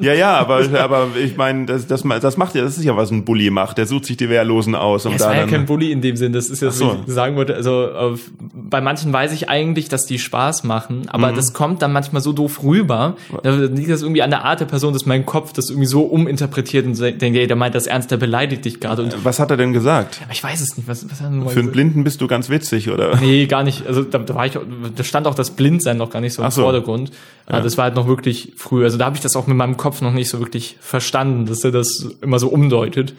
ja, 0.00 0.14
ja, 0.14 0.38
aber, 0.38 0.62
aber 0.78 1.08
ich 1.22 1.36
meine, 1.36 1.66
das, 1.66 1.86
das, 1.86 2.02
das 2.02 2.36
macht 2.36 2.54
ja, 2.54 2.62
das 2.62 2.78
ist 2.78 2.84
ja, 2.84 2.96
was 2.96 3.10
ein 3.10 3.24
Bully 3.30 3.50
macht. 3.50 3.78
Der 3.78 3.86
sucht 3.86 4.06
sich 4.06 4.16
die 4.16 4.28
Wehrlosen 4.28 4.74
aus. 4.74 5.06
Um 5.06 5.12
ja, 5.12 5.18
das 5.18 5.26
da 5.28 5.32
war 5.32 5.40
ja 5.40 5.46
kein 5.46 5.64
Bully 5.64 5.92
in 5.92 6.00
dem 6.00 6.16
Sinn. 6.16 6.32
Das 6.32 6.50
ist 6.50 6.62
ja, 6.62 6.72
so. 6.72 6.88
was 6.88 6.96
ich 7.06 7.14
sagen 7.14 7.36
wollte. 7.36 7.54
Also 7.54 7.84
äh, 7.84 8.18
bei 8.40 8.80
manchen 8.80 9.12
weiß 9.12 9.32
ich 9.32 9.48
eigentlich, 9.48 9.88
dass 9.88 10.04
die 10.04 10.18
Spaß 10.18 10.64
machen, 10.64 11.08
aber 11.08 11.30
mhm. 11.30 11.36
das 11.36 11.52
kommt 11.52 11.80
dann 11.80 11.92
manchmal 11.92 12.22
so 12.22 12.32
doof 12.32 12.64
rüber. 12.64 13.14
Da 13.44 13.52
liegt 13.52 13.88
das 13.88 14.02
irgendwie 14.02 14.22
an 14.22 14.30
der 14.30 14.44
Art 14.44 14.58
der 14.58 14.64
Person, 14.64 14.92
dass 14.94 15.06
mein 15.06 15.26
Kopf 15.26 15.52
das 15.52 15.70
irgendwie 15.70 15.86
so 15.86 16.02
uminterpretiert 16.02 16.86
und 16.86 16.98
denkt, 16.98 17.22
ey, 17.22 17.46
der 17.46 17.54
meint 17.54 17.76
das 17.76 17.86
ernst, 17.86 18.10
der 18.10 18.16
beleidigt 18.16 18.64
dich 18.64 18.80
gerade. 18.80 19.08
Was 19.22 19.38
hat 19.38 19.52
er 19.52 19.56
denn 19.56 19.72
gesagt? 19.72 20.20
Ich 20.32 20.42
weiß 20.42 20.60
es 20.60 20.76
nicht. 20.76 20.88
Was, 20.88 21.08
was 21.08 21.20
hat 21.20 21.32
er 21.32 21.50
Für 21.50 21.60
einen 21.60 21.70
Blinden 21.70 22.02
bist 22.02 22.20
du 22.22 22.26
ganz 22.26 22.50
witzig, 22.50 22.90
oder? 22.90 23.14
Nee, 23.20 23.46
gar 23.46 23.62
nicht. 23.62 23.86
Also 23.86 24.02
da, 24.02 24.18
da 24.18 24.34
war 24.34 24.46
ich, 24.46 24.58
da 24.96 25.04
stand 25.04 25.28
auch 25.28 25.36
das 25.36 25.52
Blindsein 25.52 25.98
noch 25.98 26.10
gar 26.10 26.20
nicht 26.20 26.34
so 26.34 26.42
im 26.42 26.50
so. 26.50 26.62
Vordergrund. 26.62 27.12
Ja. 27.48 27.60
Das 27.60 27.76
war 27.78 27.84
halt 27.84 27.94
noch 27.94 28.06
wirklich 28.06 28.54
früh. 28.56 28.84
Also 28.84 28.98
da 28.98 29.06
habe 29.06 29.16
ich 29.16 29.22
das 29.22 29.36
auch 29.36 29.46
mit 29.46 29.56
meinem 29.56 29.76
Kopf 29.76 30.00
noch 30.00 30.12
nicht 30.12 30.28
so 30.28 30.40
wirklich 30.40 30.76
verstanden, 30.80 31.46
dass 31.46 31.62
er 31.64 31.70
das 31.70 32.08
immer 32.22 32.38
so 32.38 32.48
umdeutet. 32.48 33.14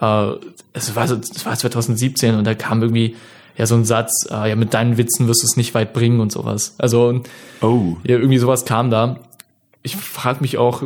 Äh, 0.00 0.32
es 0.72 0.94
war, 0.96 1.08
so, 1.08 1.16
es 1.16 1.44
war 1.46 1.56
2017 1.56 2.34
und 2.34 2.44
da 2.44 2.54
kam 2.54 2.82
irgendwie 2.82 3.16
ja 3.56 3.66
so 3.66 3.74
ein 3.74 3.84
Satz, 3.84 4.26
äh, 4.30 4.48
ja 4.48 4.56
mit 4.56 4.74
deinen 4.74 4.96
Witzen 4.96 5.28
wirst 5.28 5.42
du 5.42 5.46
es 5.46 5.56
nicht 5.56 5.74
weit 5.74 5.92
bringen 5.92 6.20
und 6.20 6.32
sowas. 6.32 6.74
Also 6.78 7.22
oh. 7.60 7.96
ja 8.04 8.16
irgendwie 8.16 8.38
sowas 8.38 8.64
kam 8.64 8.90
da 8.90 9.20
ich 9.86 9.96
frage 9.96 10.40
mich 10.40 10.56
auch, 10.56 10.84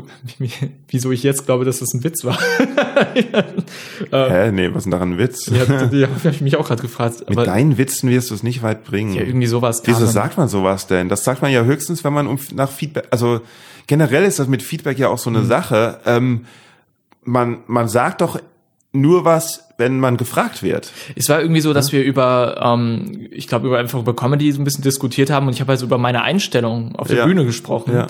wieso 0.88 1.12
ich 1.12 1.22
jetzt 1.22 1.46
glaube, 1.46 1.64
dass 1.64 1.78
das 1.78 1.94
ein 1.94 2.02
Witz 2.02 2.24
war. 2.24 2.36
Hä? 4.10 4.50
Nee, 4.50 4.70
was 4.70 4.78
ist 4.78 4.84
denn 4.86 4.90
daran 4.90 5.12
ein 5.12 5.18
Witz? 5.18 5.46
ja, 5.46 5.64
die 5.86 6.04
habe 6.04 6.30
ich 6.30 6.40
mich 6.40 6.56
auch 6.56 6.66
gerade 6.66 6.82
gefragt. 6.82 7.22
Mit 7.28 7.38
deinen 7.38 7.78
Witzen 7.78 8.10
wirst 8.10 8.30
du 8.30 8.34
es 8.34 8.42
nicht 8.42 8.64
weit 8.64 8.82
bringen. 8.82 9.14
Ja, 9.14 9.22
irgendwie 9.22 9.46
sowas. 9.46 9.82
Wieso 9.84 10.04
sagt 10.04 10.36
man 10.36 10.48
sowas 10.48 10.88
denn? 10.88 11.08
Das 11.08 11.22
sagt 11.22 11.42
man 11.42 11.52
ja 11.52 11.62
höchstens, 11.62 12.02
wenn 12.02 12.12
man 12.12 12.26
um, 12.26 12.40
nach 12.54 12.70
Feedback, 12.72 13.06
also 13.12 13.40
generell 13.86 14.24
ist 14.24 14.40
das 14.40 14.48
mit 14.48 14.64
Feedback 14.64 14.98
ja 14.98 15.10
auch 15.10 15.18
so 15.18 15.30
eine 15.30 15.42
mhm. 15.42 15.46
Sache. 15.46 16.00
Ähm, 16.04 16.46
man, 17.22 17.58
man 17.68 17.86
sagt 17.88 18.20
doch 18.20 18.40
nur 18.92 19.24
was, 19.24 19.68
wenn 19.76 20.00
man 20.00 20.16
gefragt 20.16 20.62
wird. 20.62 20.92
Es 21.14 21.28
war 21.28 21.40
irgendwie 21.40 21.60
so, 21.60 21.72
dass 21.72 21.92
ja? 21.92 21.98
wir 21.98 22.04
über, 22.04 22.60
ähm, 22.62 23.28
ich 23.30 23.46
glaube, 23.46 23.68
über 23.68 23.78
einfach 23.78 24.00
über 24.00 24.16
Comedy 24.16 24.50
so 24.52 24.60
ein 24.60 24.64
bisschen 24.64 24.82
diskutiert 24.82 25.30
haben 25.30 25.46
und 25.46 25.52
ich 25.52 25.60
habe 25.60 25.72
also 25.72 25.86
über 25.86 25.98
meine 25.98 26.22
Einstellung 26.22 26.96
auf 26.96 27.08
der 27.08 27.18
ja. 27.18 27.26
Bühne 27.26 27.44
gesprochen. 27.44 27.92
Ja. 27.92 28.06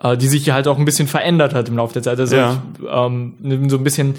Äh, 0.00 0.16
die 0.16 0.28
sich 0.28 0.48
halt 0.50 0.68
auch 0.68 0.78
ein 0.78 0.84
bisschen 0.84 1.08
verändert 1.08 1.54
hat 1.54 1.68
im 1.68 1.76
Laufe 1.76 1.94
der 1.94 2.02
Zeit. 2.02 2.20
Also 2.20 2.36
ja. 2.36 2.62
ich, 2.78 2.86
ähm, 2.88 3.68
so 3.68 3.76
ein 3.76 3.84
bisschen 3.84 4.14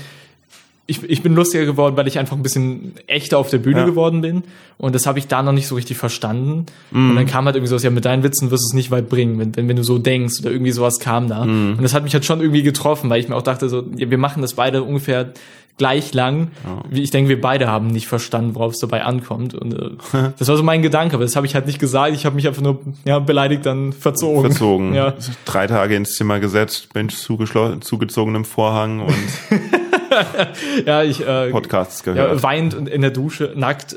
ich, 0.89 1.03
ich 1.03 1.21
bin 1.21 1.35
lustiger 1.35 1.65
geworden, 1.65 1.95
weil 1.97 2.07
ich 2.07 2.17
einfach 2.17 2.35
ein 2.35 2.41
bisschen 2.41 2.93
echter 3.05 3.37
auf 3.37 3.51
der 3.51 3.59
Bühne 3.59 3.81
ja. 3.81 3.85
geworden 3.85 4.21
bin. 4.21 4.43
Und 4.79 4.95
das 4.95 5.05
habe 5.05 5.19
ich 5.19 5.27
da 5.27 5.43
noch 5.43 5.51
nicht 5.51 5.67
so 5.67 5.75
richtig 5.75 5.97
verstanden. 5.97 6.65
Mm. 6.89 7.11
Und 7.11 7.15
dann 7.15 7.27
kam 7.27 7.45
halt 7.45 7.55
irgendwie 7.55 7.69
sowas, 7.69 7.83
ja, 7.83 7.91
mit 7.91 8.05
deinen 8.05 8.23
Witzen 8.23 8.49
wirst 8.49 8.63
du 8.63 8.67
es 8.69 8.73
nicht 8.73 8.89
weit 8.89 9.07
bringen, 9.07 9.37
wenn, 9.37 9.55
wenn, 9.55 9.69
wenn 9.69 9.75
du 9.75 9.83
so 9.83 9.99
denkst 9.99 10.39
oder 10.41 10.49
irgendwie 10.49 10.71
sowas 10.71 10.99
kam 10.99 11.27
da. 11.27 11.45
Mm. 11.45 11.75
Und 11.77 11.83
das 11.83 11.93
hat 11.93 12.03
mich 12.03 12.13
halt 12.15 12.25
schon 12.25 12.41
irgendwie 12.41 12.63
getroffen, 12.63 13.07
weil 13.11 13.19
ich 13.19 13.29
mir 13.29 13.35
auch 13.35 13.43
dachte, 13.43 13.69
so, 13.69 13.83
ja, 13.97 14.09
wir 14.09 14.17
machen 14.17 14.41
das 14.41 14.55
beide 14.55 14.81
ungefähr 14.81 15.31
gleich 15.79 16.13
lang. 16.13 16.51
Ja. 16.63 16.83
Wie 16.89 17.01
ich 17.01 17.09
denke, 17.09 17.29
wir 17.29 17.41
beide 17.41 17.67
haben 17.67 17.87
nicht 17.87 18.07
verstanden, 18.07 18.53
worauf 18.53 18.73
es 18.73 18.79
dabei 18.79 19.03
ankommt. 19.03 19.55
Und 19.55 19.73
äh, 19.73 19.89
das 20.37 20.47
war 20.47 20.55
so 20.55 20.61
mein 20.61 20.83
Gedanke, 20.83 21.15
aber 21.15 21.23
das 21.23 21.35
habe 21.35 21.47
ich 21.47 21.55
halt 21.55 21.65
nicht 21.65 21.79
gesagt. 21.79 22.13
Ich 22.13 22.27
habe 22.27 22.35
mich 22.35 22.47
einfach 22.47 22.61
nur 22.61 22.81
ja, 23.05 23.17
beleidigt 23.17 23.65
dann 23.65 23.93
verzogen. 23.93 24.41
Verzogen. 24.41 24.93
Ja. 24.93 25.15
Drei 25.45 25.65
Tage 25.65 25.95
ins 25.95 26.13
Zimmer 26.15 26.39
gesetzt, 26.39 26.89
Mensch 26.93 27.15
zugezogenem 27.15 28.45
Vorhang 28.45 28.99
und 28.99 29.15
ja, 30.85 31.01
ich 31.03 31.25
äh, 31.25 31.49
Podcasts 31.49 32.03
gehört. 32.03 32.31
Ja, 32.31 32.43
weint 32.43 32.73
in 32.73 33.01
der 33.01 33.11
Dusche, 33.11 33.53
nackt. 33.55 33.95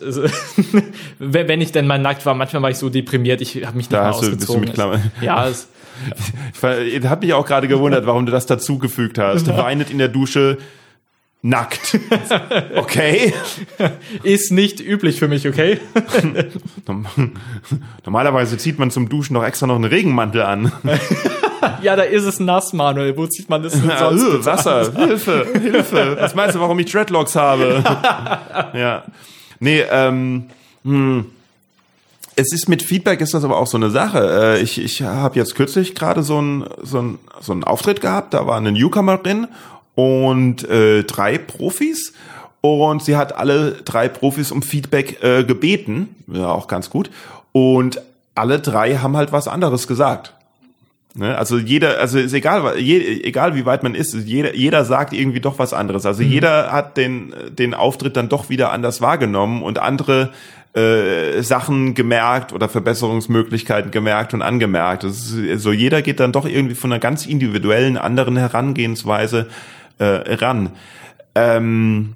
wenn 1.19 1.61
ich 1.61 1.73
denn 1.73 1.87
mal 1.87 1.99
nackt 1.99 2.25
war, 2.25 2.35
manchmal 2.35 2.63
war 2.63 2.71
ich 2.71 2.79
so 2.79 2.89
deprimiert, 2.89 3.41
ich 3.41 3.67
habe 3.67 3.77
mich 3.77 3.91
nicht 3.91 3.93
da 3.93 4.03
mehr 4.03 4.15
ausgezogen. 4.15 4.39
Du, 4.39 4.39
bist 4.39 4.55
du 4.55 4.59
mit 4.61 4.75
Klammer. 4.75 5.01
Ja, 5.21 5.49
es, 5.49 5.69
ich 6.87 7.05
hat 7.07 7.23
mich 7.23 7.35
auch 7.35 7.47
gerade 7.47 7.69
gewundert, 7.69 8.07
warum 8.07 8.25
du 8.25 8.33
das 8.33 8.47
dazugefügt 8.47 9.19
hast. 9.19 9.49
Weinet 9.49 9.91
in 9.91 9.99
der 9.99 10.09
Dusche, 10.09 10.59
nackt. 11.43 11.99
Okay. 12.77 13.35
Ist 14.23 14.53
nicht 14.53 14.81
üblich 14.81 15.19
für 15.19 15.29
mich, 15.29 15.47
okay? 15.47 15.81
Normalerweise 18.05 18.57
zieht 18.57 18.79
man 18.79 18.91
zum 18.91 19.09
Duschen 19.09 19.35
doch 19.35 19.45
extra 19.45 19.67
noch 19.67 19.75
einen 19.75 19.85
Regenmantel 19.85 20.43
an. 20.43 20.73
ja, 21.83 21.97
da 21.97 22.03
ist 22.03 22.25
es 22.25 22.41
nass, 22.41 22.73
Manuel. 22.73 23.17
Wo 23.17 23.27
zieht 23.27 23.51
man 23.51 23.63
das 23.63 23.73
denn 23.73 23.91
sonst? 23.99 24.23
Ja, 24.23 24.45
Wasser, 24.45 24.93
Hilfe, 24.95 25.47
Hilfe. 25.61 26.17
Was 26.19 26.35
meinst 26.35 26.55
du, 26.55 26.61
warum 26.61 26.79
ich 26.79 26.91
Dreadlocks 26.91 27.35
habe? 27.35 27.83
ja. 28.73 29.05
Nee, 29.59 29.85
ähm, 29.91 30.47
hm. 30.85 31.27
Es 32.35 32.53
ist 32.53 32.67
mit 32.67 32.83
Feedback 32.83 33.21
ist 33.21 33.35
das 33.35 33.45
aber 33.45 33.59
auch 33.59 33.67
so 33.67 33.77
eine 33.77 33.91
Sache. 33.91 34.57
Äh, 34.57 34.63
ich, 34.63 34.83
ich 34.83 35.03
habe 35.03 35.39
jetzt 35.39 35.55
kürzlich 35.55 35.95
gerade 35.95 36.23
so 36.23 36.39
einen 36.39 36.65
so 36.83 37.01
ein, 37.01 37.19
so 37.41 37.53
ein 37.53 37.63
Auftritt 37.63 38.01
gehabt, 38.01 38.33
da 38.33 38.47
war 38.47 38.57
eine 38.57 38.73
Newcomerin 38.73 39.49
und 39.95 40.69
äh, 40.69 41.05
drei 41.05 41.39
Profis 41.39 42.13
und 42.61 43.03
sie 43.03 43.17
hat 43.17 43.37
alle 43.37 43.73
drei 43.85 44.09
Profis 44.09 44.53
um 44.53 44.63
Feedback 44.63 45.23
äh, 45.23 45.45
gebeten, 45.45 46.15
ja 46.27 46.49
auch 46.49 46.69
ganz 46.69 46.91
gut 46.91 47.11
und 47.53 48.01
alle 48.35 48.61
drei 48.61 48.97
haben 48.97 49.17
halt 49.17 49.33
was 49.33 49.49
anderes 49.49 49.87
gesagt. 49.87 50.35
Ne? 51.15 51.37
Also 51.37 51.59
jeder, 51.59 51.99
also 52.01 52.19
ist 52.19 52.33
egal, 52.33 52.79
je, 52.79 53.23
egal 53.23 53.55
wie 53.55 53.67
weit 53.67 53.83
man 53.83 53.95
ist, 53.95 54.15
jeder, 54.15 54.55
jeder 54.55 54.85
sagt 54.85 55.13
irgendwie 55.13 55.41
doch 55.41 55.59
was 55.59 55.75
anderes. 55.75 56.07
Also 56.07 56.23
mhm. 56.23 56.31
jeder 56.31 56.73
hat 56.73 56.97
den, 56.97 57.35
den 57.51 57.75
Auftritt 57.75 58.17
dann 58.17 58.29
doch 58.29 58.49
wieder 58.49 58.73
anders 58.73 59.01
wahrgenommen 59.01 59.63
und 59.63 59.79
andere 59.79 60.33
äh, 60.75 61.43
Sachen 61.43 61.93
gemerkt 61.93 62.55
oder 62.55 62.69
Verbesserungsmöglichkeiten 62.69 63.91
gemerkt 63.91 64.33
und 64.33 64.41
angemerkt. 64.41 65.05
So 65.05 65.73
jeder 65.73 66.01
geht 66.01 66.19
dann 66.19 66.33
doch 66.33 66.47
irgendwie 66.47 66.75
von 66.75 66.91
einer 66.91 67.01
ganz 67.01 67.27
individuellen 67.27 67.99
anderen 67.99 68.39
Herangehensweise 68.39 69.49
äh, 70.03 70.35
ran. 70.35 70.71
Ähm, 71.35 72.15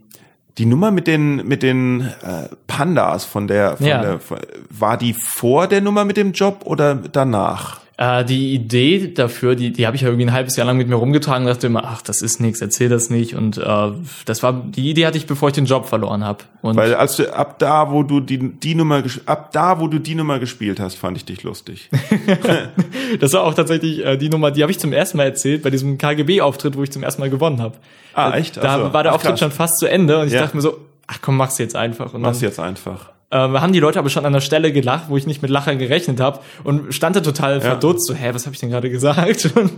die 0.59 0.66
Nummer 0.66 0.91
mit 0.91 1.07
den 1.07 1.47
mit 1.47 1.62
den 1.62 2.01
äh, 2.01 2.49
Pandas 2.66 3.24
von 3.24 3.47
der, 3.47 3.76
von 3.76 3.87
ja. 3.87 4.01
der 4.01 4.20
von, 4.20 4.39
war 4.70 4.97
die 4.97 5.12
vor 5.12 5.66
der 5.66 5.80
Nummer 5.80 6.05
mit 6.05 6.16
dem 6.16 6.32
Job 6.32 6.62
oder 6.64 6.95
danach? 6.95 7.80
Äh, 7.99 8.26
die 8.26 8.53
Idee 8.53 9.09
dafür, 9.14 9.55
die, 9.55 9.72
die 9.72 9.86
habe 9.86 9.97
ich 9.97 10.03
ja 10.03 10.09
irgendwie 10.09 10.26
ein 10.26 10.32
halbes 10.32 10.55
Jahr 10.57 10.66
lang 10.66 10.76
mit 10.76 10.86
mir 10.86 10.97
rumgetragen 10.97 11.47
und 11.47 11.53
dachte 11.55 11.66
immer, 11.66 11.84
ach, 11.84 12.03
das 12.03 12.20
ist 12.20 12.40
nichts, 12.40 12.61
erzähl 12.61 12.90
das 12.90 13.09
nicht. 13.09 13.34
Und 13.34 13.57
äh, 13.57 13.92
das 14.26 14.42
war 14.42 14.53
die 14.53 14.90
Idee 14.90 15.07
hatte 15.07 15.16
ich, 15.16 15.26
bevor 15.26 15.49
ich 15.49 15.55
den 15.55 15.64
Job 15.64 15.86
verloren 15.86 16.22
habe. 16.22 16.44
Weil 16.61 16.94
als 16.94 17.16
du 17.16 17.34
ab 17.34 17.59
da, 17.59 17.90
wo 17.90 18.03
du 18.03 18.20
die, 18.20 18.38
die 18.38 18.74
Nummer 18.74 19.03
ab 19.24 19.51
da, 19.53 19.80
wo 19.80 19.88
du 19.88 19.99
die 19.99 20.14
Nummer 20.14 20.38
gespielt 20.38 20.78
hast, 20.78 20.97
fand 20.97 21.16
ich 21.16 21.24
dich 21.24 21.42
lustig. 21.42 21.88
das 23.20 23.32
war 23.32 23.44
auch 23.44 23.55
tatsächlich 23.55 24.05
äh, 24.05 24.18
die 24.18 24.28
Nummer, 24.28 24.51
die 24.51 24.61
habe 24.61 24.70
ich 24.70 24.78
zum 24.78 24.92
ersten 24.92 25.16
Mal 25.16 25.24
erzählt 25.24 25.62
bei 25.62 25.70
diesem 25.70 25.97
KGB-Auftritt, 25.97 26.76
wo 26.76 26.82
ich 26.82 26.92
zum 26.92 27.03
ersten 27.03 27.22
Mal 27.22 27.30
gewonnen 27.30 27.62
habe. 27.62 27.76
Ah, 28.12 28.36
echt? 28.36 28.59
Da 28.59 28.74
also, 28.74 28.92
war 28.92 29.05
der 29.05 29.12
ach, 29.12 29.16
Auftritt 29.16 29.30
krass. 29.32 29.40
schon 29.40 29.53
fast 29.53 29.78
zu 29.78 29.86
Ende 29.86 30.18
und 30.18 30.26
ich 30.26 30.34
ja. 30.34 30.42
dachte 30.42 30.55
mir 30.55 30.62
so, 30.62 30.76
ach 31.07 31.18
komm, 31.22 31.38
mach's 31.38 31.57
jetzt 31.57 31.76
einfach. 31.76 32.12
Und 32.12 32.20
mach's 32.20 32.40
dann, 32.40 32.49
jetzt 32.49 32.61
einfach. 32.61 33.15
Äh, 33.31 33.37
haben 33.39 33.72
die 33.72 33.81
Leute 33.81 33.99
aber 33.99 34.09
schon 34.09 34.24
an 34.24 34.33
der 34.33 34.41
Stelle 34.41 34.72
gelacht, 34.72 35.07
wo 35.09 35.16
ich 35.16 35.27
nicht 35.27 35.43
mit 35.43 35.51
Lachern 35.51 35.79
gerechnet 35.79 36.20
habe 36.20 36.41
und 36.62 36.95
stand 36.95 37.16
da 37.16 37.20
total 37.20 37.55
ja. 37.55 37.61
verdutzt, 37.61 38.07
so, 38.07 38.14
hä, 38.14 38.31
was 38.33 38.47
habe 38.47 38.55
ich 38.55 38.61
denn 38.61 38.70
gerade 38.70 38.89
gesagt? 38.89 39.51
Und 39.57 39.72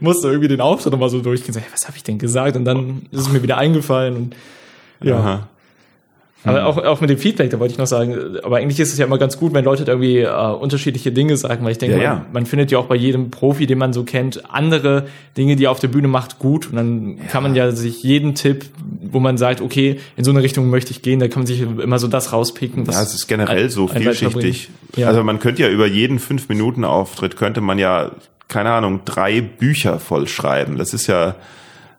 musste 0.00 0.28
irgendwie 0.28 0.48
den 0.48 0.62
Auftritt 0.62 0.92
nochmal 0.92 1.10
so 1.10 1.20
durchgehen, 1.20 1.52
so, 1.52 1.60
hä, 1.60 1.66
was 1.70 1.86
habe 1.86 1.98
ich 1.98 2.02
denn 2.02 2.18
gesagt? 2.18 2.56
Und 2.56 2.64
dann 2.64 3.02
ist 3.10 3.20
es 3.20 3.28
mir 3.28 3.42
wieder 3.42 3.58
eingefallen 3.58 4.16
und 4.16 4.36
ja. 5.02 5.18
Aha. 5.18 5.48
Aber 6.44 6.60
hm. 6.60 6.66
auch, 6.66 6.76
auch 6.76 7.00
mit 7.00 7.08
dem 7.08 7.18
Feedback, 7.18 7.50
da 7.50 7.58
wollte 7.58 7.72
ich 7.72 7.78
noch 7.78 7.86
sagen, 7.86 8.38
aber 8.42 8.58
eigentlich 8.58 8.78
ist 8.78 8.92
es 8.92 8.98
ja 8.98 9.06
immer 9.06 9.16
ganz 9.18 9.38
gut, 9.38 9.54
wenn 9.54 9.64
Leute 9.64 9.84
irgendwie 9.84 10.18
äh, 10.18 10.28
unterschiedliche 10.28 11.10
Dinge 11.10 11.36
sagen, 11.38 11.64
weil 11.64 11.72
ich 11.72 11.78
denke, 11.78 11.96
ja, 11.96 12.02
ja. 12.02 12.14
Man, 12.14 12.32
man, 12.32 12.46
findet 12.46 12.70
ja 12.70 12.78
auch 12.78 12.84
bei 12.84 12.96
jedem 12.96 13.30
Profi, 13.30 13.66
den 13.66 13.78
man 13.78 13.94
so 13.94 14.04
kennt, 14.04 14.42
andere 14.50 15.06
Dinge, 15.38 15.56
die 15.56 15.64
er 15.64 15.70
auf 15.70 15.80
der 15.80 15.88
Bühne 15.88 16.06
macht, 16.06 16.38
gut. 16.38 16.68
Und 16.68 16.76
dann 16.76 17.16
ja. 17.16 17.24
kann 17.30 17.42
man 17.42 17.54
ja 17.54 17.70
sich 17.72 18.02
jeden 18.02 18.34
Tipp, 18.34 18.66
wo 19.02 19.20
man 19.20 19.38
sagt, 19.38 19.62
okay, 19.62 19.98
in 20.16 20.24
so 20.24 20.30
eine 20.30 20.42
Richtung 20.42 20.68
möchte 20.68 20.90
ich 20.90 21.00
gehen, 21.00 21.18
da 21.18 21.28
kann 21.28 21.40
man 21.40 21.46
sich 21.46 21.62
immer 21.62 21.98
so 21.98 22.08
das 22.08 22.32
rauspicken. 22.32 22.86
Was 22.86 22.94
ja, 22.96 23.02
es 23.02 23.14
ist 23.14 23.26
generell 23.26 23.64
ein, 23.64 23.70
so 23.70 23.88
vielschichtig. 23.88 24.68
Also 25.02 25.24
man 25.24 25.38
könnte 25.38 25.62
ja 25.62 25.70
über 25.70 25.86
jeden 25.86 26.18
fünf 26.18 26.48
Minuten 26.48 26.84
Auftritt 26.84 27.36
könnte 27.36 27.62
man 27.62 27.78
ja, 27.78 28.12
keine 28.48 28.70
Ahnung, 28.70 29.00
drei 29.06 29.40
Bücher 29.40 29.98
vollschreiben. 29.98 30.76
Das 30.76 30.92
ist 30.92 31.06
ja, 31.06 31.36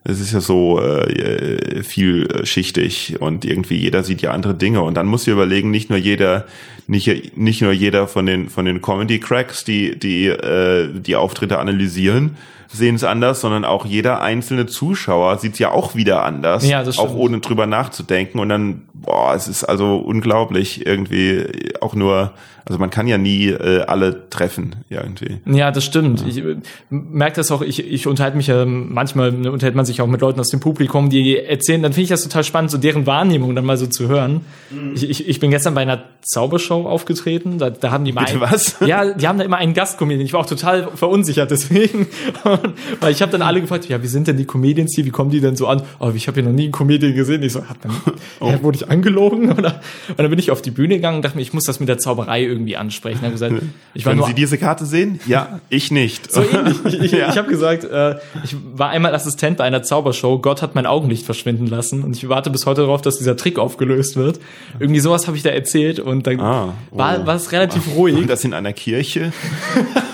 es 0.07 0.19
ist 0.19 0.33
ja 0.33 0.39
so 0.39 0.79
äh, 0.79 1.81
vielschichtig 1.81 3.17
und 3.19 3.43
irgendwie 3.43 3.75
jeder 3.75 4.03
sieht 4.03 4.21
ja 4.21 4.31
andere 4.31 4.53
Dinge 4.53 4.81
und 4.81 4.93
dann 4.93 5.07
muss 5.07 5.23
ich 5.23 5.33
überlegen, 5.33 5.71
nicht 5.71 5.89
nur 5.89 5.97
jeder, 5.97 6.45
nicht, 6.85 7.35
nicht 7.35 7.61
nur 7.61 7.71
jeder 7.71 8.07
von 8.07 8.27
den 8.27 8.49
von 8.49 8.65
den 8.65 8.81
Comedy 8.81 9.19
Cracks, 9.19 9.63
die 9.63 9.97
die 9.97 10.27
äh, 10.27 10.89
die 10.93 11.15
Auftritte 11.15 11.57
analysieren, 11.57 12.37
sehen 12.67 12.95
es 12.95 13.03
anders, 13.03 13.41
sondern 13.41 13.65
auch 13.65 13.85
jeder 13.85 14.21
einzelne 14.21 14.67
Zuschauer 14.67 15.39
sieht 15.39 15.53
es 15.53 15.59
ja 15.59 15.71
auch 15.71 15.95
wieder 15.95 16.23
anders, 16.23 16.67
ja, 16.67 16.83
das 16.83 16.99
auch 16.99 17.15
ohne 17.15 17.39
drüber 17.39 17.65
nachzudenken 17.65 18.37
und 18.37 18.49
dann 18.49 18.83
boah, 18.93 19.33
es 19.33 19.47
ist 19.47 19.63
also 19.63 19.97
unglaublich 19.97 20.85
irgendwie 20.85 21.73
auch 21.81 21.95
nur 21.95 22.33
also 22.67 22.79
man 22.79 22.89
kann 22.89 23.07
ja 23.07 23.19
nie 23.19 23.49
äh, 23.49 23.81
alle 23.81 24.27
treffen 24.29 24.75
irgendwie. 24.89 25.37
Ja, 25.45 25.69
das 25.69 25.85
stimmt. 25.85 26.21
Ja. 26.21 26.27
Ich 26.27 26.37
äh, 26.39 26.55
merke 26.89 27.35
das 27.35 27.51
auch, 27.51 27.61
ich, 27.61 27.85
ich 27.85 28.07
unterhalte 28.07 28.37
mich 28.37 28.47
ja 28.47 28.65
manchmal, 28.65 29.29
unterhält 29.47 29.75
man 29.75 29.85
sich 29.85 29.94
auch 30.01 30.07
mit 30.07 30.21
Leuten 30.21 30.39
aus 30.39 30.49
dem 30.49 30.59
Publikum, 30.59 31.09
die 31.09 31.37
erzählen, 31.37 31.81
dann 31.81 31.93
finde 31.93 32.03
ich 32.03 32.09
das 32.09 32.23
total 32.23 32.43
spannend, 32.43 32.71
so 32.71 32.77
deren 32.77 33.05
Wahrnehmung 33.05 33.55
dann 33.55 33.65
mal 33.65 33.77
so 33.77 33.87
zu 33.87 34.07
hören. 34.07 34.41
Mhm. 34.69 34.93
Ich, 34.95 35.09
ich, 35.09 35.27
ich 35.27 35.39
bin 35.39 35.51
gestern 35.51 35.73
bei 35.75 35.81
einer 35.81 36.03
Zaubershow 36.21 36.87
aufgetreten, 36.87 37.57
da, 37.59 37.69
da 37.69 37.91
haben 37.91 38.05
die 38.05 38.11
mal... 38.11 38.25
Bitte 38.25 38.41
was? 38.41 38.77
Ja, 38.85 39.13
die 39.13 39.27
haben 39.27 39.37
da 39.37 39.45
immer 39.45 39.57
einen 39.57 39.73
Gastcomedian. 39.73 40.25
Ich 40.25 40.33
war 40.33 40.41
auch 40.41 40.45
total 40.45 40.89
verunsichert 40.95 41.49
deswegen. 41.49 42.07
Und, 42.43 42.73
weil 42.99 43.11
ich 43.11 43.21
habe 43.21 43.31
dann 43.31 43.41
alle 43.41 43.61
gefragt, 43.61 43.87
ja, 43.89 44.01
wie 44.03 44.07
sind 44.07 44.27
denn 44.27 44.37
die 44.37 44.45
Comedians 44.45 44.93
hier, 44.95 45.05
wie 45.05 45.11
kommen 45.11 45.31
die 45.31 45.39
denn 45.39 45.55
so 45.55 45.67
an? 45.67 45.81
Oh, 45.99 46.11
ich 46.13 46.27
habe 46.27 46.41
hier 46.41 46.49
noch 46.49 46.55
nie 46.55 46.63
einen 46.63 46.71
Comedian 46.71 47.13
gesehen. 47.13 47.41
Ich 47.43 47.53
so, 47.53 47.67
hat 47.67 47.77
man, 47.85 47.95
oh. 48.39 48.63
wurde 48.63 48.77
ich 48.77 48.89
angelogen? 48.89 49.51
Oder? 49.51 49.81
Und 50.09 50.19
dann 50.19 50.29
bin 50.29 50.39
ich 50.39 50.51
auf 50.51 50.61
die 50.61 50.71
Bühne 50.71 50.95
gegangen 50.95 51.17
und 51.17 51.25
dachte 51.25 51.37
mir, 51.37 51.41
ich 51.41 51.53
muss 51.53 51.65
das 51.65 51.79
mit 51.79 51.89
der 51.89 51.97
Zauberei 51.97 52.43
irgendwie 52.43 52.77
ansprechen. 52.77 53.21
Hab 53.23 53.31
gesagt, 53.31 53.55
ich 53.93 54.05
war 54.05 54.11
Können 54.11 54.19
nur, 54.19 54.27
Sie 54.27 54.33
diese 54.33 54.57
Karte 54.57 54.85
sehen? 54.85 55.19
Ja, 55.25 55.59
ich 55.69 55.91
nicht. 55.91 56.31
So 56.31 56.41
ähnlich. 56.41 56.77
Ich, 56.85 56.99
ich, 56.99 57.11
ja. 57.11 57.29
ich 57.29 57.37
habe 57.37 57.47
gesagt, 57.47 57.83
äh, 57.83 58.15
ich 58.43 58.55
war 58.73 58.89
einmal 58.89 59.13
Assistent 59.13 59.57
bei 59.57 59.63
einer 59.63 59.83
Zaubershow. 59.85 60.39
Gott 60.39 60.61
hat 60.61 60.75
mein 60.75 60.85
Augenlicht 60.85 61.25
verschwinden 61.25 61.67
lassen 61.67 62.03
und 62.03 62.15
ich 62.15 62.27
warte 62.27 62.49
bis 62.49 62.65
heute 62.65 62.81
darauf, 62.81 63.01
dass 63.01 63.17
dieser 63.17 63.37
Trick 63.37 63.57
aufgelöst 63.59 64.17
wird. 64.17 64.39
Irgendwie 64.79 64.99
sowas 64.99 65.27
habe 65.27 65.37
ich 65.37 65.43
da 65.43 65.51
erzählt 65.51 65.99
und 65.99 66.27
dann 66.27 66.39
ah, 66.39 66.73
oh. 66.91 66.97
war, 66.97 67.25
war 67.25 67.35
es 67.35 67.51
relativ 67.51 67.83
Ach, 67.91 67.95
ruhig. 67.95 68.17
Und 68.17 68.29
das 68.29 68.43
in 68.43 68.53
einer 68.53 68.73
Kirche? 68.73 69.31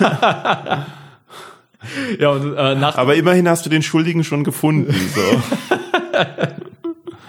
ja, 2.18 2.30
und, 2.30 2.54
äh, 2.54 2.74
nach 2.74 2.96
Aber 2.96 3.14
immerhin 3.14 3.48
hast 3.48 3.66
du 3.66 3.70
den 3.70 3.82
Schuldigen 3.82 4.24
schon 4.24 4.44
gefunden. 4.44 4.94
So. 5.14 5.22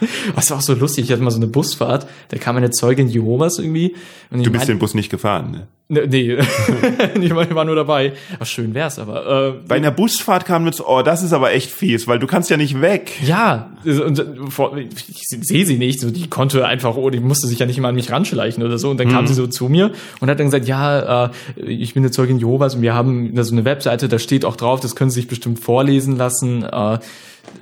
Was 0.35 0.49
war 0.51 0.57
auch 0.57 0.61
so 0.61 0.73
lustig, 0.73 1.05
ich 1.05 1.11
hatte 1.11 1.21
mal 1.21 1.31
so 1.31 1.37
eine 1.37 1.47
Busfahrt, 1.47 2.07
da 2.29 2.37
kam 2.37 2.57
eine 2.57 2.71
Zeugin 2.71 3.07
Jehovas 3.07 3.59
irgendwie. 3.59 3.95
du 4.31 4.37
bist 4.43 4.53
mein, 4.53 4.67
den 4.67 4.79
Bus 4.79 4.93
nicht 4.93 5.09
gefahren, 5.09 5.51
ne? 5.51 5.67
Ne, 5.89 6.07
nee, 6.07 6.37
ich 7.21 7.35
war 7.35 7.65
nur 7.65 7.75
dabei. 7.75 8.13
Ach, 8.39 8.45
schön 8.45 8.73
wär's, 8.73 8.99
aber. 8.99 9.47
Äh, 9.47 9.67
Bei 9.67 9.75
einer 9.75 9.91
Busfahrt 9.91 10.45
kam 10.45 10.63
mit, 10.63 10.79
oh, 10.79 11.01
das 11.01 11.21
ist 11.23 11.33
aber 11.33 11.51
echt 11.51 11.69
fies, 11.69 12.07
weil 12.07 12.19
du 12.19 12.25
kannst 12.25 12.49
ja 12.49 12.55
nicht 12.55 12.79
weg. 12.79 13.11
Ja, 13.21 13.73
und, 13.83 14.25
ich 15.09 15.27
sehe 15.27 15.65
sie 15.65 15.77
nicht, 15.77 15.99
so 15.99 16.09
die 16.09 16.29
konnte 16.29 16.65
einfach, 16.65 16.95
oh, 16.95 17.09
die 17.09 17.19
musste 17.19 17.47
sich 17.47 17.59
ja 17.59 17.65
nicht 17.65 17.79
mal 17.79 17.89
an 17.89 17.95
mich 17.95 18.11
ranschleichen 18.11 18.63
oder 18.63 18.77
so. 18.77 18.89
Und 18.89 18.99
dann 18.99 19.07
mhm. 19.07 19.11
kam 19.11 19.27
sie 19.27 19.33
so 19.33 19.45
zu 19.45 19.67
mir 19.67 19.91
und 20.21 20.29
hat 20.29 20.39
dann 20.39 20.47
gesagt, 20.47 20.67
ja, 20.67 21.25
äh, 21.25 21.29
ich 21.57 21.93
bin 21.93 22.01
eine 22.01 22.11
Zeugin 22.11 22.39
Jehovas 22.39 22.75
und 22.75 22.81
wir 22.81 22.93
haben 22.93 23.35
da 23.35 23.43
so 23.43 23.53
eine 23.53 23.65
Webseite, 23.65 24.07
da 24.07 24.19
steht 24.19 24.45
auch 24.45 24.55
drauf, 24.55 24.79
das 24.79 24.95
können 24.95 25.09
Sie 25.09 25.19
sich 25.19 25.27
bestimmt 25.27 25.59
vorlesen 25.59 26.15
lassen. 26.15 26.63
Äh, 26.63 26.99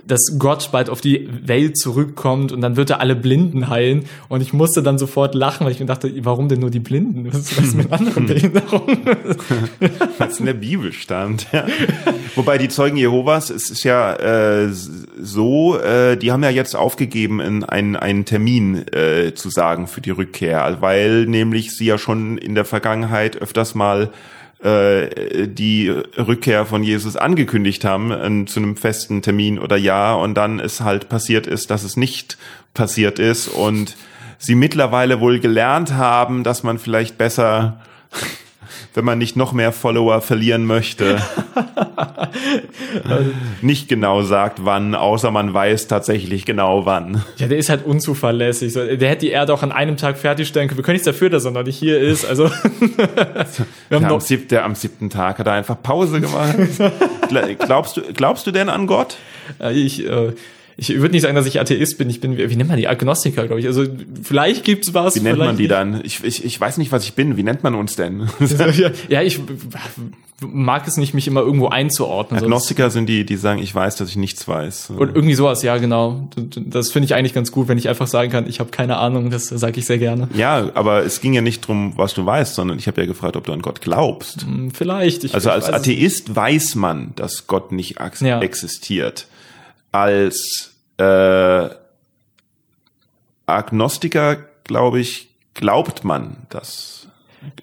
dass 0.05 0.35
Gott 0.37 0.71
bald 0.71 0.89
auf 0.89 1.01
die 1.01 1.29
Welt 1.45 1.77
zurückkommt 1.77 2.51
und 2.51 2.61
dann 2.61 2.75
wird 2.75 2.89
er 2.89 2.99
alle 2.99 3.15
Blinden 3.15 3.69
heilen. 3.69 4.05
Und 4.29 4.41
ich 4.41 4.53
musste 4.53 4.83
dann 4.83 4.97
sofort 4.97 5.35
lachen, 5.35 5.65
weil 5.65 5.71
ich 5.71 5.79
mir 5.79 5.85
dachte, 5.85 6.11
warum 6.23 6.49
denn 6.49 6.59
nur 6.59 6.69
die 6.69 6.79
Blinden? 6.79 7.31
Was 7.31 7.51
ist 7.51 7.75
mit 7.75 7.91
anderen 7.91 8.25
Behinderungen? 8.25 8.99
Was 10.17 10.39
in 10.39 10.45
der 10.45 10.53
Bibel 10.53 10.91
stand. 10.91 11.47
Ja. 11.51 11.65
Wobei 12.35 12.57
die 12.57 12.69
Zeugen 12.69 12.97
Jehovas, 12.97 13.49
es 13.49 13.69
ist 13.69 13.83
ja 13.83 14.13
äh, 14.15 14.69
so, 14.71 15.77
äh, 15.77 16.17
die 16.17 16.31
haben 16.31 16.43
ja 16.43 16.49
jetzt 16.49 16.75
aufgegeben, 16.75 17.39
in 17.39 17.63
einen, 17.63 17.95
einen 17.95 18.25
Termin 18.25 18.85
äh, 18.93 19.33
zu 19.33 19.49
sagen 19.49 19.87
für 19.87 20.01
die 20.01 20.11
Rückkehr, 20.11 20.77
weil 20.81 21.25
nämlich 21.25 21.75
sie 21.75 21.85
ja 21.85 21.97
schon 21.97 22.37
in 22.37 22.55
der 22.55 22.65
Vergangenheit 22.65 23.41
öfters 23.41 23.75
mal 23.75 24.11
äh, 24.63 25.47
die 25.47 25.89
Rückkehr 25.89 26.65
von 26.65 26.83
Jesus 26.83 27.15
angekündigt 27.15 27.83
haben 27.83 28.11
äh, 28.11 28.45
zu 28.45 28.59
einem 28.59 28.77
festen 28.77 29.21
Termin 29.21 29.57
oder 29.57 29.75
Jahr 29.75 30.19
und 30.19 30.35
dann 30.35 30.59
es 30.59 30.81
halt 30.81 31.09
passiert 31.09 31.47
ist, 31.47 31.71
dass 31.71 31.83
es 31.83 31.97
nicht 31.97 32.37
passiert 32.73 33.19
ist 33.19 33.47
und 33.47 33.97
sie 34.37 34.55
mittlerweile 34.55 35.19
wohl 35.19 35.39
gelernt 35.39 35.93
haben, 35.93 36.43
dass 36.43 36.63
man 36.63 36.79
vielleicht 36.79 37.17
besser 37.17 37.81
wenn 38.93 39.05
man 39.05 39.17
nicht 39.17 39.35
noch 39.35 39.53
mehr 39.53 39.71
Follower 39.71 40.21
verlieren 40.21 40.65
möchte, 40.65 41.21
nicht 43.61 43.89
genau 43.89 44.21
sagt, 44.21 44.65
wann, 44.65 44.95
außer 44.95 45.31
man 45.31 45.53
weiß 45.53 45.87
tatsächlich 45.87 46.45
genau 46.45 46.85
wann. 46.85 47.23
Ja, 47.37 47.47
der 47.47 47.57
ist 47.57 47.69
halt 47.69 47.85
unzuverlässig. 47.85 48.73
Der 48.73 49.09
hätte 49.09 49.25
die 49.25 49.31
Erde 49.31 49.53
auch 49.53 49.63
an 49.63 49.71
einem 49.71 49.97
Tag 49.97 50.17
fertigstellen 50.17 50.67
können. 50.67 50.77
Wir 50.77 50.83
können 50.83 50.95
nichts 50.95 51.05
dafür, 51.05 51.29
dass 51.29 51.45
er 51.45 51.51
noch 51.51 51.63
nicht 51.63 51.77
hier 51.77 51.99
ist. 51.99 52.25
Also 52.25 52.49
der, 53.89 54.09
am 54.09 54.19
sieb, 54.19 54.49
der 54.49 54.65
am 54.65 54.75
siebten 54.75 55.09
Tag 55.09 55.39
hat 55.39 55.47
er 55.47 55.53
einfach 55.53 55.81
Pause 55.81 56.21
gemacht. 56.21 56.55
glaubst 57.59 57.97
du, 57.97 58.01
glaubst 58.13 58.47
du 58.47 58.51
denn 58.51 58.69
an 58.69 58.87
Gott? 58.87 59.17
Ich 59.71 60.07
äh, 60.07 60.33
ich 60.81 60.99
würde 60.99 61.11
nicht 61.11 61.21
sagen, 61.21 61.35
dass 61.35 61.45
ich 61.45 61.59
Atheist 61.59 61.99
bin. 61.99 62.09
Ich 62.09 62.21
bin, 62.21 62.37
wie 62.37 62.55
nennt 62.55 62.67
man 62.67 62.77
die? 62.77 62.87
Agnostiker, 62.87 63.45
glaube 63.45 63.59
ich. 63.59 63.67
Also 63.67 63.85
vielleicht 64.23 64.63
gibt's 64.63 64.95
was. 64.95 65.15
Wie 65.15 65.19
nennt 65.19 65.37
man 65.37 65.55
die 65.55 65.63
nicht. 65.63 65.71
dann? 65.71 66.01
Ich, 66.03 66.23
ich, 66.23 66.43
ich 66.43 66.59
weiß 66.59 66.79
nicht, 66.79 66.91
was 66.91 67.03
ich 67.03 67.13
bin. 67.13 67.37
Wie 67.37 67.43
nennt 67.43 67.61
man 67.61 67.75
uns 67.75 67.95
denn? 67.95 68.27
ja, 69.07 69.21
ich 69.21 69.39
mag 70.41 70.87
es 70.87 70.97
nicht, 70.97 71.13
mich 71.13 71.27
immer 71.27 71.41
irgendwo 71.41 71.67
einzuordnen. 71.67 72.41
Agnostiker 72.41 72.89
sind 72.89 73.07
die, 73.07 73.27
die 73.27 73.37
sagen, 73.37 73.61
ich 73.61 73.75
weiß, 73.75 73.97
dass 73.97 74.09
ich 74.09 74.15
nichts 74.15 74.47
weiß. 74.47 74.93
Und 74.97 75.15
irgendwie 75.15 75.35
sowas, 75.35 75.61
ja, 75.61 75.77
genau. 75.77 76.27
Das 76.35 76.91
finde 76.91 77.05
ich 77.05 77.13
eigentlich 77.13 77.35
ganz 77.35 77.51
gut, 77.51 77.67
wenn 77.67 77.77
ich 77.77 77.87
einfach 77.87 78.07
sagen 78.07 78.31
kann, 78.31 78.49
ich 78.49 78.59
habe 78.59 78.71
keine 78.71 78.97
Ahnung. 78.97 79.29
Das 79.29 79.49
sage 79.49 79.79
ich 79.79 79.85
sehr 79.85 79.99
gerne. 79.99 80.29
Ja, 80.33 80.71
aber 80.73 81.05
es 81.05 81.21
ging 81.21 81.33
ja 81.33 81.41
nicht 81.41 81.61
drum, 81.61 81.93
was 81.95 82.15
du 82.15 82.25
weißt, 82.25 82.55
sondern 82.55 82.79
ich 82.79 82.87
habe 82.87 83.01
ja 83.01 83.05
gefragt, 83.05 83.35
ob 83.35 83.43
du 83.43 83.53
an 83.53 83.61
Gott 83.61 83.81
glaubst. 83.81 84.47
Hm, 84.47 84.71
vielleicht. 84.71 85.25
Ich, 85.25 85.35
also 85.35 85.51
als 85.51 85.69
Atheist 85.69 86.35
weiß 86.35 86.73
man, 86.73 87.13
dass 87.17 87.45
Gott 87.45 87.71
nicht 87.71 87.97
ja. 88.21 88.41
existiert. 88.41 89.27
Als 89.91 90.70
äh, 91.01 91.69
Agnostiker, 93.45 94.37
glaube 94.63 94.99
ich, 94.99 95.29
glaubt 95.53 96.03
man 96.03 96.37
das. 96.49 97.07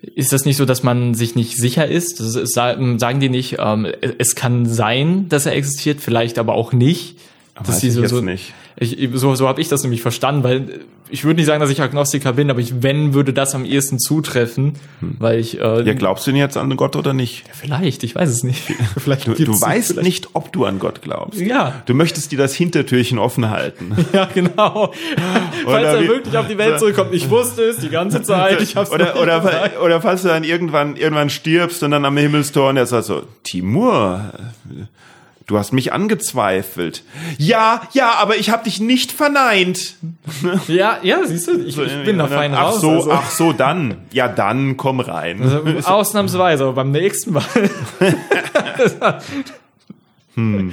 Ist 0.02 0.32
das 0.32 0.44
nicht 0.44 0.56
so, 0.56 0.64
dass 0.64 0.82
man 0.82 1.14
sich 1.14 1.36
nicht 1.36 1.56
sicher 1.56 1.86
ist? 1.86 2.20
ist 2.20 2.52
sagen 2.52 3.20
die 3.20 3.28
nicht, 3.28 3.56
ähm, 3.60 3.86
es 4.18 4.34
kann 4.34 4.66
sein, 4.66 5.28
dass 5.28 5.46
er 5.46 5.52
existiert, 5.52 6.00
vielleicht 6.00 6.38
aber 6.38 6.54
auch 6.54 6.72
nicht. 6.72 7.18
Weiß 7.58 7.66
dass 7.66 7.80
die 7.80 7.90
so, 7.90 8.06
so, 8.06 8.20
nicht. 8.20 8.54
Ich, 8.76 9.08
so 9.14 9.34
so 9.34 9.48
habe 9.48 9.60
ich 9.60 9.68
das 9.68 9.82
nämlich 9.82 10.02
verstanden, 10.02 10.44
weil 10.44 10.80
ich 11.10 11.24
würde 11.24 11.36
nicht 11.36 11.46
sagen, 11.46 11.60
dass 11.60 11.70
ich 11.70 11.80
Agnostiker 11.80 12.34
bin, 12.34 12.50
aber 12.50 12.60
ich, 12.60 12.82
wenn, 12.82 13.14
würde 13.14 13.32
das 13.32 13.54
am 13.54 13.64
ehesten 13.64 13.98
zutreffen, 13.98 14.74
hm. 15.00 15.16
weil 15.18 15.38
ich. 15.38 15.60
Äh, 15.60 15.82
ja, 15.82 15.94
glaubst 15.94 16.26
du 16.26 16.30
denn 16.30 16.38
jetzt 16.38 16.56
an 16.56 16.74
Gott 16.76 16.96
oder 16.96 17.12
nicht? 17.12 17.46
Ja, 17.46 17.52
vielleicht, 17.54 18.04
ich 18.04 18.14
weiß 18.14 18.28
es 18.28 18.44
nicht. 18.44 18.62
vielleicht 18.96 19.26
du, 19.26 19.34
du 19.34 19.60
weißt 19.60 19.92
vielleicht. 19.92 20.06
nicht, 20.06 20.28
ob 20.34 20.52
du 20.52 20.64
an 20.64 20.78
Gott 20.78 21.02
glaubst. 21.02 21.40
Ja. 21.40 21.82
Du 21.86 21.94
möchtest 21.94 22.32
dir 22.32 22.38
das 22.38 22.54
Hintertürchen 22.54 23.18
offen 23.18 23.50
halten. 23.50 23.96
Ja, 24.12 24.24
genau. 24.24 24.92
falls 25.64 25.86
er 25.86 26.08
wirklich 26.08 26.36
auf 26.36 26.48
die 26.48 26.56
Welt 26.56 26.78
zurückkommt, 26.78 27.12
ich 27.12 27.28
wusste 27.28 27.62
es 27.62 27.76
die 27.76 27.90
ganze 27.90 28.22
Zeit. 28.22 28.60
Ich 28.62 28.74
hab's 28.74 28.90
oder, 28.90 29.20
oder, 29.20 29.72
oder 29.84 30.00
falls 30.00 30.22
du 30.22 30.28
dann 30.28 30.44
irgendwann 30.44 30.96
irgendwann 30.96 31.28
stirbst 31.28 31.82
und 31.82 31.90
dann 31.90 32.04
am 32.04 32.16
Himmelstor 32.16 32.70
und 32.70 32.78
er 32.78 32.86
sagt 32.86 33.04
so, 33.04 33.22
Timur 33.42 34.32
Du 35.48 35.56
hast 35.56 35.72
mich 35.72 35.94
angezweifelt. 35.94 37.02
Ja, 37.38 37.80
ja, 37.92 38.12
aber 38.18 38.36
ich 38.36 38.50
habe 38.50 38.64
dich 38.64 38.80
nicht 38.80 39.10
verneint. 39.10 39.96
Ja, 40.68 40.98
ja, 41.02 41.24
siehst 41.24 41.48
du, 41.48 41.58
ich, 41.62 41.74
so, 41.74 41.82
ich 41.82 42.04
bin 42.04 42.18
da 42.18 42.26
fein 42.26 42.52
ach 42.52 42.66
raus. 42.66 42.80
So, 42.82 42.90
also. 42.90 43.12
Ach 43.12 43.30
so, 43.30 43.52
dann. 43.54 43.96
Ja, 44.12 44.28
dann 44.28 44.76
komm 44.76 45.00
rein. 45.00 45.42
Also, 45.42 45.62
ausnahmsweise, 45.90 46.64
aber 46.64 46.74
beim 46.74 46.90
nächsten 46.90 47.32
Mal. 47.32 47.44
hm. 50.34 50.72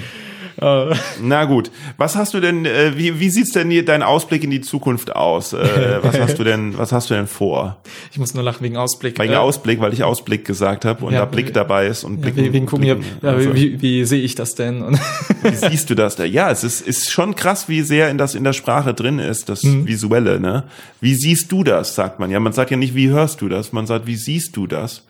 Na 1.22 1.46
gut, 1.46 1.72
was 1.98 2.16
hast 2.16 2.34
du 2.34 2.40
denn? 2.40 2.66
Äh, 2.66 2.94
wie 2.96 3.20
wie 3.20 3.30
sieht's 3.30 3.52
denn 3.52 3.70
hier 3.70 3.84
dein 3.84 4.04
Ausblick 4.04 4.44
in 4.44 4.52
die 4.52 4.62
Zukunft 4.62 5.16
aus? 5.16 5.54
Äh, 5.54 6.00
was 6.02 6.20
hast 6.20 6.40
du 6.40 6.44
denn? 6.44 6.78
Was 6.78 6.92
hast 6.92 7.10
du 7.10 7.14
denn 7.14 7.28
vor? 7.28 7.78
Ich 8.12 8.18
muss 8.18 8.34
nur 8.34 8.44
lachen 8.44 8.64
wegen 8.64 8.78
Ausblick. 8.78 9.20
Wegen 9.20 9.34
äh, 9.34 9.38
Ausblick, 9.38 9.82
weil 9.82 9.94
ich 9.94 10.04
Ausblick 10.04 10.46
gesagt 10.46 10.86
habe 10.86 11.06
und 11.06 11.14
ja, 11.14 11.20
da 11.20 11.26
Blick 11.26 11.54
dabei 11.54 11.88
ist 11.88 12.04
und 12.04 12.22
Blick. 12.22 12.38
Ja, 12.38 12.54
wegen 12.54 12.70
hier, 12.82 13.00
ja, 13.22 13.30
also. 13.30 13.54
wie, 13.54 13.82
wie 13.82 14.06
sehe 14.06 14.22
ich 14.22 14.36
das 14.36 14.56
denn? 14.56 14.82
Und 14.82 15.00
wie 15.44 15.56
siehst 15.56 15.90
du 15.90 15.96
das 15.96 16.16
da? 16.16 16.24
Ja, 16.24 16.50
es 16.52 16.64
ist 16.64 16.82
ist 16.82 17.12
schon 17.12 17.36
krass, 17.36 17.68
wie 17.68 17.82
sehr 17.82 18.10
in 18.10 18.18
das 18.18 18.36
in 18.36 18.44
der 18.44 18.54
Sprache 18.54 18.94
drin 18.94 19.20
ist, 19.20 19.50
das 19.50 19.64
mhm. 19.64 19.88
Visuelle. 19.88 20.40
Ne? 20.40 20.64
Wie 21.02 21.16
siehst 21.16 21.52
du 21.52 21.64
das? 21.64 21.96
Sagt 21.96 22.20
man 22.20 22.32
ja. 22.32 22.40
Man 22.40 22.54
sagt 22.54 22.72
ja 22.72 22.78
nicht, 22.78 22.96
wie 22.96 23.10
hörst 23.10 23.42
du 23.42 23.50
das? 23.50 23.74
Man 23.74 23.88
sagt, 23.88 24.08
wie 24.08 24.16
siehst 24.16 24.56
du 24.56 24.68
das? 24.68 25.04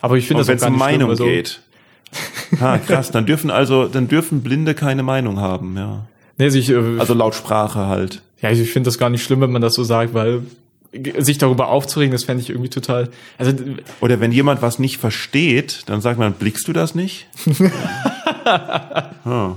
Aber 0.00 0.16
ich 0.16 0.26
finde, 0.26 0.40
das 0.40 0.48
wenn 0.48 0.56
es 0.56 0.64
um 0.64 0.76
Meinung 0.76 1.10
also, 1.10 1.24
geht. 1.24 1.60
Ha, 2.60 2.78
krass. 2.78 3.10
Dann 3.10 3.26
dürfen 3.26 3.50
also, 3.50 3.86
dann 3.86 4.08
dürfen 4.08 4.42
Blinde 4.42 4.74
keine 4.74 5.02
Meinung 5.02 5.40
haben, 5.40 5.76
ja. 5.76 6.06
Nee, 6.38 6.44
also, 6.44 6.58
ich, 6.58 6.70
äh, 6.70 6.98
also 6.98 7.14
laut 7.14 7.34
Sprache 7.34 7.86
halt. 7.86 8.22
Ja, 8.40 8.50
ich 8.50 8.70
finde 8.70 8.88
das 8.88 8.98
gar 8.98 9.10
nicht 9.10 9.22
schlimm, 9.22 9.40
wenn 9.40 9.52
man 9.52 9.62
das 9.62 9.74
so 9.74 9.84
sagt, 9.84 10.14
weil 10.14 10.42
sich 11.18 11.38
darüber 11.38 11.68
aufzuregen, 11.68 12.12
das 12.12 12.24
fände 12.24 12.42
ich 12.42 12.50
irgendwie 12.50 12.68
total. 12.68 13.08
Also 13.38 13.52
oder 14.00 14.20
wenn 14.20 14.32
jemand 14.32 14.60
was 14.60 14.78
nicht 14.78 14.98
versteht, 14.98 15.84
dann 15.86 16.00
sagt 16.00 16.18
man, 16.18 16.34
blickst 16.34 16.68
du 16.68 16.72
das 16.72 16.94
nicht? 16.94 17.28
hm. 19.24 19.56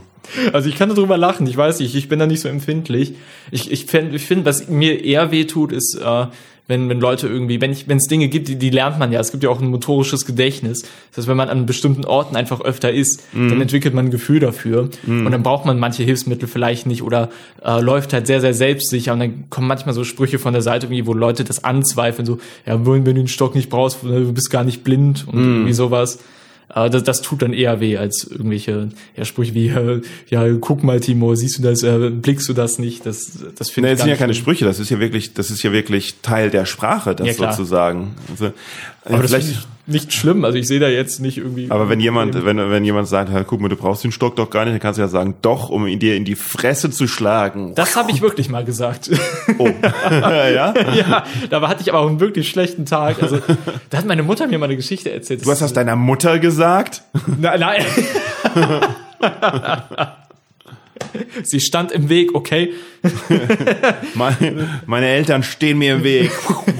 Also 0.53 0.69
ich 0.69 0.75
kann 0.75 0.89
darüber 0.89 1.17
lachen, 1.17 1.45
ich 1.45 1.57
weiß 1.57 1.79
nicht, 1.79 1.93
ich 1.93 2.09
bin 2.09 2.19
da 2.19 2.25
nicht 2.25 2.39
so 2.39 2.47
empfindlich. 2.47 3.15
Ich, 3.51 3.71
ich 3.71 3.85
finde, 3.85 4.15
ich 4.15 4.25
find, 4.25 4.45
was 4.45 4.69
mir 4.69 5.03
eher 5.03 5.31
weh 5.31 5.45
tut, 5.45 5.71
ist, 5.71 5.99
äh, 6.01 6.25
wenn, 6.67 6.89
wenn 6.89 6.99
Leute 6.99 7.27
irgendwie, 7.27 7.61
wenn 7.61 7.71
ich, 7.71 7.87
wenn 7.87 7.97
es 7.97 8.07
Dinge 8.07 8.27
gibt, 8.27 8.47
die, 8.47 8.55
die 8.55 8.71
lernt 8.71 8.97
man 8.97 9.11
ja. 9.11 9.19
Es 9.19 9.31
gibt 9.31 9.43
ja 9.43 9.49
auch 9.49 9.61
ein 9.61 9.69
motorisches 9.69 10.25
Gedächtnis. 10.25 10.81
Das 10.81 11.17
heißt, 11.17 11.27
wenn 11.27 11.37
man 11.37 11.49
an 11.49 11.65
bestimmten 11.65 12.05
Orten 12.05 12.35
einfach 12.35 12.61
öfter 12.61 12.91
ist, 12.91 13.23
mhm. 13.33 13.49
dann 13.49 13.61
entwickelt 13.61 13.93
man 13.93 14.05
ein 14.05 14.11
Gefühl 14.11 14.39
dafür. 14.39 14.89
Mhm. 15.05 15.25
Und 15.25 15.31
dann 15.31 15.43
braucht 15.43 15.65
man 15.65 15.77
manche 15.77 16.03
Hilfsmittel 16.03 16.47
vielleicht 16.47 16.87
nicht 16.87 17.03
oder 17.03 17.29
äh, 17.63 17.79
läuft 17.81 18.13
halt 18.13 18.25
sehr, 18.25 18.41
sehr 18.41 18.53
selbstsicher. 18.53 19.13
Und 19.13 19.19
dann 19.19 19.49
kommen 19.49 19.67
manchmal 19.67 19.93
so 19.93 20.03
Sprüche 20.03 20.39
von 20.39 20.53
der 20.53 20.63
Seite 20.63 20.87
irgendwie, 20.87 21.05
wo 21.05 21.13
Leute 21.13 21.43
das 21.43 21.63
anzweifeln, 21.63 22.25
so, 22.25 22.39
ja, 22.65 22.83
wenn 22.85 23.05
du 23.05 23.13
den 23.13 23.27
Stock 23.27 23.53
nicht 23.53 23.69
brauchst, 23.69 24.01
du 24.03 24.33
bist 24.33 24.49
gar 24.49 24.63
nicht 24.63 24.83
blind 24.83 25.27
und 25.27 25.39
mhm. 25.39 25.55
irgendwie 25.55 25.73
sowas. 25.73 26.19
Äh, 26.73 26.89
das, 26.89 27.03
das 27.03 27.21
tut 27.21 27.41
dann 27.41 27.53
eher 27.53 27.79
weh 27.79 27.97
als 27.97 28.23
irgendwelche 28.23 28.89
ja, 29.15 29.25
Sprüche 29.25 29.53
wie, 29.53 29.67
äh, 29.67 30.01
ja, 30.29 30.45
guck 30.59 30.83
mal, 30.83 30.99
Timo, 30.99 31.35
siehst 31.35 31.59
du 31.59 31.63
das, 31.63 31.83
äh, 31.83 32.09
blickst 32.09 32.47
du 32.49 32.53
das 32.53 32.79
nicht? 32.79 33.05
Das, 33.05 33.39
das 33.55 33.69
finde 33.69 33.89
nee, 33.89 33.93
ich. 33.93 33.97
Das 33.97 34.05
sind 34.05 34.11
ja 34.11 34.17
keine 34.17 34.33
Sprüche, 34.33 34.65
das 34.65 34.79
ist 34.79 34.89
ja 34.89 34.99
wirklich, 34.99 35.33
das 35.33 35.51
ist 35.51 35.63
ja 35.63 35.71
wirklich 35.71 36.15
Teil 36.21 36.49
der 36.49 36.65
Sprache, 36.65 37.15
das 37.15 37.37
ja, 37.37 37.51
sozusagen. 37.51 38.15
Also, 38.29 38.51
aber 39.03 39.23
das 39.23 39.33
ist 39.33 39.67
nicht, 39.87 40.13
schlimm. 40.13 40.43
Also 40.45 40.57
ich 40.57 40.67
sehe 40.67 40.79
da 40.79 40.87
jetzt 40.87 41.19
nicht 41.19 41.37
irgendwie. 41.37 41.69
Aber 41.69 41.89
wenn 41.89 41.99
jemand, 41.99 42.43
wenn, 42.43 42.57
wenn 42.57 42.83
jemand 42.83 43.07
sagt, 43.07 43.31
guck 43.47 43.61
mal, 43.61 43.69
du 43.69 43.75
brauchst 43.75 44.03
den 44.03 44.11
Stock 44.11 44.35
doch 44.35 44.49
gar 44.49 44.65
nicht, 44.65 44.73
dann 44.73 44.79
kannst 44.79 44.97
du 44.97 45.01
ja 45.01 45.07
sagen, 45.07 45.35
doch, 45.41 45.69
um 45.69 45.85
ihn 45.85 45.99
dir 45.99 46.15
in 46.15 46.25
die 46.25 46.35
Fresse 46.35 46.89
zu 46.89 47.07
schlagen. 47.07 47.75
Das 47.75 47.95
habe 47.95 48.11
ich 48.11 48.21
wirklich 48.21 48.49
mal 48.49 48.65
gesagt. 48.65 49.11
Oh. 49.57 49.69
ja? 50.09 50.73
ja, 50.73 51.23
da 51.49 51.67
hatte 51.67 51.81
ich 51.81 51.93
aber 51.93 51.99
auch 51.99 52.09
einen 52.09 52.19
wirklich 52.19 52.49
schlechten 52.49 52.85
Tag. 52.85 53.21
Also, 53.21 53.39
da 53.89 53.97
hat 53.97 54.05
meine 54.05 54.23
Mutter 54.23 54.47
mir 54.47 54.57
mal 54.57 54.65
eine 54.65 54.75
Geschichte 54.75 55.11
erzählt. 55.11 55.45
Du 55.45 55.51
hast 55.51 55.61
das 55.61 55.73
deiner 55.73 55.95
Mutter 55.95 56.39
gesagt? 56.39 57.03
Nein, 57.39 57.59
nein. 57.59 57.85
Sie 61.43 61.59
stand 61.59 61.91
im 61.91 62.09
Weg, 62.09 62.33
okay. 62.33 62.73
meine, 64.15 64.81
meine 64.85 65.07
Eltern 65.07 65.43
stehen 65.43 65.77
mir 65.77 65.95
im 65.95 66.03
Weg 66.03 66.31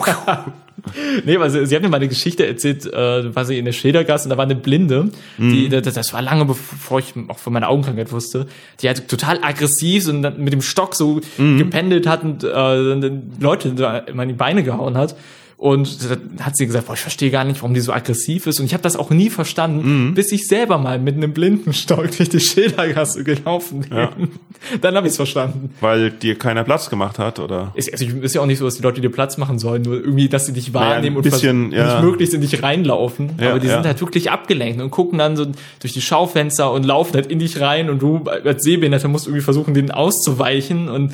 nee, 1.26 1.40
weil 1.40 1.50
sie, 1.50 1.66
sie 1.66 1.76
hat 1.76 1.82
mir 1.82 1.90
mal 1.90 1.98
eine 1.98 2.08
Geschichte 2.08 2.46
erzählt, 2.46 2.86
äh, 2.86 3.36
war 3.36 3.46
sie 3.46 3.58
in 3.58 3.66
der 3.66 3.72
Schildergasse 3.72 4.26
und 4.26 4.30
da 4.30 4.38
war 4.38 4.46
eine 4.46 4.56
Blinde, 4.56 5.10
die, 5.38 5.68
mhm. 5.68 5.70
das, 5.70 5.94
das 5.94 6.14
war 6.14 6.22
lange 6.22 6.46
bevor 6.46 7.00
ich 7.00 7.14
auch 7.28 7.40
von 7.40 7.54
meiner 7.54 7.70
Augenkrankheit 7.70 8.12
wusste, 8.12 8.48
die 8.82 8.88
halt 8.88 9.08
total 9.08 9.40
aggressiv 9.42 10.08
und 10.08 10.38
mit 10.38 10.54
dem 10.54 10.62
Stock 10.62 10.96
so 10.96 11.22
mhm. 11.38 11.58
gependelt 11.58 12.08
hat 12.08 12.24
und 12.24 12.44
äh, 12.44 13.12
Leute 13.40 13.70
in 13.70 14.28
die 14.28 14.34
Beine 14.34 14.64
gehauen 14.64 14.98
hat. 14.98 15.16
Und 15.58 16.10
dann 16.10 16.46
hat 16.46 16.58
sie 16.58 16.66
gesagt, 16.66 16.88
boah, 16.88 16.96
ich 16.96 17.00
verstehe 17.00 17.32
gar 17.32 17.46
nicht, 17.46 17.62
warum 17.62 17.74
die 17.74 17.80
so 17.80 17.94
aggressiv 17.94 18.46
ist. 18.46 18.60
Und 18.60 18.66
ich 18.66 18.74
habe 18.74 18.84
das 18.84 18.98
auch 18.98 19.10
nie 19.10 19.30
verstanden, 19.30 20.08
mhm. 20.08 20.14
bis 20.14 20.34
ich 20.34 20.48
selber 20.48 20.78
mal 20.78 21.00
mit 21.00 21.16
einem 21.16 21.32
Blindenstock 21.32 22.12
durch 22.18 22.28
die 22.28 22.42
Schildergasse 22.42 23.24
gelaufen 23.24 23.82
bin. 23.82 23.98
Ja. 23.98 24.12
Dann 24.82 24.96
habe 24.96 25.08
ich 25.08 25.12
es 25.12 25.18
verstanden. 25.18 25.74
Weil 25.80 26.12
dir 26.12 26.38
keiner 26.38 26.66
Platz 26.66 26.90
gemacht 26.90 27.20
hat, 27.20 27.40
oder? 27.40 27.72
Ist, 27.74 27.92
also 27.92 28.06
ist 28.06 28.36
ja 28.36 28.42
auch 28.42 28.46
nicht 28.46 28.58
so, 28.58 28.66
dass 28.66 28.76
die 28.76 28.84
Leute 28.84 29.00
dir 29.00 29.10
Platz 29.10 29.38
machen 29.38 29.58
sollen, 29.58 29.84
nur 29.84 29.96
irgendwie, 29.96 30.28
dass 30.28 30.46
sie 30.46 30.54
dich 30.54 30.74
wahrnehmen 30.74 31.16
naja, 31.16 31.30
bisschen, 31.30 31.66
und 31.68 31.72
ja. 31.72 31.96
nicht 31.96 32.04
möglichst 32.04 32.34
in 32.34 32.42
dich 32.42 32.62
reinlaufen. 32.62 33.32
Ja, 33.40 33.52
Aber 33.52 33.60
die 33.60 33.68
sind 33.68 33.86
halt 33.86 34.02
wirklich 34.02 34.32
abgelenkt 34.32 34.82
und 34.82 34.92
gucken 34.92 35.20
dann 35.20 35.38
so 35.38 35.46
durch 35.80 35.94
die 35.94 36.02
Schaufenster 36.02 36.72
und 36.72 36.86
laufen 36.86 37.14
halt 37.14 37.28
in 37.28 37.40
dich 37.40 37.62
rein 37.62 37.90
und 37.90 38.02
du 38.02 38.26
als 38.26 38.64
Sehbehinderter 38.64 39.08
musst 39.08 39.28
irgendwie 39.28 39.44
versuchen, 39.44 39.74
denen 39.74 39.92
auszuweichen 39.92 40.90
und 40.90 41.14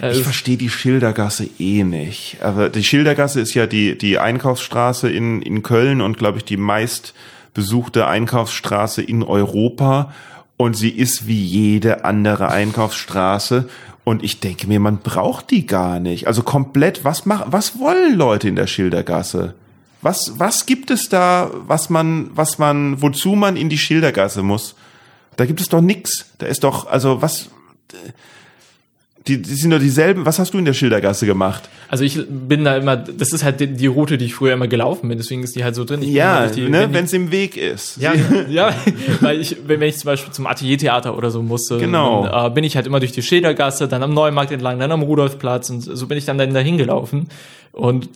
äh, 0.00 0.12
ich 0.12 0.22
verstehe 0.22 0.56
die 0.56 0.70
Schildergasse 0.70 1.48
eh 1.58 1.84
nicht. 1.84 2.38
Aber 2.42 2.68
die 2.68 2.84
Schildergasse 2.84 3.40
ist 3.40 3.54
ja 3.54 3.66
die, 3.66 3.96
die 3.96 4.18
Einkaufsstraße 4.18 5.10
in, 5.10 5.42
in 5.42 5.62
Köln 5.62 6.00
und 6.00 6.18
glaube 6.18 6.38
ich 6.38 6.44
die 6.44 6.56
meist 6.56 7.14
besuchte 7.54 8.06
Einkaufsstraße 8.06 9.02
in 9.02 9.22
Europa. 9.22 10.12
Und 10.56 10.76
sie 10.76 10.90
ist 10.90 11.26
wie 11.26 11.42
jede 11.42 12.04
andere 12.04 12.50
Einkaufsstraße. 12.50 13.68
Und 14.04 14.22
ich 14.22 14.40
denke 14.40 14.66
mir, 14.66 14.80
man 14.80 14.98
braucht 14.98 15.50
die 15.50 15.66
gar 15.66 16.00
nicht. 16.00 16.26
Also 16.26 16.42
komplett, 16.42 17.04
was 17.04 17.26
mach, 17.26 17.46
was 17.50 17.78
wollen 17.78 18.16
Leute 18.16 18.48
in 18.48 18.56
der 18.56 18.66
Schildergasse? 18.66 19.54
Was, 20.02 20.38
was 20.38 20.66
gibt 20.66 20.90
es 20.90 21.08
da, 21.08 21.50
was 21.66 21.90
man, 21.90 22.30
was 22.34 22.58
man, 22.58 23.02
wozu 23.02 23.34
man 23.36 23.56
in 23.56 23.68
die 23.68 23.78
Schildergasse 23.78 24.42
muss? 24.42 24.74
Da 25.36 25.46
gibt 25.46 25.60
es 25.60 25.68
doch 25.68 25.80
nix. 25.80 26.26
Da 26.38 26.46
ist 26.46 26.64
doch, 26.64 26.86
also 26.86 27.22
was, 27.22 27.50
die, 29.26 29.42
die 29.42 29.54
sind 29.54 29.70
doch 29.70 29.78
dieselben. 29.78 30.24
Was 30.24 30.38
hast 30.38 30.54
du 30.54 30.58
in 30.58 30.64
der 30.64 30.72
Schildergasse 30.72 31.26
gemacht? 31.26 31.68
Also 31.88 32.04
ich 32.04 32.18
bin 32.28 32.64
da 32.64 32.76
immer, 32.76 32.96
das 32.96 33.32
ist 33.32 33.44
halt 33.44 33.60
die, 33.60 33.66
die 33.66 33.86
Route, 33.86 34.16
die 34.16 34.24
ich 34.26 34.34
früher 34.34 34.54
immer 34.54 34.66
gelaufen 34.66 35.08
bin, 35.08 35.18
deswegen 35.18 35.42
ist 35.42 35.56
die 35.56 35.64
halt 35.64 35.74
so 35.74 35.84
drin. 35.84 36.02
Ich 36.02 36.10
ja, 36.10 36.46
die, 36.46 36.68
ne, 36.68 36.88
wenn 36.92 37.04
es 37.04 37.12
im 37.12 37.30
Weg 37.30 37.56
ist. 37.56 37.98
Ja, 37.98 38.14
ja, 38.48 38.74
weil 39.20 39.40
ich, 39.40 39.56
wenn 39.66 39.82
ich 39.82 39.98
zum 39.98 40.06
Beispiel 40.06 40.32
zum 40.32 40.46
Ateliertheater 40.46 41.16
oder 41.16 41.30
so 41.30 41.42
musste, 41.42 41.78
genau. 41.78 42.26
dann, 42.26 42.46
äh, 42.46 42.54
bin 42.54 42.64
ich 42.64 42.76
halt 42.76 42.86
immer 42.86 43.00
durch 43.00 43.12
die 43.12 43.22
Schildergasse, 43.22 43.88
dann 43.88 44.02
am 44.02 44.14
Neumarkt 44.14 44.52
entlang, 44.52 44.78
dann 44.78 44.90
am 44.90 45.02
Rudolfplatz 45.02 45.68
und 45.68 45.82
so 45.82 46.06
bin 46.06 46.16
ich 46.16 46.24
dann, 46.24 46.38
dann 46.38 46.54
dahin 46.54 46.78
gelaufen. 46.78 47.28
Und 47.72 48.08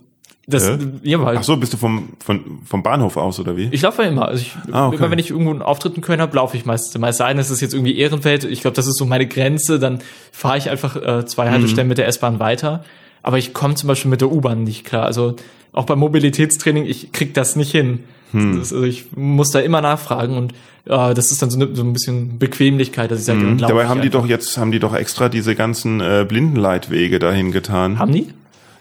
das, 0.47 0.69
äh? 0.69 0.79
ja, 1.03 1.23
weil, 1.23 1.39
Ach 1.39 1.43
so, 1.43 1.57
bist 1.57 1.73
du 1.73 1.77
vom, 1.77 2.11
vom, 2.23 2.61
vom 2.65 2.83
Bahnhof 2.83 3.17
aus 3.17 3.41
oder 3.41 3.57
wie? 3.57 3.69
Ich 3.71 3.83
laufe 3.83 4.03
ja 4.03 4.09
immer. 4.09 4.29
Also 4.29 4.43
ich, 4.43 4.55
ah, 4.73 4.89
okay. 4.89 4.97
immer 4.97 5.11
wenn 5.11 5.19
ich 5.19 5.31
irgendwo 5.31 5.51
einen 5.51 5.63
Auftritt 5.63 5.97
in 5.97 6.03
Köln 6.03 6.21
habe, 6.21 6.37
laufe 6.37 6.57
ich 6.57 6.67
meistens. 6.67 7.01
Meist 7.01 7.19
sein, 7.19 7.39
es 7.39 7.51
ist 7.51 7.61
jetzt 7.61 7.73
irgendwie 7.73 7.97
Ehrenfeld. 7.97 8.45
Ich 8.45 8.61
glaube, 8.61 8.75
das 8.77 8.87
ist 8.87 8.99
so 8.99 9.07
meine 9.07 9.27
Grenze. 9.27 9.79
Dann 9.79 10.01
fahre 10.33 10.59
ich 10.59 10.69
einfach 10.69 10.97
äh, 10.97 11.25
zwei 11.25 11.51
Haltestellen 11.51 11.87
mhm. 11.87 11.91
mit 11.91 11.99
der 11.99 12.09
S-Bahn 12.09 12.41
weiter. 12.41 12.85
Aber 13.23 13.39
ich 13.39 13.55
komme 13.55 13.75
zum 13.75 13.89
Beispiel 13.89 14.11
mit 14.11 14.21
der 14.21 14.31
U-Bahn 14.31 14.65
nicht 14.65 14.85
klar. 14.85 15.07
Also 15.07 15.37
auch 15.73 15.87
beim 15.87 15.99
Mobilitätstraining, 15.99 16.85
ich 16.85 17.13
krieg 17.13 17.33
das 17.33 17.57
nicht 17.57 17.73
hin. 17.73 18.01
Hm. 18.33 18.59
Das, 18.59 18.73
also 18.73 18.85
ich 18.85 19.17
muss 19.17 19.51
da 19.51 19.61
immer 19.61 19.81
nachfragen 19.81 20.37
und 20.37 20.53
äh, 20.87 21.15
das 21.15 21.31
ist 21.31 21.41
dann 21.41 21.51
so, 21.51 21.59
ne, 21.59 21.69
so 21.73 21.83
ein 21.83 21.93
bisschen 21.93 22.39
Bequemlichkeit, 22.39 23.11
dass 23.11 23.21
ich 23.21 23.25
sage, 23.25 23.41
hm. 23.41 23.59
Dabei 23.59 23.87
haben 23.87 24.03
die 24.03 24.11
doch 24.11 24.27
jetzt, 24.27 24.59
haben 24.59 24.73
die 24.73 24.79
doch 24.79 24.95
extra 24.95 25.29
diese 25.29 25.55
ganzen 25.55 26.01
äh, 26.01 26.27
Blindenleitwege 26.29 27.19
dahin 27.19 27.51
getan. 27.51 27.99
Haben 27.99 28.13
die? 28.13 28.29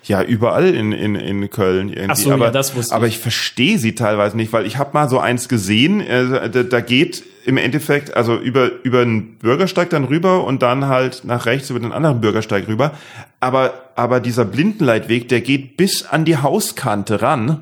Ja, 0.06 0.22
überall 0.22 0.76
in, 0.76 0.92
in, 0.92 1.16
in 1.16 1.50
Köln 1.50 1.88
irgendwie. 1.88 2.10
Ach 2.10 2.16
so, 2.16 2.32
aber, 2.32 2.46
ja, 2.46 2.52
das 2.52 2.76
wusste 2.76 2.92
ich. 2.92 2.96
aber 2.96 3.08
ich 3.08 3.20
verstehe 3.20 3.78
sie 3.78 3.96
teilweise 3.96 4.36
nicht, 4.36 4.52
weil 4.52 4.66
ich 4.66 4.78
habe 4.78 4.92
mal 4.94 5.08
so 5.08 5.20
eins 5.20 5.48
gesehen, 5.48 6.02
äh, 6.02 6.50
da, 6.50 6.64
da 6.64 6.82
geht 6.82 7.24
im 7.46 7.58
Endeffekt 7.58 8.16
also 8.16 8.36
über 8.36 8.70
über 8.84 9.02
einen 9.02 9.38
Bürgersteig 9.38 9.90
dann 9.90 10.04
rüber 10.04 10.44
und 10.44 10.62
dann 10.62 10.88
halt 10.88 11.24
nach 11.24 11.46
rechts 11.46 11.70
über 11.70 11.80
den 11.80 11.94
anderen 11.94 12.20
Bürgersteig 12.20 12.68
rüber. 12.68 12.92
Aber 13.40 13.74
aber 13.96 14.20
dieser 14.20 14.44
Blindenleitweg, 14.44 15.30
der 15.30 15.42
geht 15.42 15.78
bis 15.78 16.04
an 16.06 16.26
die 16.26 16.38
Hauskante 16.38 17.22
ran. 17.22 17.62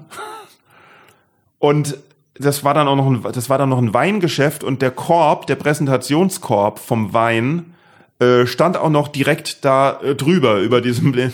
Und 1.59 1.97
das 2.35 2.63
war 2.63 2.73
dann 2.73 2.87
auch 2.87 2.95
noch 2.95 3.05
ein, 3.05 3.21
das 3.33 3.49
war 3.49 3.59
dann 3.59 3.69
noch 3.69 3.77
ein 3.77 3.93
Weingeschäft 3.93 4.63
und 4.63 4.81
der 4.81 4.91
Korb, 4.91 5.45
der 5.45 5.55
Präsentationskorb 5.55 6.79
vom 6.79 7.13
Wein 7.13 7.75
äh, 8.21 8.45
stand 8.45 8.77
auch 8.77 8.91
noch 8.91 9.07
direkt 9.07 9.65
da 9.65 9.99
äh, 10.03 10.13
drüber 10.13 10.59
über 10.59 10.79
diesem 10.79 11.11
Blind. 11.11 11.33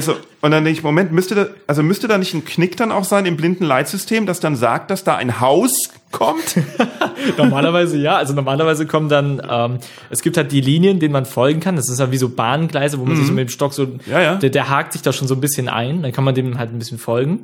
so, 0.00 0.12
und 0.40 0.50
dann 0.50 0.64
denke 0.64 0.78
ich, 0.78 0.82
Moment, 0.82 1.12
müsste 1.12 1.34
da, 1.34 1.46
also 1.66 1.82
müsste 1.82 2.08
da 2.08 2.16
nicht 2.16 2.32
ein 2.32 2.44
Knick 2.46 2.78
dann 2.78 2.90
auch 2.90 3.04
sein 3.04 3.26
im 3.26 3.36
blinden 3.36 3.64
Leitsystem, 3.64 4.24
das 4.24 4.40
dann 4.40 4.56
sagt, 4.56 4.90
dass 4.90 5.04
da 5.04 5.16
ein 5.16 5.40
Haus 5.40 5.90
kommt? 6.10 6.56
normalerweise 7.36 7.98
ja. 7.98 8.16
Also 8.16 8.32
normalerweise 8.32 8.86
kommen 8.86 9.10
dann, 9.10 9.42
ähm, 9.46 9.78
es 10.08 10.22
gibt 10.22 10.38
halt 10.38 10.52
die 10.52 10.62
Linien, 10.62 11.00
denen 11.00 11.12
man 11.12 11.26
folgen 11.26 11.60
kann. 11.60 11.76
Das 11.76 11.90
ist 11.90 12.00
ja 12.00 12.10
wie 12.10 12.16
so 12.16 12.30
Bahngleise, 12.30 12.98
wo 12.98 13.04
man 13.04 13.12
mhm. 13.12 13.18
sich 13.18 13.26
so 13.26 13.32
mit 13.34 13.48
dem 13.48 13.52
Stock 13.52 13.74
so, 13.74 13.88
ja, 14.06 14.22
ja. 14.22 14.36
Der, 14.36 14.48
der 14.48 14.70
hakt 14.70 14.94
sich 14.94 15.02
da 15.02 15.12
schon 15.12 15.28
so 15.28 15.34
ein 15.34 15.40
bisschen 15.42 15.68
ein. 15.68 16.02
Dann 16.02 16.12
kann 16.12 16.24
man 16.24 16.34
dem 16.34 16.58
halt 16.58 16.72
ein 16.72 16.78
bisschen 16.78 16.98
folgen. 16.98 17.40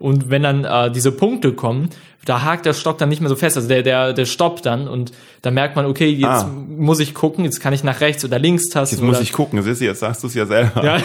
Und 0.00 0.30
wenn 0.30 0.42
dann 0.42 0.64
äh, 0.64 0.90
diese 0.90 1.12
Punkte 1.12 1.52
kommen, 1.52 1.90
da 2.24 2.42
hakt 2.42 2.66
der 2.66 2.72
Stock 2.72 2.98
dann 2.98 3.08
nicht 3.08 3.20
mehr 3.20 3.28
so 3.28 3.34
fest. 3.34 3.56
Also 3.56 3.68
der, 3.68 3.82
der, 3.82 4.12
der 4.12 4.26
stoppt 4.26 4.64
dann 4.64 4.86
und 4.86 5.12
da 5.42 5.50
merkt 5.50 5.74
man, 5.74 5.86
okay, 5.86 6.08
jetzt 6.08 6.24
ah. 6.24 6.50
muss 6.68 7.00
ich 7.00 7.14
gucken, 7.14 7.44
jetzt 7.44 7.60
kann 7.60 7.72
ich 7.72 7.82
nach 7.82 8.00
rechts 8.00 8.24
oder 8.24 8.38
links 8.38 8.68
tasten. 8.68 8.96
Jetzt 8.96 9.04
muss 9.04 9.20
ich 9.20 9.32
gucken, 9.32 9.56
das 9.56 9.66
ist 9.66 9.80
jetzt 9.80 10.00
sagst 10.00 10.22
du 10.22 10.28
es 10.28 10.34
ja 10.34 10.46
selber. 10.46 10.84
Ja. 10.84 10.98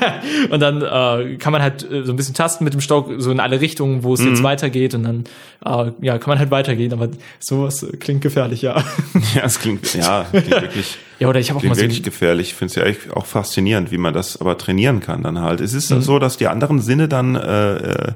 und 0.50 0.60
dann 0.60 0.80
äh, 0.80 1.36
kann 1.36 1.52
man 1.52 1.60
halt 1.60 1.82
äh, 1.90 2.04
so 2.04 2.12
ein 2.12 2.16
bisschen 2.16 2.34
tasten 2.34 2.64
mit 2.64 2.72
dem 2.72 2.80
Stock, 2.80 3.10
so 3.18 3.30
in 3.30 3.38
alle 3.38 3.60
Richtungen, 3.60 4.02
wo 4.02 4.14
es 4.14 4.20
mhm. 4.20 4.28
jetzt 4.28 4.42
weitergeht 4.42 4.94
und 4.94 5.02
dann 5.02 5.24
äh, 5.62 5.92
ja, 6.00 6.16
kann 6.16 6.30
man 6.30 6.38
halt 6.38 6.50
weitergehen. 6.50 6.94
Aber 6.94 7.08
sowas 7.38 7.86
klingt 8.00 8.22
gefährlich, 8.22 8.62
ja. 8.62 8.82
ja, 9.34 9.42
es 9.44 9.58
klingt, 9.58 9.94
ja, 9.94 10.24
klingt 10.30 10.50
wirklich. 10.50 10.96
ja, 11.18 11.28
oder 11.28 11.38
ich 11.38 11.50
habe 11.50 11.58
auch 11.58 11.64
mal 11.64 11.74
so 11.74 11.82
wirklich 11.82 12.02
gefährlich. 12.02 12.48
Ich 12.48 12.54
finde 12.54 12.70
es 12.70 12.76
ja 12.76 12.84
echt 12.84 13.14
auch 13.14 13.26
faszinierend, 13.26 13.90
wie 13.90 13.98
man 13.98 14.14
das 14.14 14.40
aber 14.40 14.56
trainieren 14.56 15.00
kann 15.00 15.22
dann 15.22 15.38
halt. 15.38 15.60
Es 15.60 15.74
ist 15.74 15.90
mhm. 15.90 16.00
so, 16.00 16.18
dass 16.18 16.38
die 16.38 16.46
anderen 16.46 16.80
Sinne 16.80 17.08
dann 17.08 17.34
äh, 17.34 17.74
äh 17.74 18.12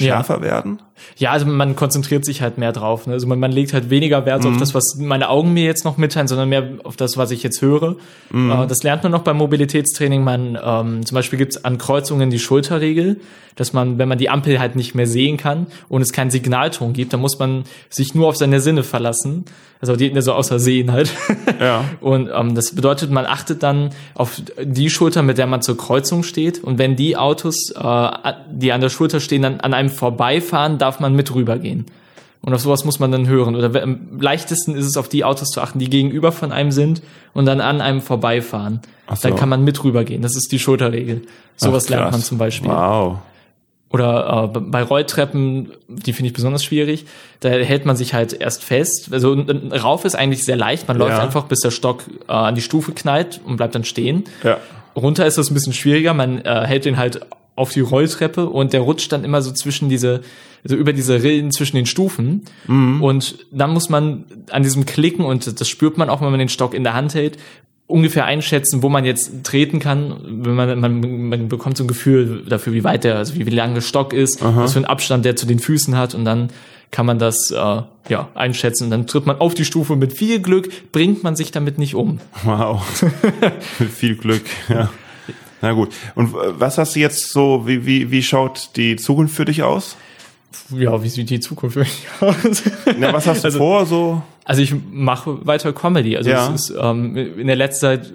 schärfer 0.00 0.36
ja. 0.36 0.42
werden? 0.42 0.80
Ja, 1.16 1.30
also 1.32 1.46
man 1.46 1.76
konzentriert 1.76 2.24
sich 2.24 2.42
halt 2.42 2.58
mehr 2.58 2.72
drauf. 2.72 3.06
Ne? 3.06 3.12
Also 3.14 3.26
man, 3.26 3.38
man 3.38 3.52
legt 3.52 3.72
halt 3.72 3.90
weniger 3.90 4.26
Wert 4.26 4.44
mhm. 4.44 4.52
auf 4.52 4.56
das, 4.58 4.74
was 4.74 4.96
meine 4.96 5.28
Augen 5.28 5.52
mir 5.52 5.64
jetzt 5.64 5.84
noch 5.84 5.96
mitteilen, 5.96 6.28
sondern 6.28 6.48
mehr 6.48 6.68
auf 6.84 6.96
das, 6.96 7.16
was 7.16 7.30
ich 7.30 7.42
jetzt 7.42 7.62
höre. 7.62 7.96
Mhm. 8.30 8.50
Äh, 8.50 8.66
das 8.66 8.82
lernt 8.82 9.02
man 9.02 9.12
noch 9.12 9.22
beim 9.22 9.36
Mobilitätstraining. 9.36 10.22
Man 10.24 10.58
ähm, 10.62 11.06
zum 11.06 11.14
Beispiel 11.14 11.38
gibt's 11.38 11.64
an 11.64 11.78
Kreuzungen 11.78 12.30
die 12.30 12.38
Schulterregel, 12.38 13.20
dass 13.56 13.72
man, 13.72 13.98
wenn 13.98 14.08
man 14.08 14.18
die 14.18 14.30
Ampel 14.30 14.58
halt 14.58 14.76
nicht 14.76 14.94
mehr 14.94 15.06
sehen 15.06 15.36
kann 15.36 15.66
und 15.88 16.02
es 16.02 16.12
keinen 16.12 16.30
Signalton 16.30 16.92
gibt, 16.92 17.12
dann 17.12 17.20
muss 17.20 17.38
man 17.38 17.64
sich 17.88 18.14
nur 18.14 18.28
auf 18.28 18.36
seine 18.36 18.60
Sinne 18.60 18.82
verlassen. 18.82 19.44
Also 19.80 19.96
die 19.96 20.12
so 20.20 20.34
außer 20.34 20.58
Sehen 20.58 20.92
halt. 20.92 21.10
Ja. 21.58 21.84
Und 22.02 22.28
ähm, 22.34 22.54
das 22.54 22.74
bedeutet, 22.74 23.10
man 23.10 23.24
achtet 23.24 23.62
dann 23.62 23.90
auf 24.14 24.42
die 24.62 24.90
Schulter, 24.90 25.22
mit 25.22 25.38
der 25.38 25.46
man 25.46 25.62
zur 25.62 25.78
Kreuzung 25.78 26.22
steht. 26.22 26.62
Und 26.62 26.78
wenn 26.78 26.96
die 26.96 27.16
Autos, 27.16 27.70
äh, 27.70 28.08
die 28.50 28.72
an 28.72 28.82
der 28.82 28.90
Schulter 28.90 29.20
stehen, 29.20 29.40
dann 29.40 29.60
an 29.60 29.72
einem 29.72 29.88
vorbeifahren, 29.88 30.76
darf 30.90 30.98
man 30.98 31.14
mit 31.14 31.32
rübergehen. 31.32 31.86
Und 32.42 32.52
auf 32.54 32.60
sowas 32.60 32.84
muss 32.84 32.98
man 32.98 33.12
dann 33.12 33.28
hören. 33.28 33.54
Oder 33.54 33.82
am 33.82 34.18
leichtesten 34.18 34.74
ist 34.74 34.86
es, 34.86 34.96
auf 34.96 35.08
die 35.08 35.24
Autos 35.24 35.50
zu 35.50 35.60
achten, 35.60 35.78
die 35.78 35.88
gegenüber 35.88 36.32
von 36.32 36.50
einem 36.50 36.72
sind 36.72 37.02
und 37.32 37.46
dann 37.46 37.60
an 37.60 37.80
einem 37.80 38.00
vorbeifahren. 38.00 38.80
So. 39.08 39.28
Dann 39.28 39.36
kann 39.36 39.48
man 39.48 39.62
mit 39.62 39.84
rübergehen. 39.84 40.22
Das 40.22 40.36
ist 40.36 40.50
die 40.50 40.58
Schulterregel. 40.58 41.22
Sowas 41.56 41.84
Ach, 41.86 41.90
lernt 41.90 42.12
man 42.12 42.22
zum 42.22 42.38
Beispiel. 42.38 42.70
Wow. 42.70 43.18
Oder 43.90 44.50
äh, 44.54 44.58
bei 44.58 44.82
Rolltreppen, 44.82 45.72
die 45.88 46.12
finde 46.12 46.28
ich 46.28 46.32
besonders 46.32 46.64
schwierig, 46.64 47.06
da 47.40 47.50
hält 47.50 47.84
man 47.86 47.96
sich 47.96 48.14
halt 48.14 48.32
erst 48.32 48.64
fest. 48.64 49.12
Also 49.12 49.34
Rauf 49.34 50.04
ist 50.04 50.14
eigentlich 50.14 50.44
sehr 50.44 50.56
leicht, 50.56 50.88
man 50.88 50.96
läuft 50.96 51.18
ja. 51.18 51.22
einfach, 51.22 51.44
bis 51.44 51.60
der 51.60 51.70
Stock 51.70 52.04
äh, 52.28 52.32
an 52.32 52.54
die 52.54 52.62
Stufe 52.62 52.92
knallt 52.92 53.40
und 53.44 53.58
bleibt 53.58 53.74
dann 53.74 53.84
stehen. 53.84 54.24
Ja. 54.42 54.58
Runter 54.96 55.26
ist 55.26 55.38
das 55.38 55.50
ein 55.50 55.54
bisschen 55.54 55.72
schwieriger, 55.72 56.14
man 56.14 56.38
äh, 56.38 56.66
hält 56.66 56.84
den 56.84 56.96
halt 56.96 57.20
auf 57.60 57.72
die 57.72 57.80
Rolltreppe 57.80 58.48
und 58.48 58.72
der 58.72 58.80
rutscht 58.80 59.12
dann 59.12 59.22
immer 59.22 59.42
so 59.42 59.52
zwischen 59.52 59.90
diese, 59.90 60.22
also 60.64 60.76
über 60.76 60.94
diese 60.94 61.22
Rillen 61.22 61.52
zwischen 61.52 61.76
den 61.76 61.84
Stufen. 61.84 62.46
Mhm. 62.66 63.02
Und 63.02 63.46
dann 63.52 63.70
muss 63.70 63.90
man 63.90 64.24
an 64.50 64.62
diesem 64.62 64.86
Klicken, 64.86 65.26
und 65.26 65.60
das 65.60 65.68
spürt 65.68 65.98
man 65.98 66.08
auch, 66.08 66.22
wenn 66.22 66.30
man 66.30 66.38
den 66.38 66.48
Stock 66.48 66.72
in 66.72 66.84
der 66.84 66.94
Hand 66.94 67.14
hält, 67.14 67.36
ungefähr 67.86 68.24
einschätzen, 68.24 68.82
wo 68.82 68.88
man 68.88 69.04
jetzt 69.04 69.44
treten 69.44 69.78
kann. 69.78 70.42
Wenn 70.42 70.54
man, 70.54 70.80
man, 70.80 71.28
man 71.28 71.48
bekommt 71.48 71.76
so 71.76 71.84
ein 71.84 71.88
Gefühl 71.88 72.44
dafür, 72.48 72.72
wie 72.72 72.82
weit 72.82 73.04
der, 73.04 73.16
also 73.16 73.34
wie, 73.34 73.44
wie 73.44 73.50
lang 73.50 73.74
der 73.74 73.82
Stock 73.82 74.14
ist, 74.14 74.42
Aha. 74.42 74.62
was 74.62 74.72
für 74.72 74.78
einen 74.78 74.86
Abstand 74.86 75.26
der 75.26 75.36
zu 75.36 75.44
den 75.44 75.58
Füßen 75.58 75.98
hat 75.98 76.14
und 76.14 76.24
dann 76.24 76.48
kann 76.90 77.04
man 77.04 77.18
das 77.18 77.50
äh, 77.50 77.82
ja 78.08 78.28
einschätzen. 78.34 78.84
Und 78.84 78.90
dann 78.90 79.06
tritt 79.06 79.26
man 79.26 79.38
auf 79.38 79.52
die 79.54 79.66
Stufe 79.66 79.96
mit 79.96 80.14
viel 80.14 80.40
Glück, 80.40 80.92
bringt 80.92 81.22
man 81.22 81.36
sich 81.36 81.50
damit 81.50 81.78
nicht 81.78 81.94
um. 81.94 82.20
Wow. 82.42 82.82
mit 83.78 83.90
viel 83.90 84.16
Glück, 84.16 84.44
ja. 84.68 84.88
Na 85.62 85.72
gut. 85.72 85.90
Und 86.14 86.34
was 86.34 86.78
hast 86.78 86.96
du 86.96 87.00
jetzt 87.00 87.30
so, 87.30 87.66
wie, 87.66 87.84
wie, 87.86 88.10
wie 88.10 88.22
schaut 88.22 88.70
die 88.76 88.96
Zukunft 88.96 89.34
für 89.34 89.44
dich 89.44 89.62
aus? 89.62 89.96
Ja, 90.70 91.02
wie 91.02 91.08
sieht 91.08 91.30
die 91.30 91.40
Zukunft 91.40 91.74
für 91.74 91.80
mich 91.80 92.06
aus? 92.20 92.62
Na, 92.98 93.12
was 93.12 93.26
hast 93.26 93.44
du 93.44 93.48
also, 93.48 93.58
vor 93.58 93.86
so? 93.86 94.22
Also 94.44 94.62
ich 94.62 94.74
mache 94.90 95.46
weiter 95.46 95.72
Comedy. 95.72 96.16
Also 96.16 96.30
ja. 96.30 96.52
es 96.52 96.70
ist, 96.70 96.76
ähm, 96.80 97.16
in 97.16 97.46
der 97.46 97.56
letzten 97.56 97.80
Zeit 97.80 98.12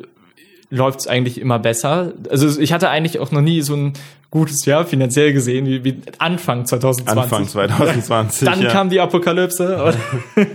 läuft 0.70 1.02
es 1.02 1.08
eigentlich 1.08 1.40
immer 1.40 1.60
besser. 1.60 2.14
Also 2.30 2.60
ich 2.60 2.74
hatte 2.74 2.90
eigentlich 2.90 3.20
auch 3.20 3.32
noch 3.32 3.42
nie 3.42 3.62
so 3.62 3.76
ein 3.76 3.94
gutes 4.32 4.66
Jahr 4.66 4.86
finanziell 4.86 5.32
gesehen 5.32 5.66
wie, 5.66 5.84
wie 5.86 6.02
Anfang 6.18 6.66
2020. 6.66 7.24
Anfang 7.24 7.48
2020. 7.48 8.46
Dann 8.46 8.62
ja. 8.62 8.70
kam 8.70 8.90
die 8.90 9.00
Apokalypse. 9.00 9.94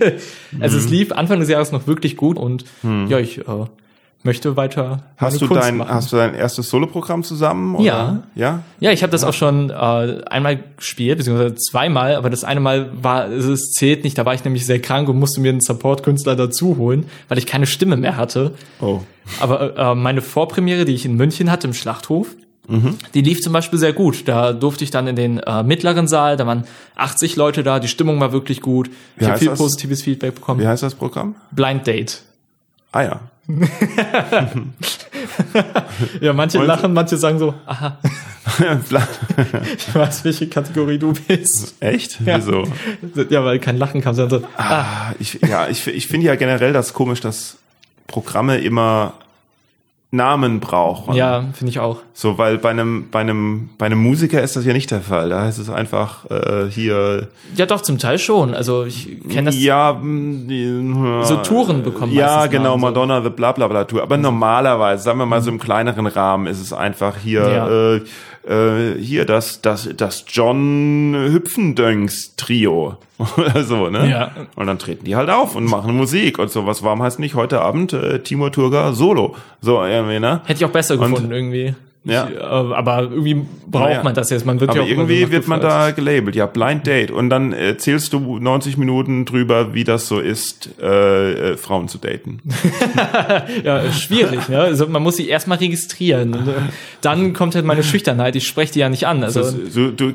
also 0.59 0.77
es 0.77 0.89
lief 0.89 1.11
Anfang 1.11 1.39
des 1.39 1.49
Jahres 1.49 1.71
noch 1.71 1.87
wirklich 1.87 2.17
gut 2.17 2.37
und 2.37 2.65
hm. 2.81 3.07
ja, 3.07 3.17
ich 3.17 3.39
äh, 3.39 3.65
möchte 4.23 4.55
weiter. 4.57 5.03
Hast 5.17 5.41
du 5.41 5.47
dein 5.47 5.77
machen. 5.77 5.93
hast 5.93 6.11
du 6.11 6.17
dein 6.17 6.33
erstes 6.33 6.69
Soloprogramm 6.69 7.23
zusammen? 7.23 7.75
Oder? 7.75 7.83
Ja. 7.83 8.23
Ja. 8.35 8.63
Ja, 8.79 8.91
ich 8.91 9.03
habe 9.03 9.11
das 9.11 9.23
ja. 9.23 9.29
auch 9.29 9.33
schon 9.33 9.69
äh, 9.69 9.73
einmal 9.73 10.59
gespielt, 10.77 11.17
beziehungsweise 11.17 11.55
zweimal, 11.55 12.15
aber 12.15 12.29
das 12.29 12.43
eine 12.43 12.59
Mal 12.59 12.89
war, 12.93 13.29
es 13.29 13.71
zählt 13.71 14.03
nicht, 14.03 14.17
da 14.17 14.25
war 14.25 14.33
ich 14.33 14.43
nämlich 14.43 14.65
sehr 14.65 14.81
krank 14.81 15.09
und 15.09 15.19
musste 15.19 15.41
mir 15.41 15.49
einen 15.49 15.61
Support-Künstler 15.61 16.35
dazu 16.35 16.77
holen, 16.77 17.05
weil 17.27 17.37
ich 17.37 17.45
keine 17.45 17.65
Stimme 17.67 17.97
mehr 17.97 18.17
hatte. 18.17 18.53
Oh. 18.79 19.01
Aber 19.39 19.77
äh, 19.77 19.95
meine 19.95 20.21
Vorpremiere, 20.21 20.85
die 20.85 20.93
ich 20.93 21.05
in 21.05 21.15
München 21.15 21.51
hatte 21.51 21.67
im 21.67 21.73
Schlachthof, 21.73 22.27
Mhm. 22.67 22.97
Die 23.13 23.21
lief 23.21 23.41
zum 23.41 23.53
Beispiel 23.53 23.79
sehr 23.79 23.91
gut. 23.91 24.27
Da 24.27 24.53
durfte 24.53 24.83
ich 24.83 24.91
dann 24.91 25.07
in 25.07 25.15
den 25.15 25.39
äh, 25.39 25.63
mittleren 25.63 26.07
Saal, 26.07 26.37
da 26.37 26.45
waren 26.45 26.63
80 26.95 27.35
Leute 27.35 27.63
da, 27.63 27.79
die 27.79 27.87
Stimmung 27.87 28.19
war 28.19 28.31
wirklich 28.31 28.61
gut. 28.61 28.89
Ich 29.17 29.27
habe 29.27 29.39
viel 29.39 29.49
das? 29.49 29.59
positives 29.59 30.03
Feedback 30.03 30.35
bekommen. 30.35 30.61
Wie 30.61 30.67
heißt 30.67 30.83
das 30.83 30.95
Programm? 30.95 31.35
Blind 31.51 31.85
Date. 31.85 32.21
Ah 32.91 33.03
ja. 33.03 33.19
Ja, 36.21 36.33
manche 36.33 36.59
Und? 36.59 36.67
lachen, 36.67 36.93
manche 36.93 37.17
sagen 37.17 37.39
so, 37.39 37.53
aha. 37.65 37.97
ich 39.77 39.95
weiß, 39.95 40.23
welche 40.25 40.47
Kategorie 40.47 40.97
du 40.97 41.13
bist. 41.13 41.75
Echt? 41.79 42.19
Ja. 42.25 42.37
Wieso? 42.37 42.63
Ja, 43.29 43.45
weil 43.45 43.59
kein 43.59 43.77
Lachen 43.77 44.01
kam, 44.01 44.15
sondern 44.15 44.41
so, 44.41 44.47
ah. 44.57 44.81
ah. 44.81 45.13
Ich, 45.19 45.39
ja, 45.47 45.67
ich, 45.67 45.85
ich 45.87 46.07
finde 46.07 46.27
ja 46.27 46.35
generell 46.35 46.73
das 46.73 46.93
komisch, 46.93 47.21
dass 47.21 47.57
Programme 48.07 48.57
immer 48.57 49.13
Namen 50.13 50.59
brauchen. 50.59 51.15
Ja, 51.15 51.45
finde 51.53 51.71
ich 51.71 51.79
auch. 51.79 51.99
So, 52.13 52.37
weil 52.37 52.57
bei 52.57 52.69
einem, 52.69 53.09
bei 53.09 53.21
einem, 53.21 53.69
bei 53.77 53.85
einem 53.85 54.03
Musiker 54.03 54.41
ist 54.41 54.57
das 54.57 54.65
ja 54.65 54.73
nicht 54.73 54.91
der 54.91 54.99
Fall. 54.99 55.29
Da 55.29 55.41
heißt 55.41 55.57
es 55.57 55.69
einfach 55.69 56.29
äh, 56.29 56.69
hier. 56.69 57.29
Ja, 57.55 57.65
doch, 57.65 57.81
zum 57.81 57.97
Teil 57.97 58.19
schon. 58.19 58.53
Also 58.53 58.83
ich 58.83 59.21
kenne 59.29 59.45
das. 59.45 59.57
Ja, 59.57 59.93
die, 60.03 60.93
so 61.23 61.37
Touren 61.37 61.83
bekommen. 61.83 62.11
Ja, 62.11 62.47
genau, 62.47 62.71
Namen, 62.71 62.81
Madonna, 62.81 63.17
so. 63.19 63.29
the 63.29 63.29
bla 63.29 63.53
bla 63.53 63.69
bla 63.69 63.85
Tour. 63.85 64.03
Aber 64.03 64.17
mhm. 64.17 64.23
normalerweise, 64.23 65.01
sagen 65.01 65.17
wir 65.17 65.25
mal 65.25 65.41
so 65.41 65.49
im 65.49 65.59
kleineren 65.59 66.05
Rahmen, 66.07 66.45
ist 66.45 66.59
es 66.59 66.73
einfach 66.73 67.15
hier. 67.17 67.49
Ja. 67.49 67.95
Äh, 67.95 68.01
äh, 68.47 68.93
hier 68.99 69.25
das, 69.25 69.61
das, 69.61 69.89
das 69.95 70.25
John 70.27 71.15
Hüpfendöngs 71.15 72.35
Trio 72.35 72.97
oder 73.37 73.63
so, 73.63 73.89
ne? 73.89 74.09
Ja. 74.09 74.31
Und 74.55 74.67
dann 74.67 74.79
treten 74.79 75.05
die 75.05 75.15
halt 75.15 75.29
auf 75.29 75.55
und 75.55 75.65
machen 75.65 75.95
Musik 75.95 76.39
und 76.39 76.49
so. 76.49 76.65
Was 76.65 76.83
warum 76.83 77.03
heißt 77.03 77.19
nicht 77.19 77.35
heute 77.35 77.61
Abend 77.61 77.93
äh, 77.93 78.19
Timur 78.19 78.51
Turga 78.51 78.93
Solo? 78.93 79.35
So 79.61 79.83
irgendwie, 79.83 80.19
ne? 80.19 80.41
Hätte 80.45 80.63
ich 80.63 80.65
auch 80.65 80.71
besser 80.71 80.97
gefunden 80.97 81.25
und, 81.25 81.31
irgendwie. 81.31 81.75
Ja. 82.03 82.27
Ich, 82.27 82.35
äh, 82.35 82.41
aber 82.41 83.01
irgendwie 83.03 83.45
braucht 83.67 83.91
ja. 83.91 84.03
man 84.03 84.15
das 84.15 84.31
jetzt. 84.31 84.45
Man 84.45 84.59
wird 84.59 84.71
aber 84.71 84.81
ja 84.81 84.87
irgendwie 84.87 85.29
wird 85.29 85.47
man 85.47 85.61
da 85.61 85.91
gelabelt. 85.91 86.35
Ja, 86.35 86.47
Blind 86.47 86.87
Date. 86.87 87.11
Und 87.11 87.29
dann 87.29 87.53
erzählst 87.53 88.13
du 88.13 88.39
90 88.39 88.77
Minuten 88.77 89.25
drüber, 89.25 89.75
wie 89.75 89.83
das 89.83 90.07
so 90.07 90.19
ist, 90.19 90.69
äh, 90.81 91.51
äh, 91.51 91.57
Frauen 91.57 91.87
zu 91.87 91.99
daten. 91.99 92.39
ja, 93.63 93.91
schwierig. 93.91 94.49
Ne? 94.49 94.59
Also 94.59 94.87
man 94.87 95.03
muss 95.03 95.17
sie 95.17 95.27
erstmal 95.27 95.59
registrieren. 95.59 96.33
Und, 96.33 96.47
äh, 96.47 96.53
dann 97.01 97.33
kommt 97.33 97.53
halt 97.53 97.65
meine 97.65 97.83
Schüchternheit. 97.83 98.35
Ich 98.35 98.47
spreche 98.47 98.73
die 98.73 98.79
ja 98.79 98.89
nicht 98.89 99.05
an. 99.05 99.23
Also 99.23 99.43
so, 99.43 99.91
du, 99.91 100.11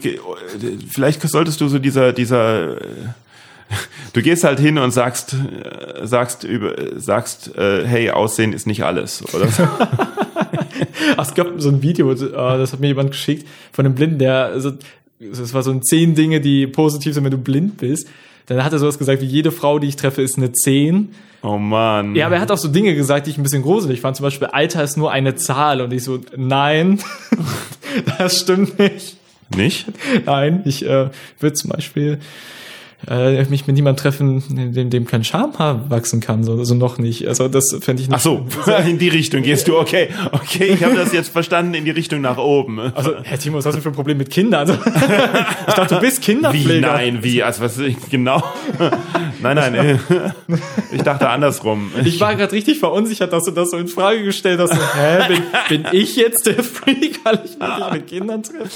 vielleicht 0.89 1.23
solltest 1.23 1.61
du 1.61 1.69
so 1.69 1.79
dieser 1.79 2.13
dieser 2.13 2.79
du 4.13 4.23
gehst 4.23 4.45
halt 4.45 4.61
hin 4.61 4.79
und 4.79 4.91
sagst, 4.91 5.35
äh, 5.35 6.07
sagst 6.07 6.45
über, 6.45 6.75
sagst, 6.97 7.57
äh, 7.57 7.87
hey, 7.87 8.11
Aussehen 8.11 8.53
ist 8.53 8.67
nicht 8.67 8.85
alles, 8.85 9.23
oder? 9.35 9.49
Ach, 9.59 10.09
es 11.21 11.35
gab 11.35 11.49
so 11.59 11.69
ein 11.69 11.83
Video, 11.83 12.11
äh, 12.13 12.17
das 12.17 12.73
hat 12.73 12.81
mir 12.81 12.89
jemand 12.89 13.11
geschickt 13.11 13.47
von 13.73 13.87
einem 13.87 13.95
Blinden, 13.95 14.19
der, 14.19 14.47
also, 14.47 14.73
es 15.21 15.55
war 15.55 15.63
so 15.63 15.71
ein 15.71 15.83
zehn 15.83 16.15
Dinge, 16.15 16.41
die 16.41 16.67
positiv 16.67 17.15
sind, 17.15 17.25
wenn 17.25 17.31
du 17.31 17.39
blind 17.39 17.79
bist. 17.79 18.09
Dann 18.47 18.63
hat 18.63 18.73
er 18.73 18.79
sowas 18.79 18.99
gesagt, 18.99 19.23
wie 19.23 19.27
jede 19.27 19.51
Frau, 19.51 19.79
die 19.79 19.89
ich 19.89 19.97
treffe, 19.97 20.23
ist 20.23 20.37
eine 20.37 20.53
zehn. 20.53 21.09
Oh 21.43 21.59
man. 21.59 22.15
Ja, 22.15 22.27
aber 22.27 22.37
er 22.37 22.41
hat 22.41 22.51
auch 22.51 22.59
so 22.59 22.69
Dinge 22.69 22.95
gesagt, 22.95 23.27
die 23.27 23.31
ich 23.31 23.39
ein 23.39 23.43
bisschen 23.43 23.63
gruselig 23.63 24.01
fand. 24.01 24.17
Zum 24.17 24.25
Beispiel, 24.25 24.49
Alter 24.49 24.85
ist 24.85 24.97
nur 24.97 25.11
eine 25.11 25.35
Zahl. 25.35 25.81
Und 25.81 25.93
ich 25.93 26.05
so, 26.05 26.21
nein, 26.37 27.01
das 28.19 28.41
stimmt 28.41 28.79
nicht. 28.79 29.17
Nicht? 29.55 29.87
Nein, 30.25 30.63
ich 30.65 30.85
äh, 30.85 31.11
würde 31.41 31.55
zum 31.55 31.71
Beispiel 31.71 32.19
äh, 33.09 33.45
mich 33.45 33.67
mit 33.67 33.77
niemand 33.77 33.99
treffen, 34.01 34.43
dem, 34.73 34.91
dem 34.91 35.07
kein 35.07 35.23
Schamhaar 35.23 35.91
wachsen 35.91 36.21
kann, 36.21 36.43
so, 36.45 36.65
so 36.65 36.75
noch 36.75 36.99
nicht. 36.99 37.29
Also 37.29 37.47
das 37.47 37.77
fände 37.81 38.03
ich 38.03 38.09
nicht. 38.09 38.17
Ach 38.17 38.21
so, 38.21 38.47
in 38.87 38.99
die 38.99 39.09
Richtung 39.09 39.43
gehst 39.43 39.69
du, 39.69 39.79
okay. 39.79 40.09
Okay, 40.33 40.65
ich 40.65 40.83
habe 40.83 40.97
das 40.97 41.13
jetzt 41.13 41.29
verstanden, 41.29 41.75
in 41.75 41.85
die 41.85 41.91
Richtung 41.91 42.21
nach 42.21 42.39
oben. 42.39 42.81
Also, 42.81 43.15
Herr 43.23 43.39
Timo, 43.39 43.59
was 43.59 43.67
hast 43.67 43.77
du 43.77 43.81
für 43.81 43.91
ein 43.91 43.95
Problem 43.95 44.19
mit 44.19 44.31
Kindern? 44.31 44.61
Also, 44.61 44.75
ich 45.69 45.75
dachte, 45.75 45.95
du 45.95 46.01
bist 46.01 46.23
Kinderpfleger. 46.23 46.75
Wie, 46.75 46.81
nein, 46.81 47.19
wie, 47.23 47.43
also 47.45 47.63
was, 47.63 47.79
genau. 48.11 48.43
nein, 49.41 49.57
nein, 49.57 50.01
ich 50.91 51.03
dachte 51.03 51.29
andersrum. 51.29 51.93
Ich 52.05 52.19
war 52.21 52.35
gerade 52.35 52.53
richtig 52.53 52.79
verunsichert, 52.79 53.33
dass 53.33 53.45
du 53.45 53.51
das 53.53 53.71
so 53.71 53.77
in 53.77 53.89
Frage 53.89 54.25
gestellt 54.25 54.59
hast. 54.59 54.73
Hä, 54.73 55.29
bin, 55.29 55.43
bin 55.69 55.87
ich 55.93 56.17
jetzt 56.17 56.47
der 56.47 56.63
Freak, 56.63 57.21
weil 57.25 57.41
ich 57.45 57.59
mich 57.59 57.93
mit 57.93 58.07
Kindern 58.09 58.43
treffe? 58.43 58.69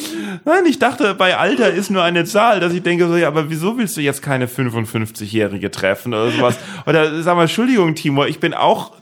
Nein, 0.44 0.66
ich 0.66 0.78
dachte, 0.78 1.14
bei 1.14 1.36
Alter 1.36 1.72
ist 1.72 1.90
nur 1.90 2.02
eine 2.02 2.24
Zahl, 2.24 2.60
dass 2.60 2.72
ich 2.72 2.82
denke 2.82 3.08
so, 3.08 3.16
ja, 3.16 3.28
aber 3.28 3.50
wieso 3.50 3.76
willst 3.76 3.96
du 3.96 4.00
jetzt 4.00 4.09
jetzt 4.10 4.22
keine 4.22 4.46
55-Jährige 4.46 5.70
treffen 5.70 6.12
oder 6.12 6.30
sowas. 6.30 6.58
Oder 6.86 7.22
sag 7.22 7.36
mal, 7.36 7.42
Entschuldigung, 7.42 7.94
Timur, 7.94 8.28
ich 8.28 8.40
bin 8.40 8.54
auch 8.54 8.92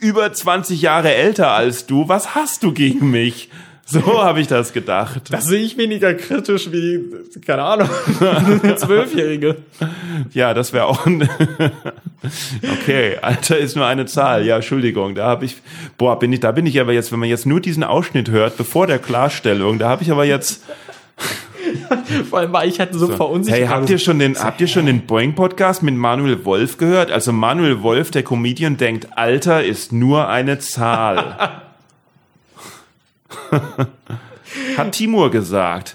über 0.00 0.32
20 0.32 0.82
Jahre 0.82 1.14
älter 1.14 1.52
als 1.52 1.86
du. 1.86 2.08
Was 2.08 2.34
hast 2.34 2.62
du 2.62 2.72
gegen 2.72 3.10
mich? 3.10 3.50
So 3.84 4.22
habe 4.22 4.40
ich 4.40 4.46
das 4.46 4.72
gedacht. 4.72 5.22
Das 5.30 5.46
sehe 5.46 5.60
ich 5.60 5.76
weniger 5.76 6.14
kritisch 6.14 6.70
wie, 6.72 7.00
keine 7.44 7.62
Ahnung, 7.62 7.88
eine 8.20 8.76
Zwölfjährige. 8.76 9.56
Ja, 10.32 10.54
das 10.54 10.72
wäre 10.72 10.86
auch 10.86 11.06
ein 11.06 11.28
Okay, 12.82 13.16
Alter 13.22 13.58
ist 13.58 13.76
nur 13.76 13.86
eine 13.86 14.06
Zahl. 14.06 14.44
Ja, 14.44 14.56
Entschuldigung, 14.56 15.14
da 15.14 15.26
habe 15.26 15.44
ich, 15.44 15.56
boah, 15.96 16.18
bin 16.18 16.32
ich, 16.32 16.40
da 16.40 16.52
bin 16.52 16.66
ich 16.66 16.80
aber 16.80 16.92
jetzt, 16.92 17.12
wenn 17.12 17.18
man 17.18 17.28
jetzt 17.28 17.46
nur 17.46 17.60
diesen 17.60 17.82
Ausschnitt 17.82 18.30
hört, 18.30 18.56
bevor 18.56 18.86
der 18.86 18.98
Klarstellung, 18.98 19.78
da 19.78 19.88
habe 19.88 20.02
ich 20.02 20.10
aber 20.10 20.24
jetzt 20.24 20.62
Vor 22.30 22.38
allem 22.38 22.52
war 22.52 22.64
ich 22.64 22.78
halt 22.78 22.92
so, 22.92 23.06
so. 23.06 23.16
verunsichert. 23.16 23.60
Hey, 23.60 23.66
habt 23.68 23.90
ihr 23.90 23.98
schon 23.98 24.18
den, 24.18 24.38
habt 24.38 24.60
ihr 24.60 24.68
schon 24.68 24.86
den 24.86 25.06
Boeing 25.06 25.34
Podcast 25.34 25.82
mit 25.82 25.94
Manuel 25.94 26.44
Wolf 26.44 26.78
gehört? 26.78 27.10
Also 27.10 27.32
Manuel 27.32 27.82
Wolf, 27.82 28.10
der 28.10 28.22
Comedian, 28.22 28.76
denkt, 28.76 29.08
Alter 29.16 29.64
ist 29.64 29.92
nur 29.92 30.28
eine 30.28 30.58
Zahl. 30.58 31.62
Hat 34.76 34.92
Timur 34.92 35.30
gesagt. 35.30 35.94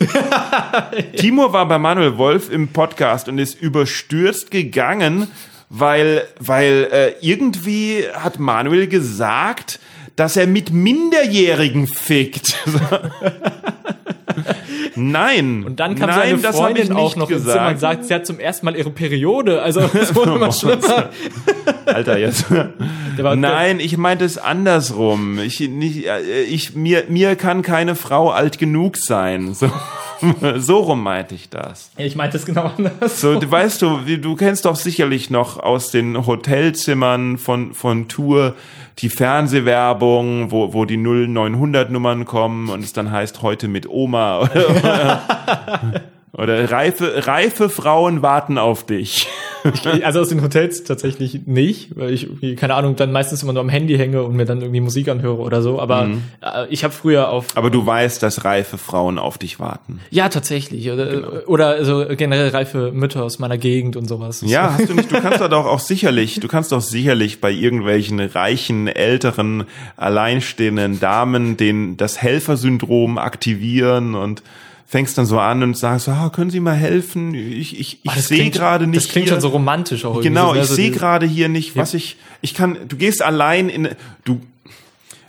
Timur 1.17 1.51
war 1.53 1.67
bei 1.67 1.77
Manuel 1.77 2.17
Wolf 2.17 2.49
im 2.49 2.69
Podcast 2.69 3.27
und 3.27 3.37
ist 3.37 3.61
überstürzt 3.61 4.49
gegangen, 4.51 5.27
weil, 5.69 6.23
weil 6.39 6.87
äh, 6.91 7.13
irgendwie 7.19 8.05
hat 8.13 8.39
Manuel 8.39 8.87
gesagt, 8.87 9.79
dass 10.15 10.37
er 10.37 10.47
mit 10.47 10.71
Minderjährigen 10.71 11.87
fickt. 11.87 12.57
Nein. 14.95 15.63
Und 15.65 15.79
dann 15.79 15.95
kam 15.95 16.09
nein, 16.09 16.39
seine 16.39 16.53
Freundin 16.53 16.93
auch 16.93 17.15
noch 17.15 17.27
gesagt. 17.27 17.45
ins 17.45 17.53
Zimmer 17.53 17.69
und 17.69 17.79
sagt, 17.79 18.05
sie 18.05 18.13
hat 18.13 18.25
zum 18.25 18.39
ersten 18.39 18.65
Mal 18.65 18.75
ihre 18.75 18.89
Periode. 18.89 19.61
Also 19.61 19.81
es 19.93 20.15
wurde 20.15 20.35
immer 20.35 20.51
schlimmer. 20.51 21.09
Alter, 21.85 22.17
jetzt. 22.17 22.45
nein, 23.17 23.79
ich 23.79 23.97
meinte 23.97 24.25
es 24.25 24.37
andersrum. 24.37 25.39
Ich, 25.39 25.59
nicht, 25.59 26.07
äh, 26.07 26.43
ich, 26.43 26.75
mir, 26.75 27.05
mir 27.09 27.35
kann 27.35 27.61
keine 27.61 27.95
Frau 27.95 28.31
alt 28.31 28.57
genug 28.57 28.97
sein. 28.97 29.53
So. 29.53 29.69
so 30.57 30.77
rum 30.77 31.03
meinte 31.03 31.35
ich 31.35 31.49
das. 31.49 31.91
Ich 31.97 32.15
meinte 32.15 32.37
es 32.37 32.45
genau 32.45 32.71
anders. 32.77 33.21
So, 33.21 33.39
du 33.39 33.49
weißt 33.49 33.81
du, 33.81 33.99
du 34.17 34.35
kennst 34.35 34.65
doch 34.65 34.75
sicherlich 34.75 35.29
noch 35.29 35.59
aus 35.59 35.91
den 35.91 36.25
Hotelzimmern 36.25 37.37
von, 37.37 37.73
von 37.73 38.07
Tour 38.07 38.55
die 38.99 39.09
Fernsehwerbung, 39.09 40.51
wo, 40.51 40.73
wo 40.73 40.85
die 40.85 40.97
0900 40.97 41.91
Nummern 41.91 42.25
kommen 42.25 42.69
und 42.69 42.83
es 42.83 42.93
dann 42.93 43.11
heißt 43.11 43.41
heute 43.41 43.67
mit 43.67 43.89
Oma 43.89 44.41
oder, 44.41 45.21
oder 46.31 46.71
reife, 46.71 47.27
reife 47.27 47.69
Frauen 47.69 48.21
warten 48.21 48.57
auf 48.57 48.85
dich. 48.85 49.27
Ich, 49.73 50.05
also 50.05 50.21
aus 50.21 50.29
den 50.29 50.41
Hotels 50.41 50.83
tatsächlich 50.83 51.45
nicht, 51.45 51.97
weil 51.97 52.13
ich, 52.13 52.29
keine 52.57 52.75
Ahnung, 52.75 52.95
dann 52.95 53.11
meistens 53.11 53.43
immer 53.43 53.53
nur 53.53 53.61
am 53.61 53.69
Handy 53.69 53.97
hänge 53.97 54.23
und 54.23 54.35
mir 54.35 54.45
dann 54.45 54.61
irgendwie 54.61 54.81
Musik 54.81 55.07
anhöre 55.09 55.37
oder 55.37 55.61
so. 55.61 55.79
Aber 55.79 56.05
mhm. 56.05 56.23
äh, 56.41 56.67
ich 56.69 56.83
habe 56.83 56.93
früher 56.93 57.29
auf. 57.29 57.55
Aber 57.55 57.69
du 57.69 57.85
weißt, 57.85 58.21
dass 58.21 58.45
reife 58.45 58.77
Frauen 58.77 59.17
auf 59.17 59.37
dich 59.37 59.59
warten. 59.59 59.99
Ja, 60.11 60.29
tatsächlich. 60.29 60.91
Oder, 60.91 61.05
genau. 61.05 61.27
oder 61.47 61.67
also 61.67 62.05
generell 62.15 62.49
reife 62.49 62.91
Mütter 62.91 63.23
aus 63.23 63.39
meiner 63.39 63.57
Gegend 63.57 63.95
und 63.95 64.07
sowas. 64.07 64.43
Ja, 64.45 64.73
hast 64.73 64.89
du 64.89 64.93
nicht, 64.93 65.11
du 65.11 65.19
kannst 65.19 65.41
da 65.41 65.47
doch 65.47 65.65
auch 65.65 65.79
sicherlich, 65.79 66.39
du 66.39 66.47
kannst 66.47 66.71
doch 66.71 66.81
sicherlich 66.81 67.41
bei 67.41 67.51
irgendwelchen 67.51 68.19
reichen, 68.19 68.87
älteren, 68.87 69.65
alleinstehenden 69.97 70.99
Damen 70.99 71.57
den, 71.57 71.97
das 71.97 72.21
Helfersyndrom 72.21 73.17
aktivieren 73.17 74.15
und 74.15 74.43
fängst 74.85 75.17
dann 75.17 75.25
so 75.25 75.39
an 75.39 75.63
und 75.63 75.75
sagst, 75.75 76.07
ah, 76.07 76.29
können 76.29 76.51
Sie 76.51 76.59
mal 76.59 76.75
helfen? 76.75 77.33
Ich, 77.33 77.79
ich, 77.79 77.99
ich 78.03 78.11
sehe 78.21 78.51
gerade 78.51 78.87
nicht. 78.87 79.03
Das 79.03 79.11
klingt 79.11 79.27
hier, 79.27 79.33
schon 79.33 79.41
so 79.41 79.49
romantisch 79.49 80.05
auch. 80.05 80.21
Genau, 80.21 80.53
so, 80.53 80.59
ich 80.59 80.67
sehe 80.67 80.91
gerade 80.91 81.25
hier 81.25 81.49
nicht, 81.49 81.75
was 81.75 81.93
ja. 81.93 81.97
ich, 81.97 82.17
ich 82.41 82.53
kann, 82.53 82.77
du 82.87 82.95
gehst 82.95 83.21
allein 83.21 83.69
in, 83.69 83.89
du, 84.23 84.41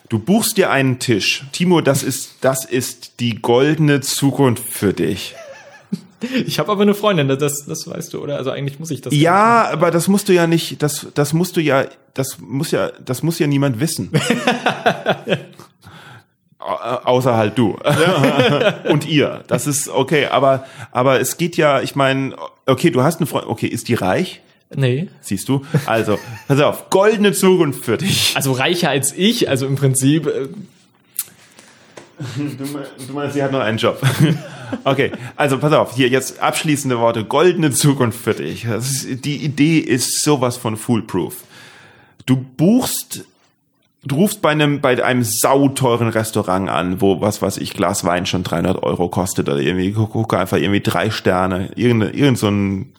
du 0.08 0.18
buchst 0.18 0.58
dir 0.58 0.70
einen 0.70 0.98
Tisch. 0.98 1.44
Timo, 1.52 1.80
das 1.80 2.02
ist, 2.02 2.36
das 2.42 2.64
ist 2.64 3.20
die 3.20 3.36
goldene 3.36 4.00
Zukunft 4.00 4.64
für 4.68 4.92
dich. 4.92 5.34
Ich 6.46 6.58
habe 6.58 6.72
aber 6.72 6.80
eine 6.80 6.94
Freundin, 6.94 7.28
das, 7.28 7.66
das 7.66 7.86
weißt 7.86 8.14
du, 8.14 8.22
oder? 8.22 8.38
Also 8.38 8.50
eigentlich 8.50 8.80
muss 8.80 8.90
ich 8.90 9.02
das. 9.02 9.14
Ja, 9.14 9.68
aber 9.70 9.90
das 9.90 10.08
musst 10.08 10.30
du 10.30 10.32
ja 10.32 10.46
nicht, 10.46 10.82
das, 10.82 11.06
das 11.14 11.34
musst 11.34 11.56
du 11.58 11.60
ja, 11.60 11.84
das 12.14 12.38
muss 12.40 12.70
ja, 12.70 12.90
das 13.04 13.22
muss 13.22 13.38
ja 13.38 13.46
niemand 13.46 13.80
wissen. 13.80 14.10
Außer 16.66 17.36
halt 17.36 17.56
du 17.56 17.78
und 18.90 19.06
ihr. 19.06 19.44
Das 19.46 19.68
ist 19.68 19.88
okay, 19.88 20.26
aber 20.26 20.66
aber 20.90 21.20
es 21.20 21.36
geht 21.36 21.56
ja, 21.56 21.80
ich 21.80 21.94
meine, 21.94 22.34
okay, 22.66 22.90
du 22.90 23.02
hast 23.02 23.20
eine 23.20 23.26
Freundin, 23.26 23.50
okay, 23.50 23.68
ist 23.68 23.88
die 23.88 23.94
reich? 23.94 24.40
Nee. 24.74 25.08
Siehst 25.20 25.48
du? 25.48 25.64
Also, 25.86 26.18
pass 26.48 26.60
auf, 26.60 26.90
goldene 26.90 27.32
Zukunft 27.32 27.84
für 27.84 27.98
dich. 27.98 28.32
Also 28.34 28.50
reicher 28.52 28.90
als 28.90 29.12
ich, 29.16 29.48
also 29.48 29.66
im 29.66 29.76
Prinzip. 29.76 30.26
Äh 30.26 30.48
du, 32.36 32.66
du 33.06 33.12
meinst, 33.12 33.34
sie 33.34 33.42
hat 33.42 33.52
noch 33.52 33.60
einen 33.60 33.78
Job. 33.78 34.00
Okay, 34.82 35.12
also 35.36 35.58
pass 35.58 35.72
auf, 35.72 35.94
hier 35.94 36.08
jetzt 36.08 36.40
abschließende 36.40 36.98
Worte. 36.98 37.24
Goldene 37.24 37.70
Zukunft 37.70 38.20
für 38.20 38.34
dich. 38.34 38.64
Ist, 38.64 39.24
die 39.24 39.36
Idee 39.36 39.78
ist 39.78 40.24
sowas 40.24 40.56
von 40.56 40.76
foolproof. 40.76 41.44
Du 42.26 42.36
buchst 42.36 43.26
du 44.06 44.16
rufst 44.16 44.40
bei 44.40 44.50
einem, 44.50 44.80
bei 44.80 45.02
einem 45.02 45.22
sauteuren 45.22 46.08
Restaurant 46.08 46.68
an, 46.68 47.00
wo, 47.00 47.20
was 47.20 47.42
weiß 47.42 47.58
ich, 47.58 47.74
Glas 47.74 48.04
Wein 48.04 48.26
schon 48.26 48.44
300 48.44 48.82
Euro 48.82 49.08
kostet 49.08 49.48
oder 49.48 49.58
irgendwie, 49.58 49.92
guck 49.92 50.34
einfach 50.34 50.58
irgendwie 50.58 50.80
drei 50.80 51.10
Sterne, 51.10 51.70
irgendein, 51.74 52.14
irgend 52.14 52.38
so 52.38 52.48
ein 52.48 52.92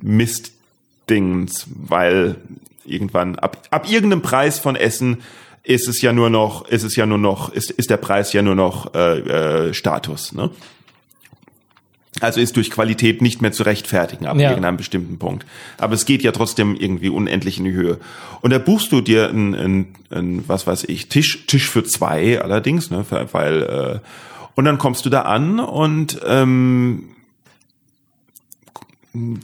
Mistdings, 0.00 1.66
weil 1.74 2.36
irgendwann, 2.84 3.38
ab, 3.38 3.66
ab 3.70 3.90
irgendeinem 3.90 4.22
Preis 4.22 4.58
von 4.58 4.76
Essen 4.76 5.18
ist 5.62 5.88
es 5.88 6.00
ja 6.00 6.12
nur 6.12 6.30
noch, 6.30 6.66
ist 6.68 6.84
es 6.84 6.96
ja 6.96 7.06
nur 7.06 7.18
noch, 7.18 7.52
ist, 7.52 7.70
ist 7.70 7.90
der 7.90 7.96
Preis 7.96 8.32
ja 8.32 8.42
nur 8.42 8.54
noch 8.54 8.94
äh, 8.94 9.68
äh, 9.68 9.74
Status, 9.74 10.32
ne? 10.32 10.50
Also 12.20 12.40
ist 12.40 12.56
durch 12.56 12.70
Qualität 12.70 13.20
nicht 13.20 13.42
mehr 13.42 13.52
zu 13.52 13.62
rechtfertigen 13.62 14.26
ab 14.26 14.38
ja. 14.38 14.48
irgendeinem 14.48 14.76
bestimmten 14.76 15.18
Punkt. 15.18 15.44
Aber 15.76 15.94
es 15.94 16.06
geht 16.06 16.22
ja 16.22 16.32
trotzdem 16.32 16.74
irgendwie 16.74 17.10
unendlich 17.10 17.58
in 17.58 17.64
die 17.64 17.72
Höhe. 17.72 17.98
Und 18.40 18.52
da 18.52 18.58
buchst 18.58 18.90
du 18.92 19.00
dir 19.02 19.28
ein, 19.28 19.54
ein, 19.54 19.86
ein 20.10 20.44
was 20.46 20.66
weiß 20.66 20.84
ich, 20.84 21.08
Tisch, 21.08 21.46
Tisch 21.46 21.68
für 21.68 21.84
zwei 21.84 22.40
allerdings, 22.40 22.90
ne, 22.90 23.04
weil 23.32 23.62
äh, 23.62 23.98
und 24.54 24.64
dann 24.64 24.78
kommst 24.78 25.04
du 25.04 25.10
da 25.10 25.22
an 25.22 25.60
und 25.60 26.18
ähm, 26.26 27.10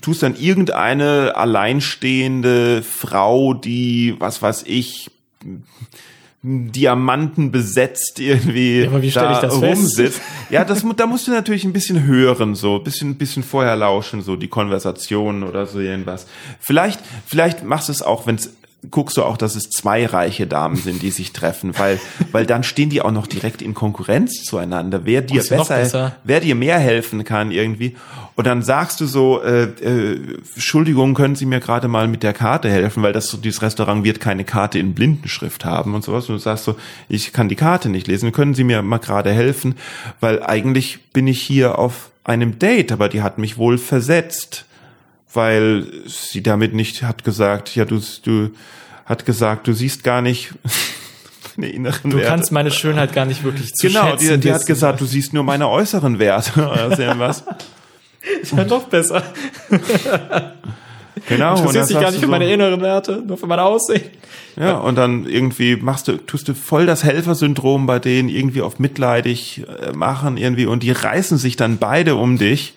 tust 0.01 0.23
dann 0.23 0.37
irgendeine 0.37 1.37
alleinstehende 1.37 2.83
Frau, 2.83 3.53
die, 3.53 4.17
was 4.19 4.41
weiß 4.41 4.65
ich, 4.67 5.11
Diamanten 6.45 7.53
besetzt 7.53 8.19
irgendwie 8.19 8.81
ja, 8.81 8.89
aber 8.89 9.01
wie 9.01 9.11
da 9.11 9.33
ich 9.33 9.39
das 9.39 9.55
rumsitzt. 9.55 10.21
Ja, 10.51 10.65
das, 10.65 10.85
da 10.97 11.07
musst 11.07 11.29
du 11.29 11.31
natürlich 11.31 11.65
ein 11.65 11.73
bisschen 11.73 12.05
hören, 12.05 12.57
so 12.57 12.77
ein 12.77 12.85
bisschen, 12.85 13.15
bisschen 13.15 13.45
vorher 13.45 13.77
lauschen, 13.77 14.23
so 14.23 14.35
die 14.35 14.49
Konversation 14.49 15.45
oder 15.45 15.67
so 15.67 15.79
irgendwas. 15.79 16.27
Vielleicht, 16.59 17.01
vielleicht 17.27 17.63
machst 17.63 17.89
du 17.89 17.93
es 17.93 18.03
auch, 18.03 18.27
wenn 18.27 18.35
es 18.35 18.57
guckst 18.91 19.17
du 19.17 19.23
auch, 19.23 19.37
dass 19.37 19.55
es 19.55 19.71
zwei 19.71 20.07
reiche 20.07 20.47
Damen 20.47 20.77
sind, 20.77 21.03
die 21.03 21.13
sich 21.13 21.33
treffen, 21.33 21.79
weil, 21.79 22.01
weil 22.33 22.47
dann 22.47 22.65
stehen 22.65 22.91
die 22.91 23.01
auch 23.01 23.13
noch 23.13 23.29
direkt 23.29 23.63
in 23.63 23.75
Konkurrenz 23.75 24.43
zueinander. 24.43 25.03
Wer 25.05 25.23
dir 25.23 25.43
besser, 25.43 25.77
besser, 25.77 26.17
wer 26.25 26.41
dir 26.41 26.57
mehr 26.57 26.79
helfen 26.79 27.23
kann 27.23 27.53
irgendwie. 27.53 27.95
Und 28.35 28.47
dann 28.47 28.63
sagst 28.63 29.01
du 29.01 29.07
so, 29.07 29.41
äh, 29.43 29.65
äh, 29.65 30.39
Entschuldigung, 30.55 31.15
können 31.15 31.37
Sie 31.37 31.47
mir 31.47 31.61
gerade 31.61 31.87
mal 31.87 32.09
mit 32.09 32.23
der 32.25 32.33
Karte 32.33 32.71
helfen, 32.71 33.03
weil 33.03 33.13
das 33.13 33.29
so, 33.29 33.37
dieses 33.37 33.63
Restaurant 33.63 34.03
wird 34.05 34.21
keine 34.21 34.45
Karte 34.45 34.81
in 34.81 34.95
Blindenschrift 34.95 35.65
haben 35.65 35.95
und 35.95 36.03
sowas. 36.03 36.29
Und 36.29 36.37
du 36.37 36.39
sagst 36.41 36.65
so, 36.65 36.75
ich 37.09 37.33
kann 37.33 37.49
die 37.49 37.57
Karte 37.57 37.89
nicht 37.89 38.09
lesen, 38.09 38.33
können 38.33 38.55
Sie 38.55 38.65
mir 38.65 38.83
mal 38.83 38.99
gerade 38.99 39.33
helfen, 39.33 39.77
weil 40.19 40.43
eigentlich 40.43 40.99
bin 41.13 41.29
ich 41.29 41.41
hier 41.41 41.79
auf 41.79 42.11
einem 42.25 42.59
Date, 42.59 42.91
aber 42.91 43.09
die 43.09 43.23
hat 43.23 43.39
mich 43.39 43.59
wohl 43.59 43.79
versetzt 43.79 44.65
weil 45.35 45.87
sie 46.07 46.43
damit 46.43 46.75
nicht 46.75 47.03
hat 47.03 47.25
gesagt, 47.25 47.75
ja, 47.75 47.85
du, 47.85 48.01
du 48.23 48.51
hat 49.05 49.27
gesagt, 49.27 49.67
du 49.67 49.73
siehst 49.73 50.05
gar 50.05 50.23
nicht 50.23 50.55
meine 51.57 51.73
inneren 51.73 52.11
du 52.11 52.17
Werte. 52.17 52.29
Du 52.29 52.35
kannst 52.35 52.53
meine 52.53 52.71
Schönheit 52.71 53.13
gar 53.13 53.25
nicht 53.25 53.45
wirklich 53.45 53.75
zu 53.75 53.87
Genau, 53.87 54.17
die, 54.17 54.39
die 54.39 54.53
hat 54.53 54.67
gesagt, 54.67 55.01
du 55.01 55.05
siehst 55.05 55.33
nur 55.33 55.45
meine 55.45 55.69
äußeren 55.69 56.19
Werte 56.19 56.67
oder 56.71 56.95
so 56.95 57.03
irgendwas. 57.03 57.45
Ist 58.41 58.53
ja 58.57 58.65
noch 58.65 58.85
besser. 58.85 59.23
Genau. 61.29 61.55
Du 61.55 61.61
interessierst 61.61 61.91
dich 61.91 62.01
gar 62.01 62.11
nicht 62.11 62.21
für 62.21 62.27
so, 62.27 62.31
meine 62.31 62.51
inneren 62.53 62.81
Werte, 62.81 63.23
nur 63.27 63.37
für 63.37 63.47
mein 63.47 63.59
Aussehen. 63.59 64.03
Ja, 64.57 64.79
und 64.79 64.97
dann 64.97 65.27
irgendwie 65.27 65.77
machst 65.77 66.09
du, 66.09 66.19
tust 66.19 66.49
du 66.49 66.55
voll 66.55 66.85
das 66.87 67.05
Helfersyndrom 67.05 67.87
bei 67.87 67.99
denen 67.99 68.29
irgendwie 68.29 68.61
auf 68.61 68.79
mitleidig 68.79 69.63
äh, 69.67 69.93
machen 69.93 70.37
irgendwie 70.37 70.67
und 70.67 70.83
die 70.83 70.93
reißen 70.93 71.39
sich 71.39 71.57
dann 71.57 71.79
beide 71.79 72.17
um 72.17 72.37
dich 72.39 72.75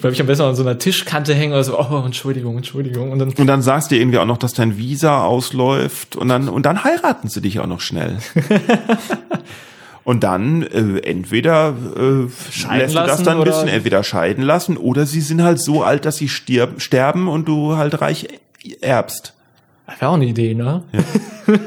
weil 0.00 0.12
ich 0.12 0.20
am 0.20 0.26
besten 0.26 0.44
an 0.44 0.54
so 0.54 0.62
einer 0.62 0.78
Tischkante 0.78 1.34
hänge 1.34 1.54
oder 1.54 1.64
so, 1.64 1.78
oh, 1.78 2.02
Entschuldigung, 2.04 2.56
Entschuldigung. 2.56 3.10
Und 3.10 3.18
dann, 3.18 3.30
und 3.30 3.46
dann 3.46 3.62
sagst 3.62 3.90
du 3.90 3.96
irgendwie 3.96 4.18
auch 4.18 4.26
noch, 4.26 4.36
dass 4.36 4.52
dein 4.52 4.76
Visa 4.76 5.24
ausläuft 5.24 6.16
und 6.16 6.28
dann, 6.28 6.48
und 6.48 6.66
dann 6.66 6.84
heiraten 6.84 7.28
sie 7.28 7.40
dich 7.40 7.58
auch 7.58 7.66
noch 7.66 7.80
schnell. 7.80 8.18
und 10.04 10.24
dann 10.24 10.62
äh, 10.62 10.98
entweder 10.98 11.74
äh, 11.96 12.76
lässt 12.76 12.94
du 12.94 12.98
das 12.98 13.22
dann 13.22 13.38
ein 13.38 13.44
bisschen 13.44 13.68
entweder 13.68 14.04
scheiden 14.04 14.44
lassen 14.44 14.76
oder 14.76 15.06
sie 15.06 15.22
sind 15.22 15.42
halt 15.42 15.58
so 15.58 15.82
alt, 15.82 16.04
dass 16.04 16.18
sie 16.18 16.28
stirb, 16.28 16.82
sterben 16.82 17.28
und 17.28 17.48
du 17.48 17.76
halt 17.76 18.00
reich 18.02 18.28
erbst. 18.82 19.34
Wäre 19.98 20.10
auch 20.10 20.14
eine 20.14 20.26
Idee, 20.26 20.54
ne? 20.54 20.82
Ja. 20.92 21.58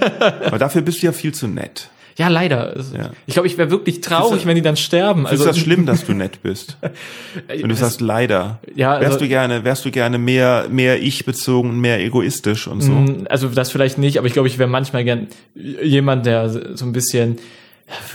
Aber 0.46 0.58
dafür 0.58 0.82
bist 0.82 1.02
du 1.02 1.08
ja 1.08 1.12
viel 1.12 1.34
zu 1.34 1.48
nett. 1.48 1.90
Ja, 2.18 2.30
leider. 2.30 2.78
Ja. 2.78 3.12
Ich 3.26 3.34
glaube, 3.34 3.48
ich 3.48 3.58
wäre 3.58 3.70
wirklich 3.70 4.00
traurig, 4.00 4.38
das, 4.38 4.46
wenn 4.46 4.56
die 4.56 4.62
dann 4.62 4.78
sterben. 4.78 5.28
Also 5.28 5.44
ist 5.44 5.50
das 5.50 5.58
schlimm, 5.58 5.86
dass 5.86 6.06
du 6.06 6.14
nett 6.14 6.42
bist? 6.42 6.78
wenn 7.48 7.68
du 7.68 7.76
sagst 7.76 8.00
leider. 8.00 8.60
Ja, 8.74 8.94
also, 8.94 9.10
wärst 9.10 9.22
du 9.22 9.28
gerne, 9.28 9.64
wärst 9.66 9.84
du 9.84 9.92
gerne 9.92 10.18
mehr, 10.18 10.68
mehr 10.70 11.02
ich 11.02 11.26
bezogen, 11.26 11.82
mehr 11.82 12.00
egoistisch 12.00 12.68
und 12.68 12.82
so? 12.82 12.94
Mm, 12.94 13.28
also 13.30 13.50
das 13.50 13.70
vielleicht 13.70 13.98
nicht, 13.98 14.18
aber 14.18 14.28
ich 14.28 14.34
glaube, 14.34 14.48
ich 14.48 14.58
wäre 14.58 14.70
manchmal 14.70 15.04
gern 15.04 15.28
jemand, 15.56 16.26
der 16.26 16.50
so 16.50 16.86
ein 16.86 16.94
bisschen 16.94 17.38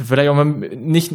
vielleicht 0.07 0.31
auch 0.31 0.35
mal 0.35 0.47
nicht 0.47 1.13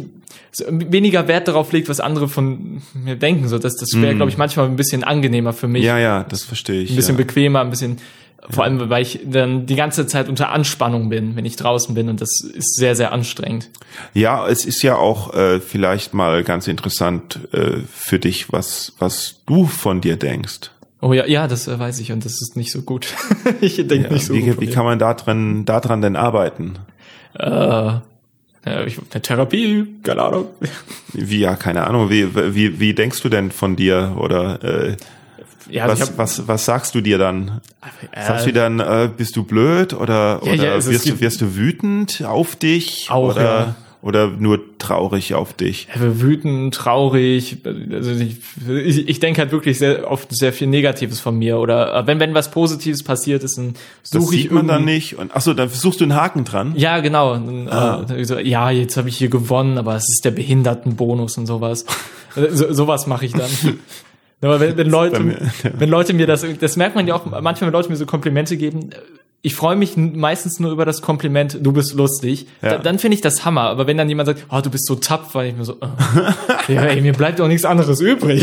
weniger 0.68 1.28
Wert 1.28 1.48
darauf 1.48 1.72
legt, 1.72 1.88
was 1.88 2.00
andere 2.00 2.28
von 2.28 2.82
mir 2.94 3.16
denken. 3.16 3.48
So, 3.48 3.58
das, 3.58 3.76
das 3.76 4.00
wäre, 4.00 4.14
mm. 4.14 4.16
glaube 4.16 4.30
ich, 4.30 4.38
manchmal 4.38 4.66
ein 4.66 4.76
bisschen 4.76 5.02
angenehmer 5.02 5.52
für 5.52 5.68
mich. 5.68 5.82
Ja, 5.82 5.98
ja, 5.98 6.24
das 6.24 6.44
verstehe 6.44 6.82
ich. 6.82 6.90
Ein 6.90 6.96
bisschen 6.96 7.18
ja. 7.18 7.24
bequemer, 7.24 7.60
ein 7.60 7.70
bisschen 7.70 7.98
vor 8.48 8.64
allem, 8.64 8.90
weil 8.90 9.02
ich 9.02 9.20
dann 9.24 9.66
die 9.66 9.76
ganze 9.76 10.06
Zeit 10.06 10.28
unter 10.28 10.50
Anspannung 10.50 11.08
bin, 11.08 11.36
wenn 11.36 11.44
ich 11.44 11.56
draußen 11.56 11.94
bin 11.94 12.08
und 12.08 12.20
das 12.20 12.40
ist 12.40 12.76
sehr, 12.76 12.94
sehr 12.94 13.12
anstrengend. 13.12 13.70
Ja, 14.14 14.46
es 14.46 14.64
ist 14.64 14.82
ja 14.82 14.96
auch 14.96 15.34
äh, 15.34 15.60
vielleicht 15.60 16.14
mal 16.14 16.44
ganz 16.44 16.68
interessant 16.68 17.40
äh, 17.52 17.78
für 17.92 18.18
dich, 18.18 18.52
was, 18.52 18.92
was 18.98 19.42
du 19.46 19.66
von 19.66 20.00
dir 20.00 20.16
denkst. 20.16 20.70
Oh 21.00 21.12
ja, 21.12 21.26
ja, 21.26 21.48
das 21.48 21.68
äh, 21.68 21.78
weiß 21.78 21.98
ich 22.00 22.12
und 22.12 22.24
das 22.24 22.40
ist 22.40 22.56
nicht 22.56 22.70
so 22.70 22.82
gut. 22.82 23.08
ich 23.60 23.76
denke 23.76 24.08
ja, 24.08 24.12
nicht 24.12 24.26
so 24.26 24.34
wie, 24.34 24.42
gut. 24.42 24.60
Wie 24.60 24.68
kann 24.68 24.84
man 24.84 24.98
da 24.98 25.14
dran, 25.14 25.64
da 25.64 25.80
dran 25.80 26.00
denn 26.00 26.16
arbeiten? 26.16 26.78
Äh, 27.38 27.46
ja, 28.66 28.84
ich, 28.84 28.98
eine 29.12 29.22
Therapie, 29.22 29.86
keine 30.02 30.22
Ahnung. 30.22 30.46
Wie, 31.12 31.38
ja, 31.38 31.54
keine 31.54 31.86
Ahnung. 31.86 32.10
Wie, 32.10 32.34
wie, 32.34 32.80
wie 32.80 32.94
denkst 32.94 33.22
du 33.22 33.28
denn 33.28 33.50
von 33.50 33.76
dir 33.76 34.16
oder 34.18 34.62
äh, 34.64 34.96
ja, 35.70 35.84
also 35.84 36.02
was, 36.02 36.10
hab, 36.10 36.18
was, 36.18 36.48
was 36.48 36.64
sagst 36.64 36.94
du 36.94 37.00
dir 37.00 37.18
dann? 37.18 37.60
Äh, 38.12 38.24
sagst 38.24 38.46
du 38.46 38.52
dann, 38.52 38.80
äh, 38.80 39.10
bist 39.14 39.36
du 39.36 39.44
blöd 39.44 39.94
oder, 39.94 40.40
ja, 40.44 40.52
oder 40.52 40.64
ja, 40.64 40.86
wirst, 40.86 41.08
du, 41.08 41.20
wirst 41.20 41.40
du 41.40 41.56
wütend 41.56 42.22
auf 42.24 42.56
dich? 42.56 43.06
Auch, 43.10 43.34
oder, 43.34 43.42
ja. 43.42 43.74
oder 44.02 44.28
nur 44.28 44.78
traurig 44.78 45.34
auf 45.34 45.54
dich? 45.54 45.88
Wütend, 45.94 46.74
traurig. 46.74 47.58
Also 47.90 48.12
ich, 48.12 48.36
ich, 48.68 49.08
ich 49.08 49.20
denke 49.20 49.40
halt 49.40 49.52
wirklich 49.52 49.78
sehr 49.78 50.10
oft 50.10 50.28
sehr 50.34 50.52
viel 50.52 50.68
Negatives 50.68 51.20
von 51.20 51.36
mir. 51.36 51.58
Oder 51.58 51.94
äh, 51.94 52.06
wenn, 52.06 52.20
wenn 52.20 52.34
was 52.34 52.50
Positives 52.50 53.02
passiert 53.02 53.42
ist, 53.42 53.58
dann 53.58 53.74
suche 54.02 54.34
ich. 54.36 54.42
sieht 54.42 54.52
man 54.52 54.68
dann 54.68 54.84
nicht. 54.84 55.18
Und, 55.18 55.34
achso, 55.34 55.54
dann 55.54 55.68
versuchst 55.68 56.00
du 56.00 56.04
einen 56.04 56.14
Haken 56.14 56.44
dran. 56.44 56.74
Ja, 56.76 57.00
genau. 57.00 57.34
Und, 57.34 57.68
ah. 57.68 58.06
äh, 58.08 58.48
ja, 58.48 58.70
jetzt 58.70 58.96
habe 58.96 59.08
ich 59.08 59.16
hier 59.16 59.30
gewonnen, 59.30 59.78
aber 59.78 59.96
es 59.96 60.08
ist 60.08 60.24
der 60.24 60.30
Behindertenbonus 60.30 61.38
und 61.38 61.46
sowas. 61.46 61.84
so, 62.52 62.72
sowas 62.72 63.06
mache 63.06 63.26
ich 63.26 63.32
dann. 63.32 63.50
Aber 64.40 64.60
wenn, 64.60 64.76
wenn 64.76 64.90
Leute, 64.90 65.20
mir, 65.20 65.38
ja. 65.62 65.70
wenn 65.78 65.88
Leute 65.88 66.12
mir 66.12 66.26
das, 66.26 66.44
das 66.60 66.76
merkt 66.76 66.94
man 66.94 67.06
ja 67.06 67.14
auch 67.14 67.24
manchmal, 67.24 67.68
wenn 67.68 67.72
Leute 67.72 67.88
mir 67.88 67.96
so 67.96 68.06
Komplimente 68.06 68.56
geben, 68.56 68.90
ich 69.46 69.54
freue 69.54 69.76
mich 69.76 69.96
meistens 69.96 70.58
nur 70.58 70.72
über 70.72 70.84
das 70.84 71.02
Kompliment, 71.02 71.58
du 71.62 71.70
bist 71.70 71.94
lustig. 71.94 72.48
Ja. 72.62 72.70
Da, 72.70 72.78
dann 72.78 72.98
finde 72.98 73.14
ich 73.14 73.20
das 73.20 73.44
Hammer. 73.44 73.60
Aber 73.60 73.86
wenn 73.86 73.96
dann 73.96 74.08
jemand 74.08 74.26
sagt, 74.26 74.44
oh, 74.50 74.60
du 74.60 74.70
bist 74.70 74.86
so 74.86 74.96
tapfer, 74.96 75.44
ich 75.44 75.54
mir 75.54 75.64
so, 75.64 75.76
oh. 75.80 75.86
ja, 76.72 76.82
ey, 76.82 77.00
mir 77.00 77.12
bleibt 77.12 77.40
auch 77.40 77.46
nichts 77.46 77.64
anderes 77.64 78.00
übrig. 78.00 78.42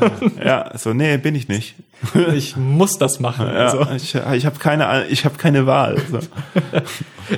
ja, 0.44 0.70
so, 0.78 0.94
nee, 0.94 1.16
bin 1.16 1.34
ich 1.34 1.48
nicht. 1.48 1.74
ich 2.36 2.56
muss 2.56 2.98
das 2.98 3.18
machen. 3.18 3.48
Ja, 3.48 3.66
also. 3.66 3.84
Ich, 3.96 4.14
ich 4.14 4.46
habe 4.46 4.60
keine, 4.60 5.06
ich 5.08 5.24
habe 5.24 5.38
keine 5.38 5.66
Wahl. 5.66 5.96
So. 6.08 6.20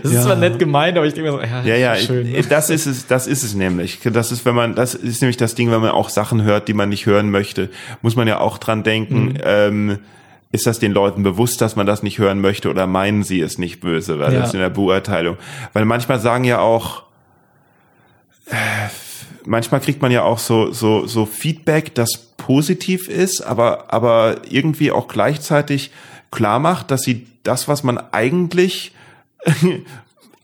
Das 0.03 0.13
ist 0.13 0.23
zwar 0.23 0.37
nett 0.37 0.59
gemeint, 0.59 0.99
aber 0.99 1.07
ich 1.07 1.15
denke 1.15 1.33
mir 1.33 1.39
so, 1.39 1.43
ja, 1.43 1.63
ja, 1.63 1.77
ja 1.77 1.97
schön. 1.97 2.35
Ich, 2.35 2.49
das 2.49 2.69
ist 2.69 2.85
es, 2.85 3.07
das 3.07 3.27
ist 3.27 3.45
es 3.45 3.55
nämlich. 3.55 3.99
Das 4.05 4.31
ist, 4.31 4.45
wenn 4.45 4.55
man, 4.55 4.75
das 4.75 4.95
ist 4.95 5.23
nämlich 5.23 5.39
das 5.39 5.55
Ding, 5.55 5.71
wenn 5.71 5.81
man 5.81 5.93
auch 5.93 6.11
Sachen 6.11 6.43
hört, 6.43 6.69
die 6.69 6.75
man 6.75 6.91
nicht 6.91 7.07
hören 7.07 7.31
möchte, 7.31 7.71
muss 8.03 8.15
man 8.15 8.29
ja 8.29 8.41
auch 8.41 8.59
dran 8.59 8.83
denken, 8.83 9.25
mhm. 9.25 9.39
ähm, 9.43 9.99
ist 10.57 10.67
das 10.67 10.81
den 10.81 10.93
Leuten 10.93 11.23
bewusst, 11.23 11.61
dass 11.61 11.77
man 11.77 11.87
das 11.87 12.03
nicht 12.03 12.19
hören 12.19 12.41
möchte 12.41 12.69
oder 12.69 12.87
meinen 12.87 13.23
sie 13.23 13.41
es 13.41 13.59
nicht 13.59 13.81
böse, 13.81 14.19
weil 14.19 14.33
ja. 14.33 14.41
das 14.41 14.49
ist 14.49 14.55
in 14.55 14.61
der 14.61 14.71
Beurteilung. 14.71 15.37
Weil 15.73 15.85
manchmal 15.85 16.19
sagen 16.19 16.45
ja 16.45 16.59
auch, 16.59 17.05
äh, 18.47 18.57
manchmal 19.45 19.81
kriegt 19.81 20.03
man 20.03 20.11
ja 20.11 20.23
auch 20.23 20.39
so, 20.39 20.73
so, 20.73 21.07
so 21.07 21.27
Feedback, 21.27 21.95
das 21.95 22.33
positiv 22.37 23.09
ist, 23.09 23.41
aber, 23.41 23.93
aber 23.93 24.39
irgendwie 24.49 24.91
auch 24.91 25.09
gleichzeitig 25.09 25.93
klar 26.31 26.59
macht, 26.59 26.91
dass 26.91 27.03
sie 27.03 27.27
das, 27.45 27.69
was 27.69 27.83
man 27.83 27.99
eigentlich 28.13 28.93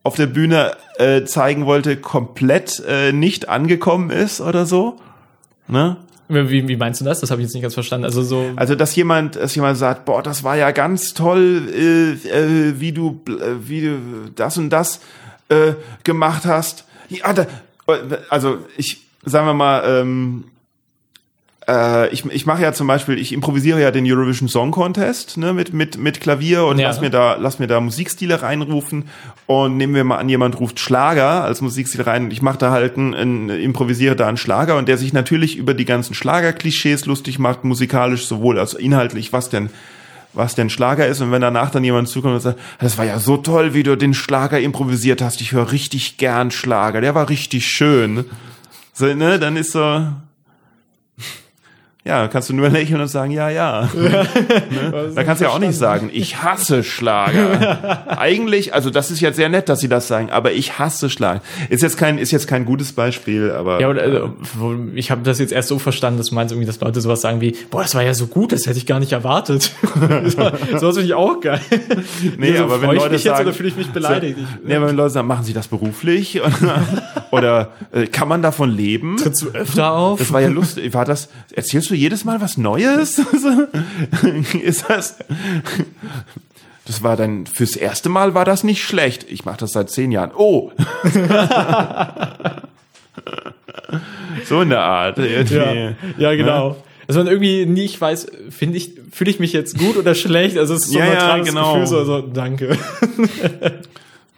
auf 0.02 0.16
der 0.16 0.26
Bühne 0.26 0.76
äh, 0.98 1.24
zeigen 1.24 1.66
wollte, 1.66 1.97
komplett 1.97 2.82
äh, 2.86 3.12
nicht 3.12 3.48
angekommen 3.48 4.10
ist 4.10 4.40
oder 4.40 4.66
so. 4.66 4.98
Ne? 5.68 5.97
Wie, 6.32 6.68
wie 6.68 6.76
meinst 6.76 7.00
du 7.00 7.04
das? 7.04 7.20
Das 7.20 7.30
habe 7.30 7.40
ich 7.40 7.46
jetzt 7.46 7.54
nicht 7.54 7.62
ganz 7.62 7.74
verstanden. 7.74 8.04
Also 8.04 8.22
so. 8.22 8.50
Also 8.56 8.74
dass 8.74 8.94
jemand, 8.96 9.36
dass 9.36 9.54
jemand 9.54 9.76
sagt, 9.78 10.04
boah, 10.04 10.22
das 10.22 10.44
war 10.44 10.56
ja 10.56 10.70
ganz 10.70 11.14
toll, 11.14 11.68
äh, 11.74 12.12
äh, 12.28 12.80
wie 12.80 12.92
du, 12.92 13.20
äh, 13.28 13.68
wie 13.68 13.82
du 13.82 13.98
das 14.34 14.56
und 14.59 14.70
das 14.70 15.00
äh, 15.48 15.74
gemacht 16.04 16.44
hast. 16.44 16.84
Ja, 17.09 17.32
da, 17.32 17.46
also 18.30 18.59
ich, 18.76 19.06
sagen 19.24 19.46
wir 19.46 19.54
mal, 19.54 19.82
ähm, 19.86 20.44
äh, 21.68 22.09
ich, 22.12 22.24
ich 22.26 22.47
mache 22.47 22.62
ja 22.62 22.72
zum 22.72 22.86
Beispiel, 22.86 23.18
ich 23.18 23.32
improvisiere 23.32 23.80
ja 23.80 23.90
den 23.90 24.05
Eurovision 24.10 24.48
Song 24.48 24.70
Contest 24.70 25.36
ne, 25.36 25.52
mit, 25.52 25.72
mit, 25.72 25.97
mit 25.98 26.20
Klavier 26.20 26.64
und 26.64 26.78
ja. 26.78 26.89
lass 26.89 27.01
mir 27.01 27.10
da, 27.10 27.36
lass 27.36 27.59
mir 27.59 27.66
da 27.66 27.80
Musikstile 27.80 28.43
reinrufen 28.43 29.05
und 29.47 29.76
nehmen 29.76 29.94
wir 29.94 30.05
mal 30.05 30.18
an, 30.18 30.28
jemand 30.28 30.59
ruft 30.59 30.80
Schlager 30.80 31.44
als 31.44 31.60
Musikstil 31.60 32.02
rein 32.02 32.24
und 32.24 32.32
ich 32.32 32.43
mache 32.43 32.59
da 32.59 32.70
halt 32.70 32.97
einen, 32.97 33.14
einen, 33.14 33.48
improvisiere 33.51 34.16
da 34.16 34.26
einen 34.28 34.36
Schlager 34.36 34.76
und 34.76 34.89
der 34.89 34.98
sich 34.98 35.12
natürlich 35.12 35.56
über 35.56 35.74
die 35.74 35.84
ganzen 35.84 36.14
Schlagerklischees 36.14 37.06
lustig 37.06 37.39
macht, 37.39 37.64
musikalisch 37.64 38.26
sowohl 38.26 38.59
als 38.59 38.74
inhaltlich, 38.74 39.32
was 39.32 39.51
denn 39.51 39.70
was 40.34 40.55
denn 40.55 40.70
Schlager 40.70 41.06
ist 41.06 41.20
und 41.20 41.30
wenn 41.30 41.43
danach 41.43 41.70
dann 41.70 41.84
jemand 41.84 42.09
zukommt 42.09 42.34
und 42.34 42.40
sagt, 42.40 42.59
das 42.78 42.97
war 42.97 43.05
ja 43.05 43.18
so 43.18 43.36
toll, 43.36 43.74
wie 43.74 43.82
du 43.82 43.97
den 43.97 44.14
Schlager 44.14 44.59
improvisiert 44.59 45.20
hast, 45.20 45.43
ich 45.43 45.52
höre 45.52 45.72
richtig 45.72 46.16
gern 46.16 46.51
Schlager, 46.51 47.02
der 47.02 47.14
war 47.14 47.28
richtig 47.28 47.66
schön. 47.66 48.24
So, 48.94 49.12
ne, 49.12 49.39
dann 49.39 49.59
ist 49.59 49.72
so, 49.72 50.06
ja, 52.05 52.27
kannst 52.27 52.49
du 52.49 52.55
nur 52.55 52.69
lächeln 52.70 53.01
und 53.01 53.07
sagen, 53.07 53.31
ja, 53.31 53.49
ja. 53.49 53.89
ne? 53.95 54.27
Da 55.15 55.24
kannst 55.24 55.41
du 55.41 55.45
ja 55.45 55.53
auch 55.53 55.59
nicht 55.61 55.77
sagen, 55.77 56.11
ich 56.12 56.43
hasse 56.43 56.83
Schlager. 56.83 58.19
Eigentlich, 58.19 58.74
also 58.74 58.91
das 58.91 59.11
ist 59.11 59.20
jetzt 59.20 59.37
sehr 59.37 59.49
nett, 59.49 59.69
dass 59.69 59.81
sie 59.81 59.89
das 59.89 60.09
sagen, 60.09 60.31
aber 60.31 60.53
ich 60.53 60.79
hasse 60.79 61.11
Schlager. 61.11 61.43
Ist 61.69 61.83
jetzt 61.83 61.97
kein, 61.97 62.19
ist 62.19 62.33
jetzt 62.33 62.49
kein 62.49 62.65
gutes 62.65 62.93
Beispiel, 62.93 63.53
aber. 63.53 63.81
Ja, 63.81 63.89
oder, 63.89 64.03
also, 64.03 64.35
ich 64.95 65.11
habe 65.11 65.23
das 65.23 65.39
jetzt 65.39 65.53
erst 65.53 65.69
so 65.69 65.79
verstanden, 65.79 66.19
dass 66.19 66.29
du 66.29 66.35
meinst 66.35 66.53
irgendwie, 66.53 66.66
dass 66.66 66.81
Leute 66.81 67.01
sowas 67.01 67.20
sagen 67.20 67.41
wie, 67.41 67.57
boah, 67.70 67.83
das 67.83 67.95
war 67.95 68.03
ja 68.03 68.15
so 68.15 68.27
gut, 68.27 68.53
das 68.53 68.66
hätte 68.66 68.79
ich 68.79 68.87
gar 68.87 68.99
nicht 68.99 69.12
erwartet. 69.12 69.73
so 69.85 70.39
was 70.39 70.81
finde 70.81 71.03
ich 71.03 71.15
auch 71.15 71.41
geil. 71.41 71.61
Nee, 72.37 72.57
so, 72.57 72.65
aber 72.65 72.83
wenn 72.83 72.91
Leute 72.91 73.11
mich 73.11 73.23
sagen, 73.23 73.37
jetzt 73.37 73.47
oder 73.47 73.55
fühle 73.55 73.69
ich 73.69 73.77
mich 73.77 73.91
beleidigt? 73.91 74.39
So, 74.39 74.66
nee, 74.66 74.74
aber 74.74 74.89
wenn 74.89 74.97
Leute 74.97 75.11
sagen, 75.11 75.29
machen 75.29 75.45
sie 75.45 75.53
das 75.53 75.69
beruflich? 75.69 76.41
oder, 76.43 76.83
oder 77.31 77.73
äh, 77.93 78.07
kann 78.07 78.27
man 78.29 78.43
davon 78.43 78.70
leben? 78.70 79.19
Trittst 79.19 79.43
du 79.43 79.51
öfter 79.51 79.93
auf? 79.93 80.19
Das 80.19 80.33
war 80.33 80.41
ja 80.41 80.49
lustig. 80.49 80.93
War 80.95 81.05
das, 81.05 81.29
erzählst 81.55 81.91
du 81.91 81.91
jedes 81.94 82.24
Mal 82.24 82.40
was 82.40 82.56
Neues? 82.56 83.19
ist 84.62 84.85
das? 84.89 85.16
Das 86.86 87.02
war 87.02 87.16
dann 87.16 87.47
fürs 87.47 87.77
erste 87.77 88.09
Mal 88.09 88.35
war 88.35 88.44
das 88.44 88.64
nicht 88.64 88.82
schlecht. 88.82 89.24
Ich 89.28 89.44
mache 89.44 89.59
das 89.59 89.73
seit 89.73 89.90
zehn 89.90 90.10
Jahren. 90.12 90.32
Oh. 90.36 90.73
so 94.44 94.62
in 94.62 94.70
der 94.70 94.81
Art. 94.81 95.19
Ja, 95.19 95.94
ja, 96.19 96.35
genau. 96.35 96.70
Ja. 96.70 96.77
Also 97.09 97.20
man 97.20 97.28
irgendwie 97.28 97.66
nicht 97.66 98.01
weiß, 98.01 98.27
finde 98.51 98.78
ich, 98.78 98.93
fühle 99.10 99.31
ich 99.31 99.39
mich 99.39 99.52
jetzt 99.52 99.78
gut 99.78 99.97
oder 99.97 100.14
schlecht. 100.14 100.56
Also 100.56 100.74
es 100.74 100.85
ist 100.85 100.93
so 100.93 100.98
ein 100.98 101.12
ja, 101.12 101.36
ja, 101.36 101.43
genau. 101.43 101.74
Gefühl, 101.74 101.86
so, 101.86 101.98
also 101.98 102.20
danke. 102.23 102.77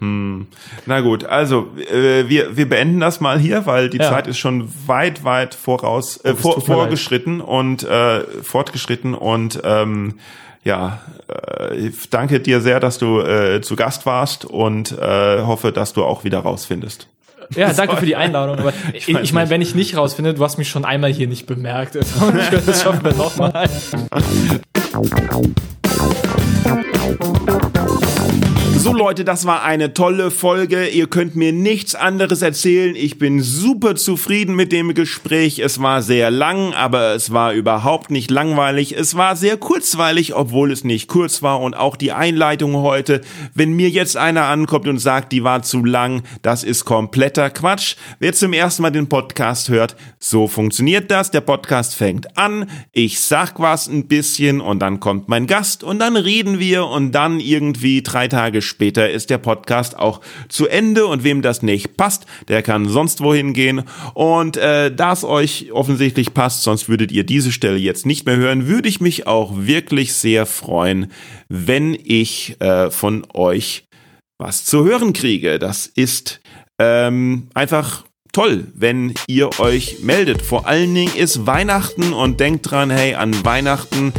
Hm. 0.00 0.48
Na 0.86 1.00
gut, 1.00 1.24
also 1.24 1.68
äh, 1.90 2.28
wir, 2.28 2.56
wir 2.56 2.68
beenden 2.68 3.00
das 3.00 3.20
mal 3.20 3.38
hier, 3.38 3.64
weil 3.66 3.88
die 3.88 3.98
ja. 3.98 4.10
Zeit 4.10 4.26
ist 4.26 4.38
schon 4.38 4.68
weit, 4.86 5.24
weit 5.24 5.54
voraus 5.54 6.22
äh, 6.24 6.34
vor, 6.34 6.60
vorgeschritten 6.60 7.40
und 7.40 7.84
äh, 7.84 8.20
fortgeschritten 8.42 9.14
und 9.14 9.60
ähm, 9.64 10.14
ja, 10.64 11.00
äh, 11.28 11.90
danke 12.10 12.40
dir 12.40 12.60
sehr, 12.60 12.80
dass 12.80 12.98
du 12.98 13.20
äh, 13.20 13.60
zu 13.60 13.76
Gast 13.76 14.06
warst 14.06 14.44
und 14.44 14.92
äh, 14.92 15.42
hoffe, 15.42 15.72
dass 15.72 15.92
du 15.92 16.02
auch 16.02 16.24
wieder 16.24 16.40
rausfindest. 16.40 17.08
Ja, 17.54 17.72
danke 17.72 17.96
für 17.98 18.06
die 18.06 18.16
Einladung. 18.16 18.58
Aber 18.58 18.72
ich, 18.92 19.08
ich 19.08 19.32
meine, 19.32 19.50
wenn 19.50 19.60
ich 19.60 19.74
nicht 19.74 19.96
rausfinde, 19.96 20.34
du 20.34 20.42
hast 20.42 20.58
mich 20.58 20.68
schon 20.68 20.84
einmal 20.84 21.12
hier 21.12 21.28
nicht 21.28 21.46
bemerkt. 21.46 21.94
das 22.66 22.82
schaffen 22.82 23.04
wir 23.04 23.14
nochmal. 23.14 23.68
So 28.85 28.93
Leute, 28.93 29.24
das 29.24 29.47
war 29.47 29.62
eine 29.62 29.94
tolle 29.94 30.31
Folge. 30.31 30.89
Ihr 30.89 31.06
könnt 31.06 31.36
mir 31.36 31.55
nichts 31.55 31.94
anderes 31.94 32.43
erzählen. 32.43 32.94
Ich 32.94 33.19
bin 33.19 33.40
super 33.40 33.94
zufrieden 33.94 34.55
mit 34.56 34.73
dem 34.73 34.93
Gespräch. 34.93 35.59
Es 35.59 35.81
war 35.81 36.02
sehr 36.02 36.31
lang, 36.31 36.74
aber 36.74 37.15
es 37.15 37.32
war 37.32 37.55
überhaupt 37.55 38.11
nicht 38.11 38.31
langweilig. 38.31 38.94
Es 38.94 39.15
war 39.15 39.36
sehr 39.36 39.56
kurzweilig, 39.56 40.35
obwohl 40.35 40.70
es 40.70 40.85
nicht 40.85 41.09
kurz 41.09 41.40
war. 41.40 41.62
Und 41.62 41.73
auch 41.73 41.97
die 41.97 42.12
Einleitung 42.12 42.77
heute, 42.77 43.23
wenn 43.55 43.73
mir 43.73 43.89
jetzt 43.89 44.19
einer 44.19 44.48
ankommt 44.48 44.86
und 44.86 44.98
sagt, 44.98 45.32
die 45.32 45.44
war 45.44 45.62
zu 45.62 45.82
lang, 45.82 46.23
das 46.43 46.62
ist 46.62 46.85
kompletter 46.85 47.48
Quatsch. 47.48 47.97
Wer 48.19 48.35
zum 48.35 48.52
ersten 48.52 48.82
Mal 48.82 48.90
den 48.90 49.09
Podcast 49.09 49.70
hört, 49.70 49.97
so 50.19 50.47
funktioniert 50.47 51.11
das. 51.11 51.31
Der 51.31 51.40
Podcast 51.40 51.94
fängt 51.94 52.36
an, 52.36 52.69
ich 52.93 53.23
sag 53.23 53.59
was 53.59 53.89
ein 53.89 54.09
bisschen 54.09 54.61
und 54.61 54.81
dann 54.81 55.01
kommt 55.01 55.31
mein 55.31 55.47
Gast 55.47 55.82
und 55.82 56.01
dann 56.01 56.19
reden 56.19 56.59
wir 56.59 56.85
und 56.85 57.12
dann 57.12 57.40
irgendwie 57.40 58.02
drei 58.02 58.28
Tage 58.28 58.61
später 58.61 58.73
später 58.74 59.09
ist 59.09 59.30
der 59.30 59.38
Podcast 59.38 59.96
auch 59.96 60.20
zu 60.48 60.66
Ende 60.66 61.06
und 61.06 61.22
wem 61.22 61.42
das 61.42 61.62
nicht 61.62 61.96
passt, 61.96 62.26
der 62.48 62.62
kann 62.62 62.88
sonst 62.88 63.20
wohin 63.20 63.52
gehen. 63.52 63.84
Und 64.14 64.56
äh, 64.56 64.92
da 64.92 65.12
es 65.12 65.22
euch 65.22 65.70
offensichtlich 65.70 66.34
passt, 66.34 66.64
sonst 66.64 66.88
würdet 66.88 67.12
ihr 67.12 67.24
diese 67.24 67.52
Stelle 67.52 67.78
jetzt 67.78 68.05
nicht 68.05 68.26
mehr 68.26 68.36
hören, 68.36 68.66
würde 68.66 68.88
ich 68.88 69.01
mich 69.01 69.28
auch 69.28 69.52
wirklich 69.55 70.12
sehr 70.14 70.44
freuen, 70.44 71.12
wenn 71.48 71.96
ich 72.02 72.60
äh, 72.60 72.90
von 72.90 73.24
euch 73.32 73.84
was 74.38 74.64
zu 74.64 74.84
hören 74.84 75.12
kriege. 75.12 75.60
Das 75.60 75.86
ist 75.86 76.40
ähm, 76.80 77.46
einfach 77.55 78.05
toll, 78.32 78.66
wenn 78.74 79.14
ihr 79.28 79.60
euch 79.60 80.01
meldet. 80.02 80.42
Vor 80.42 80.66
allen 80.66 80.92
Dingen 80.92 81.14
ist 81.14 81.46
Weihnachten 81.46 82.12
und 82.12 82.40
denkt 82.40 82.68
dran, 82.68 82.90
hey, 82.90 83.14
an 83.14 83.44
Weihnachten 83.44 84.12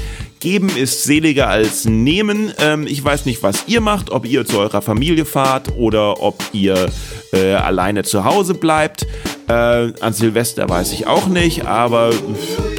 Geben 0.46 0.70
ist 0.70 1.06
seliger 1.06 1.50
als 1.50 1.86
nehmen. 1.86 2.54
Ähm, 2.60 2.86
ich 2.86 3.04
weiß 3.04 3.26
nicht, 3.26 3.42
was 3.42 3.64
ihr 3.66 3.82
macht, 3.82 4.12
ob 4.12 4.28
ihr 4.28 4.46
zu 4.46 4.60
eurer 4.60 4.84
Familie 4.84 5.26
fahrt 5.26 5.76
oder 5.76 6.22
ob 6.22 6.40
ihr 6.54 6.92
äh, 7.34 7.54
alleine 7.54 8.04
zu 8.04 8.26
Hause 8.26 8.54
bleibt. 8.54 9.08
Äh, 9.48 9.94
an 10.02 10.14
Silvester 10.14 10.68
weiß 10.68 10.92
ich 10.94 11.06
auch 11.06 11.28
nicht, 11.28 11.66
aber 11.68 12.12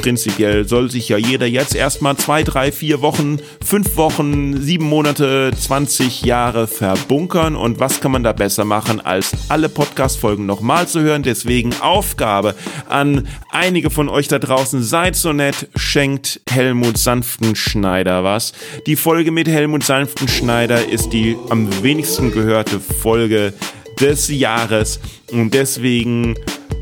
prinzipiell 0.01 0.67
soll 0.67 0.91
sich 0.91 1.07
ja 1.07 1.17
jeder 1.17 1.45
jetzt 1.45 1.75
erstmal 1.75 2.17
zwei, 2.17 2.43
drei, 2.43 2.71
vier 2.71 3.01
Wochen, 3.01 3.39
fünf 3.63 3.95
Wochen, 3.95 4.61
sieben 4.61 4.85
Monate, 4.85 5.51
20 5.57 6.23
Jahre 6.23 6.67
verbunkern. 6.67 7.55
Und 7.55 7.79
was 7.79 8.01
kann 8.01 8.11
man 8.11 8.23
da 8.23 8.33
besser 8.33 8.65
machen, 8.65 8.99
als 8.99 9.31
alle 9.47 9.69
Podcast-Folgen 9.69 10.45
nochmal 10.45 10.87
zu 10.87 11.01
hören? 11.01 11.23
Deswegen 11.23 11.73
Aufgabe 11.79 12.55
an 12.89 13.27
einige 13.49 13.89
von 13.89 14.09
euch 14.09 14.27
da 14.27 14.39
draußen. 14.39 14.83
Seid 14.83 15.15
so 15.15 15.31
nett, 15.31 15.69
schenkt 15.75 16.41
Helmut 16.49 16.97
Sanftenschneider 16.97 18.23
was. 18.23 18.51
Die 18.85 18.97
Folge 18.97 19.31
mit 19.31 19.47
Helmut 19.47 19.83
Sanftenschneider 19.83 20.89
ist 20.89 21.09
die 21.13 21.37
am 21.49 21.83
wenigsten 21.83 22.31
gehörte 22.31 22.79
Folge 22.79 23.53
des 23.99 24.29
Jahres. 24.29 25.01
Und 25.31 25.53
deswegen, 25.53 26.35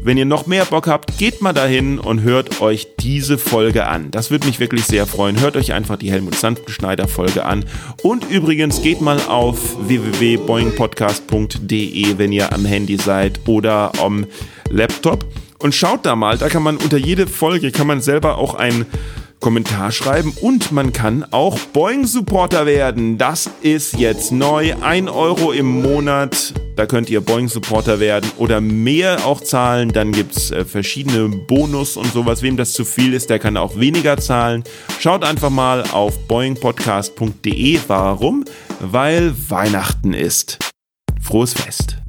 wenn 0.03 0.17
ihr 0.17 0.25
noch 0.25 0.47
mehr 0.47 0.65
Bock 0.65 0.87
habt, 0.87 1.17
geht 1.17 1.41
mal 1.41 1.53
dahin 1.53 1.99
und 1.99 2.21
hört 2.21 2.61
euch 2.61 2.87
diese 2.99 3.37
Folge 3.37 3.87
an. 3.87 4.11
Das 4.11 4.31
würde 4.31 4.47
mich 4.47 4.59
wirklich 4.59 4.83
sehr 4.85 5.07
freuen. 5.07 5.39
Hört 5.39 5.55
euch 5.57 5.73
einfach 5.73 5.97
die 5.97 6.11
Helmut 6.11 6.35
Sanftenschneider 6.35 7.07
Folge 7.07 7.45
an. 7.45 7.65
Und 8.03 8.29
übrigens 8.29 8.81
geht 8.81 8.99
mal 9.01 9.19
auf 9.27 9.87
www.boingpodcast.de, 9.87 12.17
wenn 12.17 12.31
ihr 12.31 12.53
am 12.53 12.65
Handy 12.65 12.97
seid 12.97 13.39
oder 13.47 13.91
am 14.01 14.25
Laptop. 14.69 15.25
Und 15.59 15.73
schaut 15.73 16.05
da 16.05 16.15
mal, 16.15 16.37
da 16.37 16.49
kann 16.49 16.63
man 16.63 16.77
unter 16.77 16.97
jede 16.97 17.27
Folge, 17.27 17.71
kann 17.71 17.87
man 17.87 18.01
selber 18.01 18.37
auch 18.37 18.53
ein 18.53 18.85
Kommentar 19.39 19.91
schreiben 19.91 20.33
und 20.41 20.71
man 20.71 20.93
kann 20.93 21.25
auch 21.31 21.57
Boeing-Supporter 21.59 22.65
werden. 22.65 23.17
Das 23.17 23.49
ist 23.61 23.93
jetzt 23.97 24.31
neu. 24.31 24.73
Ein 24.81 25.09
Euro 25.09 25.51
im 25.51 25.81
Monat. 25.81 26.53
Da 26.75 26.85
könnt 26.85 27.09
ihr 27.09 27.21
Boeing-Supporter 27.21 27.99
werden 27.99 28.29
oder 28.37 28.61
mehr 28.61 29.25
auch 29.25 29.41
zahlen. 29.41 29.91
Dann 29.91 30.11
gibt's 30.11 30.51
äh, 30.51 30.65
verschiedene 30.65 31.29
Bonus 31.29 31.97
und 31.97 32.11
sowas. 32.11 32.41
Wem 32.41 32.57
das 32.57 32.73
zu 32.73 32.85
viel 32.85 33.13
ist, 33.13 33.29
der 33.29 33.39
kann 33.39 33.57
auch 33.57 33.79
weniger 33.79 34.17
zahlen. 34.17 34.63
Schaut 34.99 35.23
einfach 35.23 35.49
mal 35.49 35.83
auf 35.91 36.27
boingpodcast.de. 36.27 37.79
Warum? 37.87 38.45
Weil 38.79 39.33
Weihnachten 39.49 40.13
ist. 40.13 40.59
Frohes 41.21 41.53
Fest. 41.53 42.04